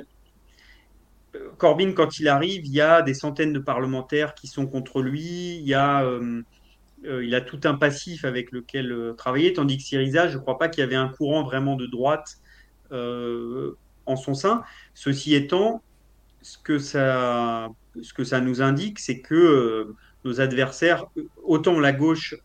Corbyn, 1.57 1.93
quand 1.93 2.19
il 2.19 2.27
arrive, 2.27 2.65
il 2.65 2.73
y 2.73 2.81
a 2.81 3.01
des 3.01 3.13
centaines 3.13 3.53
de 3.53 3.59
parlementaires 3.59 4.33
qui 4.33 4.47
sont 4.47 4.67
contre 4.67 5.01
lui. 5.01 5.61
Il 5.63 5.73
euh, 5.73 6.41
euh, 7.05 7.33
a 7.33 7.41
tout 7.41 7.61
un 7.63 7.75
passif 7.75 8.25
avec 8.25 8.51
lequel 8.51 8.91
euh, 8.91 9.13
travailler, 9.13 9.53
tandis 9.53 9.77
que 9.77 9.83
Syriza, 9.83 10.27
je 10.27 10.37
ne 10.37 10.41
crois 10.41 10.57
pas 10.57 10.67
qu'il 10.67 10.81
y 10.81 10.83
avait 10.83 10.95
un 10.95 11.09
courant 11.09 11.43
vraiment 11.43 11.75
de 11.75 11.85
droite 11.85 12.37
en 12.93 14.15
son 14.17 14.33
sein. 14.33 14.63
Ceci 14.93 15.33
étant, 15.33 15.81
ce 16.41 16.57
que 16.57 16.77
ça, 16.77 17.69
ce 18.01 18.13
que 18.13 18.25
ça 18.25 18.41
nous 18.41 18.61
indique, 18.61 18.99
c'est 18.99 19.21
que 19.21 19.93
nos 20.25 20.41
adversaires, 20.41 21.05
autant 21.41 21.79
la 21.79 21.93
gauche 21.93 22.35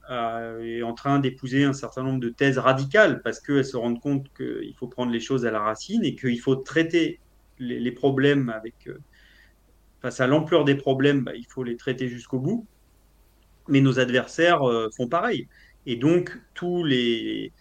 est 0.62 0.82
en 0.82 0.94
train 0.94 1.18
d'épouser 1.18 1.64
un 1.64 1.72
certain 1.72 2.04
nombre 2.04 2.20
de 2.20 2.28
thèses 2.28 2.58
radicales, 2.58 3.22
parce 3.22 3.40
qu'elles 3.40 3.64
se 3.64 3.76
rendent 3.76 4.00
compte 4.00 4.28
qu'il 4.36 4.72
faut 4.78 4.86
prendre 4.86 5.10
les 5.10 5.18
choses 5.18 5.44
à 5.44 5.50
la 5.50 5.58
racine 5.58 6.04
et 6.04 6.14
qu'il 6.14 6.38
faut 6.38 6.54
traiter 6.54 7.18
les, 7.58 7.92
problèmes 7.92 8.48
avec, 8.50 8.74
euh, 8.88 8.98
face 10.00 10.20
à 10.20 10.26
l'ampleur 10.26 10.64
des 10.64 10.74
problèmes, 10.74 11.24
bah, 11.24 11.34
il 11.34 11.46
faut 11.46 11.64
les 11.64 11.76
traiter 11.76 12.08
jusqu'au 12.08 12.38
bout 12.38 12.66
mais 13.68 13.80
nos 13.80 13.98
adversaires 13.98 14.62
euh, 14.62 14.88
font 14.96 15.08
pareil. 15.08 15.48
Et 15.86 15.96
donc, 15.96 16.36
tous 16.54 16.84
les, 16.84 17.52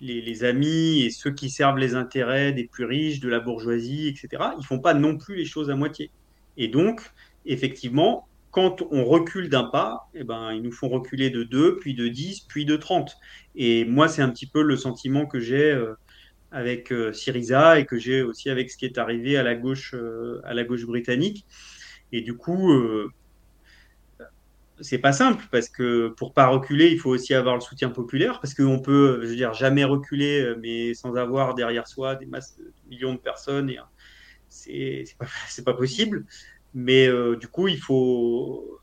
les, 0.00 0.20
les, 0.20 0.44
amis 0.44 1.02
et 1.02 1.10
ceux 1.10 1.32
qui 1.32 1.50
servent 1.50 1.78
les 1.78 1.94
intérêts 1.94 2.52
des 2.52 2.64
plus 2.64 2.84
riches, 2.84 3.20
de 3.20 3.28
la 3.28 3.40
bourgeoisie, 3.40 4.08
etc., 4.08 4.42
ils 4.58 4.64
font 4.64 4.78
pas 4.78 4.94
non 4.94 5.16
plus 5.16 5.36
les 5.36 5.44
choses 5.44 5.70
à 5.70 5.76
moitié. 5.76 6.10
Et 6.56 6.68
donc, 6.68 7.02
effectivement, 7.46 8.28
quand 8.50 8.82
on 8.90 9.04
recule 9.04 9.48
d'un 9.48 9.64
pas, 9.64 10.08
eh 10.14 10.24
ben, 10.24 10.52
ils 10.52 10.62
nous 10.62 10.72
font 10.72 10.88
reculer 10.88 11.30
de 11.30 11.42
2, 11.42 11.76
puis 11.78 11.94
de 11.94 12.08
10, 12.08 12.42
puis 12.48 12.64
de 12.64 12.76
30. 12.76 13.16
Et 13.56 13.84
moi, 13.84 14.08
c'est 14.08 14.22
un 14.22 14.30
petit 14.30 14.46
peu 14.46 14.62
le 14.62 14.76
sentiment 14.76 15.26
que 15.26 15.40
j'ai 15.40 15.72
euh, 15.72 15.94
avec 16.54 16.92
euh, 16.92 17.12
Syriza 17.12 17.80
et 17.80 17.84
que 17.84 17.98
j'ai 17.98 18.22
aussi 18.22 18.48
avec 18.48 18.70
ce 18.70 18.76
qui 18.76 18.84
est 18.86 18.96
arrivé 18.96 19.36
à 19.36 19.42
la 19.42 19.56
gauche, 19.56 19.92
euh, 19.92 20.40
à 20.44 20.54
la 20.54 20.62
gauche 20.62 20.86
britannique. 20.86 21.44
Et 22.12 22.20
du 22.20 22.36
coup, 22.36 22.72
euh, 22.72 23.10
c'est 24.80 24.98
pas 24.98 25.12
simple 25.12 25.44
parce 25.50 25.68
que 25.68 26.08
pour 26.16 26.32
pas 26.32 26.46
reculer, 26.46 26.92
il 26.92 26.98
faut 27.00 27.10
aussi 27.10 27.34
avoir 27.34 27.56
le 27.56 27.60
soutien 27.60 27.90
populaire 27.90 28.40
parce 28.40 28.54
qu'on 28.54 28.78
peut, 28.78 29.18
je 29.22 29.26
veux 29.26 29.36
dire, 29.36 29.52
jamais 29.52 29.82
reculer, 29.82 30.54
mais 30.60 30.94
sans 30.94 31.16
avoir 31.16 31.56
derrière 31.56 31.88
soi 31.88 32.14
des 32.14 32.26
masses 32.26 32.56
de 32.56 32.72
millions 32.88 33.14
de 33.14 33.18
personnes 33.18 33.68
et 33.68 33.78
c'est 34.48 35.16
pas, 35.18 35.26
pas 35.64 35.74
possible. 35.74 36.24
Mais 36.72 37.08
du 37.36 37.48
coup, 37.48 37.66
il 37.68 37.78
faut 37.78 38.80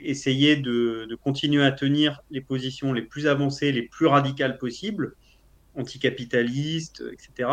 essayer 0.00 0.56
de 0.56 1.14
continuer 1.22 1.64
à 1.64 1.72
tenir 1.72 2.22
les 2.30 2.40
positions 2.42 2.92
les 2.92 3.02
plus 3.02 3.26
avancées, 3.26 3.72
les 3.72 3.82
plus 3.82 4.06
radicales 4.06 4.58
possibles, 4.58 5.14
anticapitalistes, 5.76 7.02
etc. 7.12 7.48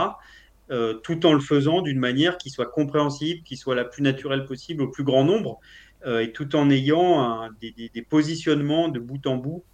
Euh, 0.71 0.93
tout 0.93 1.25
en 1.25 1.33
le 1.33 1.41
faisant 1.41 1.81
d'une 1.81 1.99
manière 1.99 2.37
qui 2.37 2.49
soit 2.49 2.67
compréhensible, 2.67 3.41
qui 3.43 3.57
soit 3.57 3.75
la 3.75 3.83
plus 3.83 4.01
naturelle 4.03 4.45
possible 4.45 4.83
au 4.83 4.87
plus 4.87 5.03
grand 5.03 5.25
nombre 5.25 5.59
euh, 6.05 6.19
et 6.19 6.31
tout 6.31 6.55
en 6.55 6.69
ayant 6.69 7.49
des, 7.59 8.05
positionnements 8.09 8.87
de 8.87 8.99
bout 8.99 9.27
en 9.27 9.35
bout 9.35 9.65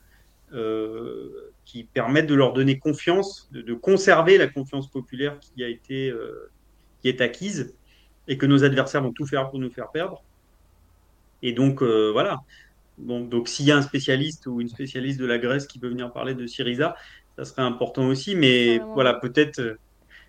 euh, 0.53 1.51
qui 1.65 1.83
permettent 1.83 2.25
de 2.25 2.33
leur 2.33 2.51
donner 2.51 2.79
confiance, 2.79 3.47
de, 3.51 3.75
conserver 3.75 4.39
la 4.39 4.47
confiance 4.47 4.89
populaire 4.89 5.39
qui 5.39 5.63
a 5.63 5.67
été 5.67 6.11
qui 7.01 7.09
est 7.09 7.21
acquise 7.21 7.75
et 8.27 8.39
que 8.39 8.47
nos 8.47 8.63
adversaires 8.63 9.03
vont 9.03 9.13
tout 9.13 9.27
faire 9.27 9.51
pour 9.51 9.59
nous 9.59 9.69
faire 9.69 9.91
perdre. 9.91 10.23
Et 11.43 11.53
donc 11.53 11.83
voilà. 11.83 12.39
Donc 12.97 13.47
s'il 13.47 13.67
y 13.67 13.71
a 13.71 13.77
un 13.77 13.83
spécialiste 13.83 14.47
ou 14.47 14.61
une 14.61 14.69
spécialiste 14.69 15.19
de 15.19 15.27
la 15.27 15.37
Grèce 15.37 15.67
qui 15.67 15.77
peut 15.77 15.89
venir 15.89 16.11
parler 16.11 16.33
de 16.33 16.47
Syriza, 16.47 16.95
ça 17.37 17.45
serait 17.45 17.61
important 17.61 18.07
aussi. 18.07 18.35
Mais 18.35 18.79
voilà, 18.79 19.13
peut-être 19.13 19.77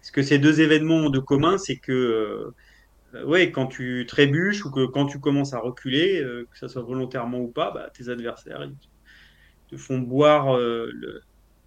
ce 0.02 0.12
que 0.12 0.22
ces 0.22 0.39
deux 0.39 0.60
événements 0.60 0.97
ont 0.97 1.10
de 1.10 1.18
commun, 1.18 1.59
c'est 1.59 1.76
que 1.76 2.52
euh, 3.14 3.24
ouais, 3.24 3.51
quand 3.51 3.66
tu 3.66 4.05
trébuches 4.06 4.64
ou 4.64 4.70
que 4.70 4.86
quand 4.86 5.06
tu 5.06 5.18
commences 5.20 5.55
à 5.55 5.59
reculer, 5.59 6.20
euh, 6.20 6.47
que 6.51 6.59
ça 6.59 6.68
soit 6.68 6.82
volontairement 6.82 7.39
ou 7.39 7.48
pas, 7.48 7.70
bah, 7.70 7.90
tes 7.93 8.09
adversaires 8.09 8.64
ils 8.64 8.76
te 9.68 9.76
font 9.76 9.98
boire 9.98 10.56
euh, 10.56 10.90
le, 10.93 11.22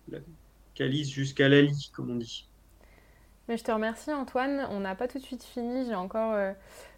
la 0.10 0.20
calice 0.76 1.10
jusqu'à 1.10 1.50
la 1.50 1.62
lie, 1.62 1.92
comme 1.94 2.12
on 2.12 2.16
dit. 2.16 2.48
Mais 3.48 3.58
je 3.58 3.64
te 3.64 3.72
remercie 3.72 4.14
Antoine. 4.14 4.68
On 4.70 4.80
n'a 4.80 4.96
pas 4.96 5.08
tout 5.08 5.18
de 5.18 5.24
suite 5.24 5.44
fini. 5.44 5.86
J'ai 5.86 5.96
encore 5.96 6.34
euh, 6.34 6.54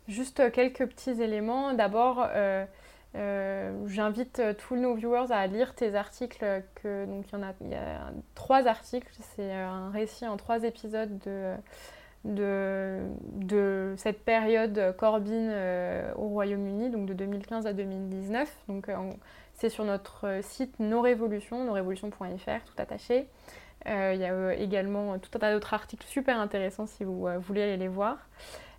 juste 0.07 0.51
quelques 0.51 0.85
petits 0.85 1.21
éléments. 1.21 1.73
D'abord, 1.73 2.27
euh, 2.29 2.65
j'invite 3.13 4.41
tous 4.57 4.75
nos 4.75 4.95
viewers 4.95 5.31
à 5.31 5.45
lire 5.47 5.75
tes 5.75 5.95
articles. 5.95 6.63
Que, 6.75 7.05
donc 7.05 7.25
il 7.31 7.39
y 7.39 7.41
en 7.41 7.43
a, 7.43 8.11
trois 8.35 8.67
articles. 8.67 9.13
C'est 9.35 9.51
un 9.51 9.89
récit 9.91 10.27
en 10.27 10.37
trois 10.37 10.63
épisodes 10.63 11.19
de 12.25 13.93
cette 13.97 14.23
période 14.23 14.95
Corbyn 14.97 15.49
euh, 15.49 16.13
au 16.15 16.29
Royaume-Uni, 16.29 16.89
donc 16.89 17.05
de 17.05 17.13
2015 17.13 17.67
à 17.67 17.73
2019. 17.73 18.49
Donc 18.67 18.89
euh, 18.89 18.95
c'est 19.53 19.69
sur 19.69 19.83
notre 19.85 20.39
site 20.41 20.79
Nos 20.79 21.01
Révolutions, 21.01 21.63
nosrévolutions.fr, 21.65 22.65
tout 22.65 22.73
attaché. 22.77 23.27
Euh, 23.87 24.13
il 24.15 24.21
y 24.21 24.25
a 24.25 24.53
également 24.55 25.19
tout 25.19 25.29
un 25.35 25.39
tas 25.39 25.53
d'autres 25.53 25.73
articles 25.73 26.05
super 26.07 26.39
intéressants 26.39 26.87
si 26.87 27.03
vous 27.03 27.27
voulez 27.41 27.63
aller 27.63 27.77
les 27.77 27.89
voir. 27.89 28.17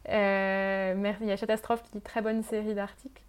il 0.08 0.12
y 0.12 1.32
a 1.32 1.36
Catastrophe 1.36 1.82
qui 1.82 1.90
dit 1.92 2.00
très 2.00 2.22
bonne 2.22 2.42
série 2.42 2.74
d'articles. 2.74 3.23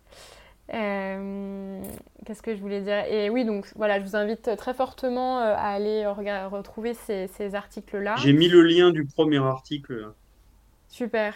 Euh, 0.73 1.81
Qu'est-ce 2.25 2.41
que 2.41 2.55
je 2.55 2.61
voulais 2.61 2.81
dire? 2.81 3.05
Et 3.05 3.29
oui, 3.29 3.45
donc 3.45 3.67
voilà, 3.75 3.99
je 3.99 4.05
vous 4.05 4.15
invite 4.15 4.55
très 4.57 4.73
fortement 4.73 5.37
à 5.37 5.53
aller 5.53 6.05
retrouver 6.07 6.93
ces, 6.95 7.27
ces 7.27 7.53
articles-là. 7.53 8.15
J'ai 8.17 8.33
mis 8.33 8.47
le 8.47 8.61
lien 8.63 8.89
du 8.89 9.05
premier 9.05 9.37
article. 9.37 10.11
Super. 10.87 11.35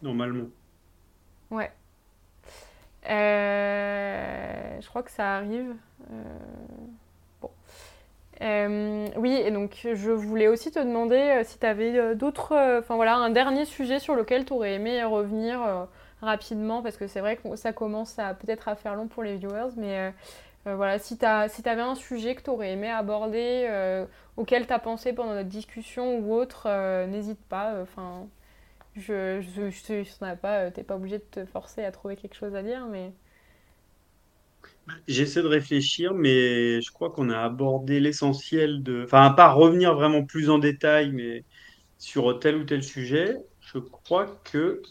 Normalement. 0.00 0.46
Ouais. 1.50 1.70
Euh, 3.10 4.80
je 4.80 4.88
crois 4.88 5.02
que 5.02 5.10
ça 5.10 5.36
arrive. 5.36 5.74
Euh, 6.10 6.14
bon. 7.42 7.50
Euh, 8.40 9.06
oui, 9.16 9.32
et 9.34 9.50
donc 9.50 9.86
je 9.92 10.10
voulais 10.10 10.48
aussi 10.48 10.70
te 10.70 10.78
demander 10.78 11.42
si 11.44 11.58
tu 11.58 11.66
avais 11.66 12.14
d'autres. 12.14 12.54
Enfin 12.78 12.96
voilà, 12.96 13.16
un 13.16 13.30
dernier 13.30 13.66
sujet 13.66 13.98
sur 13.98 14.14
lequel 14.14 14.44
tu 14.46 14.54
aurais 14.54 14.74
aimé 14.74 15.04
revenir 15.04 15.86
rapidement 16.24 16.82
parce 16.82 16.96
que 16.96 17.06
c'est 17.06 17.20
vrai 17.20 17.36
que 17.36 17.56
ça 17.56 17.72
commence 17.72 18.18
à 18.18 18.34
peut-être 18.34 18.68
à 18.68 18.76
faire 18.76 18.94
long 18.96 19.08
pour 19.08 19.22
les 19.22 19.36
viewers, 19.36 19.70
mais 19.76 19.98
euh, 19.98 20.10
euh, 20.68 20.76
voilà, 20.76 20.98
si 20.98 21.18
tu 21.18 21.26
si 21.48 21.68
avais 21.68 21.82
un 21.82 21.94
sujet 21.94 22.34
que 22.34 22.42
tu 22.42 22.50
aurais 22.50 22.72
aimé 22.72 22.90
aborder, 22.90 23.66
euh, 23.70 24.06
auquel 24.36 24.66
tu 24.66 24.72
as 24.72 24.78
pensé 24.78 25.12
pendant 25.12 25.34
notre 25.34 25.48
discussion 25.48 26.18
ou 26.18 26.34
autre, 26.34 26.68
n'hésite 27.06 27.40
pas. 27.48 27.80
Enfin, 27.82 28.26
je 28.96 29.40
je, 29.42 29.70
je, 29.70 30.04
je 30.04 30.34
pas, 30.36 30.70
t'es 30.70 30.84
pas 30.84 30.96
obligé 30.96 31.18
de 31.18 31.24
te 31.24 31.46
forcer 31.46 31.84
à 31.84 31.92
trouver 31.92 32.16
quelque 32.16 32.36
chose 32.36 32.54
à 32.54 32.62
dire, 32.62 32.86
mais. 32.86 33.12
J'essaie 35.08 35.42
de 35.42 35.48
réfléchir, 35.48 36.12
mais 36.14 36.80
je 36.82 36.92
crois 36.92 37.10
qu'on 37.10 37.30
a 37.30 37.38
abordé 37.38 38.00
l'essentiel 38.00 38.82
de. 38.82 39.04
Enfin, 39.04 39.24
à 39.24 39.30
part 39.30 39.56
revenir 39.56 39.94
vraiment 39.94 40.24
plus 40.24 40.50
en 40.50 40.58
détail, 40.58 41.10
mais 41.12 41.44
sur 41.98 42.38
tel 42.38 42.56
ou 42.56 42.64
tel 42.64 42.82
sujet, 42.82 43.36
je 43.60 43.78
crois 43.78 44.26
que 44.44 44.82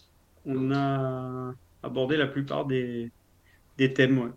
on 0.45 0.71
a 0.73 1.53
abordé 1.83 2.17
la 2.17 2.27
plupart 2.27 2.65
des, 2.65 3.11
des 3.77 3.93
thèmes. 3.93 4.19
Ouais. 4.19 4.31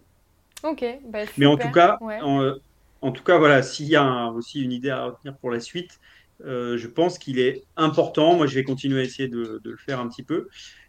Ok, 0.62 0.84
bah, 1.08 1.24
mais 1.36 1.46
en 1.46 1.56
tout 1.56 1.70
cas, 1.70 1.98
ouais. 2.00 2.20
en, 2.22 2.54
en, 3.02 3.12
tout 3.12 3.22
cas, 3.22 3.38
voilà, 3.38 3.62
s'il 3.62 3.86
y 3.86 3.96
a 3.96 4.02
un, 4.02 4.28
aussi 4.32 4.62
une 4.62 4.72
idée 4.72 4.90
à 4.90 5.04
retenir 5.04 5.36
pour 5.36 5.50
la 5.50 5.60
suite, 5.60 6.00
je 6.42 6.86
pense 6.86 7.18
qu'il 7.18 7.38
est 7.38 7.64
important, 7.76 8.36
moi 8.36 8.46
je 8.46 8.54
vais 8.54 8.64
continuer 8.64 9.00
à 9.00 9.02
essayer 9.04 9.28
de, 9.28 9.60
le 9.62 9.76
faire 9.76 10.00
un 10.00 10.08
petit 10.08 10.22
peu, 10.22 10.48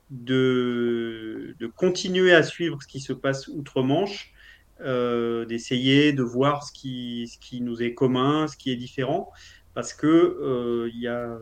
de, 0.09 1.55
de, 1.59 1.67
continuer 1.67 2.33
à 2.33 2.43
suivre 2.43 2.81
ce 2.81 2.87
qui 2.87 2.99
se 2.99 3.13
passe 3.13 3.47
outre-Manche, 3.47 4.33
d'essayer 4.79 6.13
de 6.13 6.23
voir 6.23 6.63
ce 6.63 6.71
qui, 6.71 7.29
ce 7.31 7.37
qui 7.37 7.61
nous 7.61 7.83
est 7.83 7.93
commun, 7.93 8.47
ce 8.47 8.57
qui 8.57 8.71
est 8.71 8.75
différent, 8.75 9.31
parce 9.73 9.93
que 9.93 10.89
il 10.93 10.99
y 10.99 11.07
a 11.07 11.37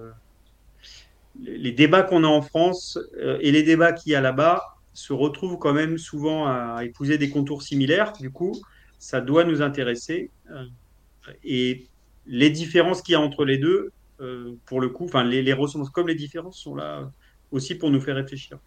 les 1.42 1.72
débats 1.72 2.04
qu'on 2.04 2.24
a 2.24 2.28
en 2.28 2.42
France 2.42 3.00
et 3.42 3.52
les 3.52 3.64
débats 3.64 3.94
qu'il 3.94 4.12
y 4.12 4.16
a 4.16 4.22
là-bas 4.22 4.64
se 4.94 5.14
retrouvent 5.14 5.58
quand 5.58 5.74
même 5.74 5.98
souvent 5.98 6.48
à 6.48 6.84
épouser 6.84 7.18
des 7.18 7.30
contours 7.30 7.62
similaires. 7.62 8.14
Du 8.14 8.32
coup, 8.32 8.54
ça 9.00 9.22
doit 9.22 9.44
nous 9.44 9.62
intéresser. 9.62 10.32
Et 11.44 11.88
les 12.26 12.50
différences 12.50 13.02
qu'il 13.02 13.14
y 13.14 13.16
a 13.16 13.20
entre 13.20 13.46
les 13.46 13.58
deux, 13.58 13.92
euh, 14.22 14.56
pour 14.66 14.82
le 14.82 14.90
coup, 14.90 15.10
les, 15.24 15.54
ressemblances 15.54 15.90
comme 15.90 16.08
les 16.08 16.16
différences 16.16 16.58
sont 16.58 16.76
là 16.76 17.12
aussi 17.52 17.76
pour 17.76 17.90
nous 17.90 18.00
faire 18.00 18.16
réfléchir. 18.16 18.58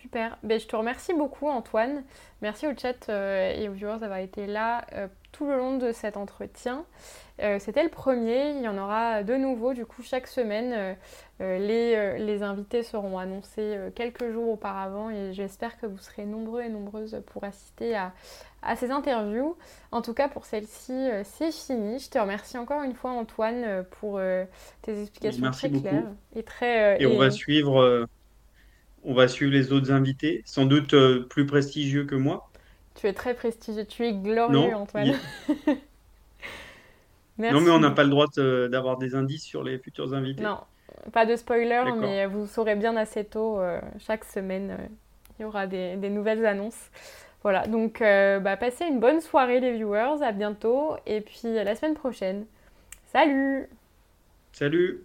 Super. 0.00 0.36
Ben, 0.42 0.60
je 0.60 0.66
te 0.66 0.76
remercie 0.76 1.14
beaucoup, 1.14 1.48
Antoine. 1.48 2.04
Merci 2.42 2.66
au 2.66 2.72
chat 2.76 3.08
euh, 3.08 3.54
et 3.54 3.68
aux 3.68 3.72
viewers 3.72 3.98
d'avoir 4.00 4.18
été 4.18 4.46
là 4.46 4.86
euh, 4.92 5.08
tout 5.32 5.46
le 5.46 5.56
long 5.56 5.78
de 5.78 5.92
cet 5.92 6.16
entretien. 6.16 6.84
C'était 7.58 7.82
le 7.82 7.88
premier, 7.88 8.50
il 8.50 8.62
y 8.62 8.68
en 8.68 8.78
aura 8.78 9.22
de 9.22 9.34
nouveaux 9.34 9.74
du 9.74 9.84
coup 9.84 10.02
chaque 10.02 10.28
semaine. 10.28 10.96
les, 11.40 12.16
les, 12.18 12.42
invités 12.42 12.82
seront 12.82 13.18
annoncés 13.18 13.76
quelques 13.96 14.30
jours 14.30 14.50
auparavant 14.50 15.10
et 15.10 15.32
j'espère 15.32 15.76
que 15.78 15.86
vous 15.86 15.98
serez 15.98 16.26
nombreux 16.26 16.62
et 16.62 16.68
nombreuses 16.68 17.20
pour 17.26 17.42
assister 17.42 17.96
à, 17.96 18.12
à 18.64 18.76
ces 18.76 18.90
interviews. 18.90 19.56
En 19.92 20.02
tout 20.02 20.14
cas, 20.14 20.28
pour 20.28 20.44
celle-ci, 20.44 20.92
euh, 20.92 21.22
c'est 21.24 21.52
fini. 21.52 21.98
Je 21.98 22.10
te 22.10 22.18
remercie 22.18 22.58
encore 22.58 22.82
une 22.82 22.94
fois, 22.94 23.10
Antoine, 23.10 23.62
euh, 23.64 23.82
pour 24.00 24.18
euh, 24.18 24.44
tes 24.82 25.02
explications 25.02 25.50
très 25.50 25.70
claires 25.70 26.10
et 26.34 26.42
très. 26.42 27.00
et, 27.00 27.06
on 27.06 27.18
va 27.18 27.30
suivre, 27.30 28.08
on 29.04 29.14
va 29.14 29.28
suivre 29.28 29.52
les 29.52 29.72
autres 29.72 29.92
invités, 29.92 30.42
sans 30.44 30.64
doute 30.64 30.94
plus 31.28 31.46
prestigieux 31.46 32.04
que 32.04 32.14
moi. 32.14 32.50
Tu 32.94 33.06
es 33.06 33.12
très 33.12 33.34
prestigieux, 33.34 33.84
tu 33.84 34.04
es 34.04 34.12
glorieux, 34.12 34.74
Antoine. 34.74 35.14
Non, 37.38 37.60
mais 37.60 37.70
on 37.70 37.80
n'a 37.80 37.90
pas 37.90 38.04
le 38.04 38.10
droit 38.10 38.26
d'avoir 38.36 38.98
des 38.98 39.14
indices 39.14 39.44
sur 39.44 39.64
les 39.64 39.78
futurs 39.78 40.14
invités. 40.14 40.42
Non, 40.42 40.58
pas 41.12 41.26
de 41.26 41.36
spoiler, 41.36 41.82
mais 41.98 42.26
vous 42.26 42.46
saurez 42.46 42.76
bien 42.76 42.96
assez 42.96 43.24
tôt, 43.24 43.60
chaque 43.98 44.24
semaine, 44.24 44.88
il 45.38 45.42
y 45.42 45.44
aura 45.44 45.66
des, 45.66 45.96
des 45.96 46.10
nouvelles 46.10 46.46
annonces. 46.46 46.90
Voilà, 47.44 47.66
donc 47.66 48.00
euh, 48.00 48.40
bah, 48.40 48.56
passez 48.56 48.86
une 48.86 49.00
bonne 49.00 49.20
soirée 49.20 49.60
les 49.60 49.72
viewers, 49.72 50.22
à 50.22 50.32
bientôt 50.32 50.96
et 51.04 51.20
puis 51.20 51.58
à 51.58 51.62
la 51.62 51.74
semaine 51.76 51.94
prochaine. 51.94 52.46
Salut 53.12 53.68
Salut 54.52 55.04